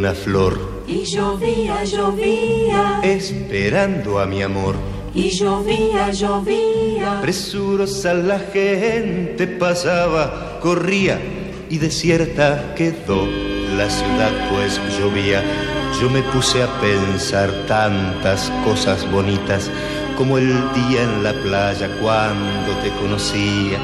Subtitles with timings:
[0.00, 0.58] una flor.
[0.86, 3.00] Y llovía, llovía.
[3.02, 4.74] Esperando a mi amor.
[5.14, 7.20] Y llovía, llovía.
[7.20, 11.20] Presurosa la gente pasaba, corría
[11.68, 13.26] y desierta quedó
[13.76, 15.42] la ciudad pues llovía.
[16.00, 19.70] Yo me puse a pensar tantas cosas bonitas
[20.16, 23.78] como el día en la playa cuando te conocía,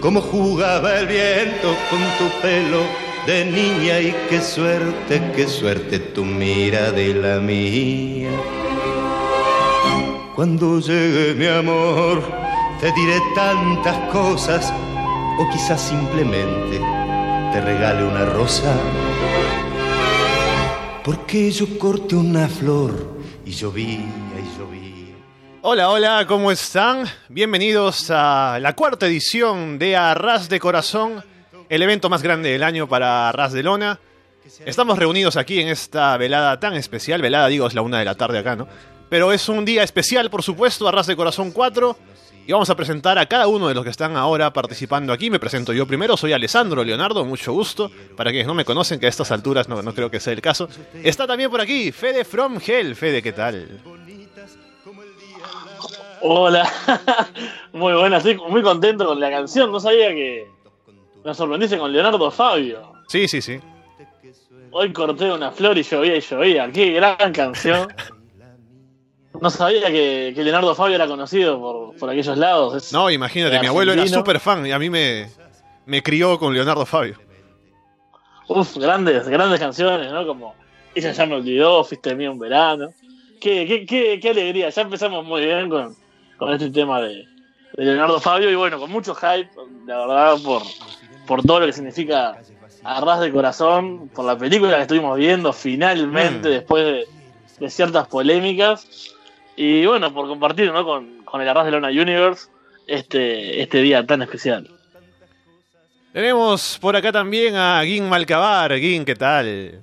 [0.00, 6.24] como jugaba el viento con tu pelo de niña y qué suerte, qué suerte tu
[6.24, 8.30] mira de la mía.
[10.36, 12.22] Cuando llegue mi amor,
[12.80, 14.72] te diré tantas cosas
[15.40, 16.78] o quizás simplemente
[17.52, 18.72] te regale una rosa.
[21.02, 25.16] Porque yo corté una flor y llovía y llovía.
[25.62, 27.06] Hola, hola, ¿cómo están?
[27.28, 31.24] Bienvenidos a la cuarta edición de Arras de Corazón,
[31.68, 33.98] el evento más grande del año para Arras de Lona.
[34.64, 38.14] Estamos reunidos aquí en esta velada tan especial, velada digo es la una de la
[38.14, 38.68] tarde acá, ¿no?
[39.08, 41.96] Pero es un día especial, por supuesto, Arras de Corazón 4.
[42.48, 45.30] Y vamos a presentar a cada uno de los que están ahora participando aquí.
[45.30, 47.90] Me presento yo primero, soy Alessandro Leonardo, mucho gusto.
[48.16, 50.40] Para quienes no me conocen, que a estas alturas no, no creo que sea el
[50.40, 50.68] caso.
[51.02, 52.94] Está también por aquí Fede From Hell.
[52.94, 53.80] Fede, ¿qué tal?
[56.20, 56.70] Hola,
[57.72, 59.70] muy buena, estoy muy contento con la canción.
[59.72, 60.55] No sabía que
[61.26, 62.92] nos sorprendiste con Leonardo Fabio.
[63.08, 63.58] Sí, sí, sí.
[64.70, 66.70] Hoy corté una flor y llovía y llovía.
[66.72, 67.88] Qué gran canción.
[69.38, 72.74] No sabía que, que Leonardo Fabio era conocido por, por aquellos lados.
[72.74, 75.28] Es- No, imagínate, mi abuelo era súper fan y a mí me,
[75.84, 77.18] me crió con Leonardo Fabio.
[78.48, 80.26] Uf, grandes, grandes canciones, ¿no?
[80.26, 80.54] Como
[80.94, 82.88] Ella ya me olvidó, fuiste mío un verano.
[83.38, 85.94] Qué, qué, qué, qué alegría, ya empezamos muy bien con,
[86.38, 87.26] con este tema de,
[87.74, 89.50] de Leonardo Fabio y bueno, con mucho hype,
[89.86, 90.62] la verdad, por,
[91.26, 92.38] por todo lo que significa
[92.84, 96.52] Arras de Corazón, por la película que estuvimos viendo finalmente Mm.
[96.52, 97.04] después de,
[97.60, 98.86] de ciertas polémicas
[99.56, 100.84] y bueno, por compartir ¿no?
[100.84, 102.48] con, con el Arras de Lona Universe
[102.86, 104.70] este, este día tan especial.
[106.12, 108.72] Tenemos por acá también a Gin Malcabar.
[108.78, 109.82] Gin, ¿qué tal?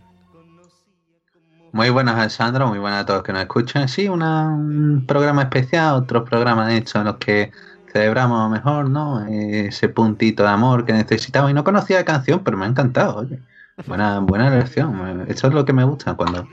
[1.72, 2.68] Muy buenas, Alessandro.
[2.68, 3.88] Muy buenas a todos que nos escuchan.
[3.88, 7.52] Sí, una- un programa especial, otro programa de hecho en los que
[7.94, 9.26] celebramos mejor, ¿no?
[9.28, 11.52] Ese puntito de amor que necesitamos.
[11.52, 13.40] Y no conocía la canción, pero me ha encantado, oye.
[13.88, 15.26] Buena, buena elección.
[15.28, 16.48] Eso es lo que me gusta cuando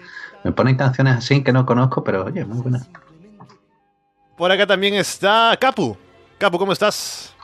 [0.45, 2.87] me ponen canciones así que no conozco, pero oye, muy buena.
[4.37, 5.97] Por acá también está Capu.
[6.39, 7.35] Capu, ¿cómo estás?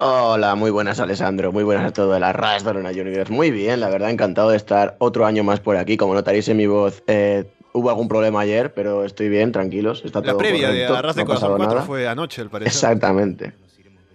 [0.00, 3.32] Hola, muy buenas Alessandro, muy buenas a todo el Arras Universe.
[3.32, 5.96] Muy bien, la verdad, encantado de estar otro año más por aquí.
[5.96, 10.02] Como notaréis en mi voz, eh, hubo algún problema ayer, pero estoy bien, tranquilos.
[10.04, 11.86] Está La todo previa correcto, de Arras de no Corazón pasado 4 nada.
[11.86, 12.72] fue anoche, al parecer.
[12.72, 13.52] Exactamente.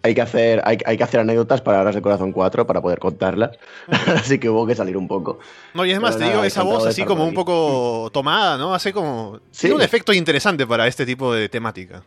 [0.06, 3.00] Hay que, hacer, hay, hay que hacer anécdotas para Arras de Corazón 4 para poder
[3.00, 3.58] contarlas.
[4.08, 5.40] Así que hubo que salir un poco.
[5.74, 8.58] No, y es más, Pero te nada, digo, esa voz así como un poco tomada,
[8.58, 8.74] ¿no?
[8.74, 9.40] Hace como...
[9.52, 9.62] Sí.
[9.62, 12.04] Tiene un efecto interesante para este tipo de temática.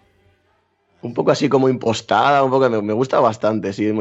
[1.07, 3.93] Un poco así como impostada, un poco me, gusta bastante, sí,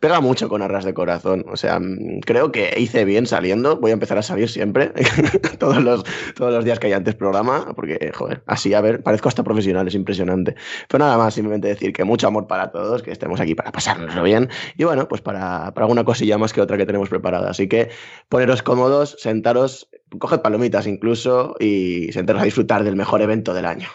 [0.00, 1.44] pega mucho con arras de corazón.
[1.48, 4.92] O sea, mm, creo que hice bien saliendo, voy a empezar a salir siempre,
[5.58, 6.02] todos, los,
[6.34, 9.86] todos los días que hay antes programa, porque, joder, así, a ver, parezco hasta profesional,
[9.86, 10.56] es impresionante.
[10.88, 14.22] Pero nada más, simplemente decir que mucho amor para todos, que estemos aquí para pasárnoslo
[14.22, 17.50] bien, y bueno, pues para, para alguna cosilla más que otra que tenemos preparada.
[17.50, 17.90] Así que
[18.30, 23.88] poneros cómodos, sentaros, coged palomitas incluso, y sentaros a disfrutar del mejor evento del año.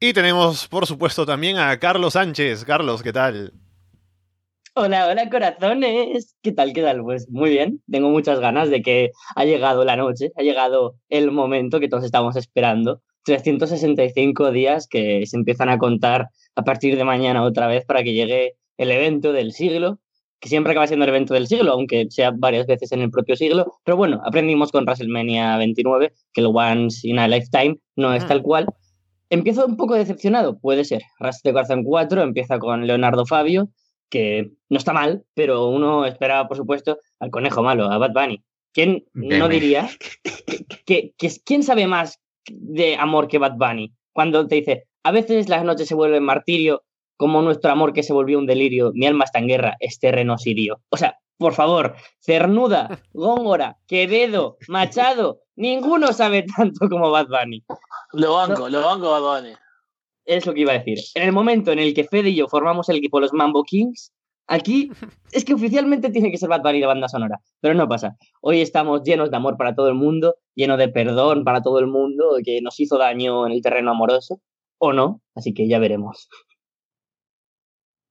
[0.00, 2.64] Y tenemos, por supuesto, también a Carlos Sánchez.
[2.64, 3.52] Carlos, ¿qué tal?
[4.74, 6.36] Hola, hola corazones.
[6.40, 6.72] ¿Qué tal?
[6.72, 7.02] ¿Qué tal?
[7.02, 7.82] Pues muy bien.
[7.90, 12.04] Tengo muchas ganas de que ha llegado la noche, ha llegado el momento que todos
[12.04, 13.02] estamos esperando.
[13.24, 18.12] 365 días que se empiezan a contar a partir de mañana otra vez para que
[18.14, 19.98] llegue el evento del siglo,
[20.38, 23.34] que siempre acaba siendo el evento del siglo, aunque sea varias veces en el propio
[23.34, 23.80] siglo.
[23.84, 28.28] Pero bueno, aprendimos con WrestleMania 29 que el Once in a Lifetime no es Mm.
[28.28, 28.66] tal cual.
[29.30, 31.02] Empiezo un poco decepcionado, puede ser.
[31.18, 33.68] Ras de Corazón 4 empieza con Leonardo Fabio,
[34.10, 38.42] que no está mal, pero uno esperaba, por supuesto, al conejo malo, a Bad Bunny.
[38.72, 39.88] ¿Quién no diría
[40.86, 41.12] que-
[41.44, 43.92] quién sabe más de amor que Bad Bunny?
[44.12, 46.84] Cuando te dice, a veces las noches se vuelven martirio,
[47.16, 50.38] como nuestro amor que se volvió un delirio, mi alma está en guerra, es terreno
[50.38, 50.80] sirio.
[50.88, 57.62] O sea, por favor, Cernuda, Góngora, Quevedo, Machado, ninguno sabe tanto como Bad Bunny.
[58.12, 59.54] Lo banco, lo banco Bad Bunny.
[60.24, 60.98] Es lo que iba a decir.
[61.14, 64.12] En el momento en el que Fede y yo formamos el equipo Los Mambo Kings,
[64.46, 64.90] aquí
[65.32, 68.16] es que oficialmente tiene que ser Bad Bunny la banda sonora, pero no pasa.
[68.40, 71.86] Hoy estamos llenos de amor para todo el mundo, lleno de perdón para todo el
[71.86, 74.40] mundo que nos hizo daño en el terreno amoroso,
[74.78, 76.28] o no, así que ya veremos.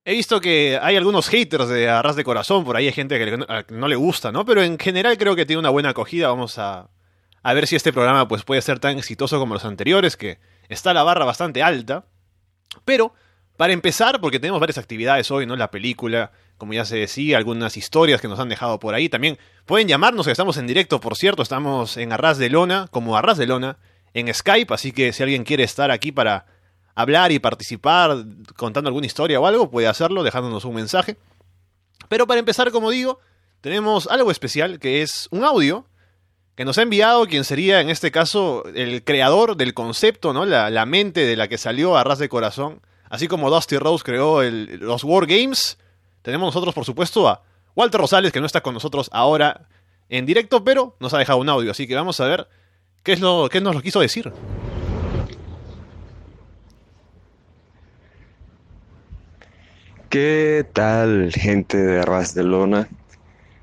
[0.03, 3.37] He visto que hay algunos haters de Arras de Corazón, por ahí hay gente que
[3.73, 4.45] no, le gusta, ¿no?
[4.45, 6.29] Pero en general creo que tiene una buena acogida.
[6.29, 6.89] Vamos a,
[7.47, 10.93] a ver si este programa pues, puede ser tan exitoso como los anteriores, que está
[10.93, 12.03] la barra bastante alta.
[12.83, 13.13] Pero,
[13.55, 15.55] para empezar, porque tenemos varias actividades hoy, ¿no?
[15.55, 19.07] La película, como ya se decía, algunas historias que nos han dejado por ahí.
[19.07, 23.15] También pueden llamarnos, que estamos en directo, por cierto, estamos en Arras de Lona, como
[23.15, 23.77] Arras de Lona,
[24.13, 26.47] en Skype, así que si alguien quiere estar aquí para
[26.95, 28.25] hablar y participar
[28.57, 31.15] contando alguna historia o algo, puede hacerlo dejándonos un mensaje.
[32.09, 33.21] Pero para empezar, como digo,
[33.61, 35.85] tenemos algo especial que es un audio
[36.57, 40.43] que nos ha enviado quien sería en este caso el creador del concepto, ¿no?
[40.43, 42.81] La, mente de la que salió a ras de corazón.
[43.11, 45.77] Así como Dusty Rose creó los War Games,
[46.23, 47.43] tenemos nosotros, por supuesto, a
[47.75, 49.67] Walter Rosales, que no está con nosotros ahora
[50.09, 51.69] en directo, pero nos ha dejado un audio.
[51.69, 52.47] Así que vamos a ver
[53.03, 54.33] qué es lo que nos lo quiso decir.
[60.09, 62.87] ¿Qué tal, gente de Arras de Lona?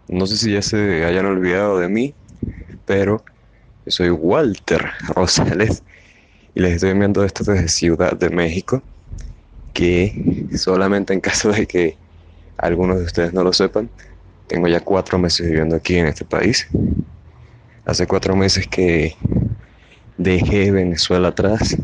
[0.06, 2.14] No sé si ya se hayan olvidado de mí,
[2.86, 3.24] pero
[3.84, 5.82] yo soy Walter Rosales
[6.54, 8.82] y les estoy enviando esto desde Ciudad de México,
[9.72, 11.96] que solamente en caso de que
[12.56, 13.90] algunos de ustedes no lo sepan,
[14.46, 16.68] tengo ya cuatro meses viviendo aquí en este país.
[17.84, 19.16] Hace cuatro meses que
[20.16, 21.76] dejé Venezuela atrás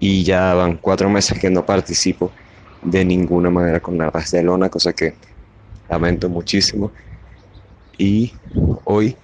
[0.00, 2.32] y ya van cuatro meses que no participo
[2.82, 5.14] de ninguna manera con la Barcelona, cosa que
[5.88, 6.90] lamento muchísimo.
[7.98, 8.32] Y
[8.84, 9.16] hoy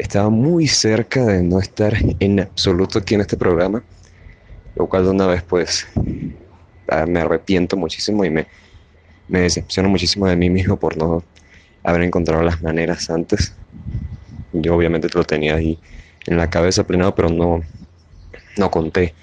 [0.00, 3.82] estaba muy cerca de no estar en absoluto aquí en este programa,
[4.74, 5.86] lo cual de una vez pues
[6.88, 8.46] ah, me arrepiento muchísimo y me,
[9.28, 11.22] decepciono muchísimo de mí mismo por no
[11.84, 13.54] haber encontrado las maneras antes.
[14.52, 15.78] Yo obviamente lo tenía ahí
[16.26, 17.62] en la cabeza plenado, pero no,
[18.56, 19.14] no conté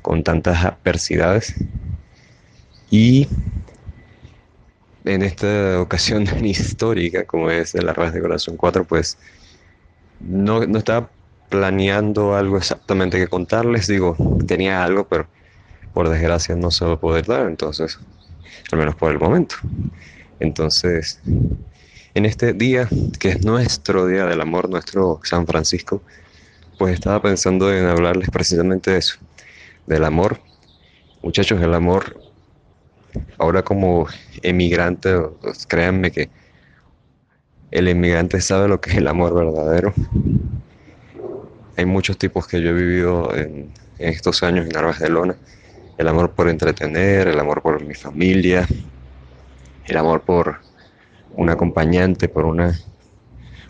[0.00, 1.54] con tantas adversidades
[2.90, 3.28] y
[5.04, 9.18] en esta ocasión histórica, como es el Arras de Corazón 4, pues
[10.22, 11.10] no, no estaba
[11.48, 13.86] planeando algo exactamente que contarles.
[13.86, 14.16] Digo,
[14.46, 15.28] tenía algo, pero
[15.92, 17.98] por desgracia no se va a poder dar, entonces,
[18.70, 19.56] al menos por el momento.
[20.40, 21.20] Entonces,
[22.14, 22.88] en este día,
[23.18, 26.02] que es nuestro día del amor, nuestro San Francisco,
[26.78, 29.18] pues estaba pensando en hablarles precisamente de eso,
[29.86, 30.40] del amor.
[31.22, 32.20] Muchachos, el amor
[33.38, 34.06] ahora como
[34.42, 35.14] emigrante,
[35.68, 36.30] créanme que
[37.72, 39.94] el emigrante sabe lo que es el amor verdadero.
[41.76, 45.36] Hay muchos tipos que yo he vivido en, estos años en Armas de Lona.
[45.96, 48.68] El amor por entretener, el amor por mi familia,
[49.86, 50.56] el amor por
[51.34, 52.78] un acompañante, por una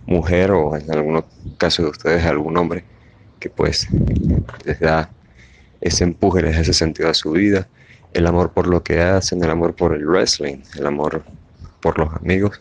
[0.07, 1.25] mujer o en algunos
[1.57, 2.85] casos de ustedes algún hombre
[3.39, 3.87] que pues
[4.65, 5.11] les da
[5.81, 7.69] ese empuje, les da ese sentido a su vida
[8.13, 11.23] el amor por lo que hacen, el amor por el wrestling, el amor
[11.81, 12.61] por los amigos.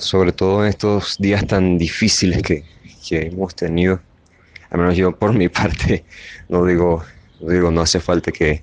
[0.00, 2.64] Sobre todo en estos días tan difíciles que,
[3.10, 4.00] hemos tenido,
[4.70, 6.04] al menos yo por mi parte,
[6.48, 7.04] no digo,
[7.40, 8.62] no, digo, no hace falta que,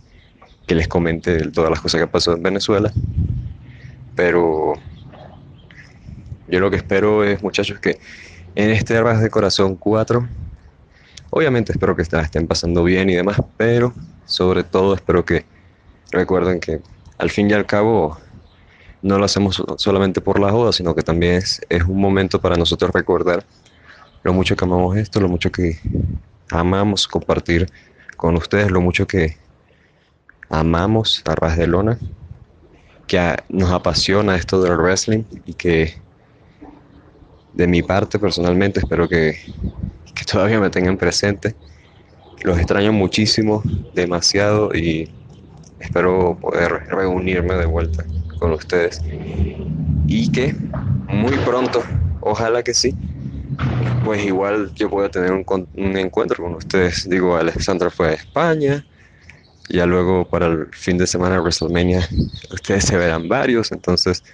[0.68, 2.92] les comente todas las cosas que pasó en Venezuela,
[4.16, 4.74] pero
[6.48, 8.00] yo lo que espero es, muchachos, que
[8.56, 10.28] en este Armas de Corazón 4
[11.36, 13.92] Obviamente espero que estén pasando bien y demás, pero
[14.26, 15.46] sobre todo espero que
[16.12, 16.80] recuerden que
[17.18, 18.20] al fin y al cabo
[19.04, 22.92] no lo hacemos solamente por la joda, sino que también es, un momento para nosotros
[22.92, 23.46] recordar
[24.24, 25.78] lo mucho que amamos esto, lo mucho que
[26.50, 27.70] amamos compartir
[28.18, 29.38] con ustedes, lo mucho que
[30.50, 32.00] amamos a Ras de Lona,
[33.06, 36.02] que nos apasiona esto del wrestling y que
[37.54, 39.38] de mi parte personalmente espero que
[40.14, 41.56] que todavía me tengan presente.
[42.44, 45.10] Los extraño muchísimo, demasiado y
[45.80, 48.06] espero poder reunirme de vuelta
[48.44, 49.02] con ustedes.
[50.06, 50.54] Y que
[51.08, 51.82] muy pronto,
[52.20, 52.94] ojalá que sí,
[54.04, 55.46] pues igual yo pueda tener un,
[55.98, 57.10] encuentro con ustedes.
[57.10, 58.86] Digo, Alexandra fue a España,
[59.70, 62.06] ya luego para el fin de semana de WrestleMania
[62.52, 64.26] ustedes se verán varios, entonces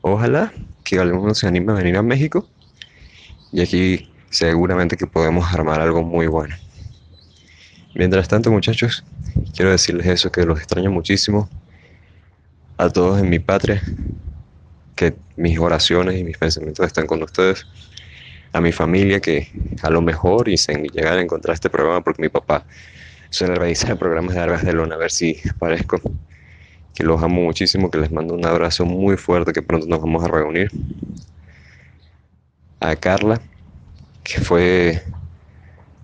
[0.00, 0.52] ojalá
[0.84, 2.46] que alguno se anime a venir a México
[3.50, 6.54] y aquí seguramente que podemos armar algo muy bueno.
[7.96, 9.02] Mientras tanto, muchachos,
[9.56, 11.48] quiero decirles eso, que los extraño muchísimo
[12.76, 13.82] a todos en mi patria,
[14.94, 17.66] que mis oraciones y mis pensamientos están con ustedes,
[18.52, 19.50] a mi familia, que
[19.82, 22.64] a lo mejor y sin llegar a encontrar este programa, porque mi papá
[23.30, 26.00] suele revisar programas de Argas de Lona, a ver si aparezco,
[26.94, 30.24] que los amo muchísimo, que les mando un abrazo muy fuerte, que pronto nos vamos
[30.24, 30.70] a reunir.
[32.80, 33.40] A Carla,
[34.22, 35.02] que fue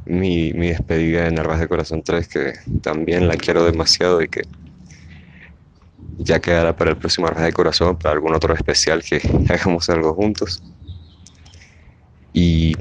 [0.05, 2.53] mi, mi despedida de Nervas de Corazón 3, que
[2.83, 4.43] también la quiero demasiado y que
[6.19, 10.15] ya quedará para el próximo Arras de Corazón, para algún otro especial que hagamos algo
[10.15, 10.63] juntos.
[12.33, 12.75] Y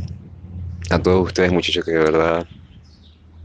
[0.90, 2.48] a todos ustedes, muchachos, que de verdad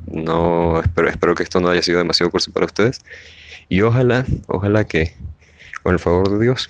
[0.07, 3.01] no espero, espero que esto no haya sido demasiado curso para ustedes.
[3.69, 5.15] Y ojalá, ojalá que,
[5.83, 6.69] con el favor de Dios,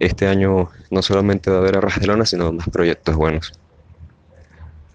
[0.00, 3.52] este año no solamente va a haber Arras de Lona, sino más proyectos buenos.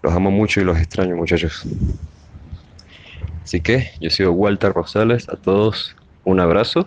[0.02, 1.64] Los amo mucho y los extraño, muchachos.
[3.42, 6.86] Así que yo soy Walter Rosales, a todos un abrazo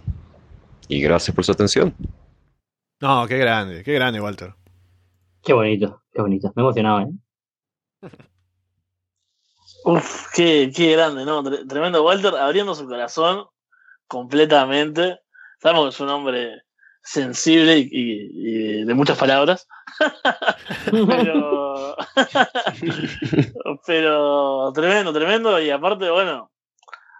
[0.91, 1.95] y gracias por su atención.
[2.99, 4.53] No, qué grande, qué grande, Walter.
[5.43, 6.51] Qué bonito, qué bonito.
[6.55, 7.07] Me he emocionado, ¿eh?
[9.85, 11.41] Uf, qué, qué grande, ¿no?
[11.43, 13.45] Tre- Tremendo Walter, abriendo su corazón
[14.07, 15.19] completamente.
[15.59, 16.61] Sabemos que es un hombre
[17.03, 19.67] sensible y, y- y de muchas palabras.
[21.07, 21.95] pero,
[23.85, 25.59] pero tremendo, tremendo.
[25.61, 26.51] Y aparte, bueno,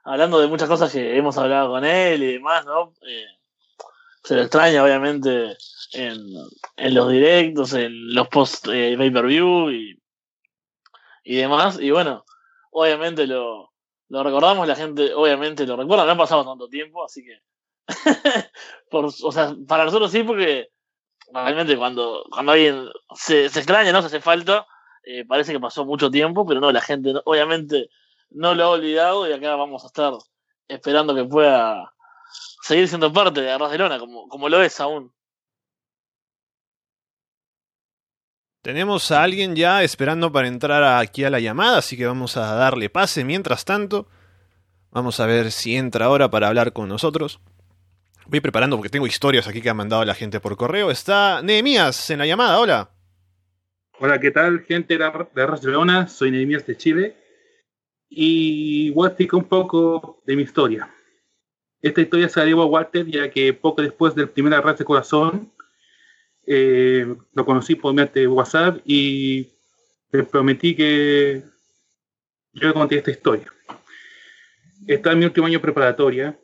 [0.03, 2.93] hablando de muchas cosas que hemos hablado con él y demás, ¿no?
[3.07, 3.25] Eh,
[4.23, 5.57] se lo extraña, obviamente,
[5.93, 6.25] en,
[6.77, 10.01] en los directos, en los post eh, pay-per-view y,
[11.23, 11.79] y demás.
[11.79, 12.25] Y bueno,
[12.71, 13.71] obviamente lo,
[14.09, 17.39] lo recordamos, la gente obviamente lo recuerda, no ha pasado tanto tiempo, así que.
[18.89, 20.69] por, o sea, para nosotros sí, porque
[21.33, 24.67] realmente cuando, cuando alguien se, se extraña, no se hace falta,
[25.03, 27.89] eh, parece que pasó mucho tiempo, pero no, la gente obviamente
[28.29, 30.13] no lo ha olvidado y acá vamos a estar
[30.67, 31.90] esperando que pueda
[32.61, 35.13] seguir siendo parte de Arras de Lona, como, como lo es aún.
[38.61, 42.53] Tenemos a alguien ya esperando para entrar aquí a la llamada, así que vamos a
[42.53, 44.07] darle pase mientras tanto.
[44.91, 47.39] Vamos a ver si entra ahora para hablar con nosotros.
[48.27, 50.91] Voy preparando porque tengo historias aquí que ha mandado la gente por correo.
[50.91, 52.91] Está Nehemías en la llamada, hola.
[53.99, 56.07] Hola, ¿qué tal, gente de Ar- de Arras de Leona?
[56.07, 57.17] Soy Nehemías de Chile
[58.09, 60.93] y voy a explicar un poco de mi historia.
[61.81, 64.85] Esta historia se la debo a Walter, ya que poco después del primer Arras de
[64.85, 65.51] Corazón
[66.45, 69.49] eh, lo conocí por mediante WhatsApp y
[70.11, 71.43] le prometí que
[72.53, 73.51] yo le conté esta historia.
[74.85, 76.37] Estaba en mi último año preparatoria,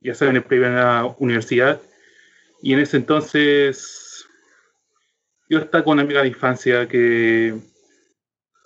[0.00, 1.80] ya saben, en primera universidad,
[2.62, 4.26] y en ese entonces
[5.48, 7.54] yo estaba con una amiga de infancia que,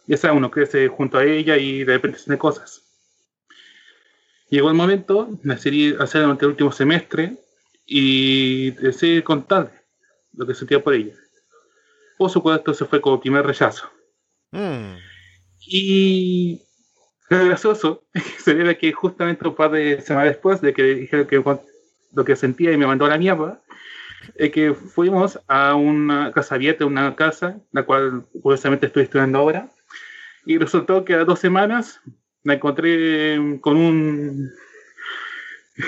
[0.06, 2.85] ya sabe, uno crece junto a ella y de repente tiene cosas.
[4.48, 7.36] Llegó el momento, decidí hacer durante el último semestre
[7.84, 9.72] y decidí contarle
[10.34, 11.14] lo que sentía por ella.
[12.18, 13.90] Por supuesto, eso fue como primer rechazo.
[14.52, 14.96] Mm,
[15.60, 16.62] Y
[17.28, 18.04] lo gracioso
[18.38, 21.42] sería que justamente un par de semanas después de que dije que,
[22.12, 23.60] lo que sentía y me mandó a la mierda,
[24.34, 29.70] es que fuimos a una casa abierta, una casa, la cual curiosamente estoy estudiando ahora,
[30.44, 32.00] y resultó que a dos semanas
[32.46, 34.50] me encontré con un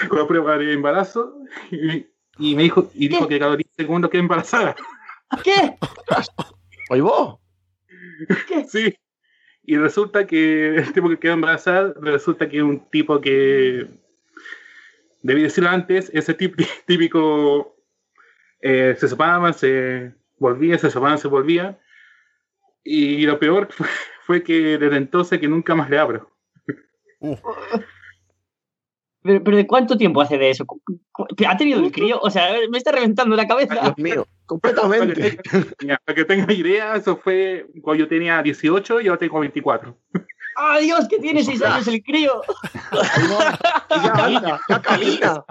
[0.08, 1.34] con la prueba de embarazo
[1.70, 2.04] y,
[2.38, 4.74] y me dijo y dijo que cada 10 segundos quedé embarazada.
[5.44, 5.76] ¿Qué?
[6.90, 7.38] ¿Oye vos?
[8.68, 8.92] Sí.
[9.62, 13.86] Y resulta que el tipo que quedó embarazada, resulta que es un tipo que,
[15.22, 17.76] debí decirlo antes, ese tip- típico,
[18.62, 21.78] eh, se separaban, se volvía, se separaban, se volvía.
[22.82, 23.86] Y lo peor fue,
[24.26, 26.30] fue que desde entonces que nunca más le abro.
[29.22, 30.64] ¿Pero, pero de cuánto tiempo hace de eso?
[30.64, 32.18] ¿Cu- cu- ¿Ha tenido el crío?
[32.20, 33.74] O sea, me está reventando la Ay, cabeza.
[33.74, 34.26] Dios mío,
[34.60, 35.14] Para que, completamente.
[35.50, 39.40] tenga, mira, para que tenga idea, eso fue cuando yo tenía 18 y ahora tengo
[39.40, 39.98] 24.
[40.56, 42.42] ¡Ah, Dios, que tiene seis años el crío!
[43.90, 45.44] ya anda, ya camina.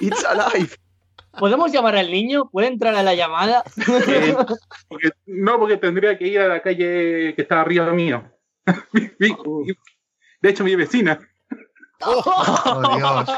[0.00, 0.70] It's alive.
[1.38, 2.48] ¿Podemos llamar al niño?
[2.50, 3.64] ¿Puede entrar a la llamada?
[4.06, 4.34] Eh,
[4.88, 8.22] porque- no, porque tendría que ir a la calle que está arriba mío.
[10.42, 11.18] De hecho, mi vecina.
[12.04, 13.30] Oh, Dios.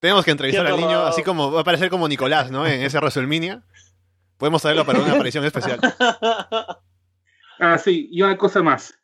[0.00, 2.66] Tenemos que entrevistar al niño, así como va a aparecer como Nicolás, ¿no?
[2.66, 3.62] En ese WrestleMania.
[4.36, 5.80] Podemos traerlo para una aparición especial.
[7.58, 8.98] Ah, sí, y una cosa más.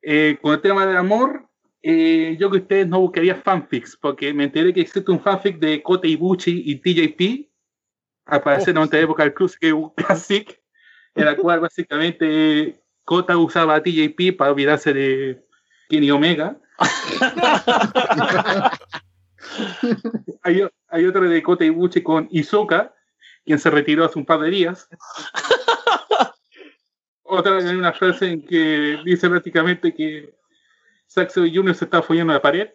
[0.00, 1.46] Eh, con el tema del amor,
[1.82, 5.82] eh, yo que ustedes no buscaría fanfics, porque me enteré que existe un fanfic de
[5.82, 7.50] Kota Ibuchi y TJP,
[8.24, 9.58] al parecer en otra época del Cruise
[9.94, 10.58] Classic,
[11.14, 15.47] en la cual básicamente Kota usaba a TJP para olvidarse de
[15.88, 16.58] Kenny Omega.
[20.42, 22.94] hay, hay otro de Kota Ibuchi con Izuka,
[23.44, 24.88] quien se retiró hace un par de días.
[27.22, 30.34] Otra en una frase en que dice prácticamente que
[31.06, 32.68] Saxo Junior se está follando la pared.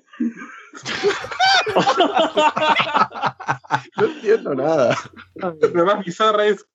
[3.98, 4.98] No entiendo nada.
[5.36, 6.65] La más bizarra es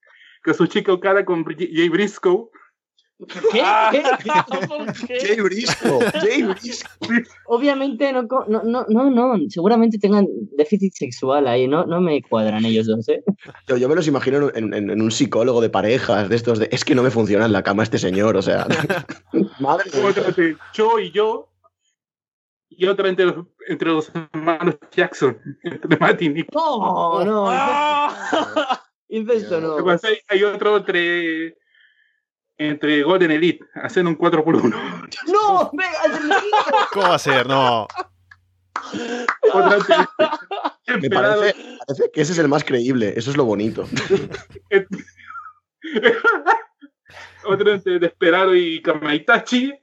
[0.42, 2.50] que su chico cara con Jay Briscoe
[3.26, 3.62] ¿Qué?
[3.90, 4.02] ¿Qué?
[4.68, 5.18] ¿Por qué?
[5.20, 6.88] Jay Brisco, Jay Brisco.
[7.46, 12.64] Obviamente no, no, no, no, no, seguramente tengan déficit sexual ahí, no, no me cuadran
[12.64, 13.25] ellos dos, ¿eh?
[13.66, 16.68] Yo, yo me los imagino en, en- en un psicólogo de parejas, de estos de,
[16.70, 18.66] es que no me funciona en la cama este señor, o sea.
[19.60, 20.56] Madre mía.
[20.75, 21.46] Yo y yo.
[22.70, 26.52] Y otra entre los, entre los hermanos Jackson, entre Matt y Nick.
[26.54, 28.84] No, no, ¡Ah!
[29.08, 29.78] incesto no.
[29.90, 31.56] Hay, hay otro entre,
[32.58, 34.74] entre Golden Elite, haciendo un 4x1.
[35.32, 36.40] No, venga, es el niño.
[36.92, 37.46] ¿Cómo va a ser?
[37.46, 37.88] No.
[41.00, 41.54] Me parece,
[41.86, 43.86] parece que ese es el más creíble, eso es lo bonito.
[47.44, 49.74] otro entre Desperado y Kamaitachi.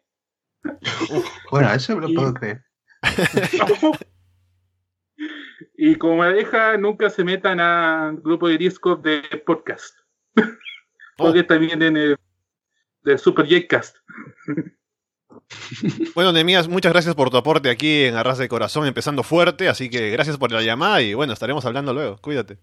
[1.52, 2.64] Bueno, eso me lo puedo creer.
[5.78, 9.96] y como pareja, nunca se metan al grupo de Discord de podcast.
[11.18, 12.18] Porque también en el
[13.06, 13.98] del Super J-Cast.
[16.16, 19.90] Bueno, Nemías, muchas gracias por tu aporte aquí en Arras de Corazón, empezando fuerte, así
[19.90, 22.18] que gracias por la llamada y bueno, estaremos hablando luego.
[22.18, 22.58] Cuídate.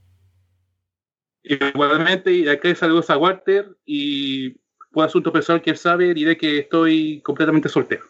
[1.45, 4.59] Igualmente, y acá saludos a Walter y
[4.91, 8.05] por asunto personal que él sabe, diré que estoy completamente soltero.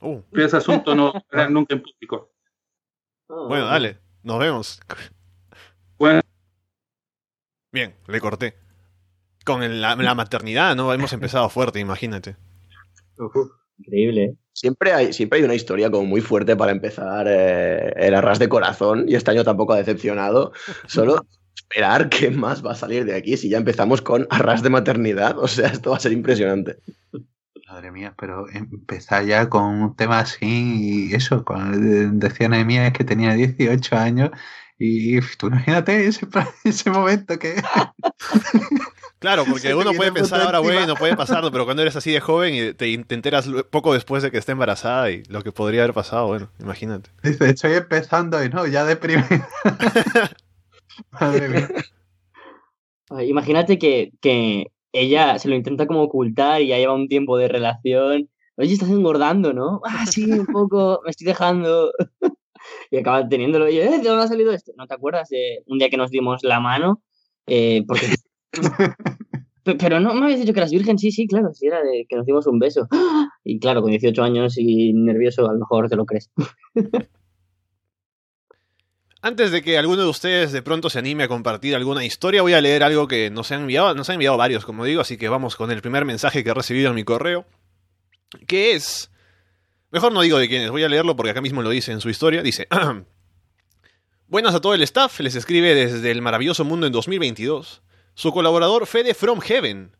[0.00, 2.32] Uh, Pero ese asunto no será nunca en público.
[3.28, 4.80] bueno, dale, nos vemos.
[5.98, 6.22] Bueno,
[7.72, 8.54] Bien, le corté.
[9.48, 10.92] Con el- la, la maternidad, ¿no?
[10.92, 12.36] Hemos empezado fuerte, imagínate.
[13.78, 14.34] Increíble, ¿eh?
[14.52, 18.48] Siempre hay, siempre hay una historia como muy fuerte para empezar eh, el arras de
[18.48, 20.52] corazón y este año tampoco ha decepcionado.
[20.86, 21.24] Solo
[21.56, 25.38] esperar qué más va a salir de aquí si ya empezamos con arras de maternidad.
[25.38, 26.76] O sea, esto va a ser impresionante.
[27.68, 33.04] Madre mía, pero empezar ya con un tema así y eso, con, decía Nehemías que
[33.04, 34.30] tenía 18 años
[34.78, 36.26] y tú imagínate ese,
[36.64, 37.62] ese momento que...
[39.18, 40.74] Claro, porque uno puede pensar ahora, encima.
[40.74, 44.22] bueno, puede pasarlo, pero cuando eres así de joven y te, te enteras poco después
[44.22, 47.10] de que esté embarazada y lo que podría haber pasado, bueno, imagínate.
[47.22, 49.26] Dice, estoy empezando y no, ya deprimido.
[51.10, 51.68] Madre mía.
[53.22, 57.48] Imagínate que, que ella se lo intenta como ocultar y ya lleva un tiempo de
[57.48, 58.28] relación.
[58.56, 59.80] Oye, estás engordando, ¿no?
[59.84, 61.92] Ah, sí, un poco, me estoy dejando.
[62.90, 63.68] y acaba teniéndolo.
[63.68, 63.98] Y, ¿eh?
[63.98, 64.72] ¿De dónde ha salido esto?
[64.76, 67.02] ¿No te acuerdas de un día que nos dimos la mano?
[67.46, 68.06] Eh, porque...
[69.64, 72.06] Pe- Pero no me habías dicho que eras virgen, sí, sí, claro, sí, era de
[72.08, 72.88] que nos dimos un beso.
[73.44, 76.30] Y claro, con 18 años y nervioso, a lo mejor te lo crees.
[79.20, 82.52] Antes de que alguno de ustedes de pronto se anime a compartir alguna historia, voy
[82.54, 85.28] a leer algo que nos han enviado, nos han enviado varios, como digo, así que
[85.28, 87.44] vamos con el primer mensaje que he recibido en mi correo,
[88.46, 89.10] que es...
[89.90, 92.00] Mejor no digo de quién es, voy a leerlo porque acá mismo lo dice en
[92.00, 92.68] su historia, dice...
[94.28, 97.82] Buenas a todo el staff, les escribe desde el maravilloso mundo en 2022,
[98.18, 99.92] su colaborador Fede From Heaven.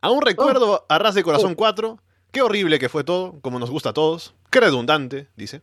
[0.00, 2.00] Aún recuerdo a Ras de Corazón 4,
[2.32, 5.62] qué horrible que fue todo, como nos gusta a todos, qué redundante, dice.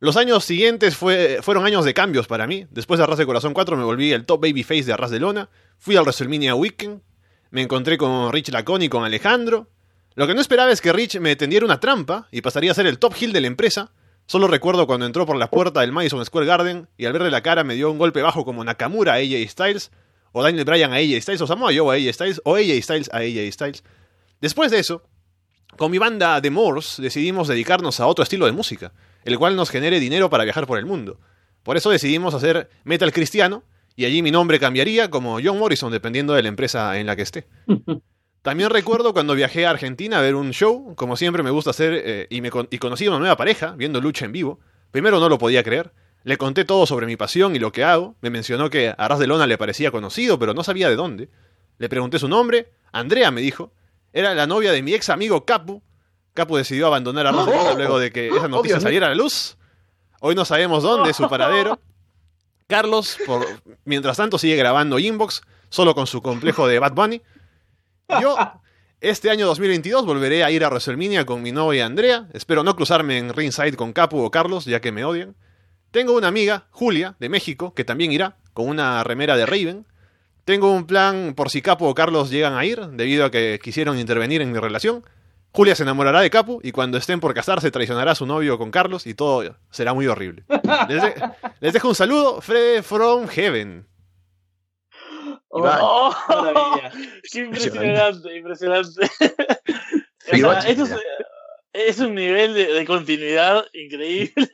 [0.00, 2.66] Los años siguientes fue- fueron años de cambios para mí.
[2.70, 5.48] Después de Arras de Corazón 4 me volví el top babyface de Arras de Lona.
[5.78, 7.00] Fui al WrestleMania Weekend.
[7.50, 9.66] Me encontré con Rich Laconi y con Alejandro.
[10.14, 12.86] Lo que no esperaba es que Rich me tendiera una trampa y pasaría a ser
[12.86, 13.92] el top heel de la empresa.
[14.26, 17.42] Solo recuerdo cuando entró por la puerta del Madison Square Garden y al verle la
[17.42, 19.90] cara me dio un golpe bajo como Nakamura a AJ Styles,
[20.38, 23.10] o Daniel Bryan a AJ Styles, o Samoa Joe a AJ Styles, o AJ Styles
[23.12, 23.84] a AJ Styles.
[24.40, 25.02] Después de eso,
[25.76, 28.92] con mi banda The Moors decidimos dedicarnos a otro estilo de música,
[29.24, 31.18] el cual nos genere dinero para viajar por el mundo.
[31.62, 33.62] Por eso decidimos hacer metal cristiano,
[33.96, 37.22] y allí mi nombre cambiaría como John Morrison, dependiendo de la empresa en la que
[37.22, 37.46] esté.
[38.42, 41.92] También recuerdo cuando viajé a Argentina a ver un show, como siempre me gusta hacer,
[42.04, 44.60] eh, y, me con- y conocí a una nueva pareja viendo lucha en vivo.
[44.92, 45.90] Primero no lo podía creer.
[46.24, 48.16] Le conté todo sobre mi pasión y lo que hago.
[48.20, 51.28] Me mencionó que a Ras de Lona le parecía conocido, pero no sabía de dónde.
[51.78, 52.72] Le pregunté su nombre.
[52.92, 53.72] Andrea me dijo.
[54.12, 55.82] Era la novia de mi ex amigo Capu.
[56.34, 59.14] Capu decidió abandonar a Ras de Lona luego de que esa noticia saliera a la
[59.14, 59.56] luz.
[60.20, 61.78] Hoy no sabemos dónde es su paradero.
[62.66, 63.46] Carlos, por,
[63.84, 67.22] mientras tanto, sigue grabando Inbox, solo con su complejo de Bad Bunny.
[68.20, 68.36] Yo,
[69.00, 72.28] este año 2022, volveré a ir a WrestleMania con mi novia Andrea.
[72.34, 75.34] Espero no cruzarme en ringside con Capu o Carlos, ya que me odian.
[75.90, 79.86] Tengo una amiga, Julia, de México, que también irá, con una remera de Raven.
[80.44, 83.98] Tengo un plan por si Capu o Carlos llegan a ir, debido a que quisieron
[83.98, 85.04] intervenir en mi relación.
[85.52, 88.70] Julia se enamorará de Capu y cuando estén por casarse traicionará a su novio con
[88.70, 90.44] Carlos y todo será muy horrible.
[90.88, 91.14] Les, de-
[91.60, 93.86] les dejo un saludo, Fred from Heaven.
[95.50, 96.14] ¡Oh!
[96.28, 96.92] Maravilla.
[97.32, 98.36] ¡Qué impresionante!
[98.36, 99.06] Impresionante.
[100.30, 100.84] O Viva sea, esto
[101.72, 104.50] es, un nivel de, de continuidad increíble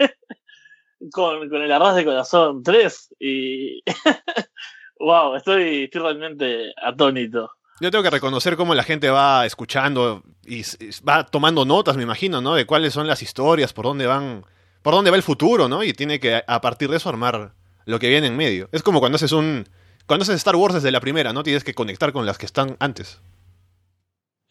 [1.12, 3.82] con, con el arras de corazón 3 y
[4.98, 7.50] wow, estoy, estoy realmente atónito.
[7.80, 10.62] Yo tengo que reconocer cómo la gente va escuchando y
[11.06, 12.54] va tomando notas, me imagino, ¿no?
[12.54, 14.44] De cuáles son las historias, por dónde van,
[14.82, 15.82] por dónde va el futuro, ¿no?
[15.82, 17.52] Y tiene que a partir de eso armar
[17.84, 18.68] lo que viene en medio.
[18.70, 19.64] Es como cuando haces un
[20.06, 21.42] cuando haces Star Wars desde la primera, ¿no?
[21.42, 23.20] Tienes que conectar con las que están antes.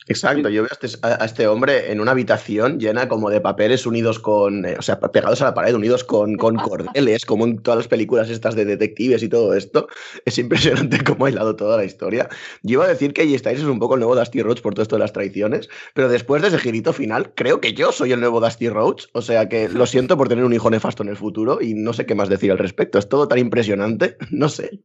[0.08, 3.86] Exacto, yo veo a este, a- este hombre en una habitación llena como de papeles
[3.86, 7.60] unidos con, eh, o sea, pegados a la pared, unidos con, con cordeles, como en
[7.60, 9.88] todas las películas estas de detectives y todo esto.
[10.26, 12.28] Es impresionante cómo ha hilado toda la historia.
[12.64, 13.24] Yo iba a decir que.
[13.38, 16.08] Styles es un poco el nuevo Dusty Rhodes por todo esto de las traiciones, pero
[16.10, 19.10] después de ese girito final, creo que yo soy el nuevo Dusty Rhodes.
[19.14, 21.94] O sea que lo siento por tener un hijo nefasto en el futuro y no
[21.94, 23.00] sé qué más decir al respecto.
[23.00, 24.82] Es todo tan impresionante, no sé.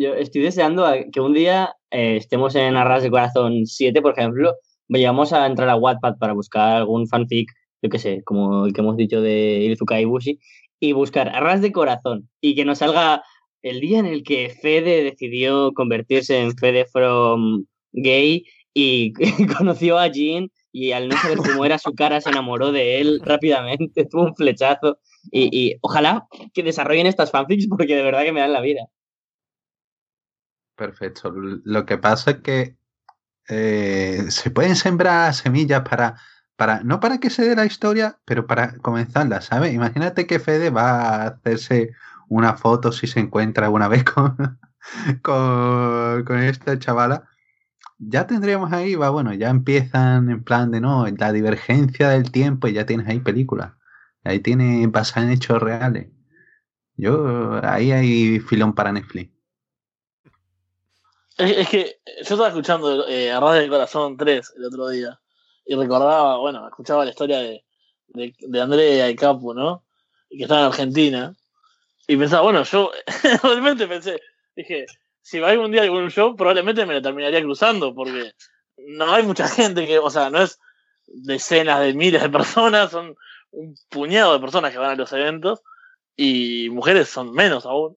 [0.00, 4.54] Yo estoy deseando que un día eh, estemos en Arras de Corazón 7, por ejemplo,
[4.86, 7.50] vayamos a entrar a Wattpad para buscar algún fanfic,
[7.82, 10.38] yo qué sé, como el que hemos dicho de Izuka Ibushi,
[10.78, 13.24] y buscar Arras de Corazón y que nos salga
[13.62, 19.12] el día en el que Fede decidió convertirse en Fede from gay y
[19.58, 23.20] conoció a Jin y al no saber cómo era su cara se enamoró de él
[23.24, 25.00] rápidamente, tuvo un flechazo
[25.32, 28.88] y, y ojalá que desarrollen estas fanfics porque de verdad que me dan la vida.
[30.78, 31.32] Perfecto.
[31.64, 32.78] Lo que pasa es que
[33.48, 36.16] eh, se pueden sembrar semillas para,
[36.56, 39.74] para, no para que se dé la historia, pero para comenzarla, ¿sabes?
[39.74, 41.94] Imagínate que Fede va a hacerse
[42.28, 44.36] una foto si se encuentra alguna vez con,
[45.22, 47.28] con, con esta chavala.
[47.98, 52.68] Ya tendríamos ahí, va, bueno, ya empiezan en plan de no, la divergencia del tiempo
[52.68, 53.72] y ya tienes ahí películas.
[54.24, 56.08] Ahí tiene basada en hechos reales.
[56.96, 59.37] Yo, ahí hay filón para Netflix.
[61.38, 65.20] Es, que yo estaba escuchando eh, Arras del Corazón 3 el otro día
[65.64, 67.64] y recordaba, bueno, escuchaba la historia de,
[68.08, 69.84] de, de Andrea y Capu, ¿no?
[70.28, 71.36] Y que estaba en Argentina.
[72.08, 72.90] Y pensaba, bueno, yo
[73.42, 74.20] realmente pensé,
[74.56, 74.86] dije,
[75.22, 78.32] si va algún día algún show, probablemente me lo terminaría cruzando, porque
[78.78, 80.58] no hay mucha gente que, o sea, no es
[81.06, 83.14] decenas de miles de personas, son
[83.50, 85.62] un puñado de personas que van a los eventos
[86.16, 87.96] y mujeres son menos aún.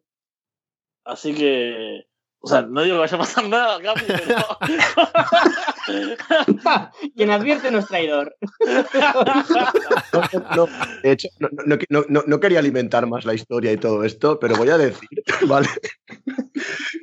[1.03, 2.05] Así que,
[2.43, 3.77] o sea, no digo que vaya a pasar nada,
[4.07, 4.45] pero...
[7.15, 8.35] Quien advierte no es traidor.
[10.11, 10.23] No,
[10.55, 10.67] no,
[11.03, 14.39] de hecho, no, no, no, no, no quería alimentar más la historia y todo esto,
[14.39, 15.69] pero voy a decir, ¿vale?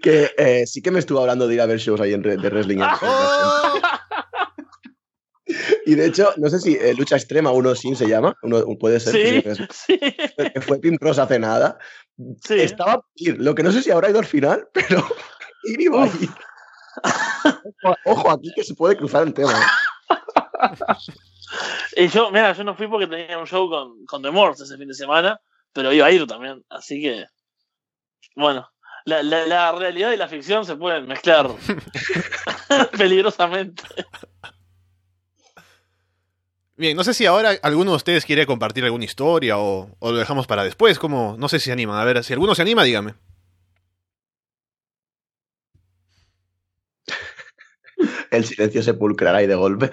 [0.03, 2.37] que eh, sí que me estuvo hablando de ir a ver shows ahí en, de
[2.37, 2.79] wrestling.
[5.87, 9.01] Y de hecho, no sé si eh, Lucha Extrema, uno sin se llama, uno puede
[9.01, 9.13] ser.
[9.13, 9.99] Sí, que, sí,
[10.55, 11.79] que fue Pim Ross hace nada.
[12.45, 12.61] sí.
[12.61, 15.05] Estaba lo que no sé si habrá ido al final, pero
[15.65, 16.29] ir iba a ir.
[17.83, 19.53] Ojo, ojo aquí que se puede cruzar el tema.
[21.97, 24.77] Y yo, mira, yo no fui porque tenía un show con, con The Morse ese
[24.77, 25.41] fin de semana,
[25.73, 27.25] pero iba a ir también, así que,
[28.37, 28.69] bueno,
[29.07, 31.49] la, la, la realidad y la ficción se pueden mezclar
[32.99, 33.83] peligrosamente.
[36.79, 40.17] Bien, no sé si ahora alguno de ustedes quiere compartir alguna historia o, o lo
[40.19, 41.99] dejamos para después, como no sé si se animan.
[42.01, 43.15] A ver, si alguno se anima, dígame.
[48.31, 49.91] El silencio sepulcral ahí de golpe.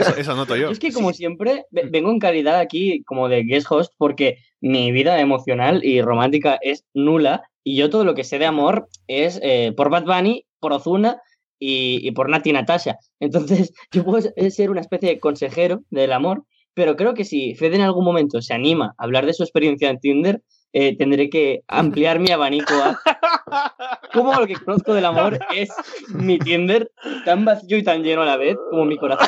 [0.00, 0.70] Eso, eso anoto yo.
[0.72, 4.92] Es que como siempre ve- vengo en calidad aquí como de guest host porque mi
[4.92, 9.38] vida emocional y romántica es nula y yo todo lo que sé de amor es
[9.42, 11.20] eh, por Bad Bunny, por Ozuna
[11.60, 12.96] y, y por Nati Natasha.
[13.20, 16.42] Entonces yo puedo ser una especie de consejero del amor,
[16.74, 19.88] pero creo que si Fede en algún momento se anima a hablar de su experiencia
[19.90, 20.42] en Tinder,
[20.72, 23.00] eh, tendré que ampliar mi abanico a
[24.12, 25.68] cómo lo que conozco del amor es
[26.14, 26.90] mi Tinder
[27.24, 29.26] tan vacío y tan lleno a la vez como mi corazón.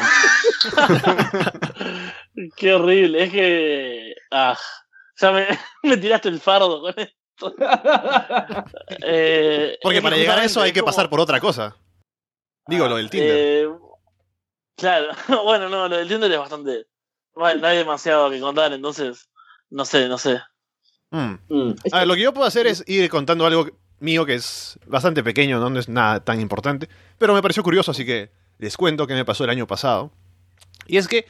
[2.57, 4.14] Qué horrible, es que.
[4.31, 4.57] Ah,
[5.21, 5.47] ya me,
[5.83, 7.55] me tiraste el fardo con esto.
[9.05, 11.77] Eh, Porque para llegar a eso hay que como- pasar por otra cosa.
[12.66, 13.37] Digo, lo del Tinder.
[13.37, 13.68] Eh,
[14.77, 15.09] claro,
[15.44, 16.87] bueno, no, lo del Tinder es bastante.
[17.37, 19.29] No hay, no hay demasiado que contar, entonces.
[19.70, 20.40] No sé, no sé.
[21.11, 21.35] Mm.
[21.48, 23.66] Mm, A ver, lo que yo puedo hacer es ir contando algo
[24.01, 27.90] mío que es bastante pequeño, no No es nada tan importante, pero me pareció curioso,
[27.90, 30.12] así que les cuento qué me pasó el año pasado.
[30.87, 31.27] Y es que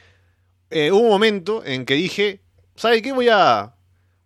[0.70, 2.42] eh, hubo un momento en que dije,
[2.74, 3.12] ¿sabe qué?
[3.12, 3.74] Voy a,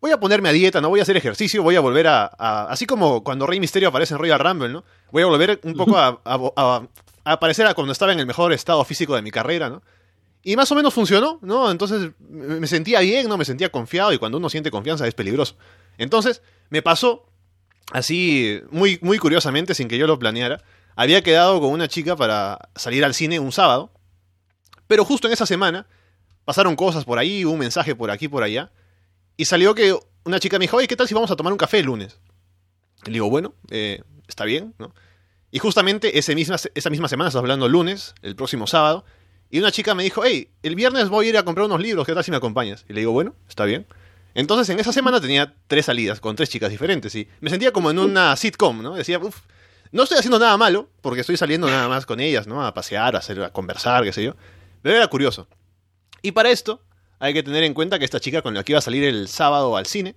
[0.07, 2.27] voy a ponerme a dieta, no voy a hacer ejercicio, voy a volver a,
[2.71, 4.85] Así como cuando Rey Misterio aparece en Royal Rumble, ¿no?
[5.13, 6.83] Voy a volver un poco a, a-
[7.25, 9.83] aparecer a cuando estaba en el mejor estado físico de mi carrera, ¿no?
[10.43, 11.71] Y más o menos funcionó, ¿no?
[11.73, 13.37] Entonces me me sentía bien, ¿no?
[13.37, 15.57] Me sentía confiado y cuando uno siente confianza es peligroso.
[15.99, 16.41] Entonces
[16.71, 17.27] me pasó
[17.93, 20.63] así, muy, muy curiosamente, sin que yo lo planeara.
[20.95, 23.91] Había quedado con una chica para salir al cine un sábado,
[24.87, 25.87] pero justo en esa semana
[26.45, 28.71] pasaron cosas por ahí, un mensaje por aquí, por allá,
[29.37, 31.59] y salió que una chica me dijo, oye, ¿qué tal si vamos a tomar un
[31.59, 32.19] café el lunes?
[33.05, 34.95] Le digo, bueno, eh, está bien, ¿no?
[35.51, 39.05] Y justamente ese misma, esa misma semana, estamos hablando lunes, el próximo sábado,
[39.49, 42.07] y una chica me dijo, hey, el viernes voy a ir a comprar unos libros,
[42.07, 42.85] ¿qué tal si me acompañas?
[42.89, 43.87] Y le digo, bueno, está bien.
[44.35, 47.91] Entonces en esa semana tenía tres salidas con tres chicas diferentes y me sentía como
[47.91, 48.95] en una sitcom, ¿no?
[48.95, 49.41] Decía, uff,
[49.93, 52.67] no estoy haciendo nada malo porque estoy saliendo nada más con ellas, ¿no?
[52.67, 54.37] A pasear, a, hacer, a conversar, qué sé yo.
[54.83, 55.49] Pero era curioso.
[56.21, 56.83] Y para esto
[57.19, 59.29] hay que tener en cuenta que esta chica con la que iba a salir el
[59.29, 60.17] sábado al cine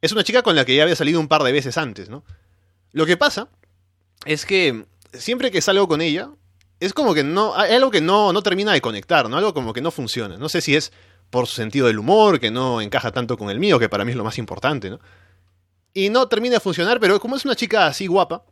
[0.00, 2.24] es una chica con la que ya había salido un par de veces antes, ¿no?
[2.92, 3.48] Lo que pasa
[4.24, 6.30] es que siempre que salgo con ella,
[6.80, 9.36] es como que no, hay algo que no, no termina de conectar, ¿no?
[9.36, 10.36] Algo como que no funciona.
[10.36, 10.92] No sé si es
[11.30, 14.12] por su sentido del humor, que no encaja tanto con el mío, que para mí
[14.12, 15.00] es lo más importante, ¿no?
[15.92, 18.44] Y no termina de funcionar, pero como es una chica así guapa,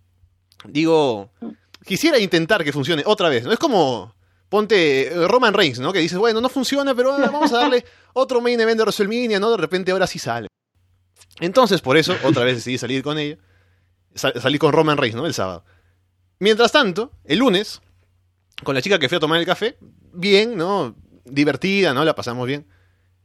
[0.65, 1.31] digo,
[1.85, 3.53] quisiera intentar que funcione otra vez, ¿no?
[3.53, 4.16] Es como,
[4.49, 5.93] ponte eh, Roman Reigns, ¿no?
[5.93, 9.41] Que dices, bueno, no funciona, pero ah, vamos a darle otro main event de WrestleMania,
[9.41, 9.51] ¿no?
[9.51, 10.49] De repente ahora sí sale.
[11.41, 13.39] Entonces, por eso, otra vez decidí salir con ella.
[14.15, 15.27] salí con Roman Reigns, ¿no?
[15.27, 15.65] El sábado.
[16.39, 17.81] Mientras tanto, el lunes,
[18.63, 19.77] con la chica que fui a tomar el café,
[20.13, 20.95] bien, ¿no?
[21.25, 22.05] Divertida, ¿no?
[22.05, 22.67] La pasamos bien.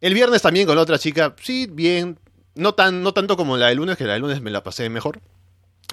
[0.02, 2.20] El viernes también con la otra chica, sí, bien.
[2.56, 4.90] No, tan, no tanto como la del lunes, que la del lunes me la pasé
[4.90, 5.22] mejor.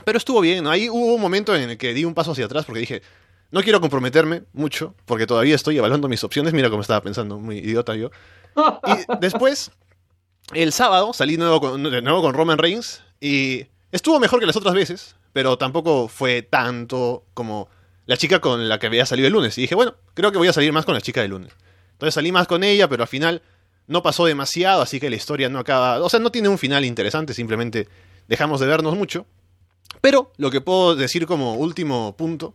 [0.05, 0.71] Pero estuvo bien, ¿no?
[0.71, 3.03] Ahí hubo un momento en el que di un paso hacia atrás porque dije,
[3.51, 6.53] no quiero comprometerme mucho, porque todavía estoy evaluando mis opciones.
[6.53, 8.11] Mira cómo estaba pensando, muy idiota yo.
[8.57, 9.71] Y después,
[10.53, 14.57] el sábado, salí nuevo con, de nuevo con Roman Reigns y estuvo mejor que las
[14.57, 17.69] otras veces, pero tampoco fue tanto como
[18.07, 19.57] la chica con la que había salido el lunes.
[19.59, 21.53] Y dije, bueno, creo que voy a salir más con la chica del lunes.
[21.93, 23.43] Entonces salí más con ella, pero al final
[23.87, 26.01] no pasó demasiado, así que la historia no acaba.
[26.03, 27.89] O sea, no tiene un final interesante, simplemente
[28.29, 29.27] dejamos de vernos mucho.
[30.01, 32.55] Pero lo que puedo decir como último punto,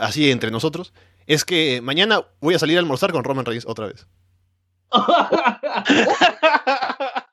[0.00, 0.92] así entre nosotros,
[1.26, 4.06] es que mañana voy a salir a almorzar con Roman Reigns otra vez.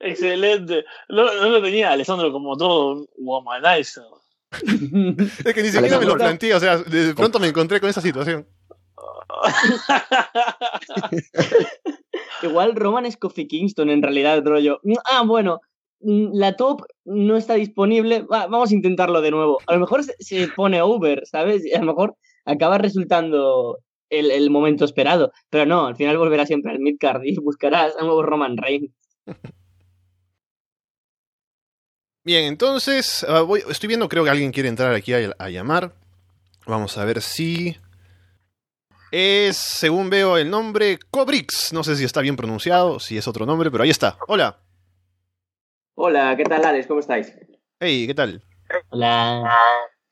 [0.00, 0.84] Excelente.
[1.08, 4.04] No, no lo tenía Alessandro como todo un womanizer.
[4.52, 8.00] es que ni siquiera me lo planteé, o sea, de pronto me encontré con esa
[8.00, 8.46] situación.
[12.42, 14.80] Igual Roman es Kofi Kingston en realidad, rollo.
[15.04, 15.60] Ah, bueno,
[16.00, 19.58] la top no está disponible, vamos a intentarlo de nuevo.
[19.66, 21.64] A lo mejor se, pone over, ¿sabes?
[21.64, 25.32] Y a lo mejor acaba resultando el, momento esperado.
[25.50, 28.90] Pero no, al final volverá siempre al midcard y buscarás a nuevo Roman Reigns.
[32.22, 35.94] Bien, entonces ah, voy, estoy viendo, creo que alguien quiere entrar aquí a, llamar.
[36.66, 37.76] Vamos a ver si...
[39.10, 41.72] Es, según veo el nombre, Cobrix.
[41.72, 44.16] No sé si está bien pronunciado, si es otro nombre, pero ahí está.
[44.28, 44.60] Hola.
[45.94, 46.86] Hola, ¿qué tal, Alex?
[46.86, 47.34] ¿Cómo estáis?
[47.80, 48.42] Hey, ¿qué tal?
[48.90, 49.50] Hola.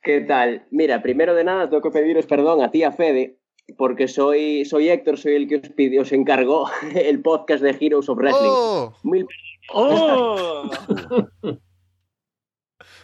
[0.03, 0.67] ¿Qué tal?
[0.71, 3.39] Mira, primero de nada tengo que pediros perdón a ti, a Fede,
[3.77, 8.09] porque soy, soy Héctor, soy el que os, pidió, os encargó el podcast de Heroes
[8.09, 8.51] of Wrestling.
[8.51, 8.95] ¡Oh!
[9.05, 9.27] Mil
[9.73, 10.71] ¡Oh!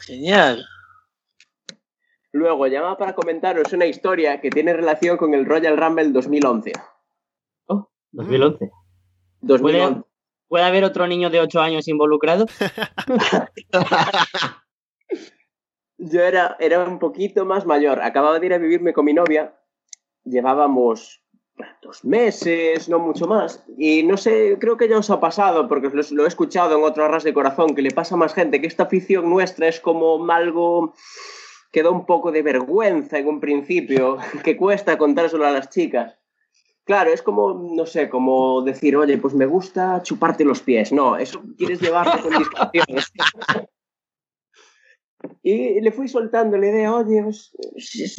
[0.00, 0.64] Genial.
[2.32, 6.72] Luego, llama para comentaros una historia que tiene relación con el Royal Rumble 2011.
[7.66, 8.70] Oh, 2011.
[9.40, 10.02] 2011.
[10.54, 12.46] ¿Puede, ¿Puede haber otro niño de 8 años involucrado?
[15.98, 18.00] Yo era, era un poquito más mayor.
[18.00, 19.52] Acababa de ir a vivirme con mi novia.
[20.22, 21.24] Llevábamos
[21.82, 23.64] dos meses, no mucho más.
[23.76, 26.84] Y no sé, creo que ya os ha pasado, porque lo, lo he escuchado en
[26.84, 29.80] otro arras de corazón, que le pasa a más gente, que esta afición nuestra es
[29.80, 30.94] como algo
[31.72, 36.16] que da un poco de vergüenza en un principio, que cuesta contárselo a las chicas.
[36.84, 40.92] Claro, es como, no sé, como decir, oye, pues me gusta chuparte los pies.
[40.92, 42.86] No, eso quieres llevarlo con discreción.
[45.42, 47.52] Y le fui soltando la idea, oye, pues,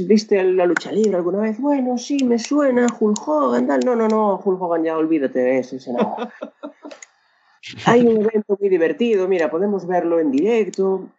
[0.07, 1.59] ¿viste la lucha libre alguna vez?
[1.59, 3.81] Bueno, sí, me suena, Hulk Hogan, tal.
[3.85, 6.33] No, no, no, Hulk Hogan ya olvídate de eso, nada.
[7.85, 11.09] Hay un evento muy divertido, mira, podemos verlo en directo.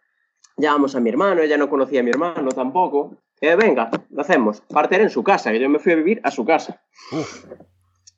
[0.55, 3.17] Llamamos a mi hermano, ella no conocía a mi hermano tampoco.
[3.41, 4.61] Eh, venga, lo hacemos.
[4.61, 6.81] Partir en su casa, que yo me fui a vivir a su casa.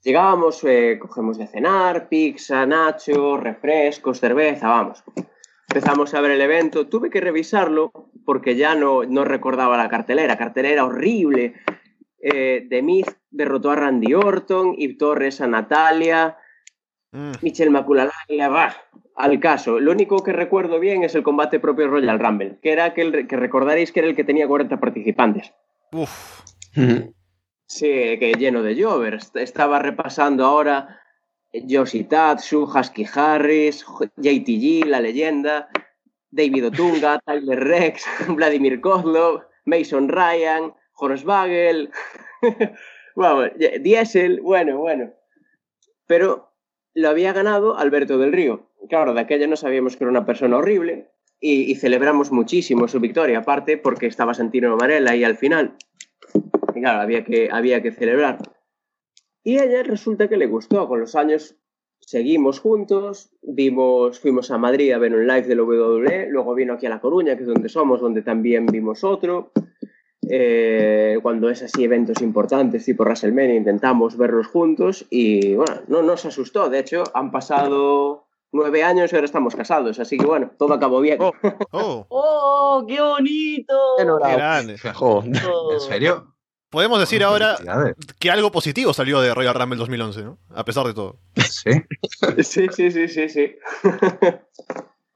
[0.01, 5.03] Llegábamos, eh, cogemos de cenar, pizza, nacho, refrescos, cerveza, vamos.
[5.67, 7.91] Empezamos a ver el evento, tuve que revisarlo
[8.25, 11.55] porque ya no, no recordaba la cartelera, cartelera horrible.
[12.21, 16.37] Eh, The derrotó a Randy Orton, y Torres a Natalia,
[17.11, 17.31] mm.
[17.41, 18.73] Michelle Maculalaria, va,
[19.19, 19.79] al caso.
[19.79, 23.35] Lo único que recuerdo bien es el combate propio Royal Rumble, que era aquel que
[23.35, 25.53] recordaréis que era el que tenía 40 participantes.
[25.91, 26.41] Uf.
[27.65, 29.31] Sí, que lleno de jovers.
[29.35, 31.01] Estaba repasando ahora
[31.51, 35.67] Yoshitatsu, Husky Harris, JTG, la leyenda,
[36.31, 41.91] David Otunga, Tyler Rex, Vladimir Kozlov, Mason Ryan, Horace Bagel,
[43.15, 43.51] bueno,
[43.81, 45.11] Diesel, bueno, bueno.
[46.07, 46.48] Pero
[46.99, 48.67] lo había ganado Alberto del Río.
[48.89, 51.09] Claro, de aquella no sabíamos que era una persona horrible.
[51.41, 55.77] y, celebramos muchísimo su victoria, aparte porque estaba Santino Varela ahí al final.
[56.73, 58.39] Claro, había que, había que celebrar.
[59.43, 60.87] Y ella resulta que le gustó.
[60.87, 61.55] Con los años
[61.99, 66.85] seguimos juntos, vimos, fuimos a Madrid a ver un live del WWE, luego vino aquí
[66.85, 69.51] a La Coruña, que es donde somos, donde también vimos otro.
[70.31, 76.23] Eh, cuando es así eventos importantes tipo WrestleMania intentamos verlos juntos y bueno, no nos
[76.25, 76.69] asustó.
[76.69, 81.01] De hecho, han pasado nueve años y ahora estamos casados, así que bueno, todo acabó
[81.01, 81.17] bien.
[81.19, 81.33] Oh,
[82.09, 83.75] ¡Oh, qué bonito!
[83.97, 84.77] qué grande.
[84.93, 85.23] Jo.
[85.23, 86.35] ¿En serio?
[86.69, 87.57] Podemos decir ahora
[88.19, 90.37] que algo positivo salió de Royal Rumble 2011, ¿no?
[90.53, 91.19] A pesar de todo.
[91.49, 91.71] Sí.
[92.43, 93.55] Sí, sí, sí, sí, sí.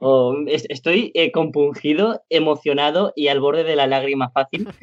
[0.06, 4.68] Oh, es- estoy eh, compungido, emocionado y al borde de la lágrima fácil.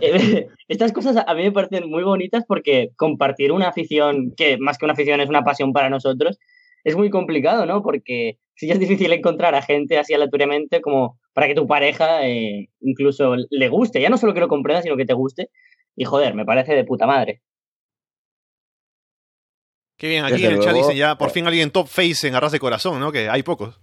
[0.00, 4.76] Eh, estas cosas a mí me parecen muy bonitas porque compartir una afición, que más
[4.78, 6.38] que una afición es una pasión para nosotros,
[6.84, 7.82] es muy complicado, ¿no?
[7.82, 12.26] Porque sí que es difícil encontrar a gente así aleatoriamente como para que tu pareja
[12.28, 14.00] eh, incluso le guste.
[14.00, 15.50] Ya no solo que lo comprenda, sino que te guste.
[15.96, 17.40] Y joder, me parece de puta madre.
[19.96, 22.28] Qué bien, aquí Desde en el chat luego, dicen ya por fin alguien top face
[22.28, 23.10] en Arras de Corazón, ¿no?
[23.10, 23.80] Que hay pocos.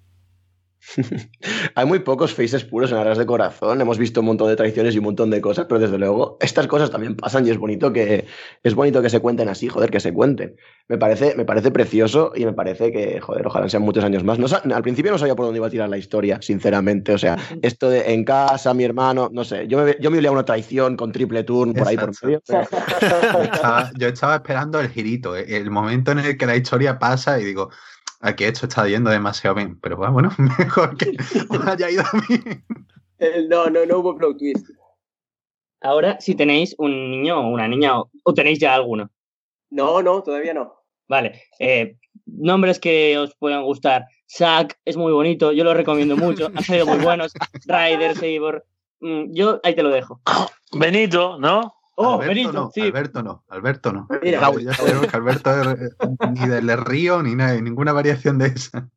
[1.76, 3.82] Hay muy pocos faces puros en Arras de Corazón.
[3.82, 6.68] Hemos visto un montón de traiciones y un montón de cosas, pero desde luego estas
[6.68, 8.26] cosas también pasan y es bonito que
[8.64, 10.56] es bonito que se cuenten así, joder, que se cuenten.
[10.88, 14.38] Me parece, me parece precioso y me parece que, joder, ojalá sean muchos años más.
[14.40, 14.46] No
[14.76, 17.14] al principio no sabía por dónde iba a tirar la historia, sinceramente.
[17.14, 19.68] O sea, esto de en casa, mi hermano, no sé.
[19.68, 22.42] Yo me, yo me olía una traición con triple turn por ahí por medio.
[22.46, 22.62] pero-
[23.02, 27.00] Yo estaba, yo estaba esperando el girito, eh, el momento en el que la historia
[27.00, 27.70] pasa y digo,
[28.26, 29.80] aquí esto está yendo demasiado bien.
[29.80, 31.16] Pero bueno, bueno, mejor que
[31.68, 32.40] haya ido a mí.
[33.20, 34.68] Eh, No, no, no hubo plot twist.
[35.82, 39.10] Ahora, si tenéis un niño o una niña, o, o tenéis ya alguno,
[39.70, 40.74] No, no, todavía no.
[41.08, 44.06] Vale, eh, nombres que os puedan gustar.
[44.28, 47.34] Zack es muy bonito, yo lo recomiendo mucho, han salido muy buenos.
[47.68, 48.66] Ryder, Sabor,
[49.02, 50.20] mm, yo ahí te lo dejo.
[50.72, 51.76] Benito, ¿no?
[51.98, 52.82] Oh, Alberto Benito, no, sí.
[52.82, 54.08] Alberto no, Alberto no.
[54.22, 55.96] Mira, Ya- ya sabemos que Alberto es-
[56.34, 58.90] ni del río ni nada, ninguna variación de esa.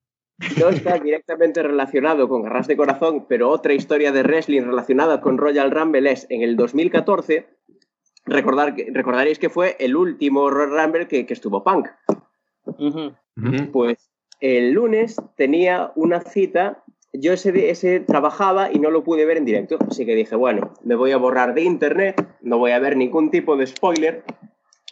[0.60, 5.36] No está directamente relacionado con Garras de Corazón, pero otra historia de wrestling relacionada con
[5.38, 7.48] Royal Rumble es en el 2014.
[8.24, 11.88] Recordar, que- recordaréis que fue el último Royal Rumble que, que estuvo Punk.
[13.72, 16.84] Pues el lunes tenía una cita.
[17.12, 19.78] Yo ese, trabajaba y no lo pude ver en directo.
[19.88, 23.30] Así que dije, bueno, me voy a borrar de internet, no voy a ver ningún
[23.30, 24.24] tipo de spoiler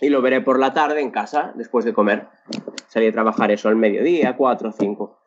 [0.01, 2.29] y lo veré por la tarde en casa después de comer.
[2.89, 5.19] Salí a trabajar eso al mediodía, 4 o 5.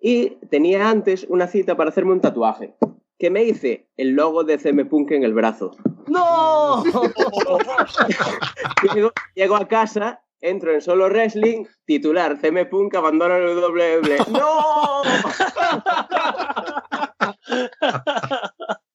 [0.00, 2.74] Y tenía antes una cita para hacerme un tatuaje.
[3.18, 5.70] Que me hice el logo de CM Punk en el brazo.
[6.08, 6.82] ¡No!
[8.94, 14.18] Llego, llego a casa, entro en solo wrestling, titular, CM Punk abandona el WWE.
[14.30, 15.02] ¡No!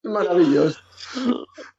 [0.04, 0.80] Maravilloso.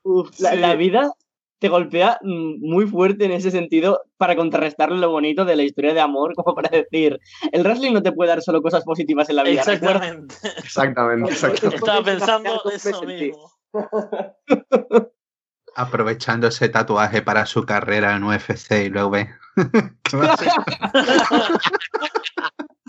[0.02, 0.58] Uf, la, Sí.
[0.58, 1.12] la vida
[1.60, 5.92] te golpea mm, muy fuerte en ese sentido para contrarrestarle lo bonito de la historia
[5.92, 7.18] de amor, como para decir,
[7.52, 9.60] el wrestling no te puede dar solo cosas positivas en la vida.
[9.60, 10.34] Exactamente.
[10.58, 11.76] Exactamente, exactamente.
[11.76, 13.50] Estaba pensando eso mismo.
[15.80, 19.28] Aprovechando ese tatuaje para su carrera en UFC y luego ve.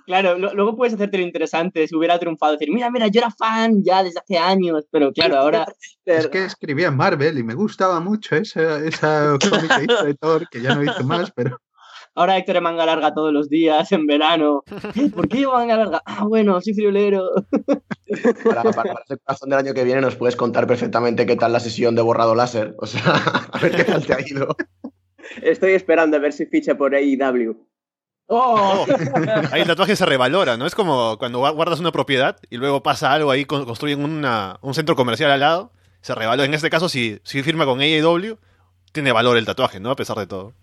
[0.05, 3.29] Claro, lo- luego puedes hacerte lo interesante si hubiera triunfado, decir, mira, mira, yo era
[3.29, 5.67] fan ya desde hace años, pero claro, ahora
[6.03, 10.15] Es que escribía en Marvel y me gustaba mucho esa, esa cómic que hizo de
[10.15, 11.61] Thor, que ya no hizo más, pero
[12.19, 14.63] Ahora Héctor es manga larga todos los días, en verano.
[15.15, 16.01] ¿Por qué llevo manga larga?
[16.05, 17.23] Ah, bueno, soy friolero.
[18.43, 21.53] Para, para, para ese corazón del año que viene nos puedes contar perfectamente qué tal
[21.53, 22.75] la sesión de borrado láser.
[22.79, 23.01] O sea,
[23.53, 24.55] a ver qué tal te ha ido.
[25.41, 27.55] Estoy esperando a ver si ficha por AEW.
[28.27, 28.85] ¡Oh!
[29.51, 30.65] Ahí el tatuaje se revalora, ¿no?
[30.65, 34.57] Es como cuando gua- guardas una propiedad y luego pasa algo ahí, con- construyen una-
[34.61, 36.45] un centro comercial al lado, se revalora.
[36.45, 38.37] En este caso, si, si firma con AEW,
[38.91, 39.89] tiene valor el tatuaje, ¿no?
[39.91, 40.53] A pesar de todo.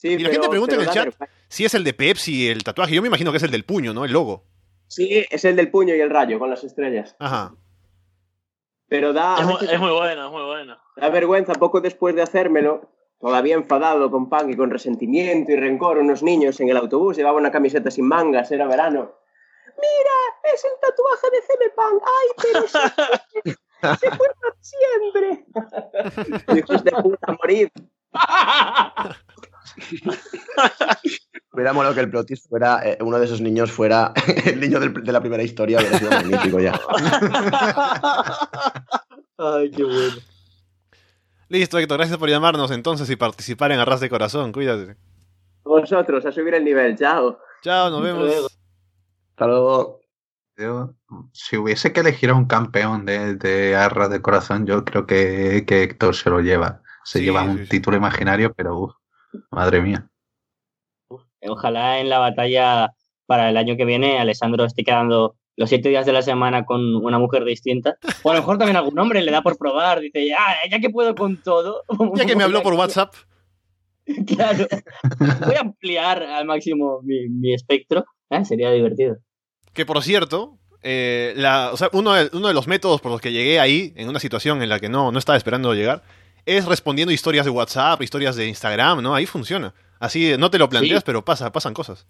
[0.00, 1.28] Sí, Y la gente pregunta en el chat vergüenza.
[1.48, 2.94] si es el de Pepsi el tatuaje.
[2.94, 4.06] Yo me imagino que es el del puño, ¿no?
[4.06, 4.44] El logo.
[4.86, 7.14] Sí, es el del puño y el rayo con las estrellas.
[7.18, 7.54] Ajá.
[8.88, 10.78] Pero da, Es muy, veces es muy bueno, es muy bueno.
[10.96, 12.90] da vergüenza poco después de hacérmelo.
[13.20, 17.36] Todavía enfadado con Punk y con resentimiento y rencor, unos niños en el autobús llevaba
[17.36, 19.12] una camiseta sin mangas, era verano.
[19.66, 22.02] Mira, es el tatuaje de CM Punk.
[22.06, 26.58] Ay, pero se, se fue para siempre.
[26.58, 27.68] Hijos de puta, morid.
[31.52, 34.12] Hubiera molado que el plot twist fuera, eh, uno de esos niños fuera
[34.46, 36.72] el niño del- de la primera historia, hubiera sido magnífico ya.
[39.38, 40.16] Ay, qué bueno.
[41.48, 41.98] Listo, Héctor.
[41.98, 44.52] Gracias por llamarnos entonces y participar en Arras de Corazón.
[44.52, 44.96] Cuídate.
[45.64, 47.38] Vosotros, a subir el nivel, chao.
[47.62, 48.26] Chao, nos Hasta vemos.
[48.28, 48.46] luego.
[49.30, 50.00] Hasta luego.
[50.56, 50.94] Yo,
[51.32, 55.64] si hubiese que elegir a un campeón de, de Arras de Corazón, yo creo que,
[55.66, 56.82] que Héctor se lo lleva.
[57.04, 57.66] Se Sí, lleva sí, un sí.
[57.68, 58.94] título imaginario, pero uf,
[59.50, 60.08] madre mía.
[61.42, 62.94] Ojalá en la batalla
[63.26, 66.96] para el año que viene Alessandro esté quedando los siete días de la semana con
[66.96, 67.96] una mujer distinta.
[68.22, 70.38] O a lo mejor también algún hombre le da por probar, dice, ya,
[70.70, 71.82] ya que puedo con todo.
[72.16, 73.14] Ya que me habló por WhatsApp.
[74.26, 74.66] Claro.
[75.46, 78.04] Voy a ampliar al máximo mi, mi espectro.
[78.30, 79.18] Ah, sería divertido.
[79.72, 83.20] Que por cierto, eh, la, o sea, uno, de, uno de los métodos por los
[83.20, 86.02] que llegué ahí, en una situación en la que no, no estaba esperando llegar,
[86.56, 89.14] es respondiendo historias de WhatsApp, historias de Instagram, ¿no?
[89.14, 89.74] Ahí funciona.
[89.98, 91.04] Así no te lo planteas, Sí.
[91.06, 92.06] pero pasa, pasan cosas.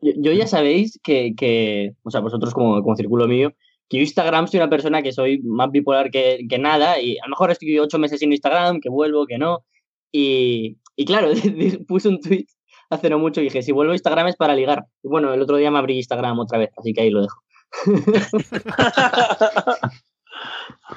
[0.00, 3.52] Yo, yo ya sabéis que, que, o sea, vosotros como, como círculo mío,
[3.88, 7.24] que yo Instagram soy una persona que soy más bipolar que, que nada y a
[7.26, 9.64] lo mejor estoy ocho meses sin Instagram, que vuelvo, que no.
[10.12, 11.30] Y, y claro,
[11.88, 12.46] puse un tweet
[12.90, 14.84] hace no mucho y dije, si vuelvo a Instagram es para ligar.
[15.02, 17.40] Y bueno, el otro día me abrí Instagram otra vez, así que ahí lo dejo.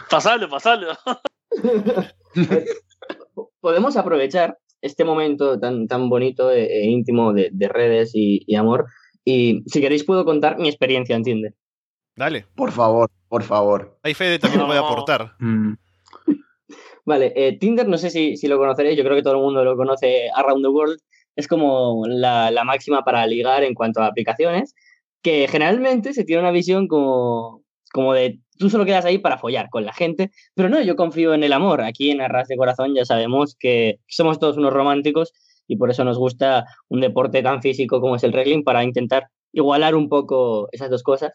[0.09, 0.87] pasalo, pasalo.
[3.61, 8.55] Podemos aprovechar este momento tan, tan bonito e, e íntimo de, de redes y, y
[8.55, 8.85] amor.
[9.25, 11.53] Y si queréis puedo contar mi experiencia en Tinder.
[12.15, 12.45] Dale.
[12.55, 13.97] Por favor, por favor.
[14.03, 14.67] Ahí Fede también No.
[14.67, 15.33] puede aportar.
[15.39, 15.73] Mm,
[17.05, 19.63] Vale, eh, Tinder no sé si, si lo conoceréis, yo creo que todo el mundo
[19.63, 20.99] lo conoce Around the World.
[21.37, 24.75] Es como la, la máxima para ligar en cuanto a aplicaciones,
[25.21, 29.69] que generalmente se tiene una visión como, como de tú solo quedas ahí para follar
[29.69, 31.81] con la gente, pero no, yo confío en el amor.
[31.81, 35.33] Aquí en Arras de Corazón ya sabemos que somos todos unos románticos
[35.67, 39.27] y por eso nos gusta un deporte tan físico como es el wrestling para intentar
[39.53, 41.33] igualar un poco esas dos cosas.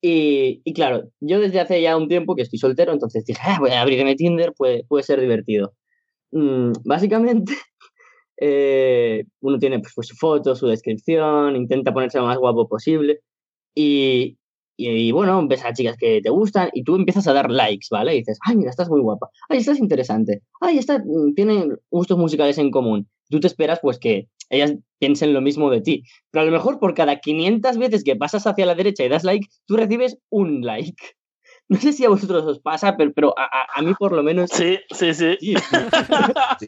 [0.00, 3.58] Y, y claro, yo desde hace ya un tiempo que estoy soltero, entonces dije, ah,
[3.60, 5.74] voy a abrirme Tinder, puede, puede ser divertido.
[6.32, 7.52] Mm, básicamente,
[8.38, 13.20] eh, uno tiene pues, pues, su foto, su descripción, intenta ponerse lo más guapo posible.
[13.74, 14.38] Y,
[14.76, 17.86] y, y, bueno, ves a chicas que te gustan y tú empiezas a dar likes,
[17.90, 18.14] ¿vale?
[18.14, 22.18] Y dices, ay, mira, estás muy guapa, ay, estás interesante, ay, esta mm, tiene gustos
[22.18, 23.08] musicales en común.
[23.30, 26.02] Tú te esperas, pues, que ellas piensen lo mismo de ti.
[26.30, 29.24] Pero a lo mejor por cada 500 veces que pasas hacia la derecha y das
[29.24, 30.96] like, tú recibes un like.
[31.68, 34.22] No sé si a vosotros os pasa, pero, pero a, a, a mí por lo
[34.22, 34.50] menos...
[34.50, 35.36] Sí, sí, sí.
[36.60, 36.66] Sí.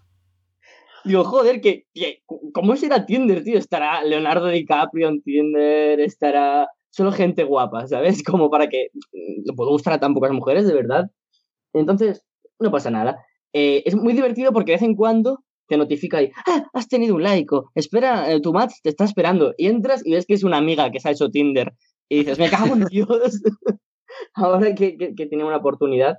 [1.04, 2.22] Digo, joder, que, que-
[2.54, 3.58] ¿cómo será Tinder, tío?
[3.58, 8.22] Estará Leonardo DiCaprio en Tinder, estará solo gente guapa, ¿sabes?
[8.24, 11.10] Como para que le puedo gustar a tan pocas mujeres, de verdad.
[11.72, 12.24] Entonces,
[12.60, 13.24] no pasa nada.
[13.52, 17.16] Eh, es muy divertido porque de vez en cuando te notifica ahí, ah, has tenido
[17.16, 19.54] un like, o espera, eh, tu match te está esperando.
[19.58, 21.74] Y entras y ves que es una amiga que se ha hecho Tinder.
[22.08, 23.42] Y dices, me cago en Dios.
[24.34, 26.18] Ahora que, que, que tiene una oportunidad.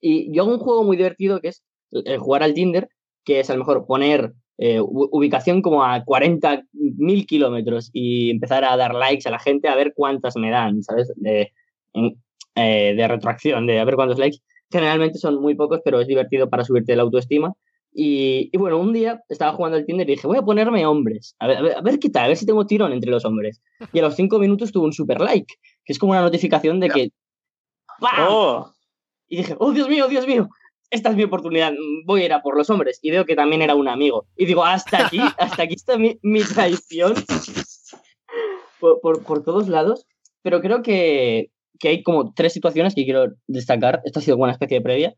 [0.00, 2.88] Y yo hago un juego muy divertido que es el jugar al Tinder,
[3.24, 8.76] que es a lo mejor poner eh, ubicación como a 40.000 kilómetros y empezar a
[8.76, 11.12] dar likes a la gente a ver cuántas me dan, ¿sabes?
[11.16, 11.52] De,
[11.92, 12.16] en-
[12.54, 14.38] eh, de retroacción, de a ver cuántos likes.
[14.70, 17.52] Generalmente son muy pocos, pero es divertido para subirte la autoestima.
[17.98, 21.34] Y, y bueno, un día estaba jugando al Tinder y dije, voy a ponerme hombres,
[21.38, 23.24] a ver, a ver, a ver qué tal, a ver si tengo tirón entre los
[23.24, 23.62] hombres.
[23.92, 25.54] Y a los cinco minutos tuve un super like,
[25.84, 27.10] que es como una notificación de que...
[28.00, 28.26] ¡Pam!
[28.28, 28.72] Oh,
[29.28, 30.48] Y dije, oh Dios mío, Dios mío,
[30.90, 31.72] esta es mi oportunidad,
[32.04, 32.98] voy a ir a por los hombres.
[33.02, 34.26] Y veo que también era un amigo.
[34.36, 37.14] Y digo, hasta aquí, hasta aquí está mi, mi traición
[38.80, 40.06] por, por, por todos lados.
[40.42, 44.00] Pero creo que, que hay como tres situaciones que quiero destacar.
[44.04, 45.14] Esto ha sido una especie de previa.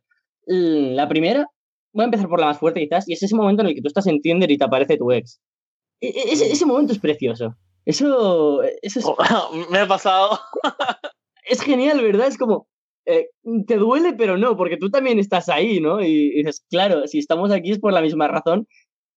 [0.47, 1.47] L- La primera,
[1.93, 3.83] voy a empezar por la más fuerte quizás, y es ese momento en el que
[3.83, 5.41] tú estás en Tinder y te aparece tu ex.
[6.01, 7.55] E- e- Ese, ese momento es precioso.
[7.85, 9.07] Eso, eso es
[9.71, 10.39] me ha pasado.
[11.45, 12.29] es genial, ¿verdad?
[12.29, 12.67] Es como,
[13.09, 13.29] eh,
[13.67, 16.03] te duele, pero no, porque tú también estás ahí, ¿no?
[16.03, 18.67] Y, y dices, claro, si estamos aquí es por la misma razón,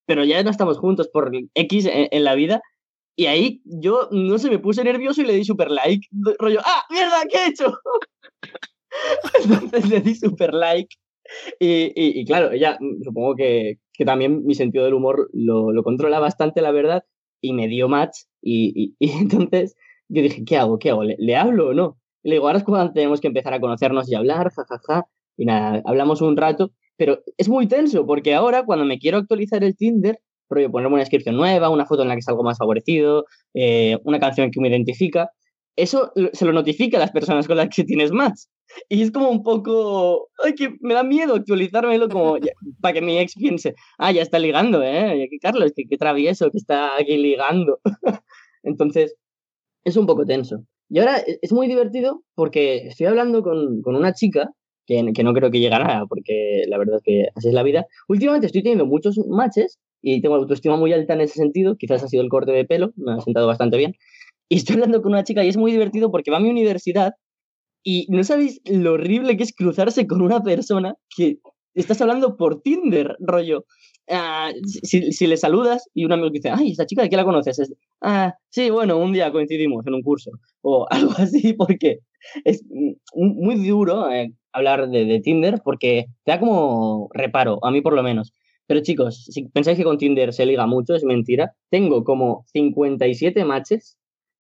[0.08, 2.62] pero ya no estamos juntos por X en, la vida.
[3.18, 6.08] Y ahí yo, no sé, me puse nervioso y le di super like.
[6.40, 7.74] Rollo, ¡ah, mierda, qué he hecho!
[9.44, 10.96] Entonces le di super like.
[11.60, 15.84] Y, y- claro, ella, mm, supongo que, que también mi sentido del humor lo, lo
[15.84, 17.04] controla bastante, la verdad,
[17.42, 18.18] y me dio match.
[18.44, 19.78] Y, y- entonces
[20.10, 20.80] yo dije, ¿qué hago?
[20.80, 21.06] ¿Qué hago?
[21.06, 22.01] ¿Le, le hablo o no?
[22.24, 25.06] Y le digo, ahora es cuando tenemos que empezar a conocernos y hablar, jajaja.
[25.38, 29.64] Y nada, hablamos un rato, pero es muy tenso, porque ahora cuando me quiero actualizar
[29.64, 30.20] el Tinder,
[30.50, 34.20] rollo ponerme una descripción nueva, una foto en la que salgo más favorecido, eh, una
[34.20, 35.32] canción que me identifica,
[35.78, 38.50] eso se lo notifica a las personas con las que tienes más.
[38.90, 42.52] Y es como un poco, ay, que me da miedo actualizármelo como ya-
[42.82, 45.28] para que mi ex piense, ah, ya está ligando, ¿eh?
[45.32, 47.80] Que Carlos, que, que travieso, que está aquí ligando.
[48.64, 49.16] Entonces,
[49.86, 50.64] es un poco tenso.
[50.92, 54.52] Y ahora e- es muy divertido porque estoy hablando con, con una chica
[54.88, 57.54] que, que no creo que llegue a nada, porque la verdad es que así es
[57.56, 57.88] la vida.
[58.10, 61.78] Últimamente estoy teniendo muchos matches y tengo autoestima muy alta en ese sentido.
[61.78, 63.96] Quizás ha sido el corte de pelo, me ha sentado bastante bien.
[64.50, 67.14] y estoy hablando con una chica y es muy divertido porque va a mi universidad
[67.84, 71.40] y no sabéis lo horrible que es cruzarse con una persona que
[71.74, 73.66] estás hablando por Tinder, rollo.
[74.10, 77.16] Ah, si, si le saludas y un amigo te dice, ay, esta chica, ¿de qué
[77.16, 77.60] la conoces?
[77.60, 80.32] Es, ah, sí, bueno, un día coincidimos en un curso
[80.62, 82.00] o algo así, porque
[82.44, 82.64] es
[83.14, 87.94] muy duro eh, hablar de, de Tinder porque te da como reparo, a mí por
[87.94, 88.34] lo menos.
[88.68, 91.54] Pero chicos, si pensáis que con Tinder se liga mucho, es mentira.
[91.70, 93.98] Tengo como 57 matches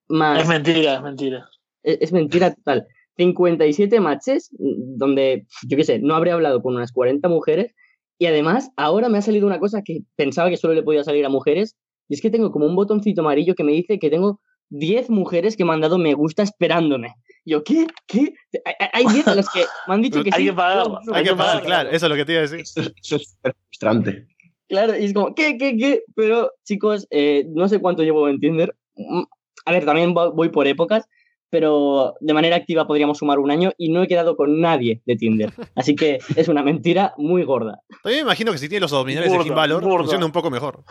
[0.07, 0.41] más...
[0.41, 1.49] Es mentira, es mentira.
[1.83, 2.87] Es, es mentira total.
[3.17, 7.75] 57 matches mm, donde, yo qué sé, no habré hablado con unas 40 mujeres
[8.21, 11.25] y además ahora me ha salido una cosa que pensaba que solo le podía salir
[11.25, 11.75] a mujeres
[12.07, 15.57] y es que tengo como un botoncito amarillo que me dice que tengo 10 mujeres
[15.57, 17.15] que me han dado me gusta esperándome.
[17.45, 17.87] Yo, ¿qué?
[18.05, 18.33] ¿Qué?
[18.63, 20.47] Hay- Hay 10 a los que me han dicho que Hay sí.
[20.49, 22.47] que pagar, No, no, Hay que pagar, claro, eso es lo que te iba a
[22.47, 22.59] decir.
[22.59, 24.27] Eso es súper frustrante.
[24.69, 26.03] Claro, y es como, ¿qué, qué, qué?
[26.15, 28.75] Pero, chicos, eh, no sé cuánto llevo en Tinder.
[28.95, 29.23] Mm,
[29.65, 31.05] A ver, también vo- voy por épocas,
[31.51, 35.15] pero de manera activa podríamos sumar un año y no he quedado con nadie de
[35.17, 35.53] Tinder.
[35.75, 37.83] Así que es una mentira muy gorda.
[38.01, 39.97] También me imagino que si tiene los abdominales de Finn Balor, burda.
[39.99, 40.83] funciona un poco mejor.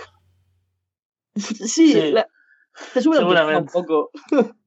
[1.34, 2.10] Sí, Sí.
[2.12, 2.28] la-
[2.94, 4.10] te sube la un poco.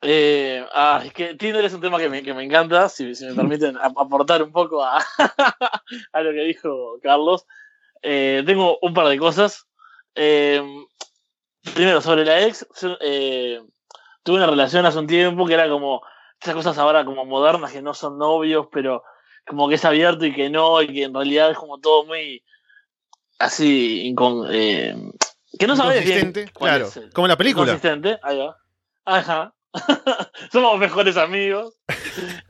[0.00, 3.26] Eh, ah, es que Tinder es un tema que me, que me encanta, si, si
[3.26, 4.98] me permiten ap- aportar un poco a,
[6.12, 7.46] a lo que dijo Carlos.
[8.02, 9.66] Eh, tengo un par de cosas.
[10.14, 10.62] Eh,
[11.74, 12.64] primero, sobre la ex,
[13.00, 13.60] eh,
[14.28, 16.02] tuve una relación hace un tiempo que era como
[16.38, 19.02] esas cosas ahora como modernas que no son novios, pero
[19.46, 22.44] como que es abierto y que no, y que en realidad es como todo muy
[23.38, 24.94] así, incon- eh,
[25.58, 26.88] que no sabes bien claro.
[26.88, 27.72] es Como la película.
[27.72, 28.54] Consistente, ahí va.
[29.06, 29.54] Ajá.
[30.52, 31.80] Somos mejores amigos.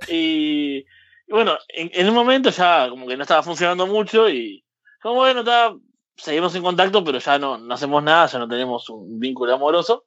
[0.08, 0.78] Y,
[1.28, 4.64] y bueno, en, en un momento ya como que no estaba funcionando mucho y
[5.00, 5.72] como bueno, está,
[6.16, 10.06] seguimos en contacto, pero ya no, no hacemos nada, ya no tenemos un vínculo amoroso.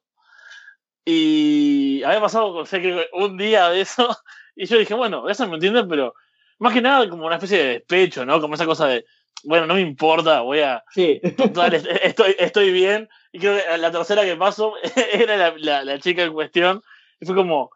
[1.04, 4.16] Y había pasado, creo que un día de eso,
[4.56, 6.14] y yo dije, bueno, eso me entiendes, pero
[6.58, 8.40] más que nada como una especie de despecho, ¿no?
[8.40, 9.04] Como esa cosa de,
[9.44, 11.20] bueno, no me importa, voy a, Sí.
[11.36, 13.08] Total, est- estoy, estoy bien.
[13.32, 14.74] Y creo que la tercera que pasó
[15.12, 16.82] era la, la, la chica en cuestión.
[17.20, 17.70] Y fue como,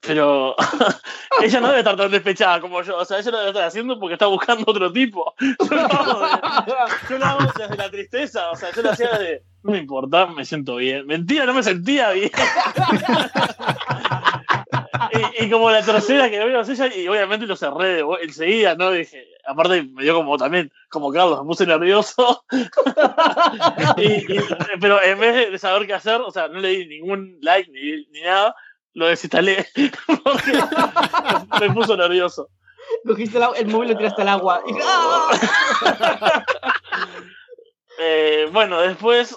[0.00, 0.54] pero
[1.42, 2.96] ella no debe estar tan despechada como yo.
[2.98, 5.34] O sea, ella lo debe estar haciendo porque está buscando otro tipo.
[5.40, 8.50] Yo lo hago, de- yo lo hago desde la tristeza.
[8.50, 11.06] O sea, yo lo hacía de, no me importa, me siento bien.
[11.06, 12.30] Mentira, no me sentía bien.
[15.40, 18.90] y, y como la tercera que veo ella, y obviamente lo cerré de- enseguida, ¿no?
[18.90, 22.44] Dije, aparte me dio como también, como Carlos, me puse nervioso.
[23.96, 24.40] Y- y-
[24.80, 28.04] pero en vez de saber qué hacer, o sea, no le di ningún like ni,
[28.10, 28.54] ni nada,
[28.92, 29.66] lo desinstalé
[30.24, 30.58] porque
[31.60, 32.50] me puso nervioso.
[33.06, 34.62] Cogiste el, el móvil y lo tiraste al agua.
[34.66, 36.44] Y- ¡Ah!
[37.98, 39.36] Eh, bueno, después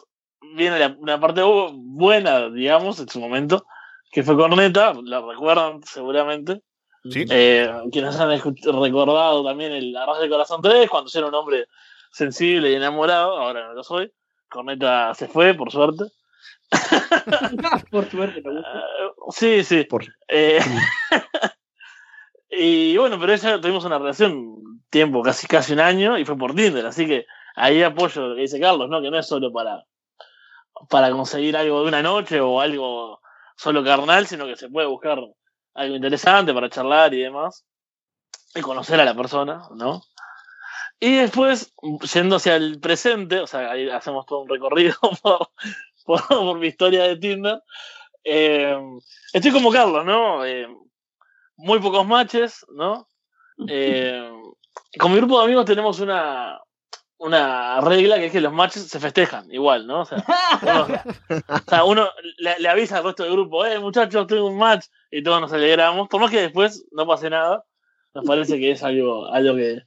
[0.55, 3.65] viene la, una parte bu- buena, digamos, en su momento,
[4.11, 6.61] que fue Corneta, la recuerdan seguramente.
[7.09, 7.25] Sí.
[7.29, 11.67] Eh, quienes han recordado también el Arras del Corazón 3, cuando yo era un hombre
[12.11, 14.11] sensible y enamorado, ahora no lo soy.
[14.49, 16.05] Corneta se fue, por suerte.
[17.91, 18.79] Por suerte, me gusta.
[18.79, 19.83] Eh, sí, sí.
[19.85, 20.59] Por- Eh,
[22.49, 26.55] y bueno, pero ella tuvimos una relación tiempo, casi casi un año, y fue por
[26.55, 27.25] Tinder, así que
[27.55, 29.01] ahí apoyo lo que dice Carlos, ¿no?
[29.01, 29.83] Que no es solo para,
[30.89, 33.21] para conseguir algo de una noche o algo
[33.55, 35.19] solo carnal, sino que se puede buscar
[35.73, 37.65] algo interesante para charlar y demás.
[38.55, 40.01] Y conocer a la persona, ¿no?
[40.99, 41.73] Y después,
[42.13, 45.49] yendo hacia el presente, o sea, ahí hacemos todo un recorrido por,
[46.05, 47.61] por, por mi historia de Tinder.
[48.23, 48.77] Eh,
[49.33, 50.43] estoy como Carlos, ¿no?
[50.43, 50.67] Eh,
[51.55, 53.07] muy pocos matches, ¿no?
[53.67, 54.31] Eh,
[54.99, 56.59] con mi grupo de amigos tenemos una,
[57.19, 60.01] una regla que es que los matches se festejan igual, ¿no?
[60.01, 60.23] O sea,
[60.61, 60.87] uno,
[61.47, 64.85] o sea, uno le, le avisa al resto del grupo, eh, muchachos, tengo un match,
[65.11, 67.65] y todos nos alegramos, por más que después no pase nada,
[68.13, 69.83] nos parece que es algo, algo que,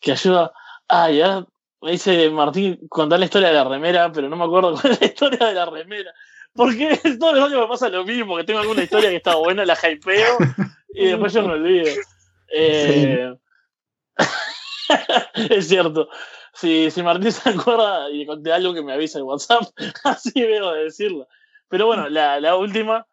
[0.00, 0.52] que ayuda.
[0.88, 1.46] Ah, ya
[1.80, 5.00] me dice Martín contar la historia de la remera, pero no me acuerdo cuál es
[5.00, 6.12] la historia de la remera.
[6.54, 9.64] Porque todos los años me pasa lo mismo, que tengo alguna historia que está buena,
[9.64, 10.38] la hypeo
[10.94, 11.90] y después yo me olvido.
[12.52, 13.34] Eh,
[15.50, 16.08] es cierto.
[16.54, 19.62] Si, si Martín se acuerda y conté algo que me avisa en WhatsApp,
[20.04, 21.26] así veo de decirlo.
[21.68, 23.06] Pero bueno, la, la última,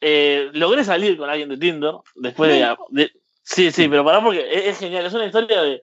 [0.00, 3.12] eh, logré salir con alguien de Tinder después de, de-
[3.42, 5.04] Sí, sí, pero pará porque es, es genial.
[5.06, 5.82] Es una historia de,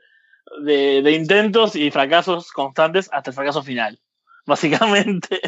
[0.64, 4.00] de, de intentos y fracasos constantes hasta el fracaso final.
[4.46, 5.40] Básicamente.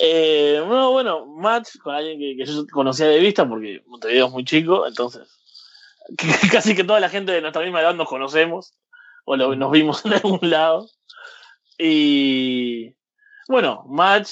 [0.00, 4.32] Eh, no, bueno, match con alguien que, que yo conocía de vista porque Montevideo es
[4.32, 5.28] muy chico, entonces
[6.16, 8.74] que- casi que toda la gente de nuestra misma edad nos conocemos
[9.26, 10.88] o nos vimos en algún lado.
[11.78, 12.94] Y
[13.48, 14.30] bueno, match,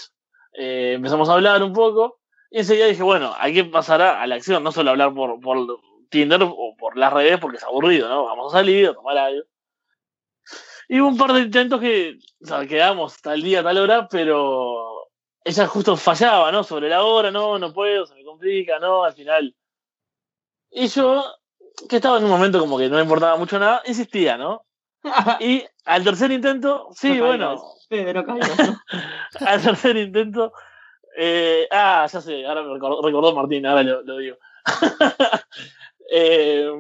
[0.55, 2.20] eh, empezamos a hablar un poco.
[2.51, 5.59] Y enseguida dije, bueno, hay que pasar a, la acción, no solo hablar por, por
[6.09, 8.24] Tinder o por las redes porque es aburrido, ¿no?
[8.24, 9.45] Vamos a salir, a tomar algo.
[10.88, 12.18] Y hubo un par de intentos que,
[12.49, 15.09] o quedamos tal día, tal hora, pero
[15.42, 16.62] ella justo fallaba, ¿no?
[16.62, 19.57] Sobre la hora, no, no puedo, se me complica, no, al final.
[20.70, 21.24] Y yo,
[21.88, 24.64] que estaba en un momento como que no me importaba mucho nada, insistía, ¿no?
[25.40, 28.59] Y al tercer intento, sí, No bueno, caigas, Fede, no caigas,
[29.40, 29.46] ¿no?
[29.46, 30.52] al tercer intento,
[31.16, 34.36] eh, ah, ya sé, ahora me recordó, recordó Martín, ahora lo, lo digo.
[36.16, 36.70] Eh,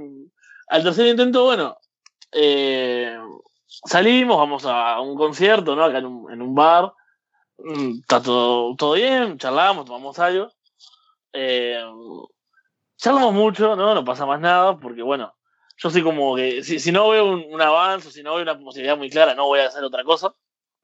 [0.68, 1.78] al tercer intento, bueno,
[2.30, 3.18] eh,
[3.66, 5.84] salimos, vamos a un concierto, ¿no?
[5.84, 6.92] Acá en un, en un bar.
[7.58, 10.52] Mm, Está todo, todo bien, charlamos, tomamos algo.
[11.32, 11.82] Eh,
[12.96, 13.94] charlamos mucho, ¿no?
[13.94, 15.34] No pasa más nada, porque bueno,
[15.76, 18.58] yo soy como que, si, si no veo un, un avance, si no veo una
[18.58, 20.34] posibilidad muy clara, no voy a hacer otra cosa.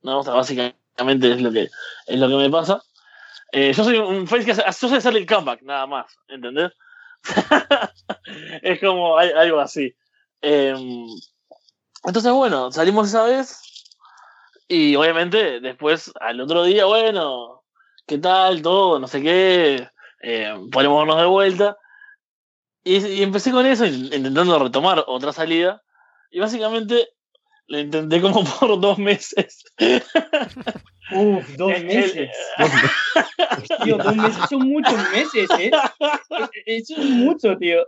[0.02, 0.22] ¿no?
[0.22, 1.68] Básicamente es lo que,
[2.06, 2.82] es lo que me pasa.
[3.52, 6.72] Eh, yo soy un face que hace, yo sé hacerle el comeback, nada más, ¿entendés?
[8.62, 9.94] es como algo así.
[10.40, 10.74] Eh,
[12.04, 13.60] entonces, bueno, salimos esa vez
[14.68, 17.64] y obviamente después al otro día, bueno,
[18.06, 18.62] ¿qué tal?
[18.62, 19.88] Todo, no sé qué,
[20.22, 21.76] eh, podemos vernos de vuelta.
[22.84, 25.82] Y, y empecé con eso, in- intentando retomar otra salida.
[26.30, 27.08] Y básicamente
[27.66, 29.64] lo intenté como por dos meses.
[31.12, 32.30] Uf, dos Eh, meses.
[33.84, 35.70] Tío, dos meses son muchos meses, ¿eh?
[36.66, 37.84] Eso es mucho, tío.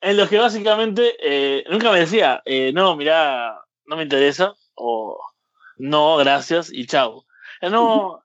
[0.00, 5.18] en los que básicamente eh, nunca me decía, eh, no, mirá, no me interesa, o
[5.78, 7.24] no, gracias, y chau.
[7.60, 8.22] Eh, No,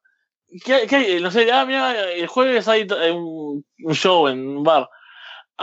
[0.64, 1.20] ¿qué, qué hay?
[1.22, 4.88] No sé, ah, mira, el jueves hay un, un show en un bar.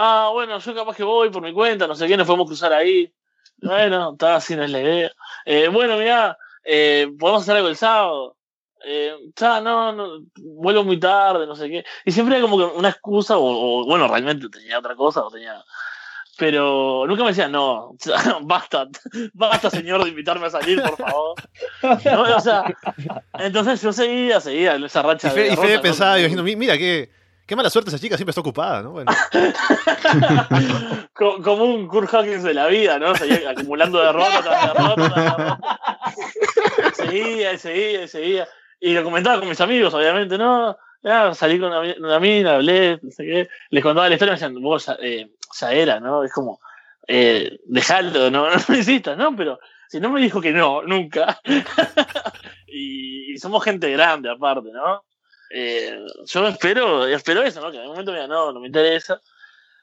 [0.00, 2.72] Ah, bueno, yo capaz que voy por mi cuenta, no sé qué, nos podemos cruzar
[2.72, 3.12] ahí.
[3.60, 5.10] Bueno, está así, no es la idea.
[5.44, 8.36] Eh, bueno, mira, eh, podemos hacer algo el sábado.
[8.86, 11.84] Eh, ya, no, no, vuelvo muy tarde, no sé qué.
[12.04, 13.42] Y siempre era como que una excusa, o,
[13.80, 15.60] o, bueno, realmente tenía otra cosa, o tenía.
[16.36, 17.96] Pero nunca me decían, no,
[18.42, 18.86] basta,
[19.34, 21.34] basta, señor, de invitarme a salir, por favor.
[22.04, 22.64] No, o sea,
[23.40, 26.78] entonces yo seguía, seguía en esa racha Y Fede, de y Fede pensaba, "Mi- mira,
[26.78, 27.10] qué,
[27.48, 28.94] qué mala suerte esa chica, siempre está ocupada, ¿no?
[31.14, 33.14] Como un Kurt Hawkins de la vida, ¿no?
[33.14, 34.44] Seguía acumulando derrotas.
[34.44, 35.58] tras derrotas.
[36.94, 38.46] Seguía seguía seguía.
[38.78, 40.76] Y lo comentaba con mis amigos, obviamente, ¿no?
[41.32, 43.48] Salí con una, una mina, hablé, no sé qué.
[43.70, 46.24] Les contaba la historia y me decían, vos eh, ya era, ¿no?
[46.24, 46.60] Es como,
[47.06, 48.50] eh, dejalo, ¿no?
[48.50, 49.34] No insistas, ¿no?
[49.34, 51.40] Pero si no me dijo que no, nunca.
[52.66, 55.07] y somos gente grande, aparte, ¿no?
[55.50, 57.70] Eh, yo espero, espero eso, ¿no?
[57.70, 59.20] Que en algún momento me no, no me interesa.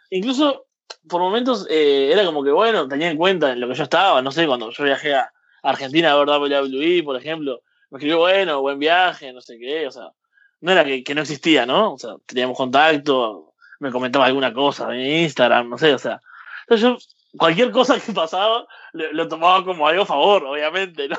[0.10, 0.68] Incluso
[1.08, 4.22] por momentos eh, era como que, bueno, tenía en cuenta en lo que yo estaba,
[4.22, 5.32] no sé, cuando yo viajé a
[5.64, 9.92] Argentina a ver WWE, por ejemplo, me escribió, bueno, buen viaje, no sé qué, o
[9.92, 10.12] sea,
[10.62, 11.94] no era que, que no existía, ¿no?
[11.94, 16.22] O sea, teníamos contacto, me comentaba alguna cosa en Instagram, no sé, o sea,
[16.68, 21.18] entonces yo, cualquier cosa que pasaba, lo, lo tomaba como algo a favor, obviamente, ¿no?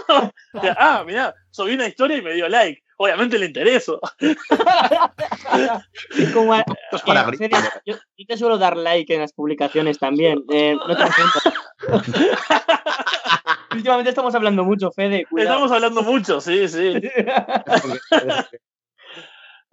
[0.54, 4.00] O sea, ah, mirá, subí una historia y me dio like, obviamente le intereso.
[6.18, 6.64] Es como, eh,
[7.04, 7.50] para eh,
[7.84, 10.42] yo, yo te suelo dar like en las publicaciones también.
[10.52, 11.02] Eh, no te.
[13.74, 15.24] Últimamente estamos hablando mucho, Fede.
[15.30, 15.54] Cuidado.
[15.54, 16.94] Estamos hablando mucho, sí, sí.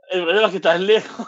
[0.10, 1.28] El problema es que estás lejos.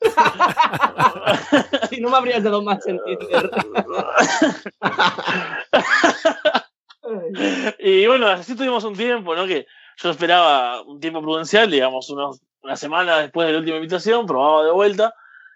[1.90, 3.50] si no me habrías dado más en Tinder.
[7.78, 9.46] y bueno, así tuvimos un tiempo, ¿no?
[9.46, 9.66] Que
[10.02, 14.64] yo esperaba un tiempo prudencial, digamos, unos, una semana después de la última invitación, probaba
[14.64, 15.14] de vuelta,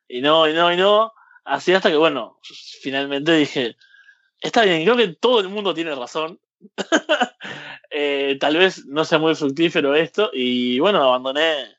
[0.09, 1.13] y no, y no, y no.
[1.45, 2.39] Así hasta que, bueno,
[2.83, 3.77] finalmente dije,
[4.41, 6.41] está bien, creo que todo el mundo tiene razón.
[7.93, 11.77] Eh, tal vez no sea muy fructífero esto, y bueno, abandoné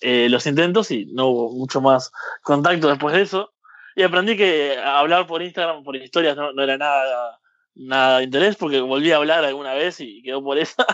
[0.00, 2.10] eh, los intentos y no hubo mucho más
[2.42, 3.52] contacto después de eso.
[3.96, 7.38] Y aprendí que hablar por Instagram, por historias, no, no era nada,
[7.74, 10.86] nada de interés, porque volví a hablar alguna vez y quedó por esa.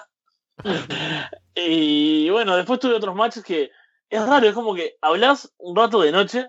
[1.54, 3.70] y bueno, después tuve otros matches que
[4.09, 6.46] es raro, es como que hablas un rato de noche,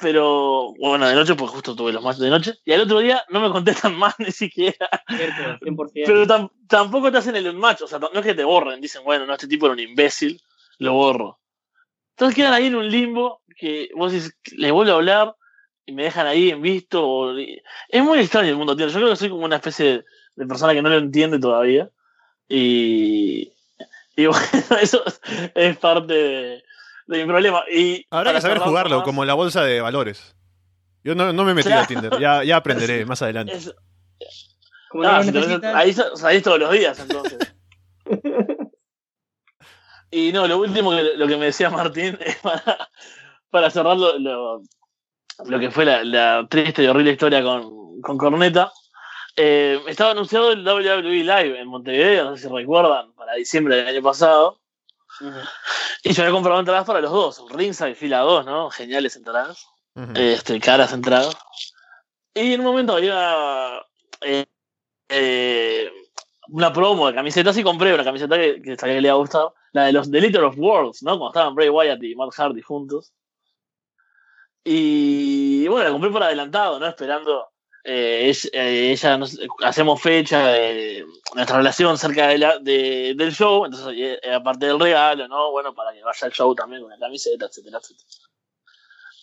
[0.00, 3.22] pero bueno, de noche, pues justo tuve los matches de noche, y al otro día
[3.28, 4.88] no me contestan más ni siquiera.
[5.08, 5.90] Cierto, 100%.
[6.06, 9.02] Pero tam- tampoco te hacen el unmatch, o sea, no es que te borren, dicen,
[9.04, 10.40] bueno, no, este tipo era un imbécil,
[10.78, 11.39] lo borro.
[12.20, 15.34] Entonces quedan ahí en un limbo que vos decís, les vuelvo a hablar
[15.86, 17.02] y me dejan ahí en visto.
[17.02, 17.34] o-
[17.88, 18.92] Es muy extraño el mundo Tinder.
[18.92, 20.04] Yo creo que soy como una especie de,
[20.36, 21.88] de persona que no lo entiende todavía.
[22.46, 23.50] Y,
[24.16, 24.38] y bueno,
[24.82, 25.02] eso
[25.54, 26.62] es parte de,
[27.06, 27.64] de mi problema.
[27.72, 30.36] Y habrá que saber jugarlo, como la bolsa de valores.
[31.02, 33.54] Yo no, no me he metido a Tinder, ya, ya aprenderé más adelante.
[33.54, 33.74] es-
[34.90, 37.38] Como no ah, si necesitas, ahí salís todos los días entonces.
[40.10, 42.90] Y no, lo último que lo que me decía Martín es para,
[43.50, 44.62] para cerrar lo, lo,
[45.44, 48.72] lo que fue la, la triste y horrible historia con, con Corneta.
[49.36, 53.88] Eh, estaba anunciado el WWE Live en Montevideo, no sé si recuerdan, para diciembre del
[53.88, 54.60] año pasado.
[56.02, 58.70] Y yo había comprado entradas para los dos, Ringside fila 2, ¿no?
[58.70, 59.66] Geniales entradas.
[59.94, 60.12] Ujú.
[60.14, 61.36] este, caras entradas.
[62.34, 63.80] Y en un momento había
[64.20, 64.46] eh,
[65.08, 65.90] eh,
[66.52, 69.54] una promo de camisetas y compré una camiseta que, que sabía que le había gustado,
[69.72, 71.12] la de los The Litter of Worlds, ¿no?
[71.18, 73.12] Cuando estaban Bray Wyatt y Matt Hardy juntos.
[74.64, 76.86] Y bueno, la compré por adelantado, ¿no?
[76.86, 77.46] Esperando.
[77.82, 81.02] eh, es- eh, ella, nos- hacemos fecha de
[81.34, 85.50] nuestra relación cerca de la- de- del show, entonces, eh, aparte del regalo, ¿no?
[85.50, 88.06] Bueno, para que vaya al show también con la camiseta, etcétera, etcétera.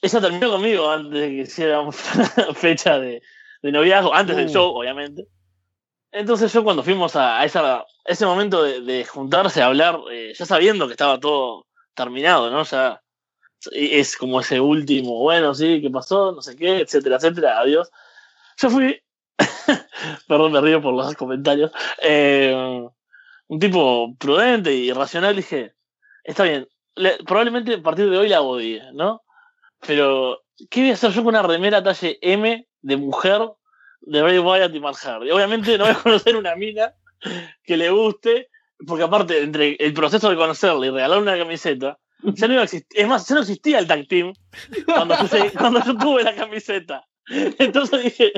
[0.02, 1.96] Ella terminó conmigo antes de que hiciéramos
[2.56, 3.22] fecha de,
[3.62, 4.54] de noviazgo, antes del Uh.
[4.54, 5.28] show, obviamente.
[6.12, 10.94] Entonces yo cuando fuimos a, ese momento de, juntarse a hablar, eh, ya sabiendo que
[10.94, 12.64] estaba todo terminado, ¿no?
[12.64, 13.02] Ya
[13.72, 16.32] es como ese último, bueno, sí, ¿qué pasó?
[16.32, 17.92] No sé qué, etcétera, etcétera, adiós.
[18.58, 19.02] Yo fui,
[20.28, 22.88] perdón, me río por los comentarios, eh,
[23.48, 25.74] un tipo prudente y racional, dije,
[26.24, 29.24] está bien, le- probablemente a partir de hoy la odie, ¿no?
[29.86, 33.42] Pero, ¿qué voy a hacer yo con una remera talle M de mujer
[34.08, 35.32] de Bray Wyatt y Matt Hardy?
[35.32, 36.94] Obviamente no voy a conocer una mina
[37.64, 38.50] que le guste,
[38.86, 42.66] porque aparte, entre el proceso de conocerla y regalar una camiseta, ya no iba a
[42.66, 42.88] existir.
[43.00, 44.34] Es más, ya no existía el tag team
[44.86, 45.16] cuando
[45.86, 47.06] yo tuve la camiseta.
[47.28, 48.32] Entonces dije,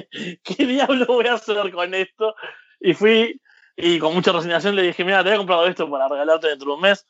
[0.43, 2.35] ¿qué diablo voy a hacer con esto?
[2.79, 3.39] Y fui,
[3.77, 6.75] y con mucha resignación le dije, mira, te había comprado esto para regalarte dentro de
[6.75, 7.05] un mes.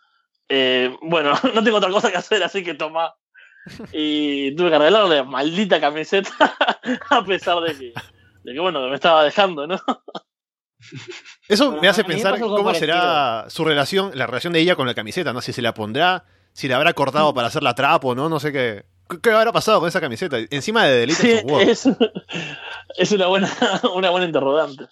[0.50, 3.16] Eh, bueno, no tengo otra cosa que hacer, así que toma.
[3.92, 6.32] Y tuve que regalarle la maldita camiseta,
[7.10, 7.94] a pesar de que,
[8.44, 9.78] de que, bueno, que me estaba dejando, ¿no?
[11.48, 15.34] Eso me hace pensar cómo será su relación, la relación de ella con la camiseta,
[15.34, 15.42] ¿no?
[15.42, 18.30] Si se la pondrá, si la habrá cortado para hacerla trapo, ¿no?
[18.30, 18.86] No sé qué.
[19.10, 20.38] ¿Qué- ¿Qué habrá pasado con esa camiseta?
[20.52, 21.90] Encima de Delitos Sí, es,
[22.98, 23.50] es una buena,
[23.96, 24.86] una buena interrogante.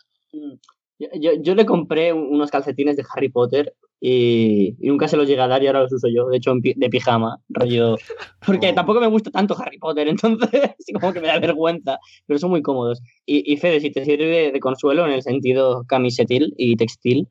[1.00, 5.18] Yo, yo, yo le compré un- unos calcetines de Harry Potter y, y nunca se
[5.18, 7.40] los llegué a dar y ahora los uso yo, de hecho en pi- de pijama,
[7.50, 7.96] rollo.
[8.46, 8.74] Porque Oh.
[8.76, 12.62] tampoco me gusta tanto Harry Potter, entonces como que me da vergüenza, pero son muy
[12.62, 13.02] cómodos.
[13.26, 17.28] Y, y Fede, si te sirve de consuelo en el sentido camisetil y textil,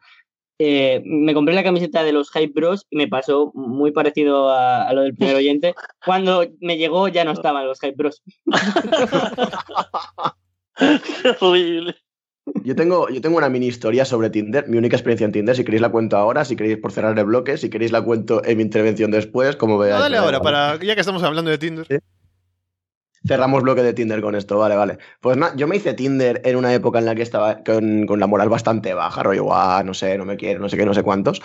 [0.59, 4.89] eh, me compré la camiseta de los Hype Bros y me pasó muy parecido a,
[4.89, 5.75] a lo del primer oyente.
[6.05, 8.23] Cuando me llegó ya no estaban los Hype Bros.
[10.79, 11.95] Qué horrible.
[12.63, 15.57] Yo tengo, yo tengo una mini historia sobre Tinder, mi única experiencia en Tinder.
[15.57, 18.45] Si queréis la cuento ahora, si queréis por cerrar el bloque, si queréis la cuento
[18.45, 20.01] en mi intervención después, como No, veáis.
[20.01, 21.87] dale ahora, para, ya que estamos hablando de Tinder.
[23.27, 24.99] Cerramos bloque de Tinder con esto, vale, vale.
[25.21, 28.29] Pues yo me hice Tinder en una época en la que estaba con, con la
[28.29, 31.03] moral bastante baja, rollo, guau, no sé, no me quiero, no sé qué, no sé
[31.03, 31.43] cuántos.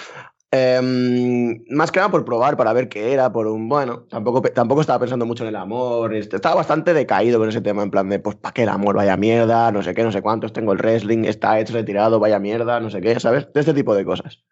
[0.54, 4.82] Em, más que nada por probar, para ver qué era, por un, bueno, tampoco, tampoco
[4.82, 8.10] estaba pensando mucho en el amor, este, estaba bastante decaído con ese tema, en plan
[8.10, 8.98] de, pues, ¿para qué el amor?
[8.98, 12.38] Vaya mierda, no sé qué, no sé cuántos, tengo el wrestling, está hecho, retirado, vaya
[12.40, 13.48] mierda, no sé qué, ¿sabes?
[13.54, 14.44] De este tipo de cosas.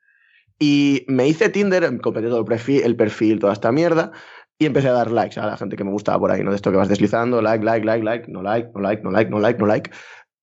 [0.60, 4.12] Y me hice Tinder, completé todo el perfil, el perfil, toda esta mierda,
[4.58, 6.52] y empecé a dar likes a la gente que me gustaba por ahí, ¿no?
[6.52, 9.30] De esto que vas deslizando, like, like, like, like, no like, no like, no like,
[9.32, 9.92] no like, no like.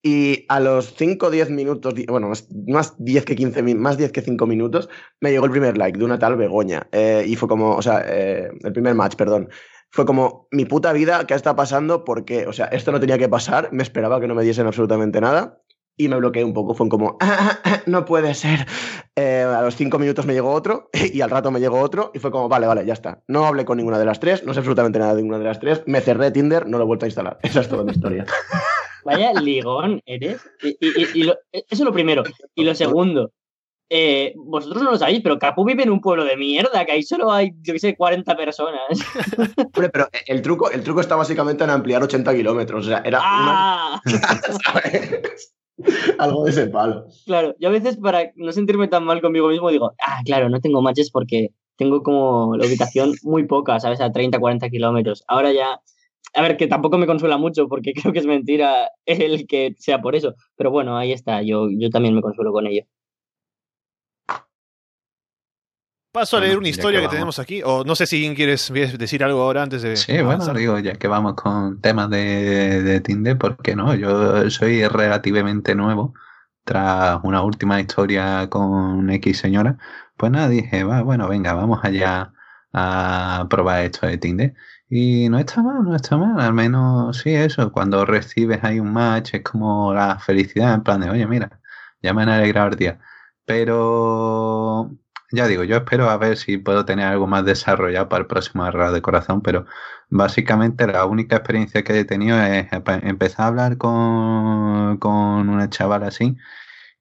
[0.03, 3.97] Y a los 5 o 10 minutos, bueno, más, más 10 que 15, mi- más
[3.97, 4.89] 10 que 5 minutos,
[5.21, 6.87] me llegó el primer like de una tal Begoña.
[6.93, 9.49] Eh, y fue como, o sea, eh, el primer match, perdón.
[9.91, 12.05] Fue como, mi puta vida, ¿qué está pasando?
[12.05, 15.21] Porque, o sea, esto no tenía que pasar, me esperaba que no me diesen absolutamente
[15.21, 15.61] nada.
[15.99, 18.67] Y me bloqueé un poco, fue como, "Ah, ah, ah, no puede ser.
[19.17, 22.19] Eh, a los cinco minutos me llegó otro y al rato me llegó otro y
[22.19, 23.23] fue como, vale, vale, ya está.
[23.29, 25.59] No hablé con ninguna de las tres, no sé absolutamente nada de ninguna de las
[25.59, 27.39] tres, me cerré Tinder, no lo he vuelto a instalar.
[27.43, 28.27] Esa es toda mi historia.
[29.07, 30.41] Vaya ligón eres.
[30.63, 32.23] Y, y- y- y lo- eso es lo primero.
[32.55, 33.31] Y lo segundo,
[33.89, 37.03] eh, vosotros no lo sabéis, pero Capu vive en un pueblo de mierda, que ahí
[37.03, 38.81] solo hay, yo qué sé, 40 personas.
[39.75, 43.21] Hombre, pero el truco, el truco está básicamente en ampliar 80 kilómetros, o sea, era
[43.23, 44.01] ¡Ah!
[44.05, 44.21] una...
[46.19, 47.07] Algo de ese palo.
[47.27, 50.61] Claro, yo a veces para no sentirme tan mal conmigo mismo digo, ah, claro, no
[50.61, 54.01] tengo matches porque tengo como la ubicación muy poca, ¿sabes?
[54.01, 55.23] A 30, 40 kilómetros.
[55.29, 55.81] Ahora ya,
[56.37, 60.01] a ver, que tampoco me consuela mucho porque creo que es mentira el que sea
[60.01, 60.35] por eso.
[60.57, 62.83] Pero bueno, ahí está, yo, yo también me consuelo con ello.
[66.13, 67.63] Paso a leer Bueno, una historia que tenemos aquí.
[67.63, 69.97] O no sé si alguien quieres decir algo ahora antes de.
[69.97, 73.95] Sí, bueno, digo, ya que vamos con temas de, de Tinder, ¿por qué no?
[73.95, 76.15] Yo soy relativamente nuevo,
[76.65, 79.77] tras una última historia con X señora,
[80.17, 82.33] pues nada, dije, va, bueno, venga, vamos allá
[82.73, 84.55] a probar esto de Tinder.
[84.89, 88.93] Y no está mal, no está mal, al menos sí, eso, cuando recibes ahí un
[88.93, 91.61] match es como la felicidad, en plan de, oye, mira,
[92.03, 93.01] ya me han alegrado el día.
[93.45, 94.93] Pero
[95.33, 98.63] ya digo, yo espero a ver si puedo tener algo más desarrollado para el próximo
[98.65, 99.67] Arras de Corazón, pero
[100.09, 105.69] básicamente la única experiencia que he tenido es empe- empezar a hablar con, con una
[105.69, 106.37] chavala así.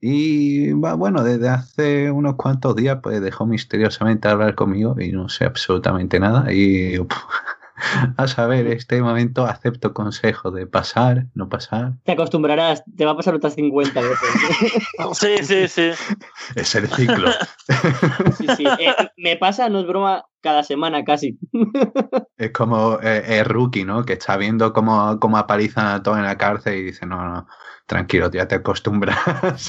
[0.01, 5.45] Y bueno, desde hace unos cuantos días pues dejó misteriosamente hablar conmigo y no sé
[5.45, 6.53] absolutamente nada.
[6.53, 7.07] Y uf,
[8.17, 11.93] a saber, este momento acepto consejo de pasar, no pasar.
[12.03, 14.17] Te acostumbrarás, te va a pasar otras 50 veces.
[15.13, 15.91] Sí, sí, sí.
[16.55, 17.29] Es el ciclo.
[18.37, 18.65] Sí, sí.
[18.65, 21.37] Eh, me pasa, no es broma, cada semana casi.
[22.37, 24.05] Es como eh, el rookie, ¿no?
[24.05, 27.47] Que está viendo cómo, cómo apalizan a todos en la cárcel y dice, no, no,
[27.87, 29.17] tranquilo, ya te acostumbras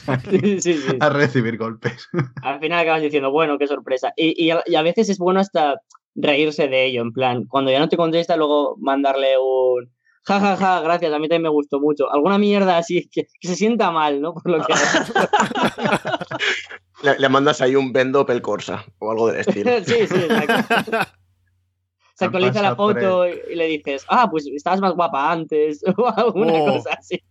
[0.08, 0.96] a, Sí, sí, sí.
[1.00, 2.08] a recibir golpes.
[2.42, 4.12] Al final acabas diciendo, bueno, qué sorpresa.
[4.16, 5.80] Y, y a, y a veces es bueno hasta
[6.16, 9.92] reírse de ello, en plan, cuando ya no te contesta, luego mandarle un
[10.24, 12.12] ja, ja, ja, gracias, a mí también me gustó mucho.
[12.12, 14.34] Alguna mierda así que, que se sienta mal, ¿no?
[14.34, 14.74] Por lo que
[17.02, 19.70] Le, le mandas ahí un vendo pel Corsa o algo del estilo.
[19.84, 20.98] sí, sí, exacto.
[22.14, 26.52] Se actualiza la foto y le dices, ah, pues estabas más guapa antes, o alguna
[26.54, 26.72] Oh.
[26.72, 27.22] cosa así.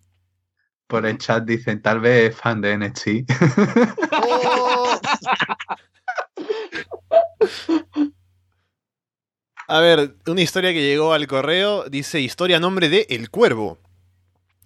[0.87, 3.07] Por el chat dicen, tal vez fan de NXT.
[9.67, 13.79] A ver, una historia que llegó al correo dice historia a nombre de El Cuervo.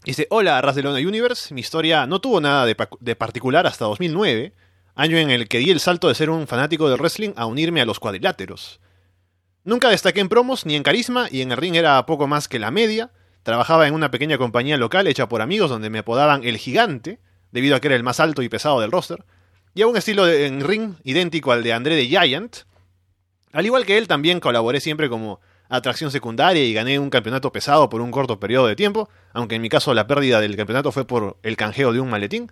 [0.03, 1.53] Dice, hola, Ras de Lona Universe.
[1.53, 4.53] Mi historia no tuvo nada de, pa- de particular hasta 2009,
[4.95, 7.81] año en el que di el salto de ser un fanático del wrestling a unirme
[7.81, 8.79] a los cuadriláteros.
[9.63, 12.59] Nunca destaqué en promos ni en carisma y en el ring era poco más que
[12.59, 13.11] la media.
[13.43, 17.19] Trabajaba en una pequeña compañía local hecha por amigos donde me apodaban El Gigante,
[17.51, 19.23] debido a que era el más alto y pesado del roster.
[19.73, 22.57] Y a un estilo de- en ring idéntico al de André the Giant,
[23.51, 25.39] al igual que él, también colaboré siempre como
[25.69, 29.61] atracción secundaria y gané un campeonato pesado por un corto periodo de tiempo, aunque en
[29.61, 32.51] mi caso la pérdida del campeonato fue por el canjeo de un maletín.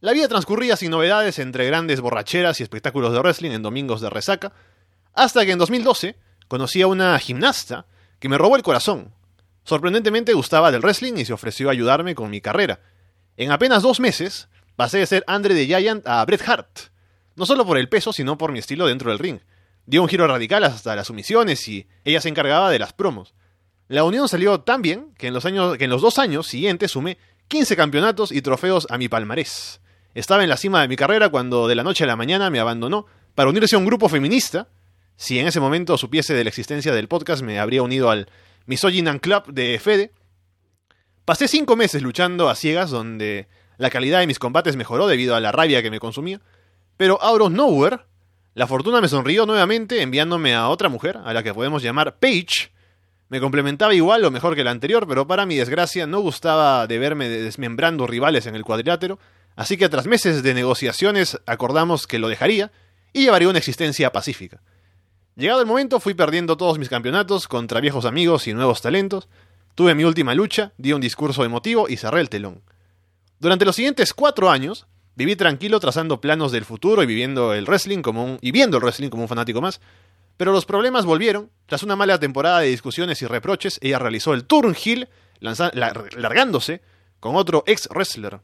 [0.00, 4.10] La vida transcurría sin novedades entre grandes borracheras y espectáculos de wrestling en domingos de
[4.10, 4.52] resaca,
[5.14, 6.16] hasta que en 2012
[6.46, 7.86] conocí a una gimnasta
[8.18, 9.12] que me robó el corazón.
[9.64, 12.80] Sorprendentemente gustaba del wrestling y se ofreció a ayudarme con mi carrera.
[13.36, 16.78] En apenas dos meses pasé de ser Andre the Giant a Bret Hart,
[17.34, 19.40] no solo por el peso, sino por mi estilo dentro del ring
[19.88, 23.32] dio un giro radical hasta las sumisiones y ella se encargaba de las promos.
[23.88, 26.90] La unión salió tan bien que en los, años, que en los dos años siguientes
[26.90, 27.16] sumé
[27.48, 29.80] 15 campeonatos y trofeos a mi palmarés.
[30.14, 32.60] Estaba en la cima de mi carrera cuando de la noche a la mañana me
[32.60, 34.68] abandonó para unirse a un grupo feminista.
[35.16, 38.28] Si en ese momento supiese de la existencia del podcast me habría unido al
[38.66, 40.12] Misogynan Club de Fede.
[41.24, 45.40] Pasé cinco meses luchando a ciegas donde la calidad de mis combates mejoró debido a
[45.40, 46.42] la rabia que me consumía.
[46.98, 48.00] Pero of nowhere,
[48.58, 52.72] la fortuna me sonrió nuevamente enviándome a otra mujer, a la que podemos llamar Paige.
[53.28, 56.98] Me complementaba igual o mejor que la anterior, pero para mi desgracia no gustaba de
[56.98, 59.20] verme desmembrando rivales en el cuadrilátero,
[59.54, 62.72] así que tras meses de negociaciones acordamos que lo dejaría
[63.12, 64.60] y llevaría una existencia pacífica.
[65.36, 69.28] Llegado el momento fui perdiendo todos mis campeonatos contra viejos amigos y nuevos talentos,
[69.76, 72.62] tuve mi última lucha, di un discurso emotivo y cerré el telón.
[73.38, 74.88] Durante los siguientes cuatro años,
[75.18, 78.84] Viví tranquilo trazando planos del futuro y viviendo el wrestling como un, y viendo el
[78.84, 79.80] wrestling como un fanático más.
[80.36, 81.50] Pero los problemas volvieron.
[81.66, 85.08] Tras una mala temporada de discusiones y reproches, ella realizó el Turn Hill,
[85.40, 86.82] largándose
[87.18, 88.38] con otro ex wrestler.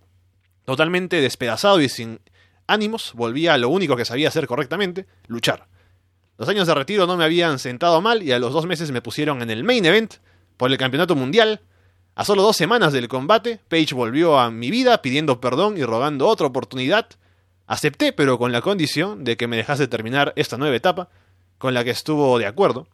[0.65, 2.19] Totalmente despedazado y sin
[2.67, 5.69] ánimos, volvía a lo único que sabía hacer correctamente, luchar.
[6.39, 9.01] Los años de retiro no me habían sentado mal y a los dos meses me
[9.01, 10.15] pusieron en el main event
[10.57, 11.61] por el campeonato mundial.
[12.17, 16.29] A solo dos semanas del combate, Paige volvió a mi vida pidiendo perdón y rogando
[16.29, 17.09] otra oportunidad.
[17.67, 21.09] Acepté, pero con la condición de que me dejase terminar esta nueva etapa,
[21.59, 22.87] con la que estuvo de acuerdo.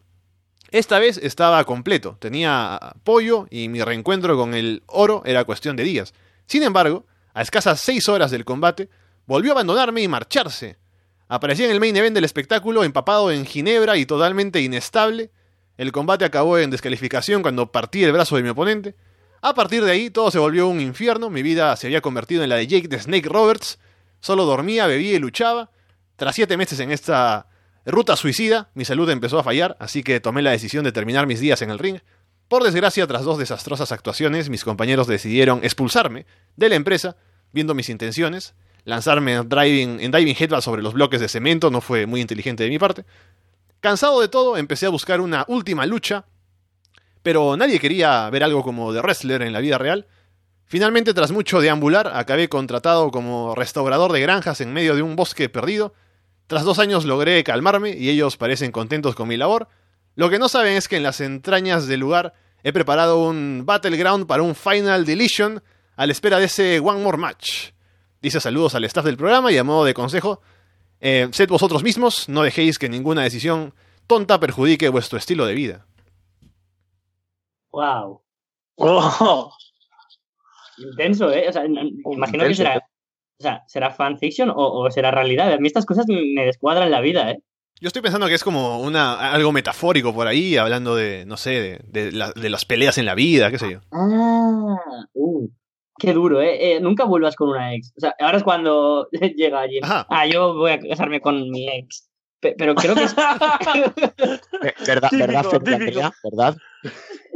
[0.71, 5.83] Esta vez estaba completo, tenía apoyo y mi reencuentro con el oro era cuestión de
[5.83, 6.13] días.
[6.47, 8.89] Sin embargo, a escasas seis horas del combate,
[9.27, 10.77] volvió a abandonarme y marcharse.
[11.27, 15.29] Aparecía en el main event del espectáculo empapado en ginebra y totalmente inestable.
[15.77, 18.95] El combate acabó en descalificación cuando partí el brazo de mi oponente.
[19.43, 22.49] A partir de ahí todo se volvió un infierno, mi vida se había convertido en
[22.49, 23.79] la de Jake the Snake Roberts,
[24.19, 25.71] solo dormía, bebía y luchaba.
[26.15, 27.47] Tras siete meses en esta
[27.83, 31.39] ruta suicida, mi salud empezó a fallar, así que tomé la decisión de terminar mis
[31.39, 31.97] días en el ring.
[32.47, 37.15] Por desgracia, tras dos desastrosas actuaciones, mis compañeros decidieron expulsarme de la empresa,
[37.51, 38.53] viendo mis intenciones.
[38.83, 42.69] Lanzarme en en diving headball sobre los bloques de cemento no fue muy inteligente de
[42.69, 43.05] mi parte.
[43.79, 46.25] Cansado de todo, empecé a buscar una última lucha,
[47.23, 50.07] pero nadie quería ver algo como de wrestler en la vida real.
[50.65, 55.49] Finalmente, tras mucho deambular, acabé contratado como restaurador de granjas en medio de un bosque
[55.49, 55.93] perdido.
[56.47, 59.67] Tras dos años logré calmarme y ellos parecen contentos con mi labor.
[60.15, 64.27] Lo que no saben es que en las entrañas del lugar he preparado un Battleground
[64.27, 65.61] para un Final Deletion
[65.95, 67.71] a la espera de ese One More Match.
[68.21, 70.41] Dice saludos al staff del programa y a modo de consejo,
[71.03, 73.73] Eh, sed vosotros mismos, no dejéis que ninguna decisión
[74.05, 75.87] tonta perjudique vuestro estilo de vida.
[77.71, 78.21] Wow.
[78.77, 79.51] Oh,
[80.77, 81.45] Intenso, ¿eh?
[81.49, 85.51] O sea, n- imagino que será, o sea, será fanfiction o, o será realidad.
[85.53, 87.39] A mí estas cosas me descuadran la vida, ¿eh?
[87.79, 91.49] Yo estoy pensando que es como una, algo metafórico por ahí, hablando de, no sé,
[91.51, 93.79] de, de la- de las peleas en la vida, qué sé yo.
[93.91, 94.75] Ah,
[95.13, 95.47] uh,
[95.97, 96.73] qué duro, ¿eh?
[96.75, 97.91] Eh, Nunca vuelvas con una ex.
[97.97, 99.79] O sea, ahora es cuando llega allí.
[99.81, 100.05] Ajá.
[100.09, 102.07] Ah, yo voy a casarme con mi ex.
[102.39, 103.15] Pe- Pero creo que es...
[104.87, 106.01] ¿Verdad, Típico, verdad, típico.
[106.23, 106.57] ¿Verdad?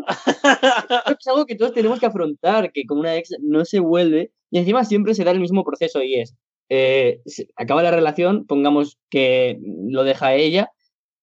[1.20, 4.60] es algo que todos tenemos que afrontar, que con una ex no se vuelve y
[4.60, 6.36] encima siempre se da el mismo proceso y es,
[6.70, 7.22] eh,
[7.56, 10.70] acaba la relación, pongamos que lo deja ella,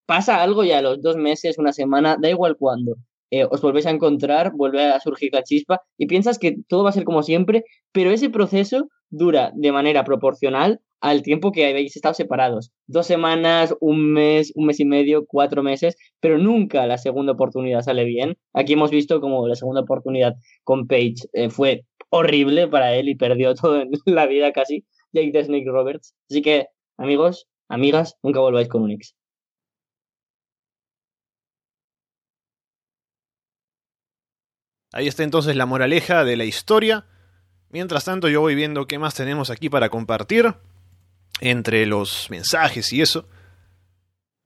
[0.07, 2.97] pasa algo ya a los dos meses, una semana, da igual cuándo,
[3.31, 6.91] eh, os volvéis a encontrar, vuelve a surgir la chispa y piensas que todo va
[6.91, 11.97] a ser como siempre, pero ese proceso dura de manera proporcional al tiempo que habéis
[11.97, 12.71] estado separados.
[12.87, 17.83] Dos semanas, un mes, un mes y medio, cuatro meses, pero nunca la segunda oportunidad
[17.83, 18.37] sale bien.
[18.55, 23.17] Aquí hemos visto como la segunda oportunidad con Page eh, fue horrible para él y
[23.17, 24.85] perdió todo en la vida casi.
[25.13, 26.15] Jake the Snake Roberts.
[26.31, 29.15] Así que, amigos, amigas, nunca volváis con un ex.
[34.93, 37.07] Ahí está entonces la moraleja de la historia.
[37.71, 40.55] Mientras tanto, yo voy viendo qué más tenemos aquí para compartir
[41.43, 43.27] entre los mensajes y eso.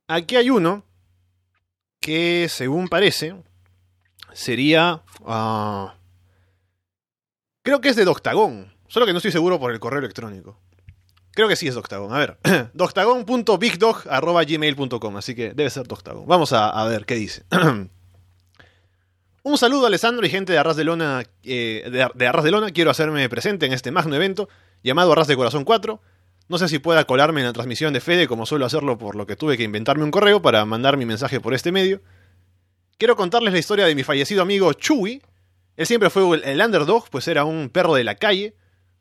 [0.09, 0.83] Aquí hay uno
[2.01, 3.37] que, según parece,
[4.33, 5.03] sería.
[5.27, 5.95] ah,
[7.63, 8.73] creo que es de Doctagon.
[8.89, 10.59] Solo que no estoy seguro por el correo electrónico.
[11.33, 12.15] Creo que sí es Doctagon.
[12.15, 12.39] A ver,
[12.73, 15.17] doctagon.bigdog.gmail.com.
[15.19, 16.27] Así que debe ser Doctagon.
[16.27, 17.45] Vamos a, a ver qué dice.
[19.43, 22.53] Un saludo a Alessandro y gente de Arras de Lona, eh, de, de Arras de
[22.53, 22.71] Lona.
[22.71, 24.49] Quiero hacerme presente en este magno evento
[24.83, 26.01] llamado Arras de Corazón 4.
[26.49, 29.27] No sé si pueda colarme en la transmisión de Fede como suelo hacerlo por lo
[29.27, 32.03] que tuve que inventarme un correo para mandar mi mensaje por este medio.
[32.99, 35.23] Quiero contarles la historia de mi fallecido amigo Chewie.
[35.77, 38.55] Él siempre fue el, underdog, pues era un perro de la calle.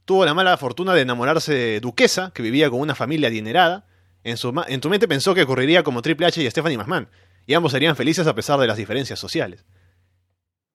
[0.06, 3.86] Tuvo la mala fortuna de enamorarse de Duquesa, que vivía con una familia adinerada.
[4.24, 7.08] En su, en tu mente pensó que ocurriría como Triple H y Stephanie McMahon,
[7.46, 9.66] y ambos serían felices a pesar de las diferencias sociales.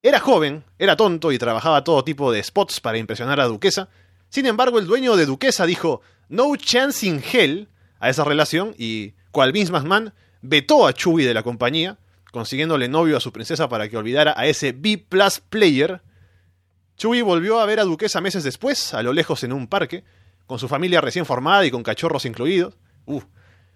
[0.01, 3.89] Era joven, era tonto y trabajaba todo tipo de spots para impresionar a Duquesa.
[4.31, 7.67] Sin embargo, el dueño de Duquesa dijo No chance in hell
[7.99, 11.97] a esa relación y, cual Vince McMahon, vetó a Chewie de la compañía,
[12.31, 16.01] consiguiéndole novio a su princesa para que olvidara a ese B-Plus player.
[16.95, 20.05] Chewie volvió a ver a Duquesa meses después, a lo lejos en un parque,
[20.47, 22.77] con su familia recién formada y con cachorros incluidos.
[23.05, 23.25] Uf.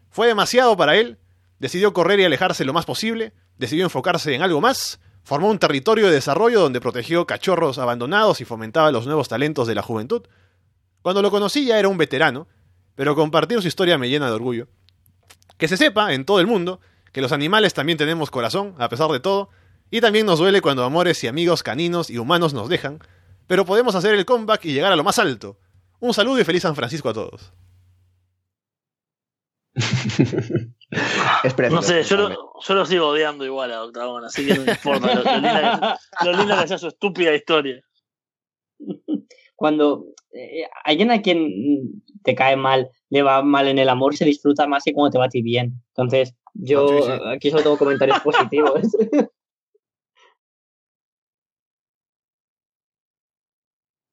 [0.09, 1.17] Fue demasiado para él,
[1.59, 6.07] decidió correr y alejarse lo más posible, decidió enfocarse en algo más, formó un territorio
[6.07, 10.23] de desarrollo donde protegió cachorros abandonados y fomentaba los nuevos talentos de la juventud.
[11.05, 12.47] Cuando lo conocí ya era un veterano,
[12.95, 14.67] pero compartir su historia me llena de orgullo.
[15.59, 16.79] Que se sepa, en todo el mundo,
[17.11, 19.49] que los animales también tenemos corazón, a pesar de todo,
[19.91, 22.97] y también nos duele cuando amores y amigos caninos y humanos nos dejan,
[23.45, 25.59] pero podemos hacer el comeback y llegar a lo más alto.
[25.99, 27.53] Un saludo y feliz San Francisco a todos.
[31.69, 32.29] No sé, yo lo,
[32.65, 35.99] yo lo sigo odiando igual a Octagon, así que no me importa lo, lo linda
[36.19, 37.83] que, lo linda que sea su estúpida historia.
[39.55, 44.25] Cuando eh, alguien a quien te cae mal, le va mal en el amor, se
[44.25, 45.81] disfruta más que cuando te va a ti bien.
[45.89, 47.35] Entonces, yo Ah, sí, sí.
[47.35, 48.81] aquí solo tengo comentarios positivos.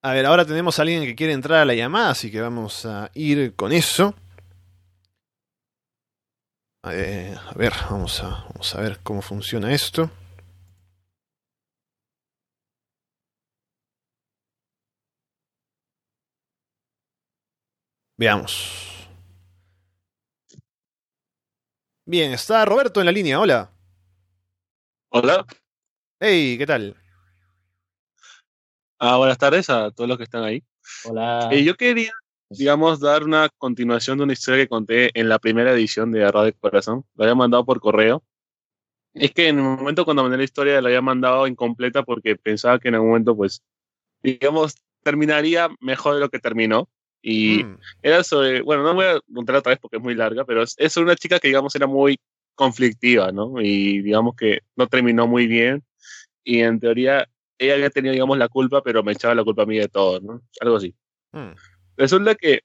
[0.05, 2.85] A ver, ahora tenemos a alguien que quiere entrar a la llamada, así que vamos
[2.87, 4.17] a ir con eso.
[6.91, 10.11] Eh, a ver, vamos a, vamos a ver cómo funciona esto.
[18.17, 19.09] Veamos.
[22.05, 23.71] Bien, está Roberto en la línea, hola.
[25.11, 25.47] Hola,
[26.19, 26.97] Hey, ¿qué tal?
[28.99, 30.63] ah, buenas tardes a todos los que están ahí.
[31.05, 31.49] Hola.
[31.51, 32.13] Eh, yo quería,
[32.49, 36.55] digamos, dar una continuación de una historia que conté en la primera edición de Radio
[36.61, 37.05] Corazón.
[37.15, 38.23] Lo había mandado por correo.
[39.15, 42.79] Es que en el momento cuando mandé la historia la había mandado incompleta porque pensaba
[42.79, 43.63] que en algún momento, pues,
[44.23, 46.89] digamos, terminaría mejor de lo que terminó.
[47.23, 50.45] Y Mm, era sobre, bueno, no voy a contar otra vez porque es muy larga,
[50.45, 52.19] pero es, es una chica que, digamos, era muy
[52.55, 53.61] conflictiva, ¿no?
[53.61, 55.85] Y digamos que no terminó muy bien.
[56.45, 59.67] Y en teoría, ella había tenido, digamos, la culpa, pero me echaba la culpa a
[59.67, 60.43] mí de todo, ¿no?
[60.61, 60.95] Algo así.
[61.33, 61.55] mm.
[61.97, 62.63] Resulta que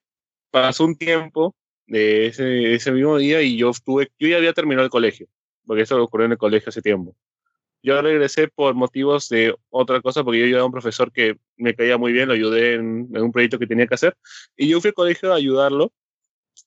[0.50, 1.56] pasó un tiempo
[1.86, 5.28] de ese, ese mismo día y yo estuve, yo ya había terminado el colegio,
[5.66, 7.16] porque eso ocurrió en el colegio hace tiempo.
[7.88, 11.74] Yo regresé por motivos de otra cosa, porque yo ayudaba a un profesor que me
[11.74, 14.16] caía muy bien, lo ayudé en, en un proyecto que tenía que hacer,
[14.56, 15.92] y yo fui al colegio a ayudarlo,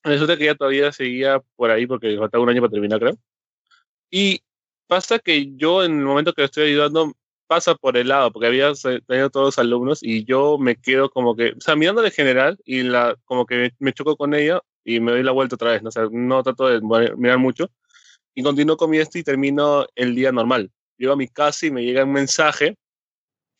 [0.03, 3.17] Resulta que ella todavía seguía por ahí porque faltaba un año para terminar, creo.
[4.09, 4.41] Y
[4.87, 7.13] pasa que yo en el momento que le estoy ayudando
[7.47, 8.71] pasa por el lado, porque había
[9.07, 12.57] tenido todos los alumnos y yo me quedo como que, o sea, mirando de general
[12.65, 15.71] y la, como que me, me choco con ella y me doy la vuelta otra
[15.71, 15.89] vez, ¿no?
[15.89, 16.81] O sea, no trato de
[17.17, 17.69] mirar mucho
[18.33, 20.71] y continúo con mi esto y termino el día normal.
[21.01, 22.77] Llego a mi casa y me llega un mensaje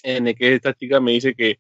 [0.03, 1.59] en el que esta chica me dice que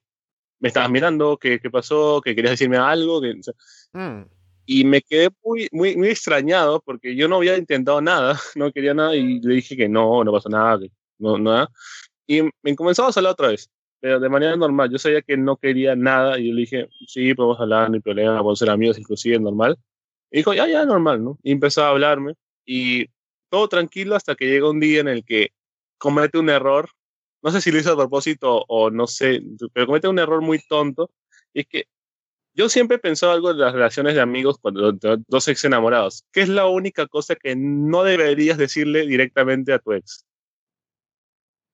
[0.59, 3.53] me estabas mirando, que qué pasó, que querías decirme algo, que, o sea,
[3.93, 4.25] Mm.
[4.65, 8.93] y me quedé muy, muy, muy extrañado porque yo no había intentado nada, no quería
[8.93, 11.67] nada y le dije que no, no pasó nada, que no, nada.
[12.27, 13.69] Y me comenzamos a hablar otra vez,
[13.99, 14.89] pero de manera normal.
[14.91, 18.37] Yo sabía que no quería nada y yo le dije, sí, podemos hablar, hay problema,
[18.37, 19.77] podemos ser amigos, inclusive normal.
[20.31, 21.39] Y dijo, ya, ya, normal, ¿no?
[21.43, 23.07] Y empezó a hablarme y
[23.49, 25.51] todo tranquilo hasta que llega un día en el que
[26.01, 26.89] comete un error.
[27.43, 29.41] No sé si lo hizo a propósito o no sé,
[29.73, 31.11] pero comete un error muy tonto.
[31.53, 31.85] Y es que
[32.53, 36.25] yo siempre he pensado algo de las relaciones de amigos cuando de dos ex enamorados.
[36.31, 40.25] ¿Qué es la única cosa que no deberías decirle directamente a tu ex?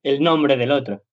[0.04, 1.04] El nombre del otro.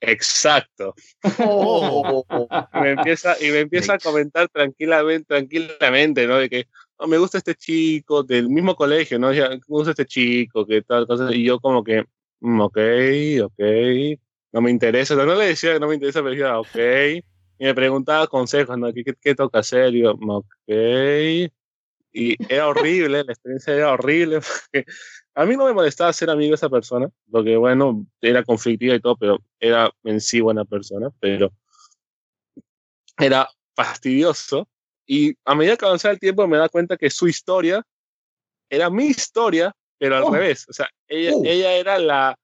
[0.00, 0.94] Exacto.
[2.72, 6.36] Y me empieza, y me empieza a comentar tranquilamente, tranquilamente, ¿no?
[6.36, 6.68] De que
[6.98, 9.30] "Oh, me gusta este chico del mismo colegio, ¿no?
[9.30, 11.34] Me gusta este chico, que tal cosa.
[11.34, 12.04] Y yo como que,
[12.40, 12.78] "Mm, ok,
[13.44, 13.60] ok,
[14.52, 15.14] no me interesa.
[15.14, 16.76] O sea, no le decía que no me interesa, pero decía, ok.
[17.58, 18.92] Y me preguntaba consejos, ¿no?
[18.92, 19.94] ¿Qué, qué, qué toca hacer?
[19.94, 20.46] Y yo, ok.
[22.12, 24.40] Y era horrible, la experiencia era horrible.
[24.72, 24.86] Porque
[25.34, 29.00] a mí no me molestaba ser amigo de esa persona, porque bueno, era conflictiva y
[29.00, 31.52] todo, pero era en sí buena persona, pero
[33.18, 34.66] era fastidioso.
[35.06, 37.82] Y a medida que avanzaba el tiempo me da cuenta que su historia
[38.68, 40.30] era mi historia, pero al Oh.
[40.32, 40.66] revés.
[40.68, 41.42] O sea, ella, Oh.
[41.44, 42.36] ella era la,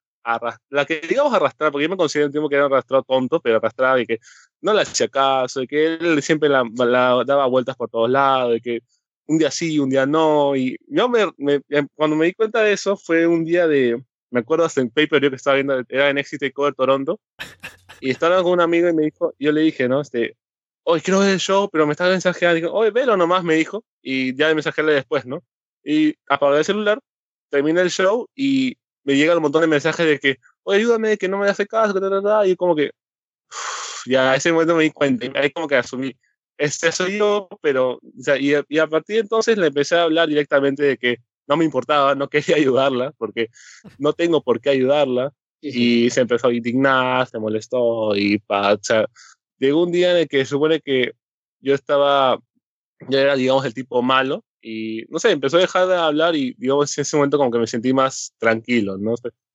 [0.71, 3.57] la que digamos arrastrar, porque yo me considero un tiempo que era arrastrado tonto, pero
[3.57, 4.19] arrastraba y que
[4.61, 8.53] no le hacía caso, de que él siempre la, la daba vueltas por todos lados,
[8.53, 8.81] de que
[9.27, 10.55] un día sí, un día no.
[10.55, 14.01] Y yo me, me- em, cuando me di cuenta de eso fue un día de,
[14.31, 17.19] me acuerdo hasta en Paper yo que estaba viendo, era en Exit Cover Toronto,
[18.01, 20.01] y estaba con un amigo y me dijo, yo le dije, ¿no?
[20.01, 20.37] Este,
[20.85, 23.85] hoy quiero ver el show, pero me está mensajeando, dijo, oye, velo nomás, me dijo,
[24.03, 25.43] y ya de mensajearle después, ¿no?
[25.85, 27.01] Y apagué el celular,
[27.51, 31.29] terminé el show y me llegan un montón de mensajes de que, oye, ayúdame, que
[31.29, 32.91] no me hace caso, que ta, ta, ta", y como que,
[33.51, 36.13] uf, ya a ese momento me di cuenta, y ahí como que asumí,
[36.59, 39.97] este soy yo, pero, o sea, y, a- y a partir de entonces le empecé
[39.97, 41.17] a hablar directamente de que
[41.47, 43.49] no me importaba, no quería ayudarla, porque
[43.99, 48.79] no tengo por qué ayudarla, y se empezó a indignar, se molestó, y pa, o
[48.83, 49.07] sea,
[49.67, 51.13] llegó un día en el que supone que
[51.61, 52.39] yo estaba,
[53.09, 56.55] ya era, digamos, el tipo malo, y no sé, empezó a dejar de hablar y,
[56.59, 59.15] digamos, en ese momento como que me sentí más tranquilo, ¿no?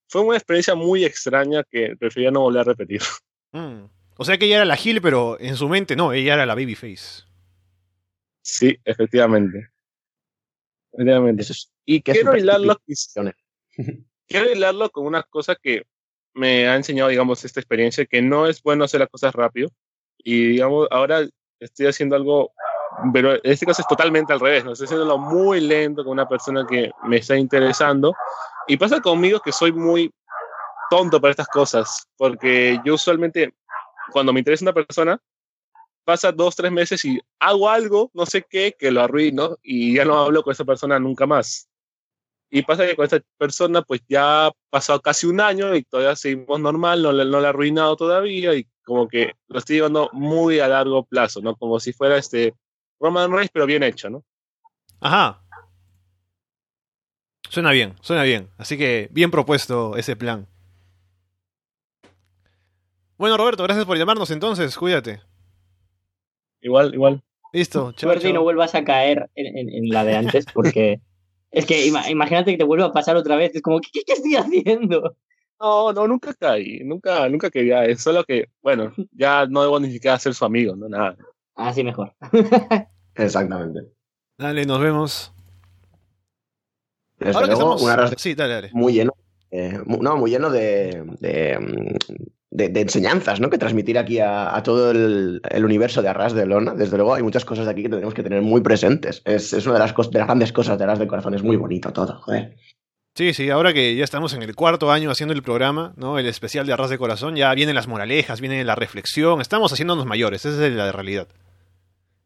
[0.09, 3.01] Fue una experiencia muy extraña que prefería no volver a repetir.
[3.53, 3.85] Mm.
[4.17, 6.53] O sea que ella era la Gil, pero en su mente no, ella era la
[6.53, 7.23] Babyface.
[8.41, 9.69] Sí, efectivamente.
[10.91, 11.43] Efectivamente.
[11.43, 12.77] Es- y quiero hilarlo,
[14.27, 15.83] quiero hilarlo con una cosa que
[16.33, 19.69] me ha enseñado, digamos, esta experiencia, que no es bueno hacer las cosas rápido.
[20.29, 21.25] Y, digamos, ahora
[21.57, 22.51] estoy haciendo algo,
[23.13, 24.73] pero en este caso es totalmente al revés, ¿no?
[24.73, 28.13] Estoy haciéndolo muy lento con una persona que me está interesando.
[28.67, 30.13] Y pasa conmigo que soy muy
[30.89, 33.53] tonto para estas cosas, porque yo usualmente,
[34.11, 35.17] cuando me interesa una persona,
[36.03, 40.03] pasa dos, tres meses y hago algo, no sé qué, que lo arruino y ya
[40.03, 41.69] no hablo con esa persona nunca más.
[42.49, 46.17] Y pasa que con esta persona, pues ya ha pasado casi un año y todavía
[46.17, 50.59] seguimos normal, no, no le he arruinado todavía y como que lo estoy llevando muy
[50.61, 51.57] a largo plazo, ¿no?
[51.57, 52.53] Como si fuera este
[53.01, 54.23] Roman Reigns, pero bien hecho, ¿no?
[55.01, 55.43] Ajá.
[57.49, 58.47] Suena bien, suena bien.
[58.57, 60.47] Así que bien propuesto ese plan.
[63.17, 64.77] Bueno, Roberto, gracias por llamarnos entonces.
[64.77, 65.19] Cuídate.
[66.61, 67.21] Igual, igual.
[67.51, 68.09] Listo, chao.
[68.09, 71.01] Suerte y no vuelvas a caer en, en- en la de antes, porque
[71.51, 73.53] es que ima- imagínate que te vuelva a pasar otra vez.
[73.53, 75.15] Es como, ¿qué, qué- qué estoy haciendo?
[75.59, 79.91] No, no, nunca caí, nunca, nunca quería, es solo que, bueno, ya no debo ni
[79.91, 81.17] siquiera ser su amigo, no nada.
[81.55, 82.13] Así mejor.
[83.15, 83.81] Exactamente.
[84.37, 85.33] Dale, nos vemos.
[87.17, 87.81] Desde Ahora que estamos...
[87.81, 88.69] una Sí, dale, dale.
[88.73, 89.13] muy lleno,
[89.49, 91.95] eh, no, muy lleno de, de, mm,
[92.51, 93.49] de- de enseñanzas, ¿no?
[93.49, 96.75] Que transmitir aquí a, a todo el, el universo de Arras de Lona.
[96.75, 99.23] Desde luego, hay muchas cosas de aquí que tenemos que tener muy presentes.
[99.25, 101.33] Es, es una de las, de las grandes cosas de Arras de Corazón.
[101.33, 102.55] Es muy bonito todo, joder.
[103.17, 106.19] Sí, sí, ahora que ya estamos en el cuarto año haciendo el programa, ¿no?
[106.19, 110.05] El especial de Arras de Corazón, ya vienen las moralejas, viene la reflexión, estamos haciéndonos
[110.05, 111.27] mayores, esa es la realidad.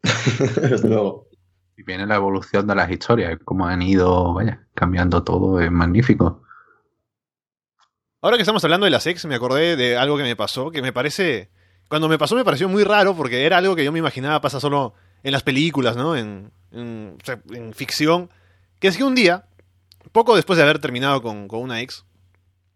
[0.83, 1.29] Luego.
[1.77, 6.41] Y viene la evolución de las historias, cómo han ido, vaya, cambiando todo, es magnífico.
[8.21, 10.81] Ahora que estamos hablando de las ex, me acordé de algo que me pasó, que
[10.81, 11.51] me parece...
[11.87, 14.59] Cuando me pasó me pareció muy raro porque era algo que yo me imaginaba pasa
[14.59, 14.93] solo
[15.23, 16.17] en las películas, ¿no?
[16.17, 17.17] En, en,
[17.51, 18.29] en ficción.
[18.81, 19.45] Que es que un día,
[20.11, 22.05] poco después de haber terminado con, una ex,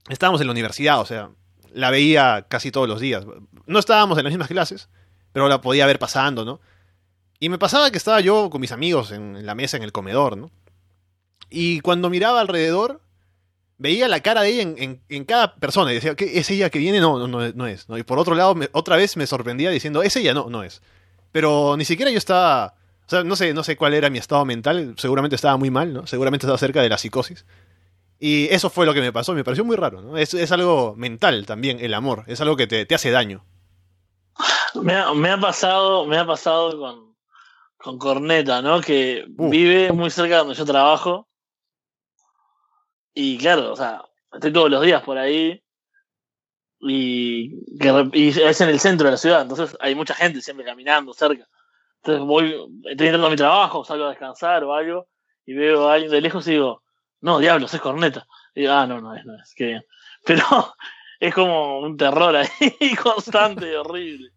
[0.09, 1.29] estábamos en la universidad, o sea,
[1.73, 3.25] la veía casi todos los días.
[3.65, 4.89] No estábamos en las mismas clases,
[5.31, 6.59] pero la podía ver pasando, ¿no?
[7.39, 10.37] Y me pasaba que estaba yo con mis amigos en, la mesa, en el comedor,
[10.37, 10.51] ¿no?
[11.49, 13.01] Y cuando miraba alrededor,
[13.77, 14.73] veía la cara de ella
[15.09, 17.01] en, cada persona y decía, ¿qué, ¿es ella que viene?
[17.01, 17.87] No, no, no, es-.
[17.89, 20.33] Y por otro lado, otra vez me sorprendía diciendo, ¿es ella?
[20.33, 20.81] No, no es.
[21.31, 22.75] Pero ni siquiera yo estaba...
[23.05, 25.93] O sea, no sé, no sé cuál era mi estado mental, seguramente estaba muy mal,
[25.93, 26.07] ¿no?
[26.07, 27.45] Seguramente estaba cerca de la psicosis.
[28.19, 30.17] Y eso fue lo que me pasó, me pareció muy raro, ¿no?
[30.17, 33.45] Es, es algo mental también, el amor, es algo que te, te hace daño.
[34.81, 37.15] Me ha, me ha pasado, me ha pasado con,
[37.77, 38.81] con Corneta, ¿no?
[38.81, 41.27] Que vive muy cerca de donde yo trabajo.
[43.13, 44.03] Y claro, o sea,
[44.33, 45.61] estoy todos los días por ahí.
[46.79, 50.65] Y, que y es en el centro de la ciudad, entonces hay mucha gente siempre
[50.65, 51.47] caminando cerca.
[52.05, 52.51] Entonces voy,
[52.87, 55.07] estoy entrando a mi trabajo, salgo a descansar o algo,
[55.43, 56.83] y veo a alguien de lejos y digo,
[57.21, 58.27] no, diablos, es corneta.
[58.53, 59.85] Y digo, ah, no, no es, no es, qué bien.
[60.23, 60.75] Pero
[61.19, 64.29] es como un terror ahí constante, horrible.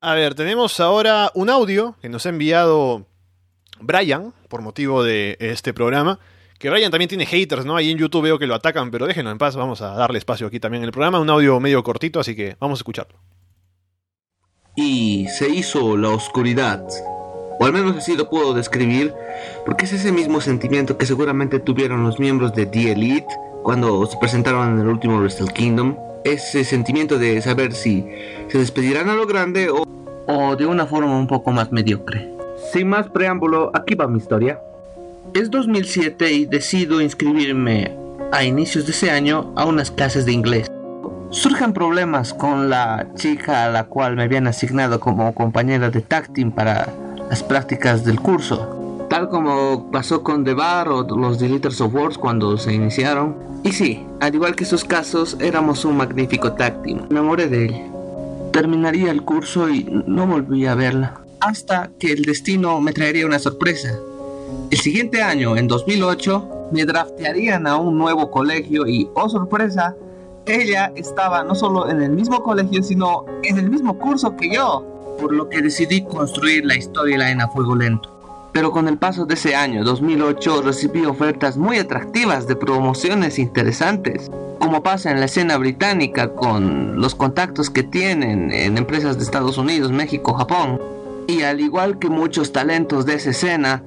[0.00, 3.04] A ver, tenemos ahora un audio que nos ha enviado
[3.78, 6.18] Brian por motivo de este programa.
[6.58, 7.76] Que Brian también tiene haters, ¿no?
[7.76, 9.54] Ahí en YouTube veo que lo atacan, pero déjenlo en paz.
[9.54, 11.20] Vamos a darle espacio aquí también en el programa.
[11.20, 13.18] Un audio medio cortito, así que vamos a escucharlo.
[14.74, 16.86] Y se hizo la oscuridad.
[17.58, 19.12] O al menos así lo puedo describir,
[19.66, 23.28] porque es ese mismo sentimiento que seguramente tuvieron los miembros de The Elite
[23.62, 25.96] cuando se presentaron en el último Wrestle Kingdom.
[26.24, 28.06] Ese sentimiento de saber si
[28.48, 29.84] se despedirán a lo grande o,
[30.26, 32.30] o de una forma un poco más mediocre.
[32.72, 34.60] Sin más preámbulo, aquí va mi historia.
[35.34, 37.96] Es 2007 y decido inscribirme
[38.32, 40.70] a inicios de ese año a unas clases de inglés.
[41.30, 46.50] Surgen problemas con la chica a la cual me habían asignado como compañera de team
[46.50, 46.92] para
[47.28, 49.06] las prácticas del curso.
[49.08, 53.36] Tal como pasó con The Bar o los Deleters of Wars cuando se iniciaron.
[53.62, 56.82] Y sí, al igual que esos casos, éramos un magnífico team.
[57.08, 57.84] Me enamoré de ella.
[58.52, 61.20] Terminaría el curso y no volví a verla.
[61.38, 63.96] Hasta que el destino me traería una sorpresa.
[64.68, 69.94] El siguiente año, en 2008, me draftearían a un nuevo colegio y, oh sorpresa,
[70.54, 74.84] ella estaba no solo en el mismo colegio, sino en el mismo curso que yo,
[75.20, 78.20] por lo que decidí construir la storyline a fuego lento.
[78.52, 84.30] Pero con el paso de ese año, 2008, recibí ofertas muy atractivas de promociones interesantes,
[84.58, 89.56] como pasa en la escena británica con los contactos que tienen en empresas de Estados
[89.56, 90.80] Unidos, México, Japón.
[91.28, 93.84] Y al igual que muchos talentos de esa escena,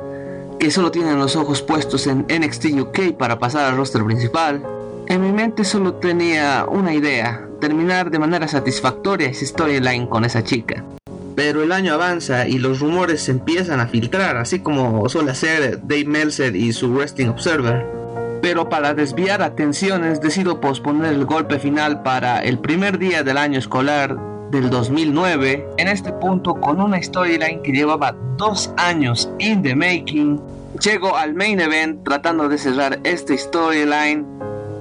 [0.59, 4.63] que solo tienen los ojos puestos en NXT UK para pasar al roster principal,
[5.07, 10.43] en mi mente solo tenía una idea, terminar de manera satisfactoria esa storyline con esa
[10.43, 10.83] chica.
[11.35, 15.79] Pero el año avanza y los rumores se empiezan a filtrar, así como suele hacer
[15.81, 17.85] Dave Meltzer y su Wrestling Observer.
[18.41, 23.57] Pero para desviar atenciones decido posponer el golpe final para el primer día del año
[23.57, 24.17] escolar
[24.51, 30.39] del 2009, en este punto con una storyline que llevaba dos años in the making.
[30.83, 34.25] Llego al main event tratando de cerrar esta storyline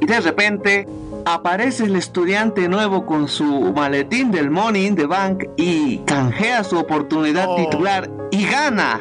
[0.03, 0.89] y de repente
[1.25, 6.77] aparece el estudiante nuevo con su maletín del Money in the Bank y canjea su
[6.77, 9.01] oportunidad titular y gana.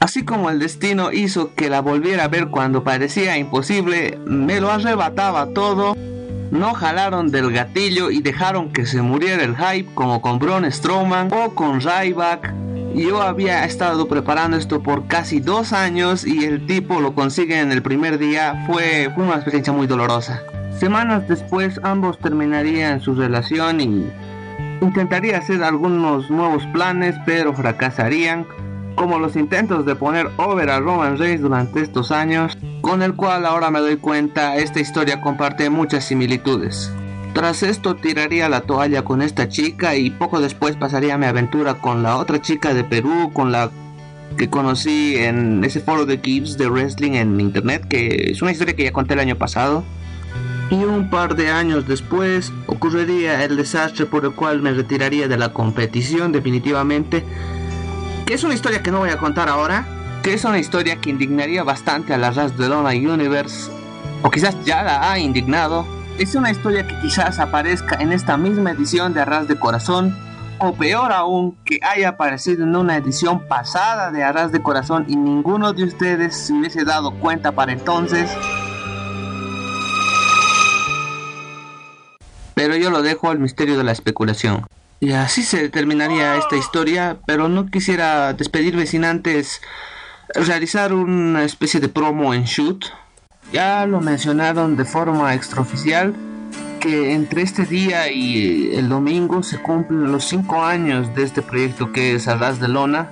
[0.00, 4.70] Así como el destino hizo que la volviera a ver cuando parecía imposible, me lo
[4.70, 5.94] arrebataba todo.
[6.50, 11.30] No jalaron del gatillo y dejaron que se muriera el hype como con Braun Strowman
[11.34, 12.54] o con Ryback.
[12.94, 17.72] Yo había estado preparando esto por casi dos años y el tipo lo consigue en
[17.72, 18.64] el primer día.
[18.66, 20.42] Fue, una experiencia muy dolorosa.
[20.78, 24.06] Semanas después ambos terminarían su relación y
[24.82, 28.46] intentaría hacer algunos nuevos planes pero fracasarían
[28.94, 33.46] como los intentos de poner over a Roman Reigns durante estos años, con el cual
[33.46, 36.92] ahora me doy cuenta esta historia comparte muchas similitudes.
[37.34, 42.02] Tras esto tiraría la toalla con esta chica y poco después pasaría mi aventura con
[42.02, 43.70] la otra chica de Perú, con la
[44.36, 48.76] que conocí en ese foro de GIFs de wrestling en internet, que es una historia
[48.76, 49.82] que ya conté el año pasado.
[50.70, 55.36] Y un par de años después ocurriría el desastre por el cual me retiraría de
[55.36, 57.24] la competición definitivamente,
[58.26, 59.86] que es una historia que no voy a contar ahora,
[60.22, 63.70] que es una historia que indignaría bastante a la de Lona Universe,
[64.22, 66.01] o quizás ya la ha indignado.
[66.18, 70.16] Es una historia que quizás aparezca en esta misma edición de Arras de Corazón,
[70.58, 75.16] o peor aún, que haya aparecido en una edición pasada de Arras de Corazón y
[75.16, 78.30] ninguno de ustedes se hubiese dado cuenta para entonces.
[82.62, 84.66] pero yo lo dejo al misterio de la especulación.
[85.00, 89.60] Y así se terminaría esta historia, pero no quisiera despedirme sin antes
[90.32, 92.84] realizar una especie de promo en shoot.
[93.52, 96.14] Ya lo mencionaron de forma extraoficial
[96.80, 101.92] que entre este día y el domingo se cumplen los cinco años de este proyecto
[101.92, 103.10] que es Arras de Lona.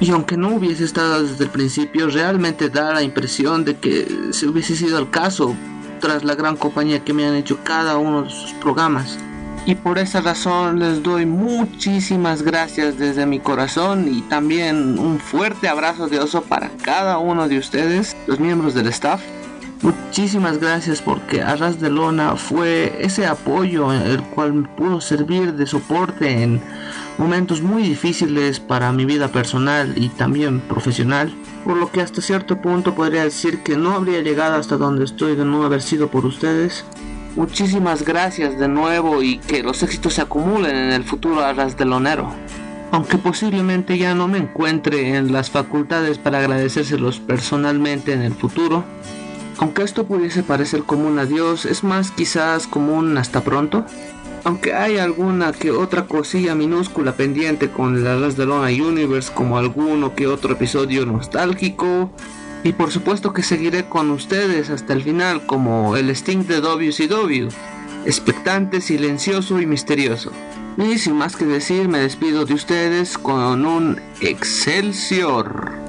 [0.00, 4.46] Y aunque no hubiese estado desde el principio, realmente da la impresión de que se
[4.46, 5.54] hubiese sido el caso
[6.00, 9.18] tras la gran compañía que me han hecho cada uno de sus programas.
[9.66, 15.68] Y por esa razón les doy muchísimas gracias desde mi corazón y también un fuerte
[15.68, 19.20] abrazo de oso para cada uno de ustedes, los miembros del staff.
[19.84, 26.42] Muchísimas gracias porque Arras de Lona fue ese apoyo el cual pudo servir de soporte
[26.42, 26.62] en
[27.18, 31.34] momentos muy difíciles para mi vida personal y también profesional,
[31.66, 35.36] por lo que hasta cierto punto podría decir que no habría llegado hasta donde estoy
[35.36, 36.86] de no haber sido por ustedes.
[37.36, 41.84] Muchísimas gracias de nuevo y que los éxitos se acumulen en el futuro Arras de
[41.84, 42.32] Lonero.
[42.90, 48.82] Aunque posiblemente ya no me encuentre en las facultades para agradecérselos personalmente en el futuro,
[49.58, 53.84] aunque esto pudiese parecer como un adiós, es más quizás como un hasta pronto.
[54.44, 59.56] Aunque hay alguna que otra cosilla minúscula pendiente con el Alas de Lona Universe, como
[59.56, 62.10] alguno que otro episodio nostálgico.
[62.62, 67.48] Y por supuesto que seguiré con ustedes hasta el final, como el Sting de WCW,
[68.06, 70.30] expectante, silencioso y misterioso.
[70.76, 75.83] Y sin más que decir, me despido de ustedes con un Excelsior.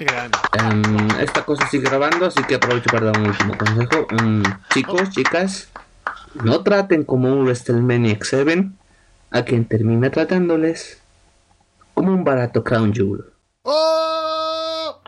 [0.00, 4.06] Em, esta cosa sigue grabando, así que aprovecho para dar un último consejo.
[4.18, 5.68] Em, chicos, chicas,
[6.42, 8.70] no traten como un WrestleMania 7
[9.30, 11.02] a quien termine tratándoles
[11.92, 13.24] como un barato Crown Jewel.
[13.62, 15.00] ¡Oh!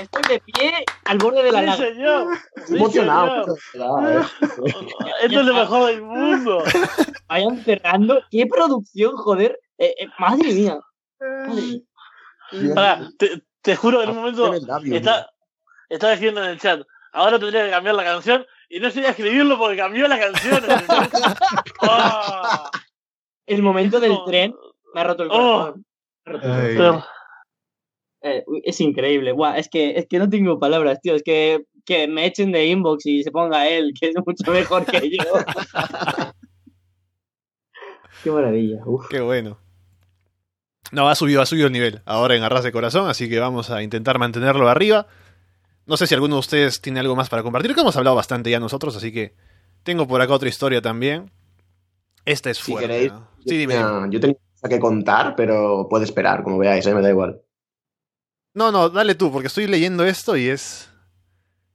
[0.00, 2.38] Estoy de pie al borde de la Sí, señor.
[2.66, 3.56] Sí, Emocionado.
[3.72, 4.26] señor.
[5.22, 6.62] Esto es lo mejor del mundo.
[7.28, 8.20] Vayan cerrando.
[8.30, 9.58] ¡Qué producción, joder!
[9.78, 10.78] Eh, eh, madre mía.
[11.20, 11.82] Madre.
[12.74, 15.30] Pará, te, te juro que en un momento Qué labio, está,
[15.88, 16.80] estaba escribiendo en el chat.
[17.12, 20.62] Ahora tendría que cambiar la canción y no sería escribirlo porque cambió la canción.
[21.82, 22.70] Ah,
[23.46, 24.54] El momento del tren
[24.94, 25.84] me ha roto el corazón.
[26.24, 26.76] Me ha roto el Ay.
[26.76, 27.04] corazón.
[28.22, 29.32] Eh, es increíble.
[29.32, 31.14] Buah, es, que, es que no tengo palabras, tío.
[31.14, 34.86] Es que, que me echen de inbox y se ponga él, que es mucho mejor
[34.86, 35.24] que yo.
[38.24, 38.80] Qué maravilla.
[38.86, 39.08] Uf.
[39.08, 39.58] Qué bueno.
[40.92, 43.70] No, ha subido, ha subido el nivel ahora en Arras de Corazón, así que vamos
[43.70, 45.06] a intentar mantenerlo arriba.
[45.86, 48.50] No sé si alguno de ustedes tiene algo más para compartir, que hemos hablado bastante
[48.50, 49.34] ya nosotros, así que
[49.82, 51.30] tengo por acá otra historia también.
[52.24, 52.88] Esta es Si fuerte.
[52.88, 53.28] queréis, ¿no?
[53.38, 53.74] yo Sí, dime.
[54.10, 54.20] yo
[54.68, 56.94] que contar, pero puede esperar, como veáis, ¿eh?
[56.94, 57.42] me da igual.
[58.54, 60.88] No, no, dale tú, porque estoy leyendo esto y es...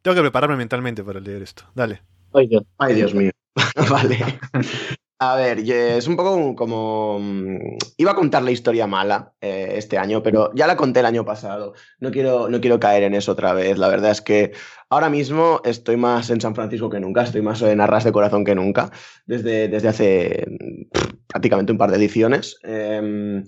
[0.01, 1.63] Tengo que prepararme mentalmente para leer esto.
[1.75, 2.01] Dale.
[2.33, 2.63] Ay, Dios.
[2.77, 3.31] Ay, Dios mío.
[3.89, 4.39] vale.
[5.21, 7.19] A ver, es un poco como...
[7.19, 11.05] mm, Iba a contar la historia mala eh, este año, pero ya la conté el
[11.05, 11.73] año pasado.
[11.99, 13.77] No quiero, no quiero caer en eso otra vez.
[13.77, 14.53] La verdad es que
[14.89, 18.45] ahora mismo estoy más en San Francisco que nunca, estoy más en arras de corazón
[18.45, 18.91] que nunca,
[19.25, 20.45] desde, desde hace
[20.93, 22.57] pff, prácticamente un par de ediciones.
[22.63, 23.43] Em,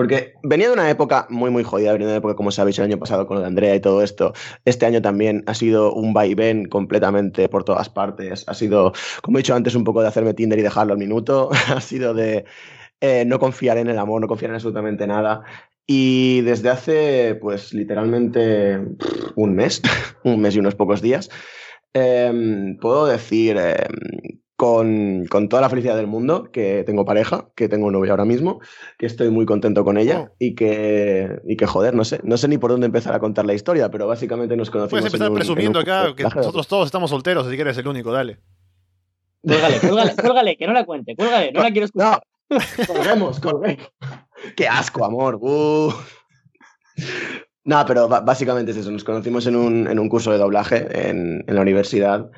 [0.00, 2.86] porque venía de una época muy, muy jodida, venía de una época, como sabéis, el
[2.86, 4.32] año pasado con lo de Andrea y todo esto.
[4.64, 8.44] Este año también ha sido un vaivén completamente por todas partes.
[8.48, 11.50] Ha sido, como he dicho antes, un poco de hacerme Tinder y dejarlo al minuto.
[11.68, 12.46] ha sido de
[13.02, 15.42] eh, no confiar en el amor, no confiar en absolutamente nada.
[15.86, 18.78] Y desde hace, pues, literalmente
[19.36, 19.82] un mes,
[20.24, 21.28] un mes y unos pocos días,
[21.92, 27.66] em, puedo decir em, con, con toda la felicidad del mundo que tengo pareja, que
[27.66, 28.60] tengo novia ahora mismo,
[28.98, 30.36] que estoy muy contento con ella Oh.
[30.38, 33.46] y, que, y que, joder, no sé, no sé ni por dónde empezar a contar
[33.46, 34.90] la historia, pero básicamente nos conocimos.
[34.90, 37.62] Puedes en empezar un- en presumiendo un acá que nosotros todos estamos solteros, así que
[37.62, 38.38] eres el único, dale.
[39.42, 42.22] Cuélgale, cuélgale, cuélgale, que no la cuente, cuélgale, no la quiero escuchar.
[42.86, 43.90] Colguemos, colguemos.
[44.56, 45.38] Qué asco, amor.
[45.40, 45.90] Uh.
[47.64, 48.90] No, pero básicamente es eso.
[48.90, 52.30] Nos conocimos en un, en un curso de doblaje en, en la universidad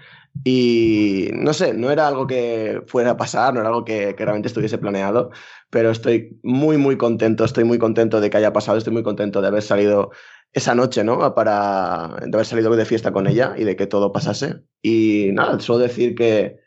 [0.44, 4.24] y no sé, no era algo que fuera a pasar, no era algo que, que
[4.24, 5.30] realmente estuviese planeado,
[5.70, 9.40] pero estoy muy, muy contento, estoy muy contento de que haya pasado, estoy muy contento
[9.40, 10.10] de haber salido
[10.52, 11.34] esa noche, ¿no?
[11.34, 14.56] Para, de haber salido de fiesta con ella y de que todo pasase.
[14.82, 16.58] Y nada, suelo decir que,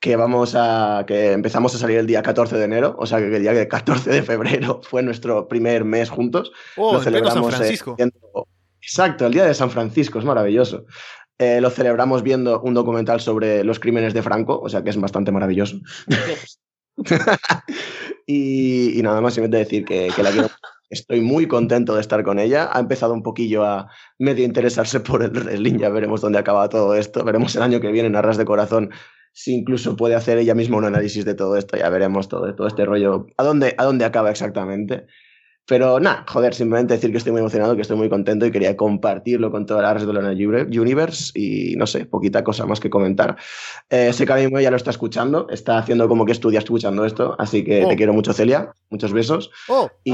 [0.00, 3.34] que vamos a que empezamos a salir el día 14 de enero, o sea que
[3.34, 6.52] el día 14 de febrero fue nuestro primer mes juntos.
[6.76, 7.96] Oh, Lo pleno San celebramos, eh, Francisco.
[8.80, 10.86] Exacto, el día de San Francisco, es maravilloso.
[11.38, 15.00] Eh, lo celebramos viendo un documental sobre los crímenes de Franco, o sea que es
[15.00, 15.78] bastante maravilloso.
[18.26, 20.22] y, nada más, simplemente decir que, que
[20.88, 22.70] Estoy muy contento de estar con ella.
[22.72, 25.78] Ha empezado un poquillo a medio interesarse por el wrestling.
[25.78, 27.24] Ya veremos dónde acaba todo esto.
[27.24, 28.90] Veremos el año que viene en Arras de Corazón
[29.32, 31.76] si incluso puede hacer ella misma un análisis de todo esto.
[31.76, 33.26] Ya veremos todo, todo este rollo.
[33.36, 35.06] ¿A dónde, a dónde acaba exactamente?
[35.68, 38.76] Pero nada, joder, simplemente decir que estoy muy emocionado, que estoy muy contento y quería
[38.76, 42.88] compartirlo con toda la Arras de la Universe y no sé, poquita cosa más que
[42.88, 43.36] comentar.
[43.90, 47.04] Eh, sé que a mí ya lo está escuchando, está haciendo como que estudia escuchando
[47.04, 47.88] esto, así que Oh.
[47.88, 48.70] te quiero mucho, Celia.
[48.90, 49.50] Muchos besos.
[49.68, 50.12] Oh, Y,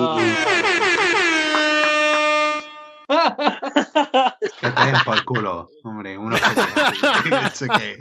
[4.60, 6.16] Que te den por culo, hombre.
[6.16, 7.98] Uno que Eso que-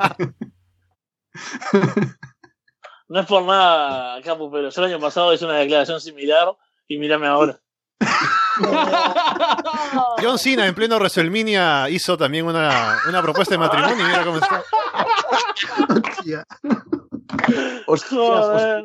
[3.09, 6.47] No es por nada, Capu, pero el año pasado hice una declaración similar
[6.93, 7.59] y mírame ahora.
[10.21, 14.37] John Cena en pleno WrestleMania hizo también una, una propuesta de matrimonio y mira cómo
[14.37, 14.63] está.
[17.87, 18.83] Hostia.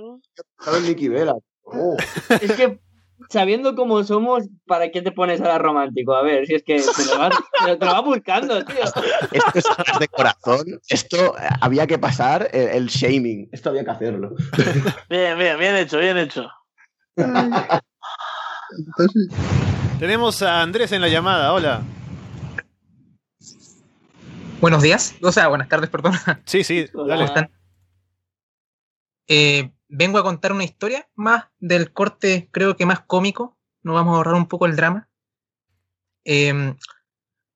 [0.60, 1.34] ¿sabes Nicky Vela?
[1.64, 1.96] Oh.
[2.40, 2.80] Es que,
[3.28, 6.14] sabiendo cómo somos, ¿para qué te pones ahora romántico?
[6.14, 8.76] A ver, si es que te lo vas, te lo- te lo vas buscando, tío.
[9.32, 10.64] Esto es de corazón.
[10.88, 13.48] Esto eh, había que pasar el, el shaming.
[13.52, 14.30] Esto había que hacerlo.
[15.10, 16.46] Bien, bien, bien hecho, bien hecho.
[19.98, 21.82] Tenemos a Andrés en la llamada, hola.
[24.60, 26.14] Buenos días, o sea, buenas tardes, perdón.
[26.46, 27.14] Sí, sí, Hola.
[27.14, 27.24] dale.
[27.26, 27.50] están?
[29.28, 33.56] Eh, vengo a contar una historia más del corte, creo que más cómico.
[33.82, 35.08] Nos vamos a ahorrar un poco el drama.
[36.24, 36.74] Eh,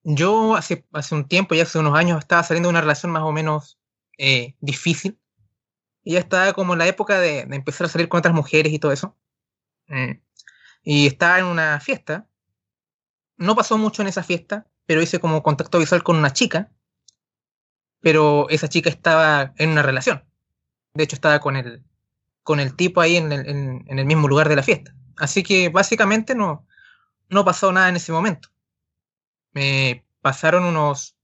[0.03, 3.23] yo hace, hace un tiempo, ya hace unos años, estaba saliendo de una relación más
[3.23, 3.79] o menos
[4.19, 5.19] eh, difícil.
[6.05, 8.73] Y ya estaba como en la época de, de empezar a salir con otras mujeres
[8.73, 9.17] y todo eso.
[9.89, 10.13] Mm.
[10.83, 12.27] Y estaba en una fiesta.
[13.37, 16.71] No pasó mucho en esa fiesta, pero hice como contacto visual con una chica
[18.03, 20.25] pero esa chica estaba en una relación.
[20.95, 21.85] De hecho, estaba con el,
[22.43, 24.95] con el tipo ahí en el, en- en el mismo lugar de la fiesta.
[25.19, 26.67] Así que básicamente no,
[27.29, 28.49] no pasó nada en ese momento.
[29.53, 31.15] Me pasaron unos,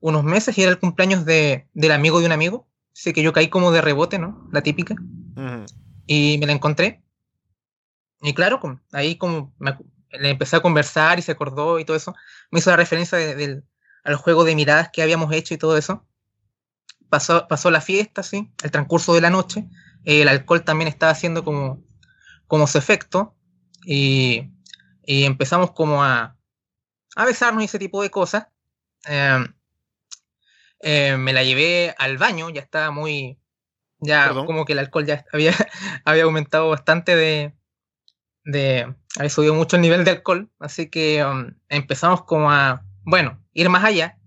[0.00, 2.66] unos meses y era el cumpleaños de, del amigo de un amigo.
[2.92, 4.48] Así que yo caí como de rebote, ¿no?
[4.52, 4.96] La típica.
[6.08, 7.04] Y me la encontré.
[8.22, 8.60] Y claro,
[8.92, 9.76] ahí como me
[10.10, 12.14] le empecé a conversar y se acordó y todo eso.
[12.50, 13.64] Me hizo la referencia de- del,
[14.04, 16.06] al juego de miradas que habíamos hecho y todo eso.
[17.08, 19.68] Pasó, pasó la fiesta, sí, el transcurso de la noche.
[20.04, 21.82] El alcohol también estaba haciendo como,
[22.46, 23.36] como su efecto.
[23.84, 24.50] Y,
[25.04, 26.36] y empezamos como a,
[27.16, 28.46] a besarnos y ese tipo de cosas.
[29.06, 29.44] Eh,
[30.80, 33.38] eh, me la llevé al baño, ya estaba muy,
[33.98, 34.46] ya Perdón.
[34.46, 35.52] como que el alcohol ya había,
[36.04, 37.54] había aumentado bastante de,
[38.46, 43.38] de, había subido mucho el nivel de alcohol, así que um, empezamos como a, bueno,
[43.52, 44.18] ir más allá.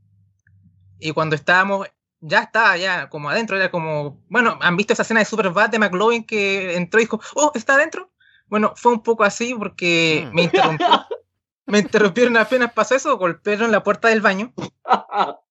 [0.99, 1.87] Y cuando estábamos,
[2.19, 5.79] ya estaba ya como adentro, era como, bueno, ¿han visto esa escena de Superbad de
[5.79, 8.11] McLovin que entró y dijo, oh, está adentro?
[8.47, 10.35] Bueno, fue un poco así porque Mm.
[10.35, 10.87] me interrumpió.
[11.65, 14.53] Me interrumpieron apenas pasó eso, golpearon la puerta del baño.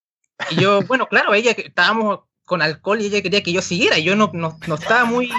[0.51, 3.99] Y yo, bueno, claro, ella que estábamos con alcohol y ella quería que yo siguiera.
[3.99, 5.31] y Yo no, no, no estaba muy.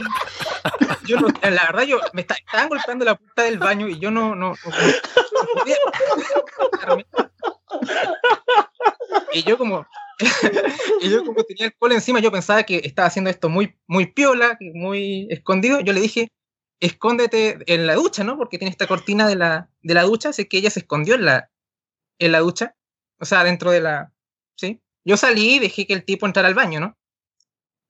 [1.05, 4.35] Yo la verdad, yo me esta- estaban golpeando la puerta del baño y yo no.
[4.35, 4.53] no.
[9.33, 9.85] Y yo como.
[11.01, 14.57] y yo como tenía alcohol encima, yo pensaba que estaba haciendo esto muy, muy piola,
[14.73, 15.79] muy escondido.
[15.79, 16.31] Yo le dije,
[16.79, 18.37] escóndete en la ducha, ¿no?
[18.37, 21.25] Porque tiene esta cortina de la, de la ducha, así que ella se escondió en
[21.25, 21.49] la,
[22.19, 22.75] en la ducha.
[23.19, 24.11] O sea, dentro de la.
[24.55, 24.81] ¿Sí?
[25.05, 26.97] Yo salí y dejé que el tipo entrara al baño, ¿no?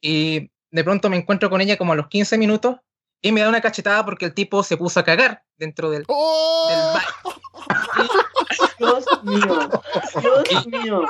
[0.01, 2.77] Y de pronto me encuentro con ella como a los 15 minutos
[3.21, 6.77] y me da una cachetada porque el tipo se puso a cagar dentro del, del
[6.93, 7.07] baño.
[8.80, 9.69] Dios mío,
[10.49, 11.03] Dios mío.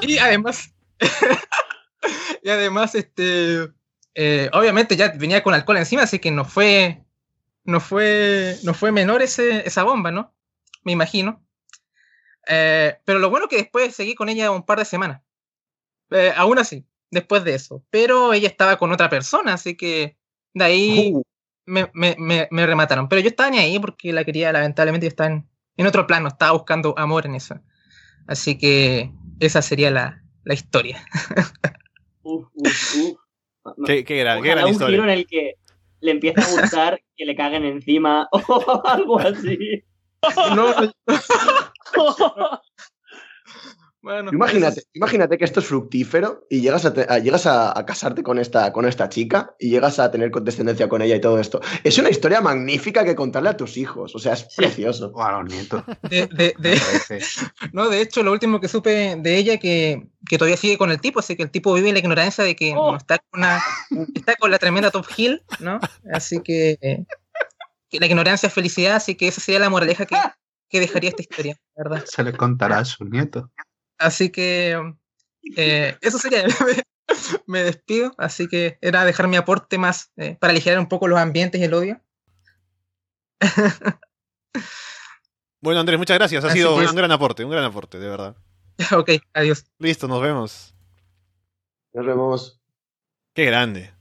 [0.00, 0.72] Y, y además,
[2.42, 3.68] y además, este,
[4.14, 7.02] eh, obviamente ya venía con alcohol encima, así que no fue,
[7.64, 10.32] no fue, no fue menor ese, esa bomba, ¿no?
[10.84, 11.42] Me imagino.
[12.46, 15.22] Eh, pero lo bueno que después seguí con ella un par de semanas.
[16.10, 17.82] Eh, aún así, después de eso.
[17.90, 20.16] Pero ella estaba con otra persona, así que
[20.54, 21.14] de ahí
[21.66, 23.08] me, me, me, me remataron.
[23.08, 26.28] Pero yo estaba ni ahí porque la quería, lamentablemente, yo estaba en, en otro plano,
[26.28, 27.60] estaba buscando amor en eso.
[28.26, 29.10] Así que
[29.40, 31.04] esa sería la, la historia.
[32.22, 33.18] Uf, uf, uf.
[33.86, 35.02] Qué, qué gran, qué gran un giro historia.
[35.04, 35.54] en el que
[36.00, 39.84] le empieza a gustar que le caguen encima o algo así.
[40.54, 40.74] No,
[44.02, 47.84] bueno, Imagínate, imagínate que esto es fructífero y llegas a, te- a- llegas a, a
[47.84, 51.38] casarte con esta, con esta chica y llegas a tener descendencia con ella y todo
[51.38, 51.60] esto.
[51.84, 54.14] Es una historia magnífica que contarle a tus hijos.
[54.14, 55.12] O sea, es precioso.
[55.14, 55.82] O a los nietos.
[56.08, 56.80] de, de- de-
[57.72, 61.00] no, de hecho, lo último que supe de ella que, que todavía sigue con el
[61.00, 63.60] tipo, así que el tipo vive en la ignorancia de que no está con una,
[64.14, 65.78] está con la tremenda Top Hill, ¿no?
[66.12, 67.04] Así que eh,
[67.90, 70.16] que la ignorancia es felicidad, así que esa sería la moraleja que,
[70.68, 72.04] que dejaría esta historia, ¿verdad?
[72.06, 73.44] Se le contará a sus nietos.
[74.00, 74.94] Así que
[75.56, 76.44] eh, eso sería.
[77.46, 81.18] me despido, así que era dejar mi aporte más eh, para aligerar un poco los
[81.18, 82.00] ambientes y el odio.
[85.62, 86.42] Bueno, Andrés, muchas gracias.
[86.42, 88.34] Ha Así sido un gran aporte, un gran aporte, de verdad.
[88.96, 89.66] ok, adiós.
[89.78, 90.74] Listo, nos vemos.
[91.92, 92.60] Nos vemos.
[93.34, 93.92] Qué grande.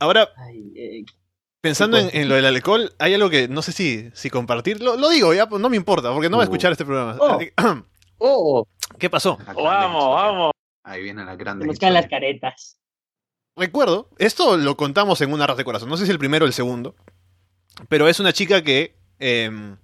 [0.00, 0.28] Ahora,
[0.74, 1.04] eh,
[1.60, 4.82] pensando en, en lo del alcohol, hay algo que no sé si, si compartir.
[4.82, 6.50] Lo, lo digo, ya, pues no me importa, porque no voy a Uh.
[6.50, 7.16] escuchar este programa.
[7.20, 7.38] Oh.
[8.98, 9.38] ¿Qué pasó?
[9.46, 10.52] Vamos, vamos.
[10.84, 11.66] Ahí viene la grande.
[11.66, 12.76] Nos caen las caretas.
[13.56, 16.48] Recuerdo, esto lo contamos en una ras de corazón, no sé si el primero o
[16.48, 16.94] el segundo,
[17.88, 18.94] pero es una chica que...
[19.18, 19.76] eh,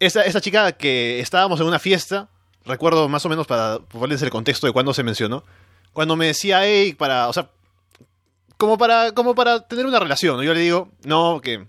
[0.00, 2.28] esa, esa chica que estábamos en una fiesta,
[2.64, 5.44] recuerdo más o menos para ponerles el contexto de cuándo se mencionó,
[5.92, 7.50] cuando me decía, hey, para, o sea,
[8.58, 10.42] como para, como para tener una relación, ¿no?
[10.42, 11.66] yo le digo, no, que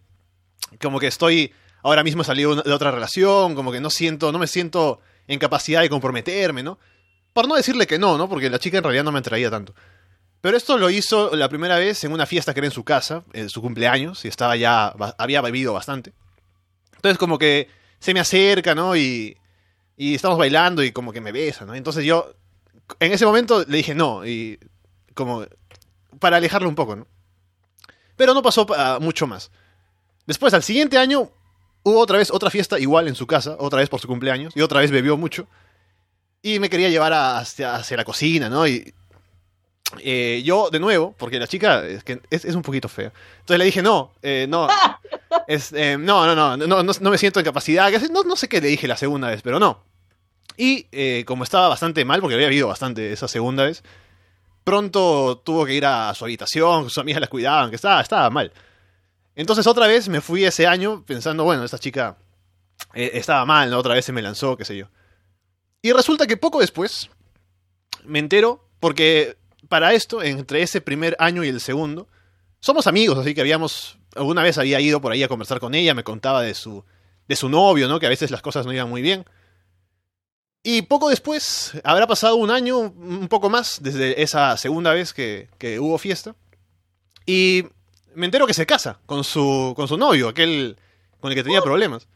[0.81, 1.53] como que estoy,
[1.83, 5.39] ahora mismo he salido de otra relación, como que no siento, no me siento en
[5.39, 6.79] capacidad de comprometerme, ¿no?
[7.33, 8.29] Por no decirle que no, ¿no?
[8.29, 9.73] Porque la chica en realidad no me atraía tanto.
[10.41, 13.23] Pero esto lo hizo la primera vez en una fiesta que era en su casa,
[13.33, 16.13] en su cumpleaños, y estaba ya, había bebido bastante.
[16.95, 17.69] Entonces como que
[17.99, 18.95] se me acerca, ¿no?
[18.95, 19.37] Y,
[19.97, 21.73] y estamos bailando y como que me besa, ¿no?
[21.73, 22.35] Entonces yo,
[22.99, 24.59] en ese momento le dije no, y
[25.13, 25.45] como
[26.19, 27.07] para alejarlo un poco, ¿no?
[28.15, 29.51] Pero no pasó ah, mucho más.
[30.25, 31.31] Después, al siguiente año,
[31.85, 34.61] hubo otra vez otra fiesta igual en su casa, otra vez por su cumpleaños, y
[34.61, 35.47] otra vez bebió mucho.
[36.41, 38.67] Y me quería llevar a- hacia, hacia la cocina, ¿no?
[38.67, 38.93] Y
[39.99, 43.11] eh, yo, de nuevo, porque la chica es, que es, es un poquito fea.
[43.39, 44.67] Entonces le dije, no, eh, no,
[45.47, 47.89] es, eh, no, no, no, no, no, no me siento en capacidad.
[48.11, 49.83] No, no sé qué le dije la segunda vez, pero no.
[50.57, 53.83] Y eh, como estaba bastante mal, porque había habido bastante esa segunda vez,
[54.63, 58.51] pronto tuvo que ir a su habitación, sus amigas la cuidaban, que estaba, estaba mal.
[59.35, 62.17] Entonces otra vez me fui ese año pensando, bueno, esta chica
[62.93, 64.87] eh, estaba mal, otra vez se me lanzó, qué sé yo.
[65.81, 67.09] Y resulta que poco después
[68.05, 69.37] me entero, porque
[69.67, 72.07] para esto, entre ese primer año y el segundo,
[72.59, 75.93] somos amigos, así que habíamos, alguna vez había ido por ahí a conversar con ella,
[75.93, 76.83] me contaba de su,
[77.27, 77.99] de su novio, ¿no?
[77.99, 79.25] Que a veces las cosas no iban muy bien.
[80.63, 85.49] Y poco después, habrá pasado un año, un poco más, desde esa segunda vez que,
[85.59, 86.35] que hubo fiesta.
[87.27, 87.65] Y
[88.15, 90.77] me entero que se casa con su, con su novio, aquel
[91.19, 92.07] con el que tenía problemas.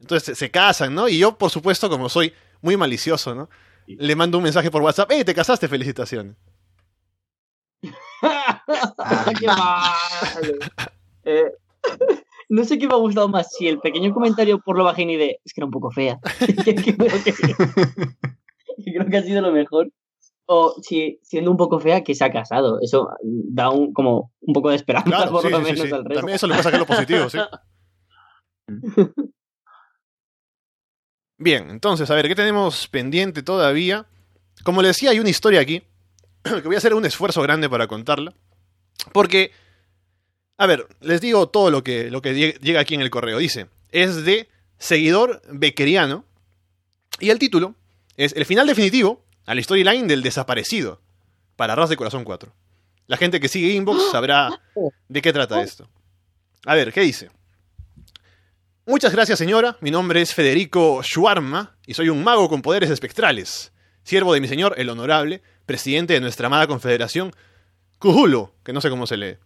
[0.00, 1.08] Entonces se, se casan, ¿no?
[1.08, 3.48] Y yo, por supuesto, como soy muy malicioso, ¿no?
[3.86, 5.68] Le mando un mensaje por WhatsApp, ¡Hey, te casaste!
[5.68, 6.36] ¡Felicitaciones!
[9.40, 9.92] ¡Qué malo!
[11.24, 11.52] Eh,
[12.48, 15.40] no sé qué me ha gustado más, si el pequeño comentario por lo bajini de
[15.44, 16.96] es que era un poco fea, creo que
[18.92, 19.90] creo que ha sido lo mejor,
[20.46, 22.78] o si siendo un poco fea que se ha casado.
[22.80, 25.92] Eso da un, como un poco de esperanza Claro, por sí, lo sí, menos sí.
[25.92, 26.14] al resto.
[26.20, 27.38] También eso le puede sacar lo positivo, sí.
[31.38, 34.06] Bien, entonces, a ver, ¿qué tenemos pendiente todavía?
[34.64, 35.82] Como le decía, hay una historia aquí,
[36.42, 38.32] que voy a hacer un esfuerzo grande para contarla.
[39.12, 39.50] Porque,
[40.56, 43.38] a ver, les digo todo lo que, lo que lleg- llega aquí en el correo.
[43.38, 44.48] Dice, es de
[44.78, 46.24] seguidor bequeriano.
[47.20, 47.74] Y el título
[48.16, 51.00] es El final definitivo a la storyline del desaparecido
[51.54, 52.52] para Ras de Corazón 4.
[53.06, 54.60] La gente que sigue Inbox sabrá
[55.08, 55.88] de qué trata esto.
[56.66, 57.30] A ver, ¿qué dice?
[58.84, 59.76] Muchas gracias, señora.
[59.80, 64.48] Mi nombre es Federico Schwarma y soy un mago con poderes espectrales, siervo de mi
[64.48, 67.32] señor, el honorable, presidente de nuestra amada confederación,
[67.98, 69.38] Cujulo, que no sé cómo se lee.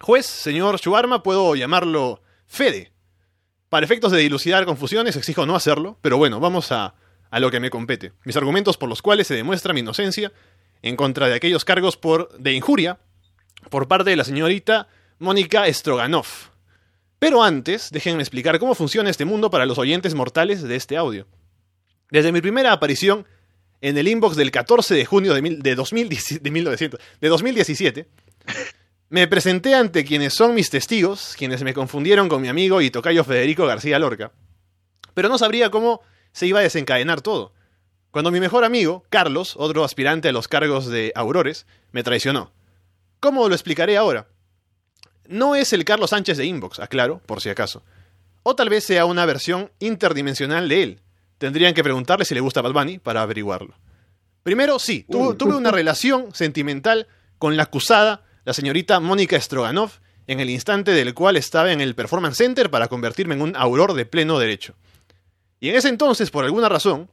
[0.00, 2.92] Juez, señor Schwarma, puedo llamarlo Fede.
[3.68, 6.94] Para efectos de dilucidar confusiones, exijo no hacerlo, pero bueno, vamos a,
[7.34, 8.12] a lo que me compete.
[8.24, 10.32] Mis argumentos por los cuales se demuestra mi inocencia
[10.82, 13.00] en contra de aquellos cargos por de injuria
[13.70, 14.86] por parte de la señorita
[15.18, 16.26] Mónica Stroganov.
[17.18, 21.26] Pero antes, déjenme explicar cómo funciona este mundo para los oyentes mortales de este audio.
[22.10, 23.26] Desde mi primera aparición
[23.80, 28.08] en el inbox del 14 de junio de, mil- de, 2010 de 1900 de 2017,
[29.08, 33.24] me presenté ante quienes son mis testigos, quienes me confundieron con mi amigo y tocayo
[33.24, 34.30] Federico García Lorca.
[35.14, 36.00] Pero no sabría cómo
[36.34, 37.54] se iba a desencadenar todo.
[38.10, 42.52] Cuando mi mejor amigo, Carlos, otro aspirante a los cargos de Aurores, me traicionó.
[43.20, 44.26] ¿Cómo lo explicaré ahora?
[45.26, 47.82] No es el Carlos Sánchez de Inbox, aclaro, por si acaso.
[48.42, 51.00] O tal vez sea una versión interdimensional de él.
[51.38, 53.74] Tendrían que preguntarle si le gusta Bad Bunny para averiguarlo.
[54.42, 57.08] Primero, sí, tu- tuve una relación sentimental
[57.38, 59.92] con la acusada, la señorita Mónica Stroganov,
[60.26, 63.94] en el instante del cual estaba en el Performance Center para convertirme en un auror
[63.94, 64.74] de pleno derecho.
[65.64, 67.10] Y en ese entonces, por alguna razón,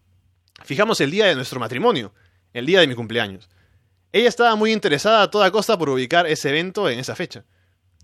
[0.65, 2.13] fijamos el día de nuestro matrimonio,
[2.51, 3.49] el día de mi cumpleaños.
[4.11, 7.45] Ella estaba muy interesada a toda costa por ubicar ese evento en esa fecha.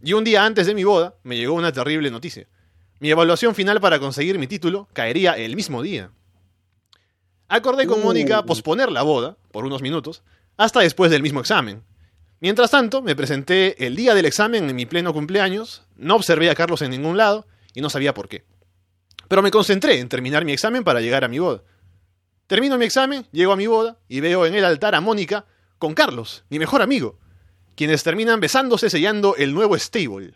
[0.02, 2.48] Y un día antes de mi boda me llegó una terrible noticia.
[3.02, 6.12] Mi evaluación final para conseguir mi título caería el mismo día.
[7.50, 8.02] Acordé con.
[8.02, 10.24] Mónica posponer la boda, por unos minutos,
[10.56, 11.84] hasta después del mismo examen.
[12.40, 16.56] Mientras tanto, me presenté el día del examen en mi pleno cumpleaños, no observé a
[16.56, 18.46] Carlos en ningún lado y no sabía por qué.
[19.28, 21.64] Pero me concentré en terminar mi examen para llegar a mi boda.
[22.48, 25.46] Termino mi examen, llego a mi boda y veo en el altar a Mónica
[25.78, 27.20] con Carlos, mi mejor amigo,
[27.76, 30.34] quienes terminan besándose sellando el nuevo stable.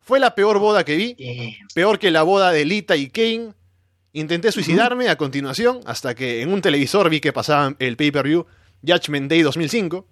[0.00, 3.54] Fue la peor boda que vi, peor que la boda de Lita y Kane.
[4.12, 8.46] Intenté suicidarme a continuación hasta que en un televisor vi que pasaba el pay-per-view
[8.86, 10.06] Judgment Day 2005,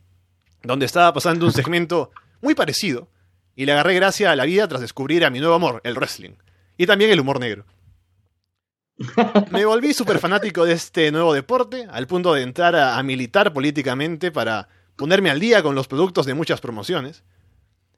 [0.65, 2.11] donde estaba pasando un segmento
[2.43, 3.09] muy parecido
[3.57, 6.33] y le agarré gracia a la vida tras descubrir a mi nuevo amor, el wrestling,
[6.77, 7.65] y también el humor negro.
[9.51, 14.31] Me volví súper fanático de este nuevo deporte, al punto de entrar a, militar políticamente
[14.31, 17.25] para ponerme al día con los productos de muchas promociones.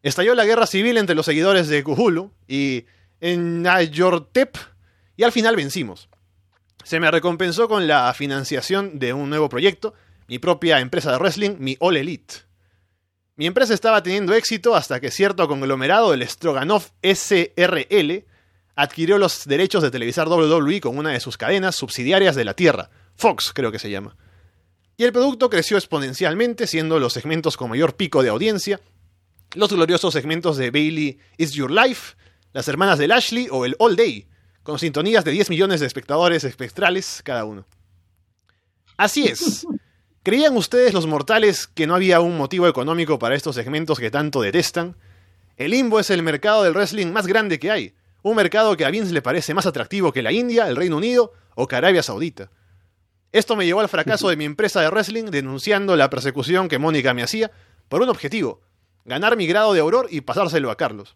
[0.02, 2.86] Estalló la guerra civil entre los seguidores de Cthulhu y
[3.20, 4.56] en Nayortep,
[5.16, 6.08] y al final vencimos.
[6.84, 9.94] Se me recompensó con la financiación de un nuevo proyecto,
[10.28, 12.34] mi propia empresa de wrestling, mi All Elite.
[13.36, 18.24] Mi empresa estaba teniendo éxito hasta que cierto conglomerado del Stroganov SRL
[18.76, 22.90] adquirió los derechos de televisar WWE con una de sus cadenas subsidiarias de la Tierra,
[23.16, 24.16] Fox creo que se llama.
[24.98, 28.80] Y el producto creció exponencialmente, siendo los segmentos con mayor pico de audiencia,
[29.54, 32.16] los gloriosos segmentos de Bailey Is Your Life,
[32.52, 34.26] las hermanas de Lashley o el All Day,
[34.62, 37.66] con sintonías de 10 millones de espectadores espectrales cada uno.
[38.96, 39.66] Así es.
[40.22, 44.40] ¿Creían ustedes los mortales que no había un motivo económico para estos segmentos que tanto
[44.40, 44.96] detestan?
[45.56, 47.94] El limbo es el mercado del wrestling más grande que hay.
[48.26, 51.32] Un mercado que a Vince le parece más atractivo que la India, el Reino Unido
[51.54, 52.50] o que Arabia Saudita.
[53.30, 57.14] Esto me llevó al fracaso de mi empresa de wrestling denunciando la persecución que Mónica
[57.14, 57.52] me hacía
[57.88, 58.62] por un objetivo,
[59.04, 61.14] ganar mi grado de auror y pasárselo a Carlos.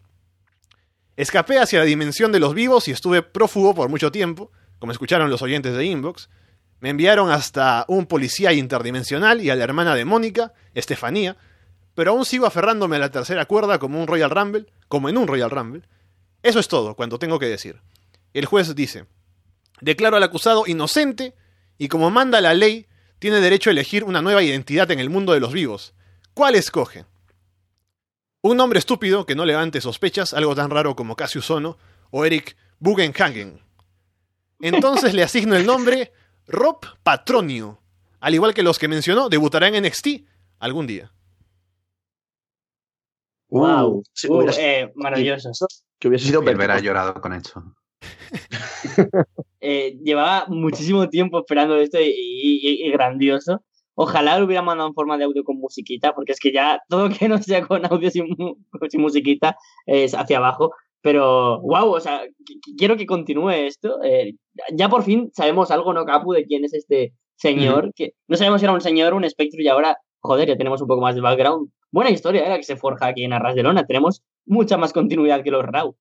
[1.17, 5.29] Escapé hacia la dimensión de los vivos y estuve prófugo por mucho tiempo, como escucharon
[5.29, 6.29] los oyentes de Inbox.
[6.79, 11.35] Me enviaron hasta un policía interdimensional y a la hermana de Mónica, Estefanía,
[11.93, 15.27] pero aún sigo aferrándome a la tercera cuerda como un Royal Rumble, como en un
[15.27, 15.83] Royal Rumble.
[16.43, 17.81] Eso es todo cuanto tengo que decir.
[18.33, 19.05] El juez dice,
[19.81, 21.35] declaro al acusado inocente
[21.77, 22.87] y como manda la ley,
[23.19, 25.93] tiene derecho a elegir una nueva identidad en el mundo de los vivos.
[26.33, 27.05] ¿Cuál escoge?
[28.41, 31.77] Un nombre estúpido que no levante sospechas, algo tan raro como Cassius Ono
[32.09, 33.61] o Eric Bugenhagen.
[34.59, 36.11] Entonces le asigno el nombre
[36.47, 37.79] Rob Patronio.
[38.19, 40.07] Al igual que los que mencionó, debutará en NXT
[40.59, 41.11] algún día.
[43.51, 45.51] Wow, Uh, hubiera- eh, maravilloso.
[45.99, 47.63] Que hubiese sido verá llorado con eso.
[49.63, 53.61] Eh, llevaba muchísimo tiempo esperando esto y, y- y grandioso.
[53.93, 57.09] Ojalá lo hubiera mandado en forma de audio con musiquita, porque es que ya todo
[57.09, 58.55] que no sea con audio sin, mu-
[58.89, 59.55] sin musiquita
[59.85, 60.73] es hacia abajo.
[61.01, 64.01] Pero, wow, o sea, qu- qu- quiero que continúe esto.
[64.03, 64.33] Eh,
[64.73, 67.91] ya por fin sabemos algo, ¿no, Capu, de quién es este señor?
[67.95, 70.81] que No sabemos si era un señor o un espectro y ahora, joder, ya tenemos
[70.81, 71.69] un poco más de background.
[71.91, 72.49] Buena historia, ¿eh?
[72.49, 73.85] la que se forja aquí en Arras de Lona.
[73.85, 75.95] Tenemos mucha más continuidad que los Raw.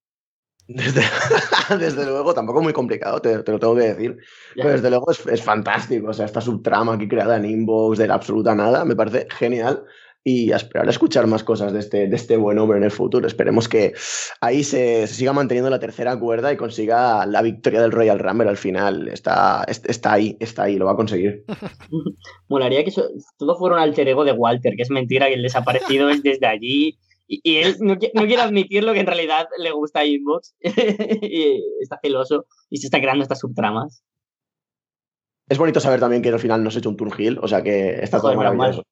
[0.68, 1.02] Desde,
[1.78, 4.16] desde luego, tampoco muy complicado, te, te lo tengo que decir.
[4.54, 4.62] Ya.
[4.62, 6.10] Pero desde luego es, es fantástico.
[6.10, 9.84] O sea, esta subtrama aquí creada en Inbox de la absoluta nada me parece genial.
[10.22, 12.90] Y a esperar a escuchar más cosas de este, de este buen hombre en el
[12.90, 13.26] futuro.
[13.26, 13.94] Esperemos que
[14.42, 18.50] ahí se, se siga manteniendo la tercera cuerda y consiga la victoria del Royal Rumble
[18.50, 19.08] al final.
[19.08, 21.44] Está, es- está ahí, está ahí, lo va a conseguir.
[22.48, 25.42] Molaría que eso, todo fuera un alter ego de Walter, que es mentira, que el
[25.42, 26.98] desaparecido es desde allí.
[27.26, 30.54] Y, y él no, qui- no quiere admitirlo que en realidad le gusta Inbox.
[30.60, 34.02] y está celoso y se está creando estas subtramas.
[35.48, 37.48] Es bonito saber también que al final no se ha hecho un tour heel, o
[37.48, 38.84] sea que está todo Joder, maravilloso.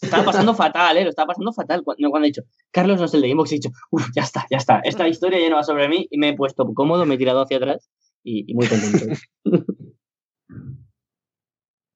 [0.00, 1.04] Estaba pasando fatal, ¿eh?
[1.04, 1.82] Lo estaba pasando fatal.
[1.84, 4.46] Cuando, cuando he dicho, Carlos no es el de Inbox, he dicho, uff, ya está,
[4.50, 4.80] ya está.
[4.80, 7.42] Esta historia ya no va sobre mí y me he puesto cómodo, me he tirado
[7.42, 7.90] hacia atrás
[8.22, 9.06] y, y muy contento.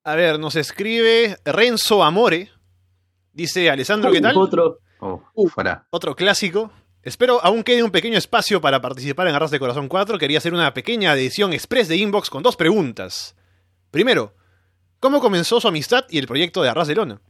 [0.03, 2.49] A ver, nos escribe Renzo Amore.
[3.31, 4.35] Dice Alessandro, ¿qué tal?
[4.37, 4.79] Otro.
[5.01, 5.87] Oh, fuera.
[5.91, 6.71] Otro clásico.
[7.03, 10.17] Espero aún quede un pequeño espacio para participar en Arras de Corazón 4.
[10.17, 13.35] Quería hacer una pequeña edición express de Inbox con dos preguntas.
[13.91, 14.33] Primero,
[14.99, 17.21] ¿cómo comenzó su amistad y el proyecto de Arras de Lona?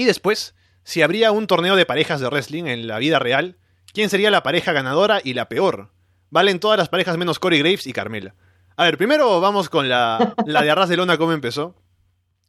[0.00, 3.58] Y después, si habría un torneo de parejas de wrestling en la vida real,
[3.92, 5.90] ¿quién sería la pareja ganadora y la peor?
[6.30, 8.34] Valen todas las parejas menos Corey Graves y Carmela.
[8.76, 11.74] A ver, primero vamos con la, la de Arras de Lona, cómo empezó.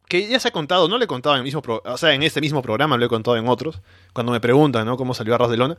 [0.08, 2.14] Que ya se ha contado, no lo he contado en el mismo pro- o sea,
[2.14, 3.82] en este mismo programa, lo he contado en otros,
[4.14, 4.96] cuando me preguntan, ¿no?
[4.96, 5.78] Cómo salió Arras de Lona.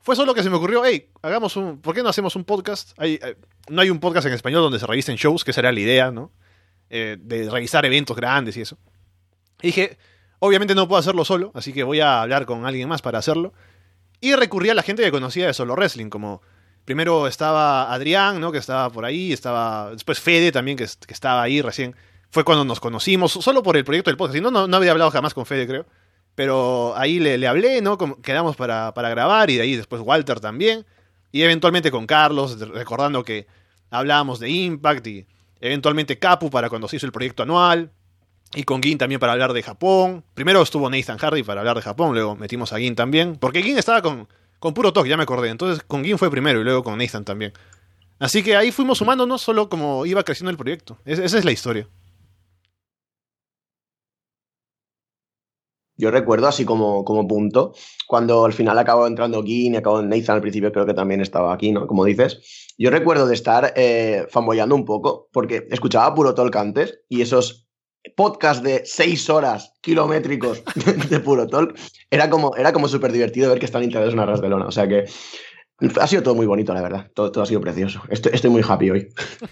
[0.00, 1.80] Fue solo que se me ocurrió, hey, hagamos un.
[1.80, 2.92] ¿Por qué no hacemos un podcast?
[2.98, 3.36] Hay, eh,
[3.68, 6.12] no hay un podcast en español donde se revisten shows, que esa era la idea,
[6.12, 6.30] ¿no?
[6.88, 8.78] Eh, de revisar eventos grandes y eso.
[9.60, 9.98] Y dije,
[10.44, 13.54] obviamente no puedo hacerlo solo, así que voy a hablar con alguien más para hacerlo.
[14.20, 16.42] Y recurría a la gente que conocía de Solo Wrestling, como
[16.84, 18.52] primero estaba Adrián, ¿no?
[18.52, 21.96] Que estaba por ahí, estaba después Fede también, que, estaba ahí recién.
[22.30, 24.38] Fue cuando nos conocimos, solo por el proyecto del podcast.
[24.40, 25.86] No, no, había hablado jamás con Fede, creo.
[26.34, 27.96] Pero ahí le, le hablé, ¿no?
[28.20, 30.84] Quedamos para, para grabar y de ahí después Walter también.
[31.32, 33.46] Y eventualmente con Carlos, recordando que
[33.90, 35.26] hablábamos de Impact y
[35.60, 37.92] eventualmente Capu para cuando se hizo el proyecto anual.
[38.54, 40.24] Y con Gin también para hablar de Japón.
[40.34, 43.36] Primero estuvo Nathan Hardy para hablar de Japón, luego metimos a Gin también.
[43.36, 44.28] Porque Gin estaba con,
[44.60, 45.48] con puro talk, ya me acordé.
[45.50, 47.52] Entonces con Gin fue primero y luego con Nathan también.
[48.20, 50.98] Así que ahí fuimos sumándonos solo como iba creciendo el proyecto.
[51.04, 51.88] Es- esa es la historia.
[55.96, 57.72] Yo recuerdo así como, como punto,
[58.08, 61.52] cuando al final acabó entrando Gin y acabó Nathan al principio, creo que también estaba
[61.54, 61.86] aquí, ¿no?
[61.86, 62.74] Como dices.
[62.76, 67.63] Yo recuerdo de estar eh, fanboyando un poco, porque escuchaba Puro Talk antes y esos
[68.16, 70.62] podcasts de seis horas kilométricos
[71.10, 71.78] de Puro Talk,
[72.10, 74.66] era como, era como súper divertido ver que están integrados en Arras de Lona.
[74.66, 75.04] O sea que
[76.00, 77.10] ha sido todo muy bonito, la verdad.
[77.14, 78.02] Todo, todo ha sido precioso.
[78.08, 79.08] Estoy, estoy muy happy hoy.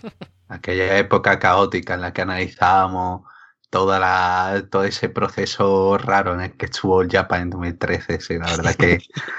[0.48, 3.22] Aquella época caótica en la que analizábamos
[3.70, 8.20] toda la, todo ese proceso raro en el que estuvo el Japan en 2013.
[8.20, 8.98] Sí, la verdad que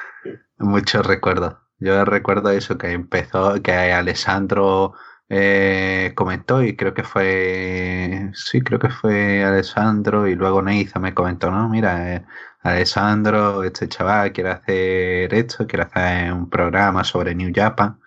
[0.58, 1.56] muchos recuerdos.
[1.80, 4.94] Yo recuerdo eso que empezó, que Alessandro
[5.36, 11.16] eh, comentó y creo que fue, sí, creo que fue Alessandro y luego Neiza me
[11.16, 12.26] comentó, no, mira, eh,
[12.62, 18.00] Alessandro, este chaval quiere hacer esto, quiere hacer un programa sobre New Japan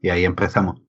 [0.00, 0.80] y ahí empezamos.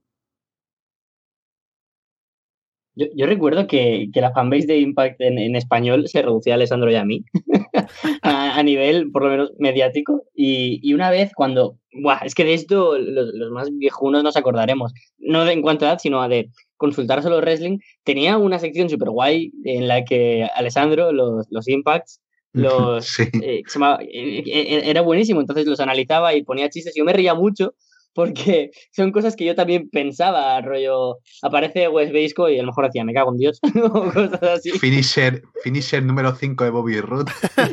[2.96, 6.90] Yo, recuerdo que, que la fanbase de Impact en, en español se reducía a Alessandro
[6.90, 7.26] y a mí,
[8.22, 10.24] a, a nivel por lo menos mediático.
[10.36, 14.38] Y, y una vez cuando, buah, es que de esto los, los más viejunos nos
[14.38, 18.58] acordaremos, no de, en cuanto a edad, sino a de consultar solo wrestling, tenía una
[18.60, 22.22] sección super guay en la que Alessandro, los, los Impacts,
[22.54, 23.24] los, Sí.
[23.42, 26.94] eh, se llamaba- eh, eh, era buenísimo, entonces los analizaba y ponía chistes.
[26.96, 27.76] Yo me reía mucho
[28.14, 32.86] porque son cosas que yo también pensaba, rollo, aparece Wes Beisco y a lo mejor
[32.86, 34.72] decía, me cago en Dios, o cosas así.
[34.72, 37.32] Finisher, finisher número 5 de Bobby Roode.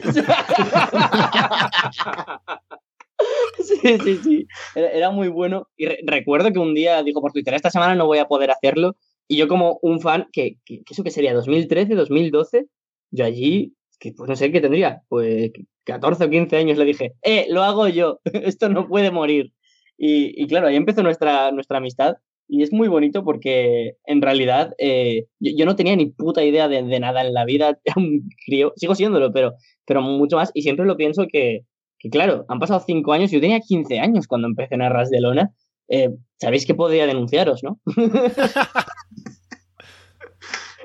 [3.59, 5.69] Sí, sí, sí, era, era muy bueno.
[5.77, 8.51] Y re- recuerdo que un día dijo por Twitter, esta semana no voy a poder
[8.51, 8.97] hacerlo.
[9.27, 12.67] Y yo como un fan, que, que, que eso que sería 2013, 2012,
[13.11, 15.51] yo allí, que pues no sé qué tendría, pues
[15.85, 19.53] 14 o 15 años le dije, eh, lo hago yo, esto no puede morir.
[19.99, 22.17] Y, y claro, ahí empezó nuestra, nuestra amistad.
[22.51, 26.67] Y es muy bonito porque en realidad eh, yo, yo no tenía ni puta idea
[26.67, 29.55] de, de nada en la vida, era un crío, sigo siéndolo, pero,
[29.87, 30.51] pero mucho más.
[30.55, 31.67] Y siempre lo pienso que,
[31.99, 35.21] que claro, han pasado cinco años, yo tenía 15 años cuando empecé en Arras de
[35.21, 35.53] Lona.
[35.89, 36.11] Eh,
[36.41, 37.81] Sabéis que podría denunciaros, ¿no?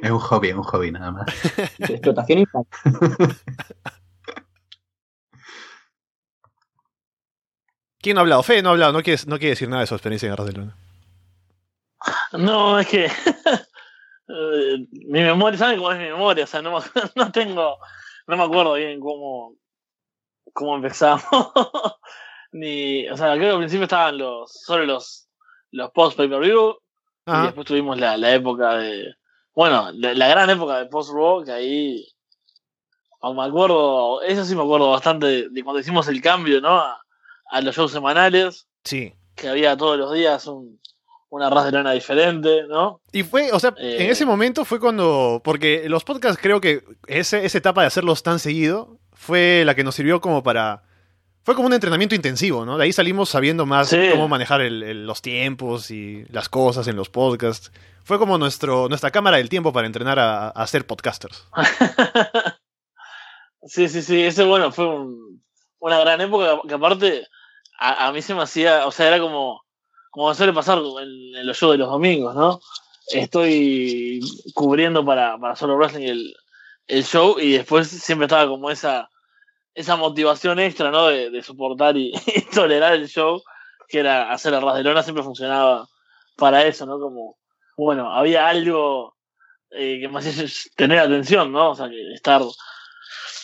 [0.02, 1.26] Es un hobby, es un hobby nada más.
[1.80, 3.38] Explotación infantil.
[8.04, 8.44] ¿Quién no ha hablado?
[8.44, 10.48] Fede no ha hablado, no quiere, no quiere decir nada de su experiencia en Arras
[10.48, 10.76] de Luna.
[12.34, 13.06] No, es que
[14.28, 16.44] eh, mi memoria, ¿saben cómo es mi memoria?
[16.44, 16.84] O sea, no, me-
[17.16, 17.78] no tengo,
[18.28, 19.56] no me acuerdo bien cómo,
[20.54, 21.24] cómo empezamos.
[22.52, 25.28] Ni, o sea, creo que al principio estaban los, solo los,
[25.72, 26.76] los post pay per view
[27.26, 29.16] y después tuvimos la, la época de,
[29.56, 32.06] bueno, la, la gran época de post raw que ahí,
[33.22, 36.78] aún me acuerdo, eso sí me acuerdo bastante de, de cuando hicimos el cambio, ¿no?
[36.80, 37.03] A,
[37.54, 39.14] a los shows semanales, Sí.
[39.36, 40.80] que había todos los días un,
[41.30, 43.00] una raza de lana diferente, ¿no?
[43.12, 43.98] Y fue, o sea, Eh.
[44.06, 45.42] en ese momento fue cuando.
[45.44, 49.84] Porque los podcasts creo que ese, esa etapa de hacerlos tan seguido fue la que
[49.84, 50.84] nos sirvió como para.
[51.46, 52.78] Fue como un entrenamiento intensivo, ¿no?
[52.78, 54.00] De ahí salimos sabiendo más Sí.
[54.12, 57.72] cómo manejar el- el- los tiempos y las cosas en los podcasts.
[58.06, 61.46] Fue como nuestro, nuestra cámara del tiempo para entrenar a, a ser podcasters.
[63.66, 65.42] Sí, sí, sí, ese bueno, fue un-
[65.80, 67.28] una gran época que aparte
[67.80, 69.64] a, a mí se me hacía, o sea, era como,
[70.12, 72.60] como suele pasar en, en los shows de los domingos, ¿no?
[73.08, 74.22] Estoy
[74.54, 76.36] cubriendo para, para Solo Wrestling el,
[76.88, 79.10] el show y después siempre estaba como esa,
[79.74, 81.08] esa motivación extra, ¿no?
[81.08, 82.14] De, de soportar y,
[82.54, 83.42] tolerar el show,
[83.88, 85.88] que era hacer el de lona, siempre funcionaba
[86.38, 87.00] para eso, ¿no?
[87.00, 87.38] Como,
[87.78, 89.16] bueno, había algo
[89.72, 90.46] eh, que me hacía
[90.76, 91.72] tener atención, ¿no?
[91.72, 92.42] O sea, que estar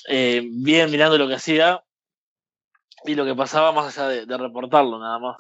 [0.08, 1.84] eh, bien mirando lo que hacía
[3.06, 5.38] y lo que pasaba más allá de, de reportarlo, nada más.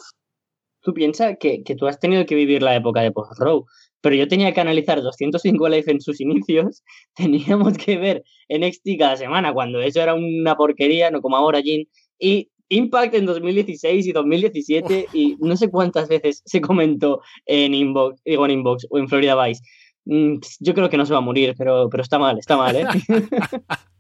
[0.82, 3.66] Tú piensas que, que tú has tenido que vivir la época de post-row,
[4.02, 6.84] pero yo tenía que analizar 205 Live en sus inicios,
[7.16, 11.88] teníamos que ver NXT cada semana, cuando eso era una porquería, no como ahora, Jin,
[12.18, 18.22] y Impact en 2016 y 2017, y no sé cuántas veces se comentó en Inbox,
[18.24, 19.62] digo en Inbox o en Florida Vice.
[20.06, 22.76] Mm, Yo creo que no se va a morir, pero, pero está mal, está mal,
[22.76, 22.86] ¿eh?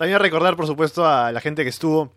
[0.00, 2.10] También recordar, por supuesto, a la gente que estuvo,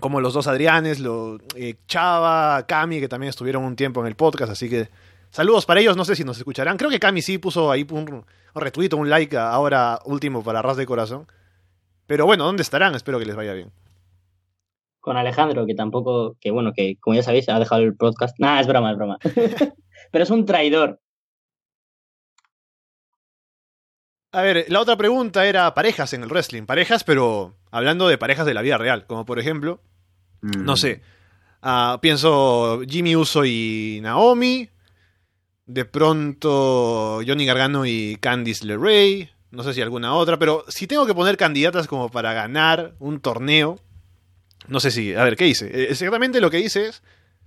[0.00, 4.16] como los dos Adrianes, lo, eh, Chava, Cami, que también estuvieron un tiempo en el
[4.16, 4.88] podcast, así que
[5.30, 6.76] saludos para ellos, no sé si nos escucharán.
[6.76, 8.24] Creo que Cami sí puso ahí un,
[8.56, 11.28] retweet, un like ahora último para Ras de Corazón.
[12.08, 12.96] Pero bueno, ¿dónde estarán?
[12.96, 13.70] Espero que les vaya bien.
[14.98, 18.34] Con Alejandro, que tampoco, que bueno, que como ya sabéis, ha dejado el podcast.
[18.40, 19.18] Nada, es broma, es broma.
[20.10, 20.98] Pero es un traidor.
[24.32, 26.62] A ver, la otra pregunta era parejas en el wrestling.
[26.64, 29.06] Parejas, pero hablando de parejas de la vida real.
[29.06, 29.80] Como por ejemplo,
[30.40, 30.64] Mm.
[30.64, 31.02] no sé.
[31.60, 34.68] ah, pienso Jimmy Uso y Naomi.
[35.66, 39.30] De pronto Johnny Gargano y Candice LeRae.
[39.52, 40.38] No sé si alguna otra.
[40.38, 43.78] Pero si tengo que poner candidatas como para ganar un torneo.
[44.66, 45.14] No sé si.
[45.14, 45.66] A ver, ¿qué hice?
[45.66, 47.02] Eh, Exactamente lo que hice es.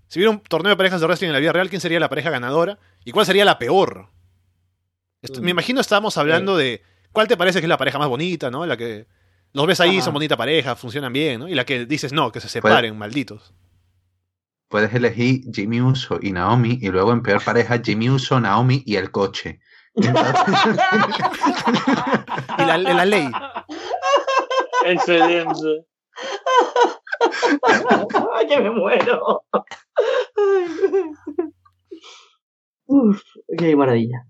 [0.07, 2.09] Si hubiera un torneo de parejas de wrestling en la vida real, ¿quién sería la
[2.09, 2.77] pareja ganadora?
[3.03, 4.09] ¿Y cuál sería la peor?
[5.25, 6.81] Esto- Me imagino estábamos hablando de
[7.11, 8.65] cuál te parece que es la pareja más bonita, ¿no?
[8.65, 9.05] La que
[9.53, 10.05] los ves ahí, Ajá.
[10.05, 11.47] son bonita pareja, funcionan bien, ¿no?
[11.47, 13.53] Y la que dices, no, que se separen, malditos.
[14.67, 18.95] Puedes elegir Jimmy Uso y Naomi y luego en peor pareja Jimmy Uso, Naomi y
[18.95, 19.59] el coche.
[22.57, 23.29] Y la, la ley.
[24.85, 25.85] Excelente.
[28.49, 29.43] que me muero.
[32.87, 33.21] Uf,
[33.57, 34.25] qué maravilla.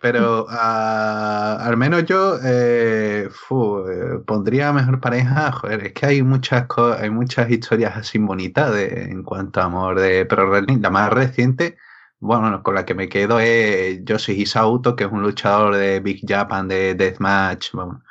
[0.00, 5.50] Pero ah, al menos yo eh, eh, pondría mejor pareja.
[5.52, 6.66] Joder, es que hay muchas
[7.00, 10.80] hay muchas historias así bonitas de, en cuanto a amor de Wrestling.
[10.80, 11.76] La más reciente,
[12.20, 16.22] bueno, con la que me quedo es Yoshi Isauto, que es un luchador de Big
[16.26, 18.02] Japan de Deathmatch, vamos,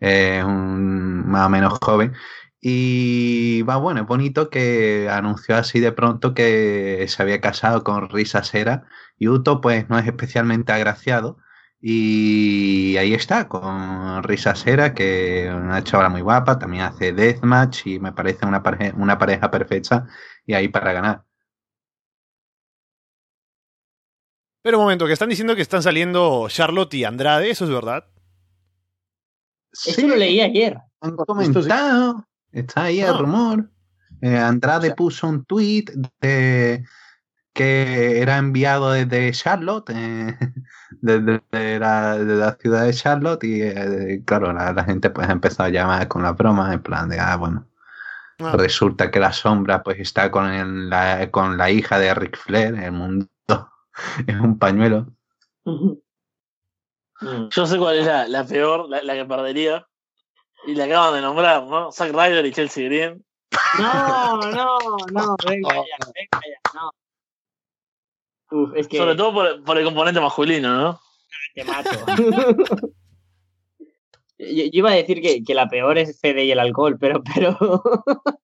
[0.00, 2.12] es un más o menos joven.
[2.60, 8.08] Y va bueno, es bonito que anunció así de pronto que se había casado con
[8.10, 8.88] Risa Sera.
[9.18, 11.38] Y Uto, pues, no es especialmente agraciado.
[11.80, 17.86] Y ahí está, con Risa Sera, que es una chavala muy guapa, también hace Deathmatch
[17.86, 20.06] y me parece una pareja, una pareja perfecta
[20.46, 21.22] y ahí para ganar.
[24.62, 28.04] Pero un momento, que están diciendo que están saliendo Charlotte y Andrade, ¿eso es verdad?
[29.72, 30.78] Eso lo leí ayer.
[31.02, 33.18] Han comentado, está ahí el Ah.
[33.18, 33.70] rumor.
[34.22, 35.84] Eh, Andrade puso un tweet
[36.20, 36.84] de
[37.56, 40.36] que era enviado desde Charlotte, eh,
[41.00, 45.62] desde, la, de la ciudad de Charlotte, y eh, claro, la, la gente pues empezó
[45.64, 47.66] a llamar con las bromas, en plan de, ah, bueno,
[48.38, 48.52] Ah.
[48.54, 52.74] resulta que la sombra pues está con, el- la, con la hija de Ric Flair,
[52.74, 53.26] el mundo
[54.26, 55.06] es un pañuelo.
[57.50, 59.86] Yo sé cuál es la, la peor, la, la que perdería.
[60.66, 61.90] Y la acaban de nombrar, ¿no?
[61.92, 63.24] Zack Ryder y Chelsea Green.
[63.78, 64.78] No, no,
[65.12, 65.82] no, venga ya,
[66.14, 66.90] venga ya, no.
[68.62, 71.00] Uf, es que Sobre todo por, por el componente masculino, ¿no?
[71.54, 71.90] te mato.
[74.38, 77.22] yo, yo iba a decir que, que la peor es Fede y el alcohol, pero,
[77.34, 77.56] pero.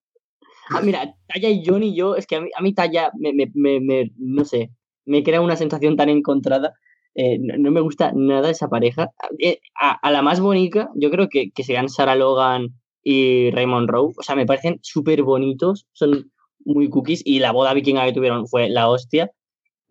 [0.71, 3.51] ah, mira, Talla y Johnny, yo, es que a mí, a mí Talla me, me,
[3.55, 4.71] me, me- no sé,
[5.05, 6.73] me crea una sensación tan encontrada.
[7.15, 9.11] Eh, no, no me gusta nada esa pareja.
[9.39, 12.69] Eh, a, a la más bonita, yo creo que, que sean Sarah Logan
[13.03, 14.15] y Raymond Rowe.
[14.17, 16.33] O sea, me parecen súper bonitos, son
[16.65, 19.31] muy cookies y la boda vikinga que tuvieron fue la hostia.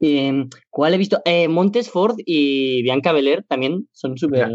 [0.01, 1.21] Eh, ¿Cuál he visto?
[1.25, 4.49] Eh, Montes Ford y Bianca Belair también son súper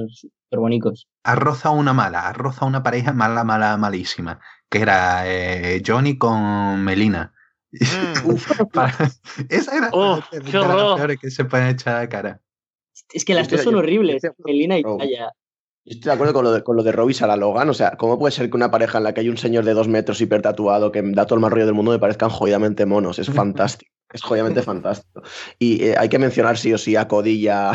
[0.52, 1.08] bonitos.
[1.24, 6.18] Ha rozado una mala, ha rozado una pareja mala, mala, malísima, que era eh, Johnny
[6.18, 7.32] con Melina.
[8.72, 8.94] Para-
[9.48, 12.40] esa era Oh, de las peores que se pueden echar a la cara.
[13.12, 14.98] Es que las dos son yo- horribles, yo- Melina y Rowe.
[14.98, 15.30] Taya.
[15.84, 17.68] Yo Estoy de acuerdo con lo de, con lo de Robbie Sarah Logan.
[17.68, 19.74] O sea, ¿cómo puede ser que una pareja en la que hay un señor de
[19.74, 22.86] dos metros hiper tatuado que da todo el mal rollo del mundo me parezcan jodidamente
[22.86, 23.18] monos?
[23.20, 23.92] Es fantástico.
[24.12, 25.22] Es jodidamente fantástico.
[25.58, 27.72] Y eh, hay que mencionar sí o sí a Cody y a,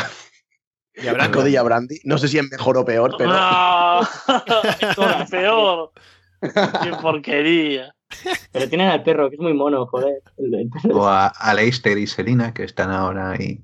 [0.95, 1.99] Y a habrán- Cody y a Brandy.
[2.03, 3.31] No sé si es mejor o peor, pero.
[3.33, 4.01] ¡No!
[4.95, 5.91] Son peor.
[6.41, 7.93] ¡Qué porquería!
[8.51, 10.21] Pero tienen al perro, que es muy mono, joder.
[10.91, 13.61] O a, a Leicester y Selina, que están ahora ahí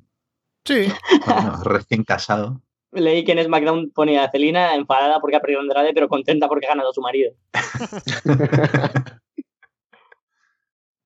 [0.66, 0.88] Sí.
[1.26, 2.58] bueno, recién casados.
[2.92, 6.66] Leí que en SmackDown pone a Celina enfadada porque ha perdido Andrade, pero contenta porque
[6.66, 7.32] ha ganado su marido.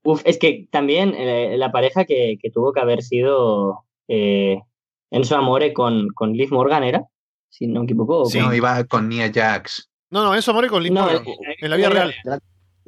[0.03, 4.59] Uf, es que también eh, la pareja que, que tuvo que haber sido eh,
[5.11, 7.03] Enzo Amore con, con Liv Morgan era,
[7.49, 8.25] si no me equivoco.
[8.25, 8.39] Sí.
[8.39, 9.89] con- No, iba con Nia Jax.
[10.09, 11.23] No, no, eso amor con Liv No, Morgan.
[11.27, 12.13] eh, En la vida real.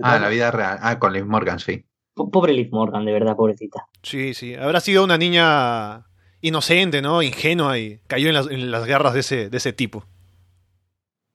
[0.02, 0.78] Ah, en la vida real.
[0.82, 1.86] Ah, con Liv Morgan, sí.
[2.16, 3.88] Po- Pobre Liv Morgan, de verdad, pobrecita.
[4.02, 4.56] Sí, sí.
[4.56, 6.06] Habrá sido una niña
[6.42, 7.22] inocente, ¿no?
[7.22, 10.04] Ingenua y cayó en las, en las garras de ese, de ese tipo.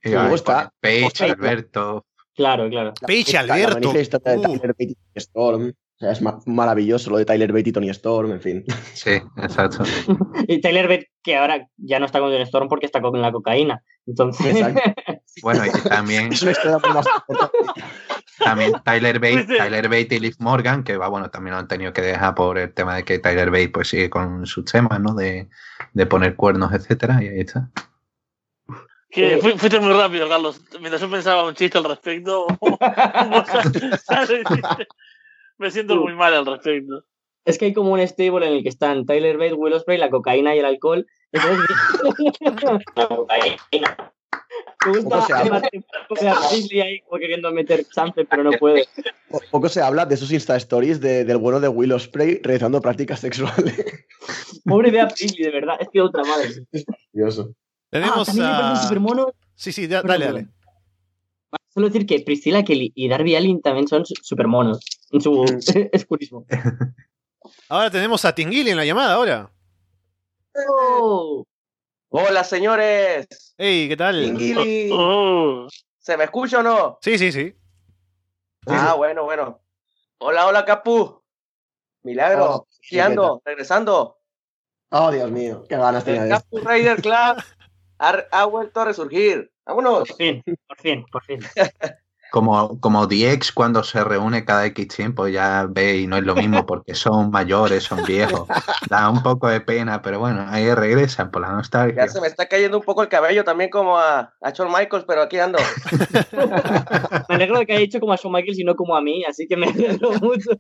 [0.03, 0.11] Y
[0.81, 2.05] Paige, Hostia, Alberto.
[2.39, 2.95] Claro, claro.
[3.03, 3.99] La- la Alberto.
[4.01, 4.43] historia de.
[4.43, 5.69] Tyler Bate y Tony Storm.
[5.71, 8.65] O sea, es ma- maravilloso lo de Tyler Bate y Tony Storm, en fin.
[8.95, 9.83] Sí, exacto.
[10.47, 13.33] Y Tyler Bate, que ahora ya no está con Tony Storm porque está con la
[13.33, 13.83] cocaína.
[14.07, 14.57] Entonces.
[15.43, 17.07] Bueno, y también, Es una historia muy más
[18.39, 19.57] también Tyler Bate, Viste.
[19.57, 22.59] Tyler Bate y Liv Morgan, que va, bueno, también lo han tenido que dejar por
[22.59, 25.15] el tema de que Tyler Bate pues sigue con sus temas, ¿no?
[25.15, 25.49] De,
[25.93, 27.69] de poner cuernos, etcétera, y ahí está.
[29.11, 29.39] Que Eh.
[29.41, 30.61] fui- fuiste muy rápido, Carlos.
[30.81, 32.47] Mientras yo pensaba un chiste al respecto,
[35.59, 37.05] me siento muy mal al respecto.
[37.45, 40.11] Es que hay como un stable en el que están Tyler Bate, Will Ospreay, la
[40.11, 41.07] cocaína y el alcohol.
[41.33, 41.67] Entonces,
[42.97, 44.13] la cocaína.
[44.87, 45.27] Me gusta
[46.09, 46.49] Poco se habla.
[46.85, 48.87] ahí como queriendo meter sample, pero no puede.
[49.29, 52.81] Po- Poco se habla de esos Insta Stories de- del bueno de Will Ospreay realizando
[52.81, 53.75] prácticas sexuales.
[54.65, 55.77] Pobre de Beasley, de verdad.
[55.81, 56.49] Es que otra madre.
[57.13, 57.51] Curioso.
[57.91, 58.57] Tenemos ah, también hay a...
[58.59, 59.27] personas supermonos.
[59.55, 60.49] Sí, sí, dale, dale.
[61.69, 65.45] Solo decir que Priscilla Kelly y Darby Allin también son super monos en su
[65.93, 66.45] escurismo.
[67.69, 69.51] Ahora tenemos a Tinguili en la llamada, ahora.
[70.69, 71.47] Oh,
[72.11, 73.27] Hola, señores.
[73.59, 74.23] Hey, ¿qué tal?
[74.23, 74.91] Tinguili.
[74.93, 76.99] Oh, ¿Se me escucha o no?
[77.03, 77.55] Sí, sí, sí.
[78.67, 79.61] Ah, bueno, bueno.
[80.19, 81.23] Hola, hola, Capu.
[82.03, 82.67] Milagro.
[83.03, 84.19] Ando, regresando.
[84.91, 86.29] Oh, Dios mío, qué ganas tenía.
[86.29, 87.45] Capu Raider Club
[87.99, 89.51] ha, ha vuelto a resurgir.
[89.67, 90.09] Vámonos.
[90.09, 91.41] por fin, por fin, por fin.
[92.31, 96.35] Como, como DX cuando se reúne cada X tiempo, ya ve y no es lo
[96.35, 98.47] mismo porque son mayores, son viejos.
[98.91, 102.05] Da un poco de pena, pero bueno, ahí regresan por la nostalgia.
[102.05, 105.07] Ya se me está cayendo un poco el cabello también como a, a Shawn Michaels,
[105.09, 105.59] pero aquí ando.
[107.31, 109.25] Me alegro de que haya hecho como a Shawn Michaels y no como a mí,
[109.25, 110.51] así que me alegro mucho.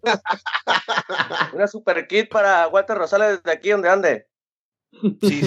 [1.52, 4.26] Una super kit para Walter Rosales desde aquí donde ande.
[5.20, 5.42] Sí,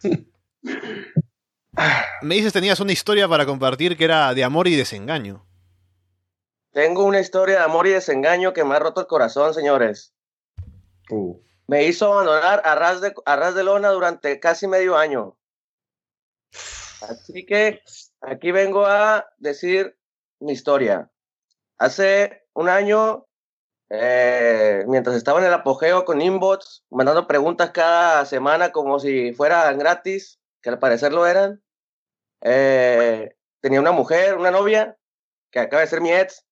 [0.00, 0.26] sí.
[0.62, 5.46] Me dices tenías una historia para compartir que era de amor y desengaño.
[6.72, 10.14] Tengo una historia de amor y desengaño que me ha roto el corazón, señores.
[11.10, 15.36] Uh, Me hizo abandonar a ras de, a ras de lona durante casi medio año.
[17.02, 17.80] Así que
[18.20, 19.96] aquí vengo a decir
[20.38, 21.10] mi historia.
[21.78, 23.26] Hace un año,
[23.88, 29.78] eh, mientras estaba en el apogeo con inbots, mandando preguntas cada semana como si fueran
[29.78, 31.62] gratis, que al parecer lo eran,
[32.42, 34.96] eh, tenía una mujer, una novia,
[35.50, 36.46] que acaba de ser mi ex,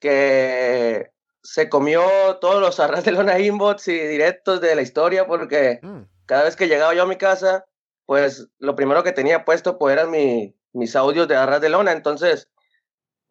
[0.00, 1.10] que
[1.42, 2.02] se comió
[2.40, 6.02] todos los arras de lona inbots y directos de la historia porque Mm.
[6.26, 7.64] cada vez que llegaba yo a mi casa,
[8.06, 11.92] pues lo primero que tenía puesto pues eran mi- mis audios de arras de lona,
[11.92, 12.48] entonces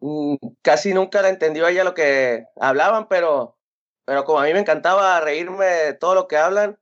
[0.00, 3.56] mm, casi nunca la entendió ella lo que hablaban, pero,
[4.04, 6.78] pero como a mí me encantaba reírme de todo lo que hablan,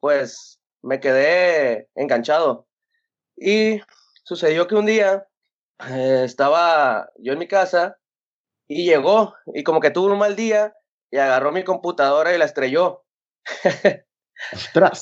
[0.00, 2.66] pues me quedé enganchado.
[3.36, 3.80] Y
[4.24, 5.26] sucedió que un día
[5.88, 7.98] eh, estaba yo en mi casa
[8.66, 10.74] y llegó y como que tuvo un mal día
[11.10, 13.04] y agarró mi computadora y la estrelló.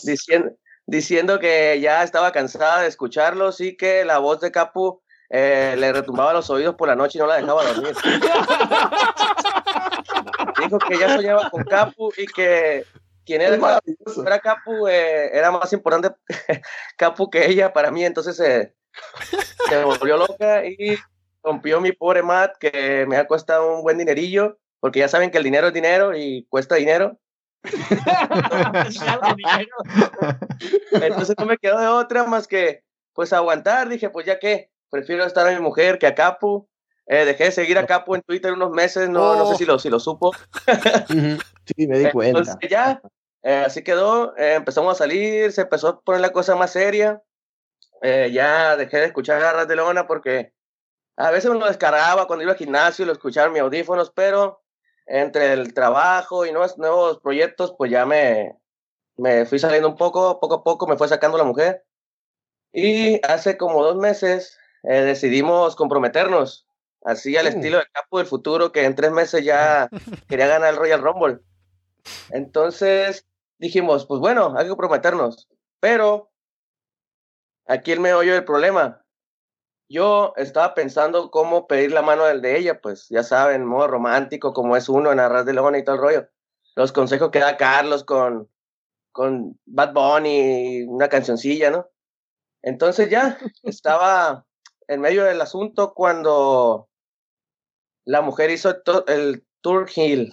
[0.03, 0.51] diciendo,
[0.87, 5.93] diciendo que ya estaba cansada de escucharlos y que la voz de Capu eh, le
[5.93, 7.95] retumbaba los oídos por la noche y no la dejaba dormir.
[10.63, 12.85] Dijo que ya soñaba con Capu y que
[13.24, 14.27] quien era, maravilloso.
[14.27, 16.11] era Capu eh, era más importante
[16.97, 18.74] Capu que ella para mí, entonces eh,
[19.69, 20.99] se volvió loca y
[21.43, 25.39] rompió mi pobre Matt que me ha costado un buen dinerillo, porque ya saben que
[25.39, 27.19] el dinero es dinero y cuesta dinero.
[30.90, 32.82] Entonces no me quedó de otra más que
[33.12, 33.89] pues aguantar.
[33.89, 36.69] Dije, pues ya que prefiero estar a mi mujer que a Capu.
[37.12, 39.78] Eh, dejé de seguir a Capu en Twitter unos meses, no, no sé si lo,
[39.78, 40.32] si lo supo.
[41.66, 42.39] Sí, me di cuenta.
[42.39, 43.02] Entonces ya,
[43.43, 44.34] eh, así quedó.
[44.39, 47.22] eh, empezamos a salir, se empezó a poner la cosa más seria.
[48.01, 50.55] Eh, ya dejé de escuchar garras de lona porque
[51.18, 54.10] a veces me lo descargaba cuando iba al gimnasio y lo escuchaba en mis audífonos,
[54.10, 54.62] pero
[55.05, 58.56] entre el trabajo y nuevos, nuevos proyectos, pues ya me,
[59.18, 61.84] me fui saliendo un poco, poco a poco me fue sacando la mujer.
[62.72, 66.66] Y hace como dos meses eh, decidimos comprometernos,
[67.05, 67.49] así al Uh.
[67.51, 69.89] estilo del Capo del Futuro, que en tres meses ya
[70.29, 71.39] quería ganar el Royal Rumble.
[72.31, 73.27] Entonces
[73.59, 75.49] dijimos, pues bueno, hay que comprometernos.
[75.81, 76.31] Pero
[77.66, 79.05] aquí el meollo del problema.
[79.89, 84.55] Yo estaba pensando cómo pedir la mano del de ella, pues ya saben, modo romántico,
[84.55, 86.29] como es uno en Arras de Lona y todo el rollo.
[86.74, 88.49] Los consejos que da Carlos con,
[89.12, 91.89] con Bad Bunny, una cancioncilla, ¿no?
[92.62, 94.47] Entonces ya estaba
[94.89, 96.89] en medio del asunto cuando
[98.05, 100.33] la mujer hizo el Tour Hill,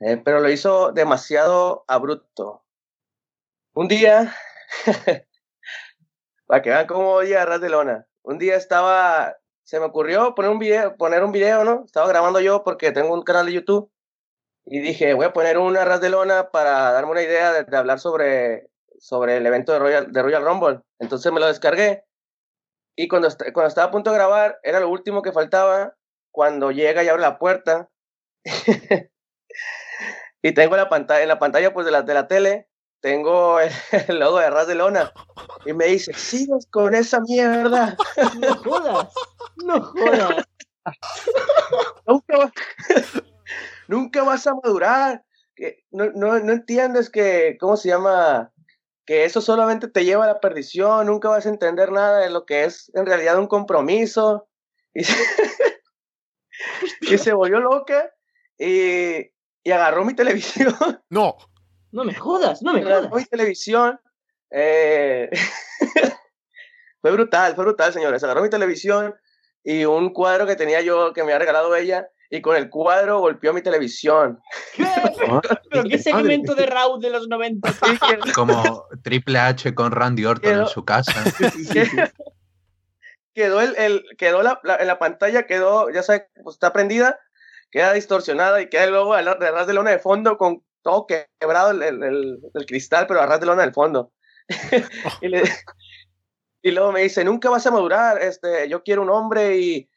[0.00, 2.64] eh, pero lo hizo demasiado abrupto.
[3.74, 4.34] Un día,
[6.46, 10.34] para que vean cómo oye a ras de lona, un día estaba, se me ocurrió
[10.34, 11.84] poner un video, poner un video, ¿no?
[11.84, 13.90] Estaba grabando yo porque tengo un canal de YouTube
[14.66, 17.76] y dije, voy a poner una ras de lona para darme una idea de, de
[17.76, 20.80] hablar sobre, sobre el evento de Royal, de Royal Rumble.
[20.98, 22.04] Entonces me lo descargué
[22.96, 25.94] Y cuando, cuando estaba a punto de grabar, era lo último que faltaba.
[26.38, 27.90] Cuando llega y abre la puerta.
[30.40, 32.68] y tengo la pantalla, en la pantalla pues, de, la, de la tele,
[33.00, 33.72] tengo el,
[34.06, 35.12] el logo de Ras de Lona.
[35.66, 37.96] Y me dice, sigues con esa mierda.
[38.38, 39.12] No jodas.
[39.64, 40.44] No jodas.
[42.06, 42.52] nunca, va-
[43.88, 45.24] nunca vas a madurar.
[45.56, 48.52] Que no, no, no entiendes que, ¿cómo se llama?
[49.04, 51.06] Que eso solamente te lleva a la perdición.
[51.06, 54.46] Nunca vas a entender nada de lo que es en realidad un compromiso.
[54.94, 55.02] Y
[57.02, 58.10] y se volvió loca
[58.58, 59.18] y,
[59.64, 60.74] y agarró mi televisión.
[61.10, 61.36] No.
[61.90, 63.22] No me jodas, no me agarró jodas.
[63.22, 63.98] mi televisión.
[64.50, 65.30] eh,
[67.00, 68.22] fue brutal, fue brutal, señores.
[68.24, 69.14] Agarró mi televisión
[69.64, 73.20] y un cuadro que tenía yo, que me había regalado ella, y con el cuadro
[73.20, 74.38] golpeó mi televisión.
[75.70, 77.74] ¿Pero qué segmento de Raúl de los 90?
[78.34, 81.14] Como Triple H con Randy Orton en su casa.
[83.38, 87.18] Quedó el, el- quedó la, la- la pantalla, quedó, ya sabes, pues, está prendida,
[87.70, 92.02] queda distorsionada y queda el logo de lona de fondo con todo quebrado el, el-
[92.02, 94.12] el- cristal, pero a de lona del fondo.
[95.22, 95.42] y, le-
[96.62, 99.88] y luego me dice, nunca vas a madurar, este, yo quiero un hombre y,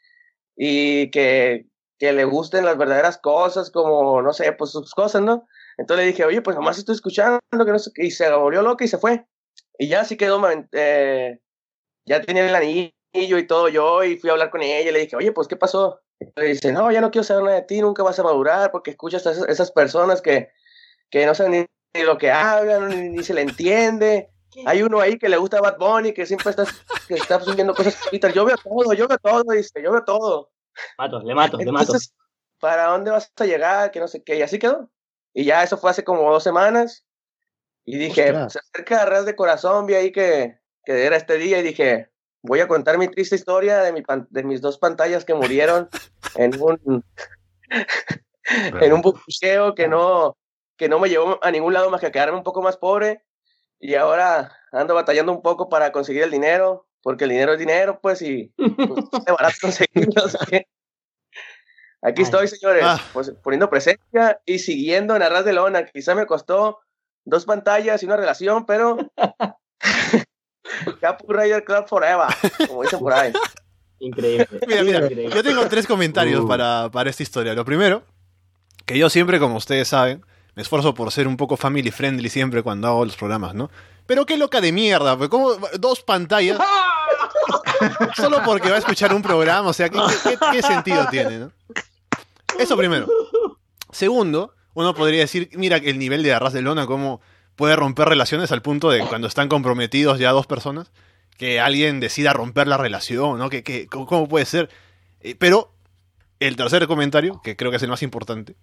[0.55, 1.65] y que,
[1.97, 5.47] que le gusten las verdaderas cosas, como, no sé, pues sus cosas, ¿no?
[5.77, 8.61] Entonces le dije, oye, pues nomás estoy escuchando, que no sé qué", y se volvió
[8.61, 9.25] loca y se fue.
[9.79, 10.39] Y ya así quedó,
[10.73, 11.39] eh,
[12.05, 14.99] ya tenía el anillo y todo yo, y fui a hablar con ella y le
[14.99, 16.01] dije, oye, pues, ¿qué pasó?
[16.19, 18.91] Y dice, no, ya no quiero saber nada de ti, nunca vas a madurar porque
[18.91, 20.49] escuchas a esas, esas personas que,
[21.09, 21.65] que no saben ni,
[21.99, 24.29] ni lo que hablan, ni, ni se le entiende.
[24.65, 26.65] Hay uno ahí que le gusta Bad Bunny, que siempre está,
[27.07, 28.33] que está subiendo cosas chiquitas.
[28.33, 30.51] Yo veo todo, yo veo todo, dice, yo veo todo.
[30.97, 31.85] Mato, le mato, le mato.
[31.85, 32.13] Entonces,
[32.59, 33.91] ¿para dónde vas a llegar?
[33.91, 34.89] Que no sé qué, y así quedó.
[35.33, 37.05] Y ya eso fue hace como dos semanas.
[37.85, 38.53] Y dije, Ostras.
[38.53, 42.10] se acerca a Ras de Corazón, vi ahí que, que era este día y dije,
[42.43, 45.89] voy a contar mi triste historia de, mi pan- de mis dos pantallas que murieron
[46.35, 47.03] en un
[48.81, 50.37] en un buqueo que no
[50.77, 53.23] que no me llevó a ningún lado más que a quedarme un poco más pobre.
[53.79, 57.99] Y ahora ando batallando un poco para conseguir el dinero porque el dinero es dinero
[58.01, 58.69] pues y pues,
[59.27, 60.23] es barato conseguirlo
[62.03, 62.99] aquí estoy señores Ah.
[63.13, 65.85] pues, poniendo presencia y siguiendo en Arras de Lona.
[65.85, 66.79] Quizá me costó
[67.25, 68.97] dos pantallas y una relación pero
[70.99, 72.27] Capu Rider Club Forever
[72.67, 73.33] como dicen por ahí
[73.99, 74.47] Increíble.
[74.67, 75.29] Mira, mira, Increíble.
[75.35, 76.47] yo tengo tres comentarios Uh.
[76.47, 77.53] para, para esta historia.
[77.53, 78.03] Lo primero,
[78.87, 80.25] que yo siempre, como ustedes saben,
[80.55, 83.69] me esfuerzo por ser un poco family friendly siempre cuando hago los programas, ¿no?
[84.07, 86.57] Pero qué loca de mierda, pues como dos pantallas
[88.15, 91.51] solo porque va a escuchar un programa, o sea, ¿qué, qué- qué sentido tiene, no?
[92.59, 93.07] Eso primero.
[93.91, 97.21] Segundo, uno podría decir, mira el nivel de arras de lona, cómo
[97.55, 100.91] puede romper relaciones al punto de cuando están comprometidos ya dos personas,
[101.37, 103.49] que alguien decida romper la relación, ¿no?
[103.49, 104.69] Que, que- ¿Cómo cómo puede ser?
[105.21, 105.71] Eh, pero
[106.39, 108.55] el tercer comentario, que creo que es el más importante,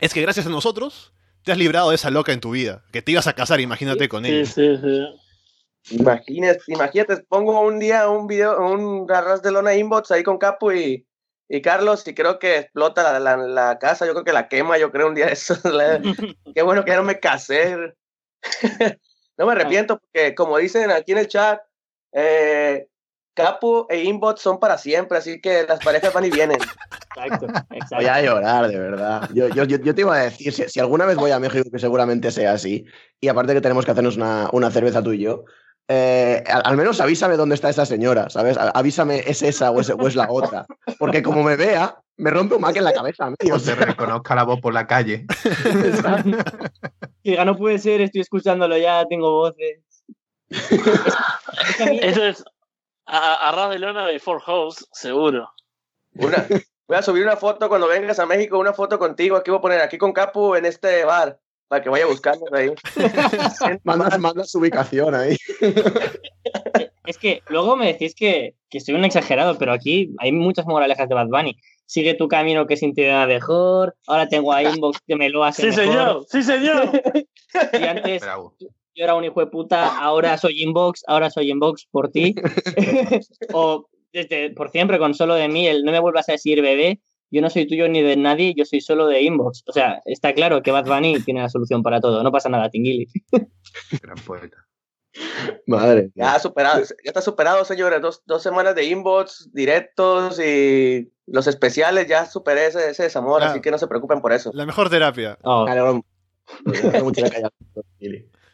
[0.00, 1.12] es que gracias a nosotros
[1.42, 4.08] te has librado de esa loca en tu vida, que te ibas a casar, imagínate
[4.08, 4.46] con Sí, ella.
[4.46, 5.96] sí, sí.
[5.96, 10.72] Imagínate, imagínate, pongo un día un video, un arras de lona inbox ahí con Capu
[10.72, 11.06] y,
[11.48, 14.78] y Carlos y creo que explota la, la, la casa, yo creo que la quema,
[14.78, 15.56] yo creo un día eso.
[15.72, 16.00] la-
[16.52, 17.94] Qué bueno que ya no me casé.
[19.36, 21.60] No me arrepiento porque como dicen aquí en el chat,
[22.12, 22.88] eh,
[23.34, 26.58] Capu e inbox son para siempre, así que las parejas van y vienen.
[27.16, 27.96] Exacto, exacto.
[27.96, 29.28] Voy a llorar, de verdad.
[29.34, 31.70] Yo, yo, yo, yo te iba a decir, si, si alguna vez voy a México,
[31.70, 32.86] que seguramente sea así,
[33.20, 35.44] y aparte que tenemos que hacernos una, una cerveza tú y yo,
[35.88, 38.56] eh, al, al menos avísame dónde está esa señora, ¿sabes?
[38.58, 40.64] Avísame, ¿es esa o es, o es la otra?
[40.98, 43.36] Porque como me vea, me rompe un mac en la cabeza mí.
[43.50, 45.26] O O se sea, reconozca la voz por la calle.
[47.24, 49.80] Diga, no puede ser, estoy escuchándolo ya, tengo voces.
[50.48, 52.44] Eso es
[53.06, 55.48] a, a ras de lona de Four House, seguro.
[56.14, 56.46] Una,
[56.88, 59.62] voy a subir una foto cuando vengas a México, una foto contigo, aquí voy a
[59.62, 61.38] poner aquí con Capu en este bar,
[61.68, 62.72] para que vaya buscando ahí.
[63.84, 65.36] mandas, mandas su ubicación ahí.
[67.04, 71.08] Es que luego me decís que, que soy un exagerado, pero aquí hay muchas moralejas
[71.08, 71.56] de Bad Bunny.
[71.86, 73.96] Sigue tu camino que sin ti nada mejor.
[74.06, 75.84] Ahora tengo a Inbox que me lo hace Sí, mejor.
[75.84, 77.02] señor, sí, señor.
[77.80, 78.54] Y antes Bravo.
[78.58, 78.66] yo
[79.04, 82.34] era un hijo de puta, ahora soy Inbox, ahora soy Inbox por ti.
[83.54, 87.00] o desde por siempre con solo de mí, el no me vuelvas a decir bebé,
[87.30, 89.62] yo no soy tuyo ni de nadie, yo soy solo de Inbox.
[89.66, 92.68] O sea, está claro que Bad Bunny tiene la solución para todo, no pasa nada,
[92.70, 93.06] Tinguili.
[94.02, 94.65] Gran poeta.
[95.66, 96.10] Madre.
[96.14, 98.00] Ya superado, ya está superado, señores.
[98.00, 103.50] Dos, dos semanas de inbox, directos y los especiales, ya superé ese, ese desamor, Ah.
[103.50, 104.50] así que no se preocupen por eso.
[104.54, 105.38] La mejor terapia.
[105.42, 105.66] Oh,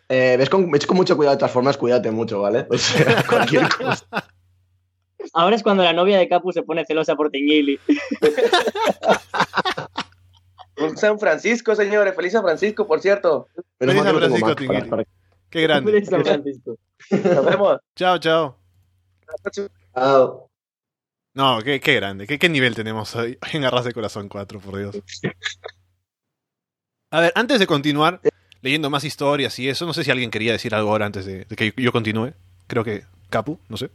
[0.09, 2.67] Eh, ves, con, ves con mucho cuidado de todas formas, cuídate mucho, ¿vale?
[2.71, 4.07] O sea, cualquier cosa.
[5.35, 7.79] Ahora es cuando la novia de Capu se pone celosa por Tingili.
[10.79, 12.15] Un San Francisco, señores.
[12.15, 13.47] Feliz San Francisco, por cierto.
[13.79, 14.55] Feliz San Francisco,
[14.89, 15.05] para-
[15.53, 16.01] Qué grande.
[16.01, 17.79] Nos vemos.
[17.95, 18.59] Chao, chao.
[19.95, 20.51] Chao.
[21.35, 22.27] No, qué, qué grande.
[22.27, 24.99] ¿Qué, qué nivel tenemos ahí en Arras de Corazón 4, por Dios.
[27.11, 28.23] A ver, antes de continuar
[28.62, 31.45] leyendo más historias y eso, no sé si alguien quería decir algo ahora antes de,
[31.45, 32.33] de que yo continúe.
[32.66, 33.91] Creo que Capu, no sé.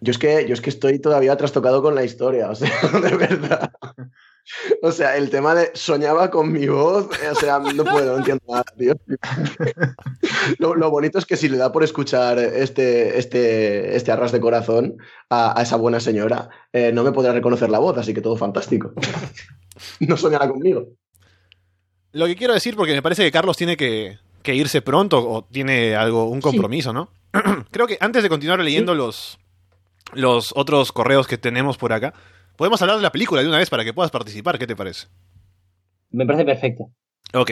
[0.00, 2.70] Yo es que, yo es que estoy todavía trastocado con la historia, o sea,
[3.02, 3.72] de verdad.
[4.82, 8.18] O sea, el tema de soñaba con mi voz, eh, o sea, no puedo, no
[8.18, 8.94] entiendo nada, tío.
[10.58, 14.40] Lo, lo bonito es que si le da por escuchar este, este, este arras de
[14.40, 14.98] corazón
[15.30, 18.36] a, a esa buena señora, eh, no me podrá reconocer la voz, así que todo
[18.36, 18.92] fantástico.
[19.98, 20.86] No soñará conmigo.
[22.12, 25.42] Lo que quiero decir, porque me parece que Carlos tiene que, que irse pronto o
[25.42, 27.10] tiene algo, un compromiso, ¿no?
[27.72, 29.38] Creo que antes de continuar leyendo los,
[30.12, 32.14] los otros correos que tenemos por acá,
[32.56, 34.58] podemos hablar de la película de una vez para que puedas participar.
[34.58, 35.08] ¿Qué te parece?
[36.10, 36.90] Me parece perfecto.
[37.32, 37.50] Ok.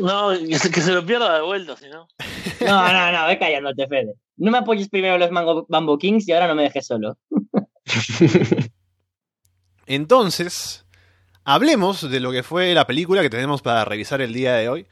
[0.00, 2.08] No, que se, que se lo pierda de vuelta, si no.
[2.60, 4.14] No, no, no, ve callándote, Fede.
[4.36, 7.16] No me apoyes primero en los Mango Bambo Kings y ahora no me dejes solo.
[9.86, 10.86] Entonces,
[11.44, 14.86] hablemos de lo que fue la película que tenemos para revisar el día de hoy.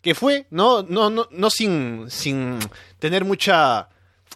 [0.00, 2.58] Que fue, no, no, no, no sin, sin
[2.98, 3.88] tener mucha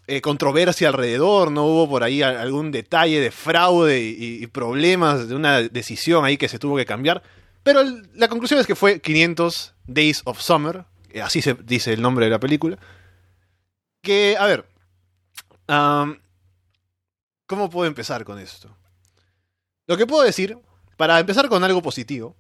[0.07, 5.63] eh, controversia alrededor, no hubo por ahí algún detalle de fraude y, problemas de una
[5.63, 7.23] decisión ahí que se tuvo que cambiar.
[7.63, 7.83] Pero
[8.15, 12.25] la conclusión es que fue 500 Days of Summer, eh, así se dice el nombre
[12.25, 12.79] de la película.
[14.03, 14.67] Que, a ver,
[17.47, 18.77] ¿cómo puedo empezar con esto?
[19.87, 20.59] Lo que puedo decir,
[20.97, 22.35] para empezar con algo positivo,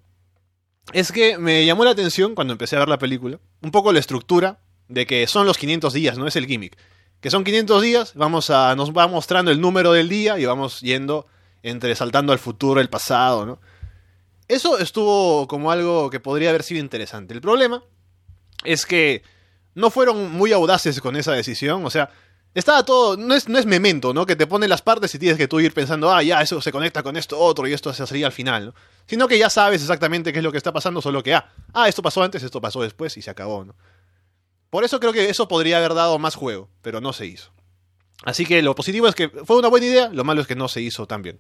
[0.93, 4.01] es que me llamó la atención cuando empecé a ver la película, un poco la
[4.01, 4.59] estructura
[4.89, 6.77] de que son los 500 días, no es el gimmick.
[7.23, 10.81] Que son 500 días, vamos a, nos va mostrando el número del día y vamos
[10.81, 11.27] yendo
[11.63, 13.61] entre saltando al futuro, el pasado, ¿no?
[14.49, 17.33] Eso estuvo como algo que podría haber sido interesante.
[17.33, 17.85] El problema
[18.65, 19.23] es que
[19.75, 22.11] no fueron muy audaces con esa decisión, o sea,
[22.55, 24.27] estaba todo, no es, no es memento, ¿no?
[24.27, 26.73] Que te pone las partes y tienes que tú ir pensando, ah, ya, eso se
[26.73, 28.75] conecta con esto otro y esto se sería al final, ¿no?
[29.07, 31.89] Sino que ya sabes exactamente qué es lo que está pasando, solo que, ah, ah,
[31.89, 33.77] esto pasó antes, esto pasó después y se acabó, ¿no?
[34.73, 37.53] Por eso creo que eso podría haber dado más juego, pero no se hizo.
[38.25, 40.67] Así que lo positivo es que fue una buena idea, lo malo es que no
[40.67, 41.39] se hizo tan bien.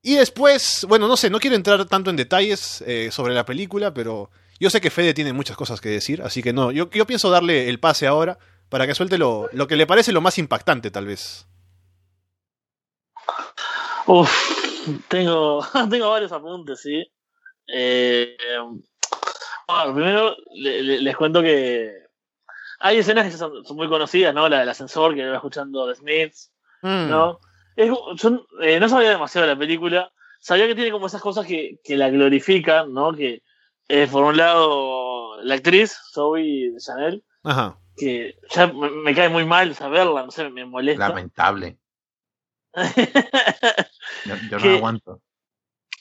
[0.00, 3.92] Y después, bueno, no sé, no quiero entrar tanto en detalles eh, sobre la película,
[3.92, 7.28] pero yo sé que Fede tiene muchas cosas que decir, así que no, yo, pienso
[7.28, 8.38] darle el pase ahora
[8.70, 11.46] para que suelte lo, lo que le parece lo más impactante, tal vez.
[14.06, 14.30] Uf,
[15.08, 17.04] tengo, tengo varios apuntes, sí.
[17.66, 18.34] Eh,
[19.68, 22.03] bueno, primero le- le- les cuento que
[22.86, 24.48] hay escenas que son, son muy conocidas, ¿no?
[24.48, 26.52] La del ascensor que va escuchando The Smiths,
[26.82, 27.08] Mm.
[27.08, 27.40] ¿no?
[27.76, 31.22] Es como- yo, eh, no sabía demasiado de la película, sabía que tiene como esas
[31.22, 33.12] cosas que, que la glorifican, ¿no?
[33.14, 33.42] Que
[33.88, 37.78] eh, por un lado la actriz, Zoe de Chanel, Ajá.
[37.96, 41.08] que ya me, me cae muy mal saberla, no sé, me molesta.
[41.08, 41.78] Lamentable.
[44.26, 45.20] Yo, yo no Que- aguanto.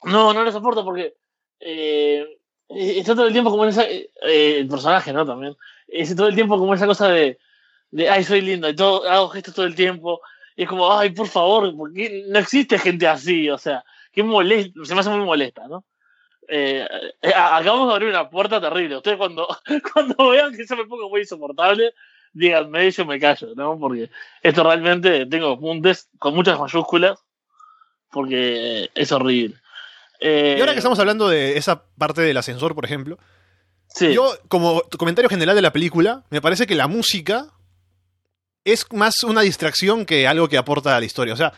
[0.06, 1.14] No, no lo soporto porque
[1.60, 2.26] eh,
[2.68, 3.84] está todo el tiempo como en esa.
[3.90, 5.26] eh, eh, el personaje, ¿no?
[5.26, 5.56] También.
[5.88, 7.38] Es todo el tiempo como esa cosa de.
[7.92, 10.22] de ay, soy lindo, y todo, hago gestos todo el tiempo.
[10.56, 13.50] Y es como, ay, por favor, ¿por qué no existe gente así?
[13.50, 15.84] O sea, qué molesto, se me hace muy molesta, ¿no?
[16.48, 16.88] Eh,
[17.22, 18.98] eh, acabamos de abrir una puerta terrible.
[18.98, 19.48] Ustedes cuando,
[19.94, 21.94] cuando vean que yo me pongo muy insoportable,
[22.34, 23.78] díganme, yo me callo, ¿no?
[23.80, 24.10] Porque
[24.42, 27.24] esto realmente tengo apuntes con muchas mayúsculas,
[28.12, 29.56] porque es horrible.
[30.20, 33.18] Eh, Y ahora que estamos hablando de esa parte del ascensor, por ejemplo,
[33.94, 34.14] sí.
[34.14, 37.48] yo, como comentario general de la película, me parece que la música
[38.66, 41.34] es más una distracción que algo que aporta a la historia.
[41.34, 41.54] O sea,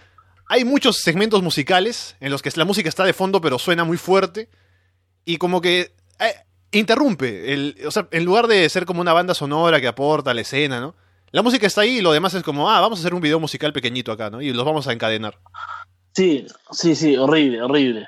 [0.47, 3.97] hay muchos segmentos musicales en los que la música está de fondo, pero suena muy
[3.97, 4.49] fuerte.
[5.23, 6.35] Y como que eh,
[6.71, 7.53] interrumpe.
[7.53, 10.41] El, o sea, en lugar de ser como una banda sonora que aporta a la
[10.41, 10.95] escena, ¿no?
[11.31, 13.39] La música está ahí y lo demás es como, ah, vamos a hacer un video
[13.39, 14.41] musical pequeñito acá, ¿no?
[14.41, 15.37] Y los vamos a encadenar.
[16.13, 18.07] Sí, sí, sí, horrible, horrible.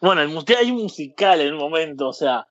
[0.00, 2.46] Bueno, el hay un musical en un momento, o sea,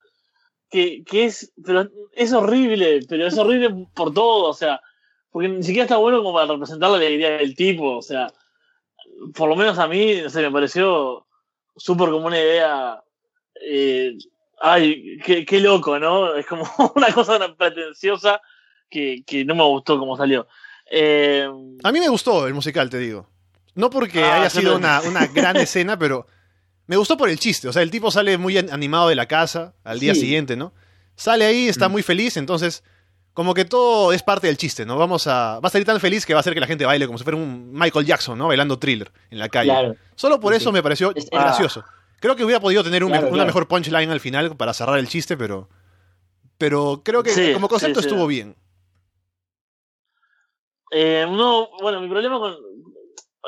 [0.74, 4.80] que, que es, pero es horrible, pero es horrible por todo, o sea,
[5.30, 8.26] porque ni siquiera está bueno como para representar la alegría del tipo, o sea,
[9.36, 11.26] por lo menos a mí, no sé, me pareció
[11.76, 13.00] súper como una idea,
[13.60, 14.18] eh,
[14.60, 16.34] ay, qué, qué loco, ¿no?
[16.34, 16.64] Es como
[16.96, 18.40] una cosa tan pretenciosa
[18.90, 20.48] que, que no me gustó como salió.
[20.90, 21.48] Eh,
[21.84, 23.28] A mí me gustó el musical, te digo.
[23.76, 26.26] No porque Ah, haya sido una, una gran escena, pero
[26.86, 27.68] me gustó por el chiste.
[27.68, 30.20] O sea, el tipo sale muy an- animado de la casa al día Sí.
[30.20, 30.72] siguiente, ¿no?
[31.16, 31.92] Sale ahí, está Mm.
[31.92, 32.82] muy feliz, entonces
[33.32, 34.96] como que todo es parte del chiste, ¿no?
[34.96, 35.58] Vamos a.
[35.60, 37.24] Va a salir tan feliz que va a hacer que la gente baile como si
[37.24, 38.46] fuera un Michael Jackson, ¿no?
[38.48, 39.70] Bailando thriller en la calle.
[39.70, 39.96] Claro.
[40.14, 40.72] Solo por eso sí.
[40.72, 41.84] me pareció Es- gracioso.
[42.20, 44.98] Creo que hubiera podido tener un Claro, me- una mejor punchline al final para cerrar
[44.98, 45.68] el chiste, pero.
[46.58, 48.06] Pero creo que Sí, como concepto sí.
[48.06, 48.54] estuvo bien.
[50.92, 52.56] Eh, no, bueno, mi problema con,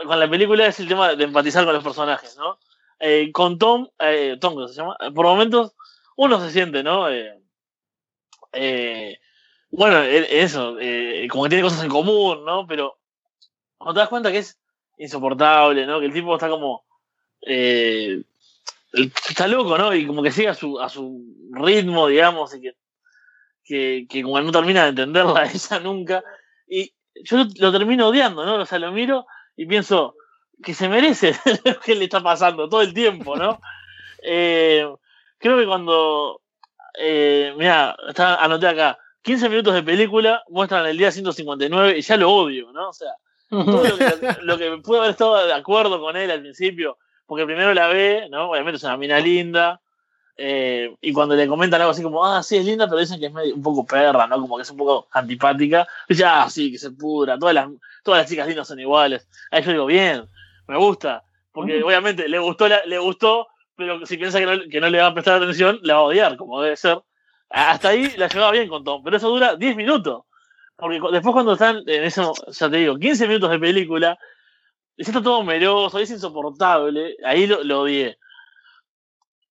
[0.06, 2.58] con la película es el tema de empatizar con los personajes, ¿no?
[2.98, 4.96] Eh, con Tom, eh, Tom, ¿cómo se llama?
[5.14, 5.74] Por momentos
[6.16, 7.08] uno se siente, ¿no?
[7.10, 7.38] Eh,
[8.52, 9.18] eh,
[9.70, 12.66] bueno, e- eso, eh, como que tiene cosas en común, ¿no?
[12.66, 12.98] Pero
[13.78, 14.58] cuando te das cuenta que es
[14.98, 16.00] insoportable, ¿no?
[16.00, 16.84] Que el tipo está como...
[17.42, 18.22] eh,
[18.92, 19.94] está loco, ¿no?
[19.94, 22.76] Y como que sigue a su, a su ritmo, digamos, y que,
[23.64, 26.24] que, que como no termina de entenderla ella nunca.
[26.68, 26.92] Y
[27.24, 28.56] yo lo termino odiando, ¿no?
[28.56, 30.16] O sea, lo miro y pienso
[30.62, 31.34] que se merece
[31.64, 33.60] lo que le está pasando todo el tiempo, ¿no?
[34.28, 34.84] Eh,
[35.38, 36.40] creo que cuando.
[36.98, 37.94] Eh, mira,
[38.40, 38.98] anoté acá.
[39.22, 42.88] 15 minutos de película muestran el día 159 y ya lo odio, ¿no?
[42.88, 43.10] O sea,
[43.48, 47.44] todo lo que, lo que pude haber estado de acuerdo con él al principio, porque
[47.44, 48.50] primero la ve, ¿no?
[48.50, 49.80] Obviamente es una mina linda,
[50.36, 53.26] eh, y cuando le comentan algo así como, ah, sí, es linda, pero dicen que
[53.26, 54.40] es medio- un poco perra, ¿no?
[54.40, 57.68] Como que es un poco antipática, dice, ah, sí, que se pudra, todas las,
[58.02, 59.28] todas las chicas lindas son iguales.
[59.50, 60.28] Ahí yo digo, bien,
[60.68, 61.22] me gusta,
[61.52, 64.98] porque obviamente le gustó, la- le gustó, pero si piensa que no, que no le
[65.00, 66.98] va a prestar atención, la va a odiar, como debe ser.
[67.50, 70.22] Hasta ahí la llevaba bien con Tom, pero eso dura 10 minutos.
[70.76, 74.18] Porque después cuando están en eso, ya te digo, 15 minutos de película,
[74.96, 78.18] y ya está todo meroso, es insoportable, ahí lo, lo odié.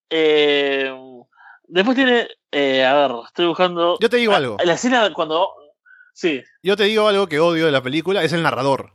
[0.09, 0.93] Eh,
[1.63, 3.97] después tiene, eh, a ver, estoy buscando...
[3.99, 4.57] Yo te digo algo.
[4.63, 5.49] La escena cuando...
[6.13, 6.43] Sí.
[6.63, 8.91] Yo te digo algo que odio de la película, es el narrador.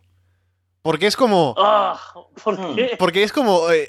[0.83, 1.55] Porque es como.
[1.59, 2.01] Ah,
[2.43, 2.97] ¿por qué?
[2.99, 3.71] Porque es como.
[3.71, 3.89] eh,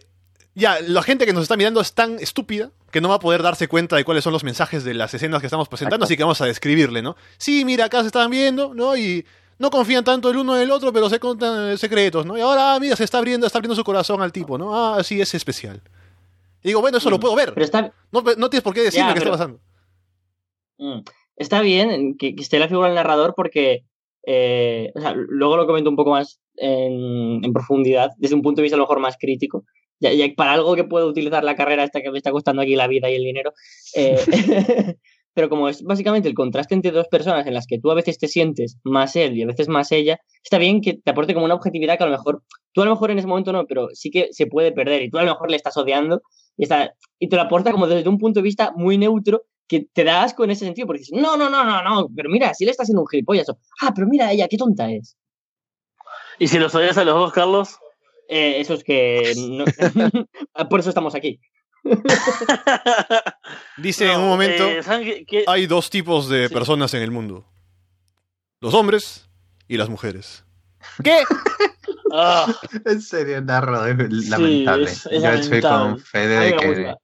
[0.54, 3.42] ya, la gente que nos está mirando es tan estúpida que no va a poder
[3.42, 6.24] darse cuenta de cuáles son los mensajes de las escenas que estamos presentando, así que
[6.24, 7.16] vamos a describirle, ¿no?
[7.38, 8.98] Sí, mira, acá se están viendo, ¿no?
[8.98, 9.26] Y
[9.60, 12.38] no confían tanto el uno en el otro, pero se contan eh, secretos, ¿no?
[12.38, 14.76] Y ahora, ah, mira, se está abriendo, está abriendo su corazón al tipo, ¿no?
[14.76, 15.82] Ah, sí, es especial.
[16.64, 17.54] Y digo, bueno, eso lo puedo ver.
[17.54, 19.60] Pero está, No, no tienes por qué decirme Ya, qué pero- está pasando.
[20.78, 21.00] Mm.
[21.38, 23.86] Está bien que, que esté la figura del narrador porque,
[24.26, 28.62] eh, o sea, luego lo comento un poco más en, en profundidad, desde un punto
[28.62, 29.66] de vista a lo mejor más crítico.
[30.00, 32.76] Ya, ya para algo que puedo utilizar la carrera esta que me está costando aquí
[32.76, 33.54] la vida y el dinero.
[33.96, 34.18] eh,
[35.34, 38.18] pero como es básicamente el contraste entre dos personas en las que tú a veces
[38.18, 41.46] te sientes más él y a veces más ella, está bien que te aporte como
[41.46, 42.44] una objetividad que a lo mejor,
[42.74, 45.10] tú a lo mejor en ese momento no, pero sí que se puede perder y
[45.10, 46.22] tú a lo mejor le estás odiando
[46.58, 49.88] y, está, y te lo aporta como desde un punto de vista muy neutro que
[49.94, 52.54] te da asco en ese sentido, porque dices, no, no, no, no, no, pero mira,
[52.54, 55.16] si le está haciendo un gilipollas, o, ah, pero mira ella, qué tonta es.
[56.40, 57.78] ¿Y si los odias a los dos, Carlos?
[58.28, 59.34] Eh, eso es que...
[59.38, 59.64] no-
[60.70, 61.40] Por eso estamos aquí.
[63.78, 67.46] Dice en un momento, eh, hay dos tipos de personas en el mundo.
[68.60, 69.30] Los hombres
[69.68, 70.44] y las mujeres.
[71.04, 71.24] ¿Qué?
[72.14, 72.46] Ah,
[72.86, 73.98] En serio, Narro, es
[74.30, 74.92] lamentable.
[74.92, 75.90] es- es Yo estoy lamentable.
[75.92, 76.96] con Fede de que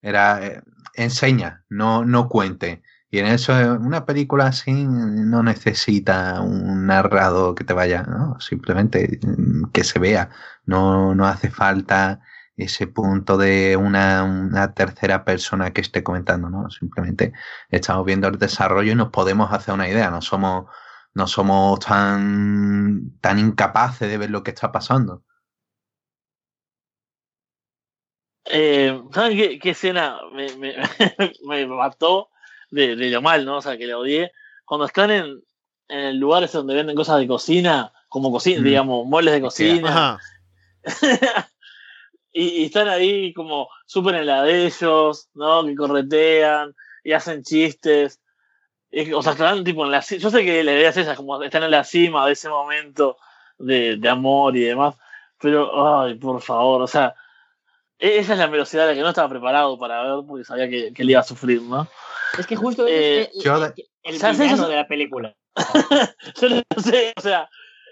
[0.00, 0.62] era eh,
[0.94, 2.82] enseña, no, no cuente.
[3.10, 8.40] Y en eso, una película así no necesita un narrado que te vaya, ¿no?
[8.40, 10.30] Simplemente mm, que se vea.
[10.66, 12.20] No, no hace falta
[12.56, 16.70] ese punto de una, una tercera persona que esté comentando, ¿no?
[16.70, 17.32] Simplemente
[17.70, 20.10] estamos viendo el desarrollo y nos podemos hacer una idea.
[20.10, 20.66] No somos,
[21.14, 25.24] no somos tan, tan incapaces de ver lo que está pasando.
[28.46, 30.74] Eh, ¿Saben qué, qué escena me, me,
[31.44, 32.30] me mató
[32.70, 33.58] de, de lo mal, ¿no?
[33.58, 34.32] O sea, que le odié.
[34.64, 35.42] Cuando están en,
[35.88, 38.64] en el lugar ese donde venden cosas de cocina, como cocina, Mm.
[38.64, 40.18] digamos, muebles de cocina.
[42.36, 45.64] Y, y están ahí como súper en la de ellos, ¿no?
[45.64, 48.20] Que corretean y hacen chistes.
[48.90, 51.40] Y, o sea, están tipo en la Yo sé que la idea es esa, como
[51.40, 53.18] están en la cima de ese momento
[53.56, 54.96] de, de amor y demás.
[55.38, 57.14] Pero, ay, por favor, o sea,
[57.98, 60.92] esa es la velocidad a la que no estaba preparado para ver porque sabía que,
[60.92, 61.86] que él iba a sufrir, ¿no?
[62.38, 63.72] Es que justo Eh, es Yo de-
[64.02, 64.68] el ¿sabes villano eso?
[64.68, 65.34] de la película.
[66.40, 67.48] Yo no sé, o sea,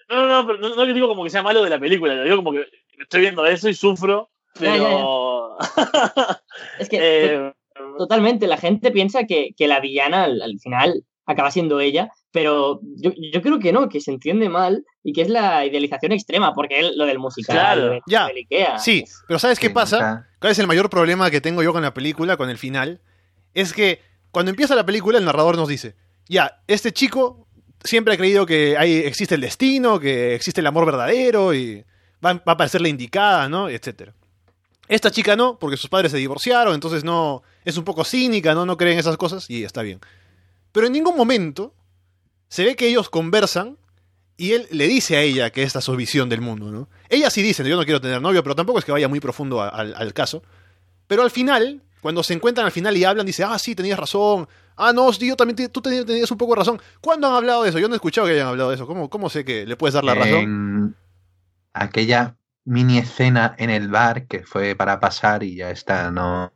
[0.08, 2.14] no, no, no, pero no, no que digo como que sea malo de la película,
[2.14, 2.66] lo digo como que
[2.98, 4.30] estoy viendo eso y sufro,
[4.60, 5.56] Ya, ya, pero.
[6.78, 7.52] Es que Eh,
[7.98, 12.80] totalmente, la gente piensa que, que la villana al, al final acaba siendo ella, pero
[12.96, 16.52] yo, yo creo que no, que se entiende mal y que es la idealización extrema,
[16.54, 18.26] porque él, lo del musical, Claro, lo de ya.
[18.26, 19.96] del Ikea, Sí, pero ¿sabes qué pasa?
[19.98, 23.00] nunca- ¿Cuál es el mayor problema que tengo yo con la película, con el final?
[23.54, 24.00] Es que
[24.30, 25.94] cuando empieza la película el narrador nos dice,
[26.28, 27.46] ya, este chico
[27.84, 31.84] siempre ha creído que hay, existe el destino, que existe el amor verdadero y
[32.24, 33.68] va, va a parecer la indicada, ¿no?
[33.68, 34.14] Etcétera.
[34.88, 38.66] Esta chica no, porque sus padres se divorciaron, entonces no es un poco cínica, ¿no?
[38.66, 40.00] No cree en esas cosas y está bien.
[40.72, 41.74] Pero en ningún momento
[42.48, 43.78] se ve que ellos conversan
[44.36, 46.88] y él le dice a ella que esta es su visión del mundo, ¿no?
[47.08, 49.62] Ella sí dice, yo no quiero tener novio, pero tampoco es que vaya muy profundo
[49.62, 50.42] al, caso.
[51.06, 54.48] Pero al final, cuando se encuentran al final y hablan, dice, ah, sí, tenías razón.
[54.76, 56.80] Ah, no, yo también, tú tenías, un poco de razón.
[57.00, 57.78] ¿Cuándo han hablado de eso?
[57.78, 58.86] Yo no he escuchado que hayan hablado de eso.
[58.86, 60.42] ¿Cómo, cómo sé que le puedes dar la razón?
[60.42, 60.96] En
[61.74, 66.52] aquella mini escena en el bar que fue para pasar y ya está, no.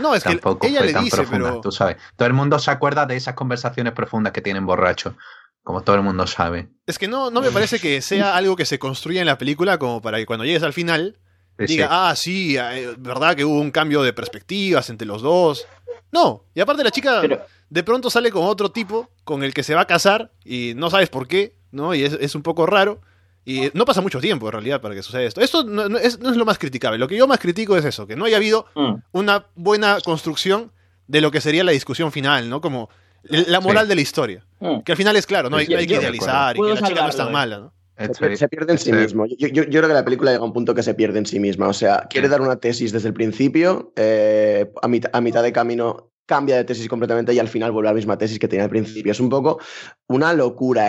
[0.00, 1.96] No, es que tampoco ella fue le tan dice, profunda, pero- tú sabes.
[2.16, 5.14] Todo el mundo se acuerda de esas conversaciones profundas que tienen borrachos,
[5.62, 6.68] como todo el mundo sabe.
[6.86, 9.78] Es que no, no me parece que sea algo que se construya en la película
[9.78, 11.18] como para que cuando llegues al final
[11.56, 11.90] Sí, diga, sí.
[11.94, 15.64] ah, sí, eh, verdad que hubo un cambio de perspectivas entre los dos.
[16.10, 17.22] No, y aparte la chica
[17.70, 20.90] de pronto sale con otro tipo con el que se va a casar y no
[20.90, 21.94] sabes por qué, ¿no?
[21.94, 23.00] Y es, es un poco raro.
[23.46, 25.40] Y no pasa mucho tiempo en realidad para que suceda esto.
[25.40, 26.98] Esto no, no es, no es lo más criticable.
[26.98, 28.94] Lo que yo más critico es eso, que no haya habido Mm.
[29.12, 30.72] una buena construcción
[31.06, 32.60] de lo que sería la discusión final, ¿no?
[32.62, 32.88] Como
[33.24, 33.88] la moral Sí.
[33.90, 34.46] de la historia.
[34.60, 34.80] Mm.
[34.80, 37.08] Que al final es claro, no hay, hay que idealizar y que la chica no
[37.08, 37.32] es tan eh.
[37.32, 37.74] mala, ¿no?
[38.18, 39.24] Se, se pierde en sí mismo.
[39.26, 41.26] Yo, yo- yo creo que la película llega a un punto que se pierde en
[41.26, 41.68] sí misma.
[41.68, 45.52] O sea, quiere dar una tesis desde el principio, eh, a, mit- a mitad de
[45.52, 48.64] camino cambia de tesis completamente y al final vuelve a la misma tesis que tenía
[48.64, 49.12] al principio.
[49.12, 49.60] Es un poco
[50.08, 50.88] una locura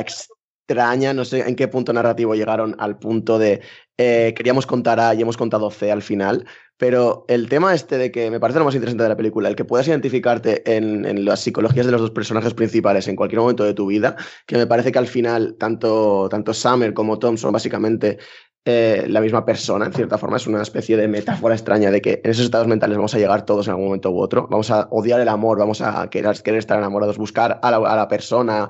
[0.68, 1.14] extraña.
[1.14, 3.62] No sé en qué punto narrativo llegaron al punto de
[3.98, 6.46] eh, queríamos contar A y hemos contado C al final.
[6.78, 9.56] Pero el tema este de que me parece lo más interesante de la película, el
[9.56, 13.74] que puedas identificarte en, las psicologías de los dos personajes principales en cualquier momento de
[13.74, 18.18] tu vida, que me parece que al final tanto, tanto Summer como Tom son básicamente
[18.66, 20.38] eh, la misma persona, en cierta forma.
[20.38, 23.46] Es una especie de metáfora extraña de que en esos estados mentales vamos a llegar
[23.46, 24.48] todos en algún momento u otro.
[24.50, 27.96] Vamos a odiar el amor, vamos a querer, querer estar enamorados, buscar a la, a
[27.96, 28.68] la persona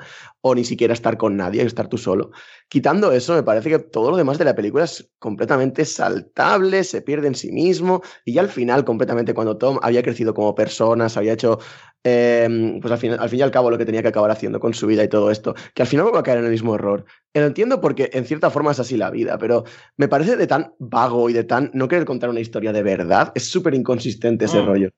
[0.48, 2.30] o ni siquiera estar con nadie, estar tú solo.
[2.70, 7.02] Quitando eso, me parece que todo lo demás de la película es completamente saltable, se
[7.02, 11.10] pierde en sí mismo y ya al final, completamente, cuando Tom había crecido como persona,
[11.10, 11.58] se había hecho,
[12.04, 14.60] eh, pues al fin, al fin y al cabo, lo que tenía que acabar haciendo
[14.60, 16.76] con su vida y todo esto, que al final va a caer en el mismo
[16.76, 17.06] error.
[17.34, 19.64] Eh, Lo entiendo porque en cierta forma es así la vida, pero
[19.98, 23.32] me parece de tan vago y de tan no querer contar una historia de verdad,
[23.34, 24.66] es súper inconsistente ese Mm.
[24.68, 24.90] rollo.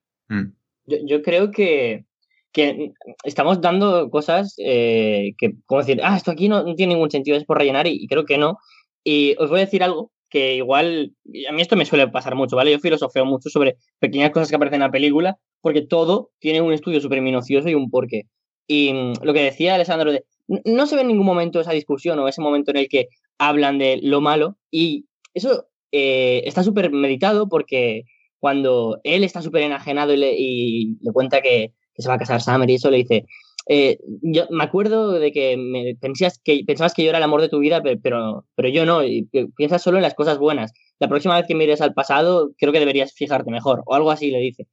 [0.88, 2.06] Yo, yo creo que,
[2.52, 2.92] que
[3.24, 7.38] estamos dando cosas eh, que, como decir, ah, esto aquí no, no tiene ningún sentido,
[7.38, 8.58] es por rellenar, y, y creo que no.
[9.04, 11.14] Y os voy a decir algo que igual,
[11.50, 12.72] a mí esto me suele pasar mucho, ¿vale?
[12.72, 16.74] Yo filosofeo mucho sobre pequeñas cosas que aparecen en la película, porque todo tiene un
[16.74, 18.24] estudio súper minucioso y un porqué.
[18.68, 22.20] Y mm, lo que decía Alessandro de, no se ve en ningún momento esa discusión
[22.20, 23.08] o ese momento en el que
[23.38, 28.04] hablan de lo malo, y eso eh, está súper meditado porque
[28.40, 32.20] cuando él está súper enajenado y le, y le cuenta que, que se va a
[32.20, 33.26] casar Summer y eso le dice,
[33.68, 37.42] eh, yo me acuerdo de que, me, pensías que pensabas que yo era el amor
[37.42, 40.38] de tu vida, pe- pero, pero yo no, y pi- piensas solo en las cosas
[40.38, 40.72] buenas.
[41.00, 44.32] La próxima vez que mires al pasado, creo que deberías fijarte mejor, o algo así
[44.32, 44.68] le dice.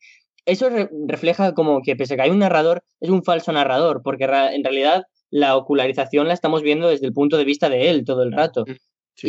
[0.46, 4.02] Eso re- refleja como que pese a que hay un narrador, es un falso narrador,
[4.04, 8.04] porque en realidad la ocularización la estamos viendo desde el punto de vista de él
[8.04, 8.64] todo el rato.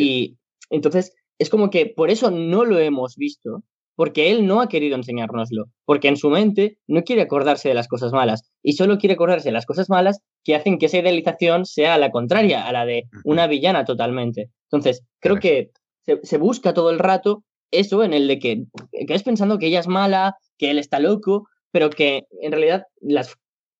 [0.00, 0.36] Y
[0.70, 3.62] entonces es como que por eso no lo hemos visto,
[3.96, 7.88] porque él no ha querido enseñárnoslo, porque en su mente no quiere acordarse de las
[7.88, 11.66] cosas malas y solo quiere acordarse de las cosas malas que hacen que esa idealización
[11.66, 14.50] sea la contraria a la de una villana totalmente.
[14.70, 15.70] Entonces, creo que
[16.02, 18.64] se, se busca todo el rato eso en el de que,
[19.06, 22.84] que es pensando que ella es mala, que él está loco, pero que en realidad
[23.00, 23.36] las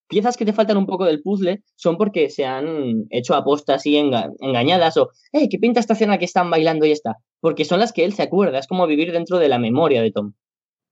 [0.08, 3.96] piezas que te faltan un poco del puzzle son porque se han hecho apostas y
[3.96, 7.16] enga- engañadas o, hey, ¿qué pinta esta escena que están bailando y está?
[7.40, 10.12] Porque son las que él se acuerda, es como vivir dentro de la memoria de
[10.12, 10.32] Tom.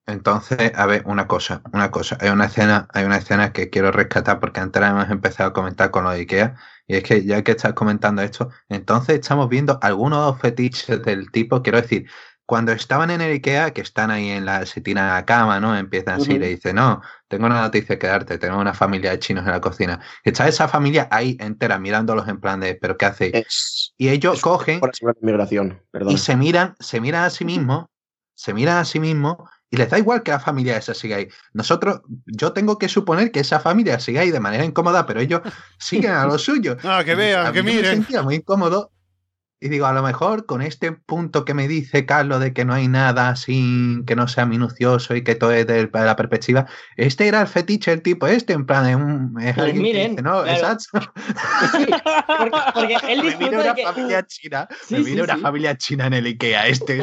[0.07, 2.19] Entonces, a ver, una cosa, una cosa.
[2.21, 5.91] Hay una escena, hay una escena que quiero rescatar porque antes hemos empezado a comentar
[5.91, 6.57] con lo de Ikea.
[6.87, 11.63] Y es que ya que estás comentando esto, entonces estamos viendo algunos fetiches del tipo,
[11.63, 12.07] quiero decir,
[12.45, 15.59] cuando estaban en el Ikea, que están ahí en la, se tiran a la cama,
[15.61, 15.75] ¿no?
[15.75, 16.41] Empiezan así, Ujú.
[16.41, 17.01] le dice, no,
[17.37, 20.01] tengo una noticia que darte, tengo una familia de chinos en la cocina.
[20.23, 23.93] Está esa familia ahí entera mirándolos en plan de, ¿pero qué hacéis?
[23.97, 26.13] y ellos cogen Por la migración, perdón.
[26.13, 27.87] y se miran, se miran a sí mismos,
[28.35, 29.37] se miran a sí mismos
[29.71, 31.29] y les da igual que la familia esa siga ahí.
[31.53, 35.41] Nosotros, yo tengo que suponer que esa familia siga ahí de manera incómoda, pero ellos
[35.79, 36.77] siguen a lo suyo.
[36.85, 37.91] Ah, que vean, que yo Me miren.
[37.97, 38.93] sentía muy incómodo.
[39.65, 42.75] Y digo, a lo mejor con este punto que me dice Carlos de que no
[42.75, 46.67] hay nada sin que no sea minucioso y que todo es de la perspectiva,
[46.99, 50.23] este era el fetiche del tipo este, en plan, es, un, es que miren, dice,
[50.23, 50.51] no, claro.
[50.51, 51.13] exacto.
[52.27, 53.85] Porque, porque él Me de una que...
[53.85, 57.01] familia china, Sí, me sí, vine una familia china en el Ikea este.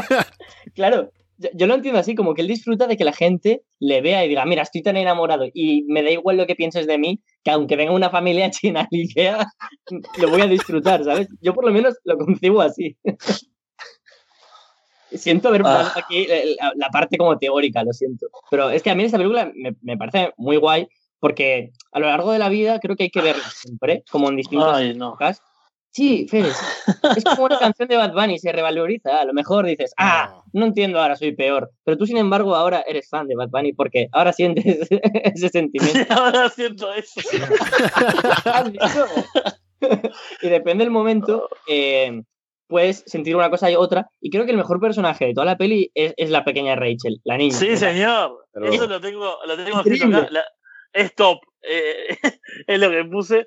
[0.74, 4.02] Claro, yo, yo lo entiendo así, como que él disfruta de que la gente le
[4.02, 6.98] vea y diga, mira, estoy tan enamorado y me da igual lo que pienses de
[6.98, 9.46] mí, que aunque venga una familia china al Ikea,
[10.18, 11.28] lo voy a disfrutar, ¿sabes?
[11.40, 12.96] Yo por lo menos lo concibo así.
[15.12, 18.26] siento haber dado aquí la, la parte como teórica, lo siento.
[18.50, 20.88] Pero es que a mí esta película me, me parece muy guay
[21.20, 24.36] porque a lo largo de la vida creo que hay que verla siempre, como en
[24.36, 25.10] distintas Ay, no.
[25.10, 25.40] épocas.
[25.96, 26.64] Sí, Fede, sí.
[27.16, 29.18] es como una canción de Bad Bunny, se revaloriza.
[29.18, 31.70] A lo mejor dices, ah, no entiendo, ahora soy peor.
[31.84, 36.12] Pero tú, sin embargo, ahora eres fan de Bad Bunny porque ahora sientes ese sentimiento.
[36.12, 37.20] Ahora siento eso.
[40.42, 42.22] Y depende del momento, eh,
[42.66, 44.08] puedes sentir una cosa y otra.
[44.20, 47.20] Y creo que el mejor personaje de toda la peli es, es la pequeña Rachel,
[47.24, 47.54] la niña.
[47.54, 48.46] Sí, señor.
[48.52, 50.28] Pero- Eso lo tengo, lo tengo escrito acá.
[50.30, 50.44] La-
[50.92, 51.38] es top.
[51.62, 52.16] eh,
[52.66, 53.46] es lo que puse.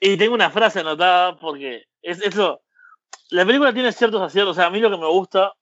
[0.00, 2.62] Y tengo una frase anotada porque es eso.
[3.30, 4.52] La película tiene ciertos aciertos.
[4.52, 5.54] O sea, a mí lo que me gusta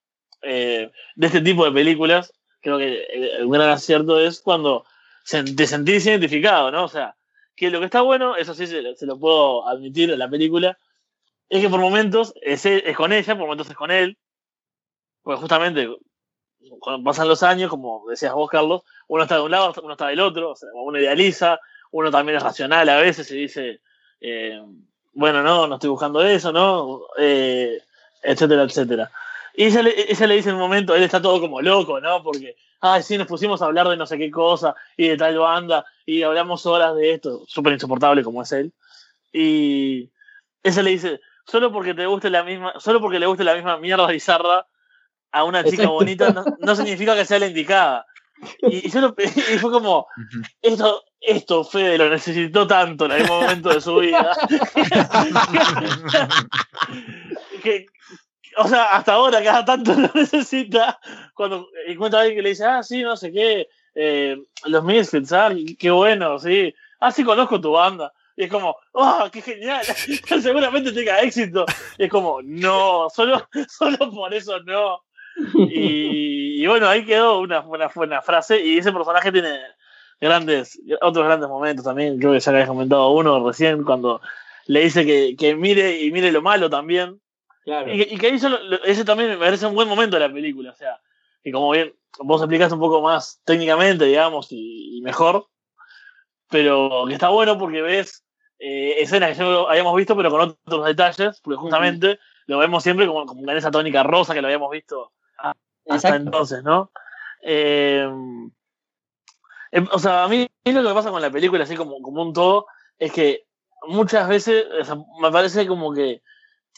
[0.42, 4.86] eh, de este tipo de películas, creo que eh, un gran acierto es cuando
[5.56, 6.84] te sentís identificado, ¿no?
[6.84, 7.16] O sea,
[7.56, 10.78] que lo que está bueno, eso sí se, lo- puedo admitir en la película,
[11.48, 12.62] es que por momentos es
[12.96, 14.18] con ella, por momentos es con él.
[15.22, 15.88] Porque justamente
[16.80, 20.08] cuando pasan los años, como decías vos, Carlos, uno está de un lado, uno está
[20.08, 21.60] del otro, o sea, uno idealiza,
[21.92, 23.80] uno también es racional a veces y dice,
[24.26, 24.62] eh,
[25.12, 27.02] bueno, no, no estoy buscando eso, ¿no?
[27.18, 27.78] Eh,
[28.22, 29.10] etcétera, etcétera.
[29.54, 32.22] Y ella le, ella le dice en un momento, él está todo como loco, ¿no?
[32.22, 35.38] Porque, ay, sí, nos pusimos a hablar de no sé qué cosa y de tal
[35.38, 38.72] banda y hablamos horas de esto, súper insoportable como es él.
[39.32, 40.10] Y
[40.62, 43.76] ella le dice, solo porque te guste la misma, solo porque le guste la misma
[43.76, 44.66] mierda bizarra
[45.32, 45.92] a una chica Exacto.
[45.92, 48.06] bonita no, no significa que sea la indicada.
[48.62, 50.06] Y, y yo lo- y fue como,
[50.62, 54.36] esto, esto Fede lo necesitó tanto en algún momento de su vida.
[57.62, 57.86] que,
[58.56, 60.98] o sea, hasta ahora cada tanto lo necesita.
[61.34, 64.36] Cuando encuentra a alguien que le dice, ah, sí, no sé qué, eh,
[64.66, 66.74] los Misfits, ah, qué bueno, sí.
[67.00, 68.12] Ah, sí, conozco tu banda.
[68.36, 69.84] Y es como, ¡oh, qué genial!
[70.42, 71.64] Seguramente tenga éxito.
[71.98, 75.02] Y es como, no, solo, solo por eso no.
[75.68, 78.60] Y, y bueno, ahí quedó una buena, buena frase.
[78.60, 79.58] Y ese personaje tiene
[80.24, 82.18] grandes, otros grandes momentos también.
[82.18, 84.20] Creo que ya le habías comentado uno recién cuando
[84.66, 87.20] le dice que, que mire y mire lo malo también.
[87.64, 87.92] Claro.
[87.92, 90.70] Y, que- y que lo- ese también me parece un buen momento de la película.
[90.72, 91.00] O sea,
[91.42, 95.46] y como bien vos explicás un poco más técnicamente, digamos, y, y mejor,
[96.50, 98.24] pero que está bueno porque ves
[98.58, 103.06] eh, escenas que ya habíamos visto, pero con otros detalles, porque justamente lo vemos siempre
[103.06, 105.50] como, como en esa tónica rosa que lo habíamos visto a-
[105.88, 106.16] hasta Exacto.
[106.16, 106.90] entonces, ¿no?
[107.42, 108.08] Eh,
[109.92, 112.66] o sea, a mí lo que pasa con la película, así como, como un todo,
[112.98, 113.44] es que
[113.86, 116.22] muchas veces o sea, me parece como que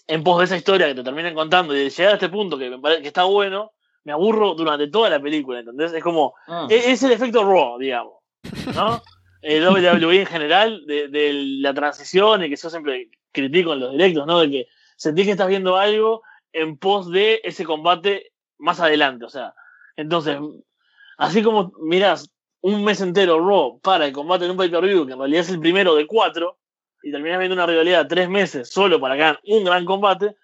[0.08, 2.56] en pos de esa historia que te terminan contando y de llegar a este punto
[2.58, 3.72] que me parece que está bueno,
[4.04, 5.92] me aburro durante toda la película, ¿entendés?
[5.92, 6.66] Es como, Ah.
[6.70, 8.14] e- es el efecto Raw, digamos,
[8.74, 9.02] ¿no?
[9.42, 13.92] El WWE en general, de, de la transición y que yo siempre critico en los
[13.92, 14.40] directos, ¿no?
[14.40, 14.66] De que
[14.96, 19.54] sentís que estás viendo algo en pos de ese combate más adelante, o sea,
[19.96, 20.38] entonces,
[21.18, 22.30] así como mirás
[22.74, 25.60] un mes entero Raw para el combate en un pay-per-view, que en realidad es el
[25.60, 26.58] primero de cuatro,
[27.02, 30.36] y terminás viendo una rivalidad de tres meses solo para ganar un gran combate,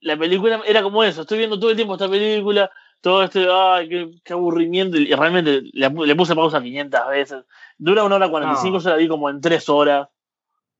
[0.00, 3.88] la película era como eso, estoy viendo todo el tiempo esta película, todo este, ay,
[3.88, 7.44] qué, qué aburrimiento, y realmente le, le puse pausa 500 veces,
[7.78, 8.82] dura una hora 45, No.
[8.82, 10.08] yo la vi como en tres horas,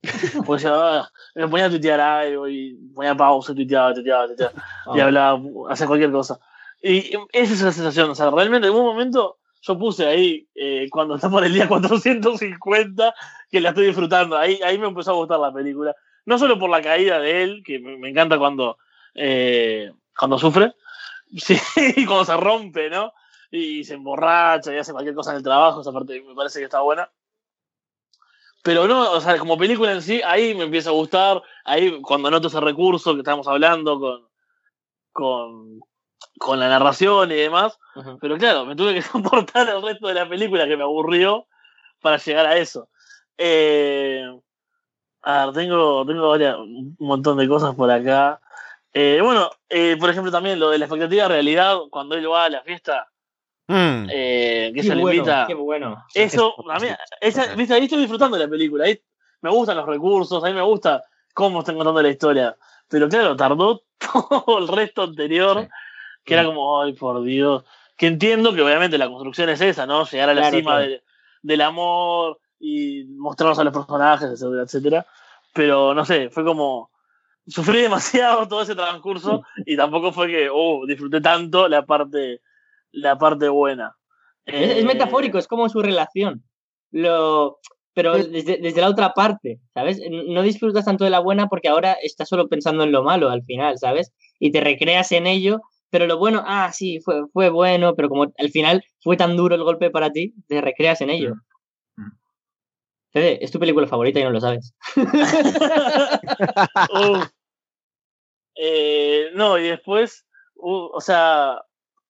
[0.46, 4.52] pues ah, me ponía a tuitear algo, y ponía pausa, tuiteaba, tuiteaba, tuiteaba,
[4.94, 5.04] y Ah.
[5.04, 6.38] hablaba, hacía cualquier cosa.
[6.82, 10.88] Y esa es la sensación, o sea, realmente en un momento yo puse ahí, eh,
[10.90, 13.14] cuando está por el día 450,
[13.50, 15.94] que la estoy disfrutando, ahí, ahí me empezó a gustar la película.
[16.26, 18.78] No solo por la caída de él, que me, encanta cuando,
[19.14, 20.74] eh, cuando sufre,
[21.36, 21.56] sí,
[21.96, 23.12] y cuando se rompe, ¿no?
[23.50, 26.64] Y se emborracha y hace cualquier cosa en el trabajo, esa parte me parece que
[26.64, 27.08] está buena.
[28.64, 32.30] Pero no, o sea, como película en sí, ahí me empieza a gustar, ahí cuando
[32.30, 34.28] noto ese recurso que estamos hablando con,
[35.12, 35.80] con,
[36.38, 37.78] con la narración y demás,
[38.20, 39.02] pero claro, me tuve que
[39.56, 41.46] soportar el resto de la película que me aburrió
[42.00, 42.88] para llegar a eso.
[43.38, 44.24] Eh,
[45.22, 48.40] a ver, tengo, tengo varias- un montón de cosas por acá.
[48.92, 52.44] Eh, bueno, eh, por ejemplo, también lo de la expectativa de realidad, cuando él va
[52.44, 53.08] a la fiesta,
[53.68, 54.08] Mm.
[54.10, 55.44] eh, que ella le bueno, invita.
[55.46, 56.04] qué bueno.
[56.14, 56.88] Eso, a mí,
[57.20, 58.84] esa- viste, ahí estoy disfrutando de la película.
[58.84, 59.00] Ahí
[59.40, 62.56] me gustan los recursos, a mí me gusta cómo están contando la historia.
[62.88, 63.82] Pero claro, tardó
[64.44, 65.68] todo el resto anterior,
[66.24, 67.64] que era como, ay, por Dios.
[67.96, 70.04] Que entiendo que obviamente la construcción es esa, ¿no?
[70.06, 70.90] Llegar a la Claro, cima claro.
[70.90, 71.02] de-
[71.42, 75.06] del amor y mostrarnos a los personajes, etcétera, etcétera.
[75.52, 76.90] Pero no sé, fue como.
[77.46, 82.40] Sufrí demasiado todo ese transcurso y tampoco fue que, oh, disfruté tanto la parte,
[82.92, 83.96] la parte buena.
[84.46, 86.44] Es, es Eh, metafórico, es como su relación.
[86.92, 87.58] Lo,
[87.94, 90.00] pero desde, desde la otra parte, ¿sabes?
[90.10, 93.42] No disfrutas tanto de la buena porque ahora estás solo pensando en lo malo al
[93.42, 94.12] final, ¿sabes?
[94.38, 95.60] Y te recreas en ello,
[95.92, 99.54] pero lo bueno, ah, sí, fue, fue bueno, pero como al final fue tan duro
[99.54, 101.34] el golpe para ti, te recreas en ello.
[103.12, 104.74] Fede, es tu película favorita y no lo sabes.
[108.54, 111.62] Eh, no, y después, uh, o sea,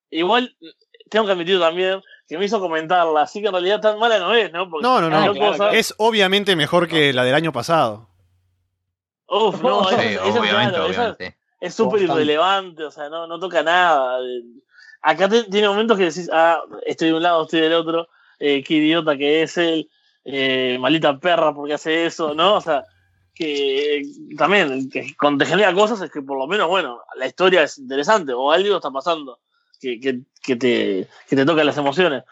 [0.09, 0.55] igual
[1.09, 4.33] tengo que admitir también que me hizo comentarla, así que en realidad tan mala no
[4.33, 4.69] es, ¿no?
[4.69, 5.33] Porque No, no, no.
[5.33, 8.09] puedo saber- Es obviamente mejor que la del año pasado.
[9.27, 11.37] Uf, no, Sí, esa- esa es obviamente, claro, esa obviamente.
[11.67, 14.19] Es súper irrelevante, o sea, no, no toca nada.
[15.01, 18.07] Acá te- tiene momentos que decís, ah, estoy de un lado, estoy del otro,
[18.39, 19.89] eh, qué idiota que es él,
[20.25, 22.55] eh, maldita perra porque hace eso, ¿no?
[22.55, 22.83] O sea,
[23.35, 24.03] que
[24.37, 27.77] también, que cuando te genera cosas es que por lo menos, bueno, la historia es
[27.79, 29.39] interesante o algo está pasando
[29.81, 32.23] que, que, que te, que te toca las emociones.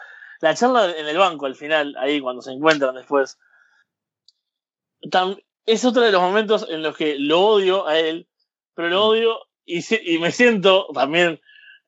[0.41, 3.37] La charla en el banco al final, ahí cuando se encuentran después,
[5.03, 8.27] tam- es otro de los momentos en los que lo odio a él,
[8.81, 11.39] pero lo odio y, me siento también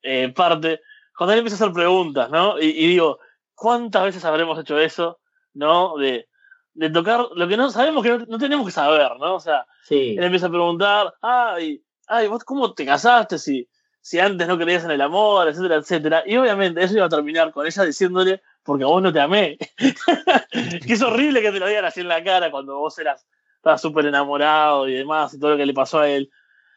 [0.02, 0.82] eh, parte,
[1.18, 2.60] cuando él empieza a hacer preguntas, ¿no?
[2.60, 3.20] Y, y digo,
[3.56, 5.20] ¿cuántas veces habremos hecho eso,
[5.54, 5.98] ¿no?
[5.98, 6.28] De,
[6.74, 9.36] de tocar lo que no sabemos que no, no tenemos que saber, ¿no?
[9.36, 10.16] O sea, Sí.
[10.18, 13.68] él empieza a preguntar, ay, ay, ¿vos cómo te casaste si,
[14.02, 16.24] si antes no creías en el amor, etcétera, etcétera?
[16.26, 19.58] Y obviamente eso iba a terminar con ella diciéndole, porque a vos no te amé.
[20.88, 23.26] que es horrible que te lo digan así en la cara cuando vos eras
[23.58, 26.30] estabas súper enamorado y demás y todo lo que le pasó a él.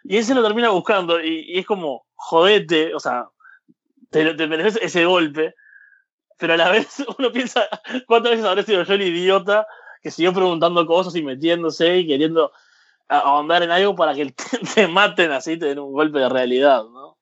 [0.09, 3.29] Y él se lo termina buscando y, y es como, jodete, o sea,
[4.11, 5.55] te, mereces ese golpe,
[6.39, 7.69] pero a la vez uno piensa,
[8.07, 9.67] ¿cuántas veces habré sido yo el idiota
[10.03, 12.53] que siguió preguntando cosas y metiéndose y queriendo
[13.09, 16.85] ahondar en algo para que te, te maten así, te den un golpe de realidad,
[16.85, 17.19] ¿no?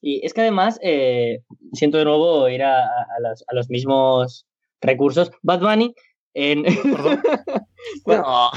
[0.00, 4.46] Y es que además, eh, siento de nuevo ir a, a los, a los mismos
[4.80, 5.30] recursos.
[5.42, 5.94] Bad Bunny,
[6.34, 6.64] en...
[8.04, 8.50] Bueno,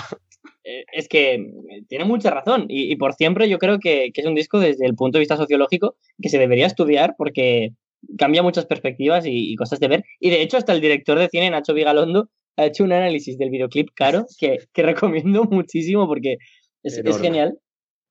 [0.92, 2.66] es que eh, tiene mucha razón.
[2.70, 5.22] Y, y por siempre yo creo que, que es un disco desde el punto de
[5.22, 7.72] vista sociológico que se debería estudiar porque
[8.18, 10.04] cambia muchas perspectivas y, y cosas de ver.
[10.20, 13.50] Y de hecho, hasta el director de cine, Nacho Vigalondo, ha hecho un análisis del
[13.50, 16.38] videoclip caro que, que recomiendo muchísimo porque
[16.84, 17.58] es, genial.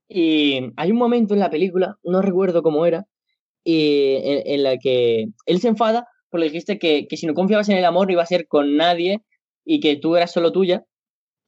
[0.08, 3.06] Y hay un momento en la película, no recuerdo cómo era,
[3.64, 7.34] y en, en la que él se enfada porque le dijiste que, que si no
[7.34, 9.22] confiabas en el amor no iba a ser con nadie
[9.64, 10.84] y que tú eras solo tuya.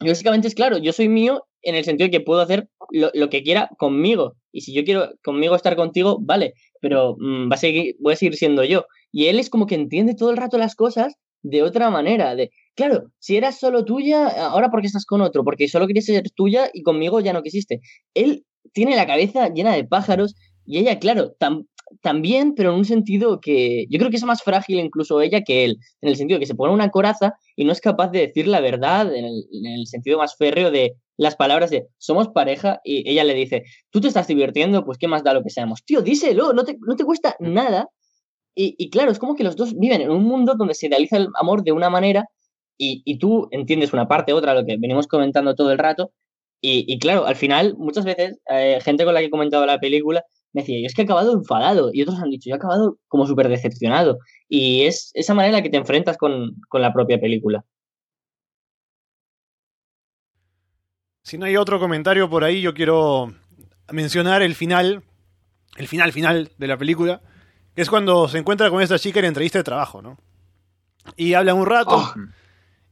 [0.01, 3.11] Y básicamente es claro, yo soy mío en el sentido de que puedo hacer lo,
[3.13, 4.35] lo que quiera conmigo.
[4.53, 8.17] Y si yo quiero conmigo estar contigo, vale, pero mm, va a seguir, voy a
[8.17, 8.87] seguir siendo yo.
[9.13, 12.35] Y él es como que entiende todo el rato las cosas de otra manera.
[12.35, 16.31] De, claro, si eras solo tuya, ahora porque estás con otro, porque solo querías ser
[16.31, 17.81] tuya y conmigo ya no quisiste.
[18.15, 21.67] Él tiene la cabeza llena de pájaros y ella, claro, tam-
[22.01, 25.65] también, pero en un sentido que yo creo que es más frágil incluso ella que
[25.65, 28.21] él, en el sentido de que se pone una coraza y no es capaz de
[28.21, 32.29] decir la verdad en el, en el sentido más férreo de las palabras de somos
[32.29, 35.51] pareja y ella le dice, tú te estás divirtiendo, pues qué más da lo que
[35.51, 35.85] seamos.
[35.85, 37.89] Tío, díselo, no te, no te cuesta nada.
[38.55, 41.19] Y, y claro, es como que los dos viven en un mundo donde se idealiza
[41.19, 42.25] el amor de una manera
[42.79, 46.13] y, y tú entiendes una parte, otra, lo que venimos comentando todo el rato.
[46.63, 49.79] Y, y claro, al final, muchas veces, eh, gente con la que he comentado la
[49.79, 51.91] película me decía, yo es que he acabado enfadado.
[51.93, 54.19] Y otros han dicho, yo he acabado como súper decepcionado.
[54.49, 57.65] Y es esa manera en la que te enfrentas con, con la propia película.
[61.23, 63.33] Si no hay otro comentario por ahí, yo quiero
[63.93, 65.03] mencionar el final,
[65.77, 67.21] el final final de la película,
[67.75, 70.19] que es cuando se encuentra con esta chica en entrevista de trabajo, ¿no?
[71.17, 72.15] Y hablan un rato Oh.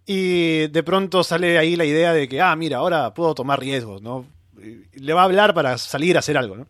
[0.07, 4.03] y de pronto sale ahí la idea de que, ah, mira, ahora puedo tomar riesgos,
[4.03, 4.27] ¿no?
[4.57, 6.67] Y Le va a hablar para salir a hacer algo, ¿no?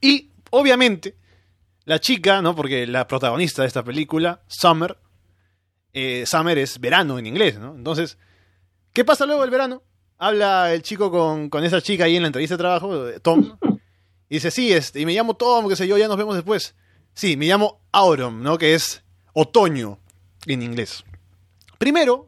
[0.00, 1.16] Y, obviamente,
[1.84, 2.54] la chica, ¿no?
[2.54, 4.98] Porque la protagonista de esta película, Summer,
[5.92, 7.74] eh, Summer es verano en inglés, ¿no?
[7.74, 8.18] Entonces,
[8.92, 9.82] ¿qué pasa luego del verano?
[10.18, 13.58] Habla el chico con, con esa chica ahí en la entrevista de trabajo, eh, Tom,
[14.28, 16.74] y dice, sí, este, y me llamo Tom, qué sé yo, ya nos vemos después.
[17.14, 18.58] Sí, me llamo Autumn, ¿no?
[18.58, 19.98] Que es otoño
[20.46, 21.04] en inglés.
[21.78, 22.24] Primero,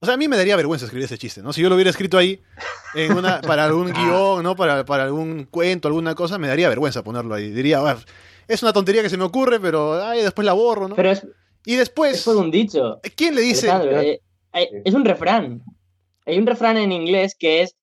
[0.00, 1.52] o sea, a mí me daría vergüenza escribir ese chiste, ¿no?
[1.52, 2.40] Si yo lo hubiera escrito ahí
[2.94, 4.54] en una, para algún guion, ¿no?
[4.56, 7.50] Para, para algún cuento, alguna cosa, me daría vergüenza ponerlo ahí.
[7.50, 7.98] Diría, "Ah,
[8.46, 10.94] es una tontería que se me ocurre, pero ay, después la borro, ¿no?
[10.96, 11.26] Pero es,
[11.66, 12.14] y después...
[12.18, 13.00] es por un dicho.
[13.16, 13.70] ¿Quién le dice?
[13.70, 14.20] Alejandro, eh,
[14.84, 15.62] es un refrán.
[16.26, 17.76] Hay un refrán en inglés que es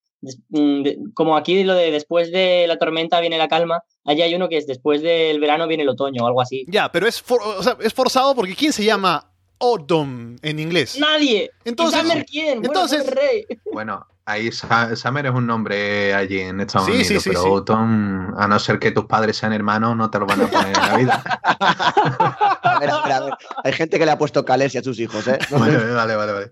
[0.49, 3.83] mm, como aquí lo de después de la tormenta viene la calma.
[4.05, 6.65] Allá hay uno que es después del verano viene el otoño o algo así.
[6.67, 10.98] Ya, pero es, for- o sea, es forzado porque ¿quién se llama Autumn en inglés?
[11.00, 11.51] Nadie.
[11.64, 12.61] Entonces- ¿Y Summer quién?
[12.61, 13.45] Bueno, entonces- Rey.
[13.72, 17.48] Bueno, ahí Summer es un nombre allí en Estados Sí, Unidos, sí, sí, pero sí.
[17.48, 20.67] Autumn, a no ser que tus padres sean hermanos, no te lo van a poner
[20.67, 21.24] en la vida.
[22.66, 23.34] A ver, a ver, a ver.
[23.64, 25.40] Hay gente que le ha puesto Calesi a sus hijos, ¿eh?
[25.51, 26.51] vale, vale, vale, vale.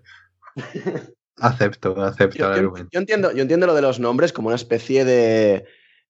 [1.38, 2.88] Acepto, acepto Yo, el yo- argumento.
[2.92, 5.64] yo entiendo, yo entiendo lo de los nombres como una especie de,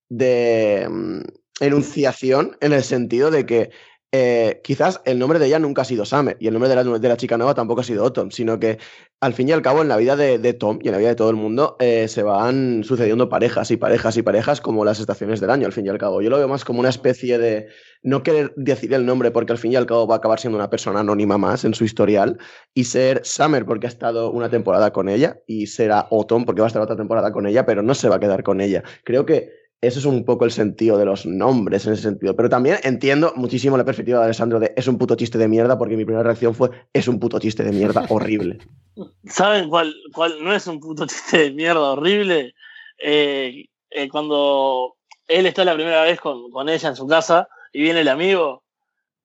[0.08, 1.20] de mm,
[1.60, 3.70] enunciación en el sentido de que
[4.16, 7.16] eh, quizás el nombre de ella nunca ha sido Summer y el nombre de la,
[7.16, 8.78] chica nueva tampoco ha sido Autumn, sino que
[9.20, 11.08] al fin y al cabo en la vida de, de Tom y en la vida
[11.08, 15.00] de todo el mundo eh, se van sucediendo parejas y parejas y parejas como las
[15.00, 16.22] estaciones del año, al fin y al cabo.
[16.22, 17.66] Yo lo veo más como una especie de
[18.04, 20.58] no querer decir el nombre porque al fin y al cabo va a acabar siendo
[20.58, 22.38] una persona anónima más en su historial
[22.72, 26.68] y ser Summer porque ha estado una temporada con ella y será Autumn porque va
[26.68, 28.84] a estar otra temporada con ella, pero no se va a quedar con ella.
[29.02, 32.34] Creo que eso es un poco el sentido de los nombres en ese sentido.
[32.34, 35.78] Pero también entiendo muchísimo la perspectiva de Alessandro de es un puto chiste de mierda,
[35.78, 38.58] porque mi primera reacción fue es un puto chiste de mierda horrible.
[39.26, 42.54] ¿Saben cuál, cuál no es un puto chiste de mierda horrible?
[42.98, 44.96] Eh, eh, cuando
[45.28, 48.62] él está la primera vez con, con, ella en su casa y viene el amigo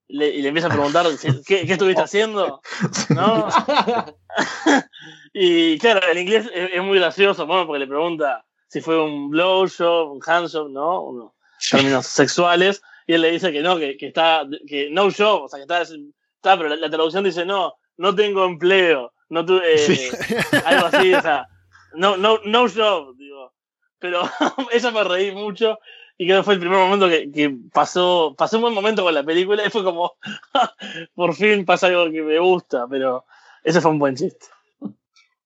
[0.08, 1.06] le, y le empieza a preguntar
[1.48, 2.62] ¿qué, qué estuviste haciendo?
[3.10, 3.48] ¿No?
[5.34, 9.30] y claro, el inglés es, es muy gracioso, bueno, porque le pregunta si fue un
[9.30, 11.02] blowjob, un handjob, ¿no?
[11.02, 11.32] Unos
[11.70, 15.48] términos sexuales, y él le dice que no, que, que está, que no job, o
[15.50, 19.74] sea, que está, está pero la, la, traducción dice no, no tengo empleo, no tuve,
[19.74, 20.10] eh, sí.
[20.66, 21.48] algo así, o sea,
[21.96, 23.54] no, no, no job, digo.
[23.98, 24.22] Pero
[24.72, 25.80] eso me reí mucho
[26.20, 29.14] y creo que fue el primer momento que, que pasó, pasó un buen momento con
[29.14, 30.14] la película y fue como,
[31.16, 33.26] por fin pasa algo que me gusta, pero
[33.64, 34.46] ese fue un buen chiste.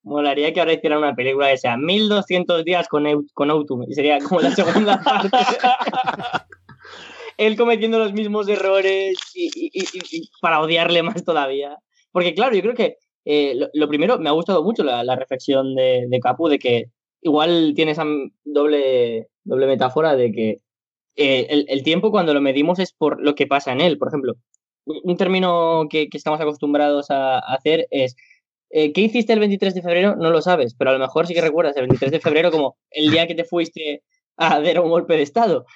[0.03, 4.19] Molaría que ahora hicieran una película que sea 1200 días con, con Autumn y sería
[4.19, 5.37] como la segunda parte.
[7.37, 11.77] Él cometiendo los mismos errores y, y, y, y, para odiarle más todavía.
[12.11, 15.15] Porque claro, yo creo que eh, lo, lo, primero, me ha gustado mucho la, la
[15.15, 16.85] reflexión de, de, Capu de que
[17.21, 18.03] igual tiene esa
[18.43, 20.49] doble, doble metáfora de que
[21.15, 23.97] eh, el, el, tiempo cuando lo medimos es por lo que pasa en él.
[23.97, 24.33] Por ejemplo,
[24.85, 28.15] un término que, que estamos acostumbrados a, a hacer es
[28.75, 30.15] eh, ¿qué hiciste el 23 de febrero?
[30.15, 32.75] No lo sabes, pero a lo mejor sí que recuerdas el 23 de febrero como
[32.89, 34.01] el día que te fuiste
[34.35, 35.67] a dar un golpe de Estado.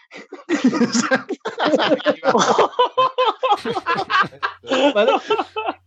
[4.96, 5.12] ¿Vale?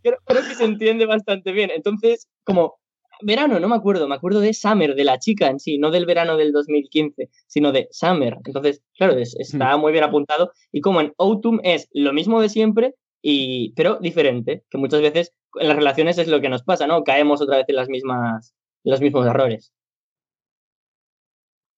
[0.01, 1.69] creo, creo, que se entiende bastante bien.
[1.75, 2.75] Entonces, como
[3.21, 6.05] verano, no me acuerdo, me acuerdo de Summer, de la chica en sí, no del
[6.05, 8.37] verano del 2015, sino de Summer.
[8.45, 10.53] Entonces, claro, es, está muy bien apuntado.
[10.71, 15.33] Y como en Autumn es lo mismo de siempre, y, pero diferente, que muchas veces
[15.59, 17.03] en las relaciones es lo que nos pasa, ¿no?
[17.03, 19.73] Caemos otra vez en las mismas, en los mismos errores.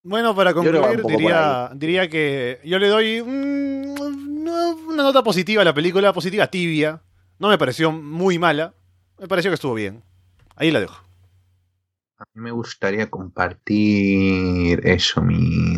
[0.04, 3.96] Bueno, para concluir, diría, diría que yo le doy un,
[4.88, 7.02] una nota positiva a la película, positiva tibia.
[7.40, 8.74] No me pareció muy mala,
[9.18, 10.04] me pareció que estuvo bien.
[10.56, 11.04] Ahí la dejo.
[12.18, 15.78] A mí me gustaría compartir eso, mi,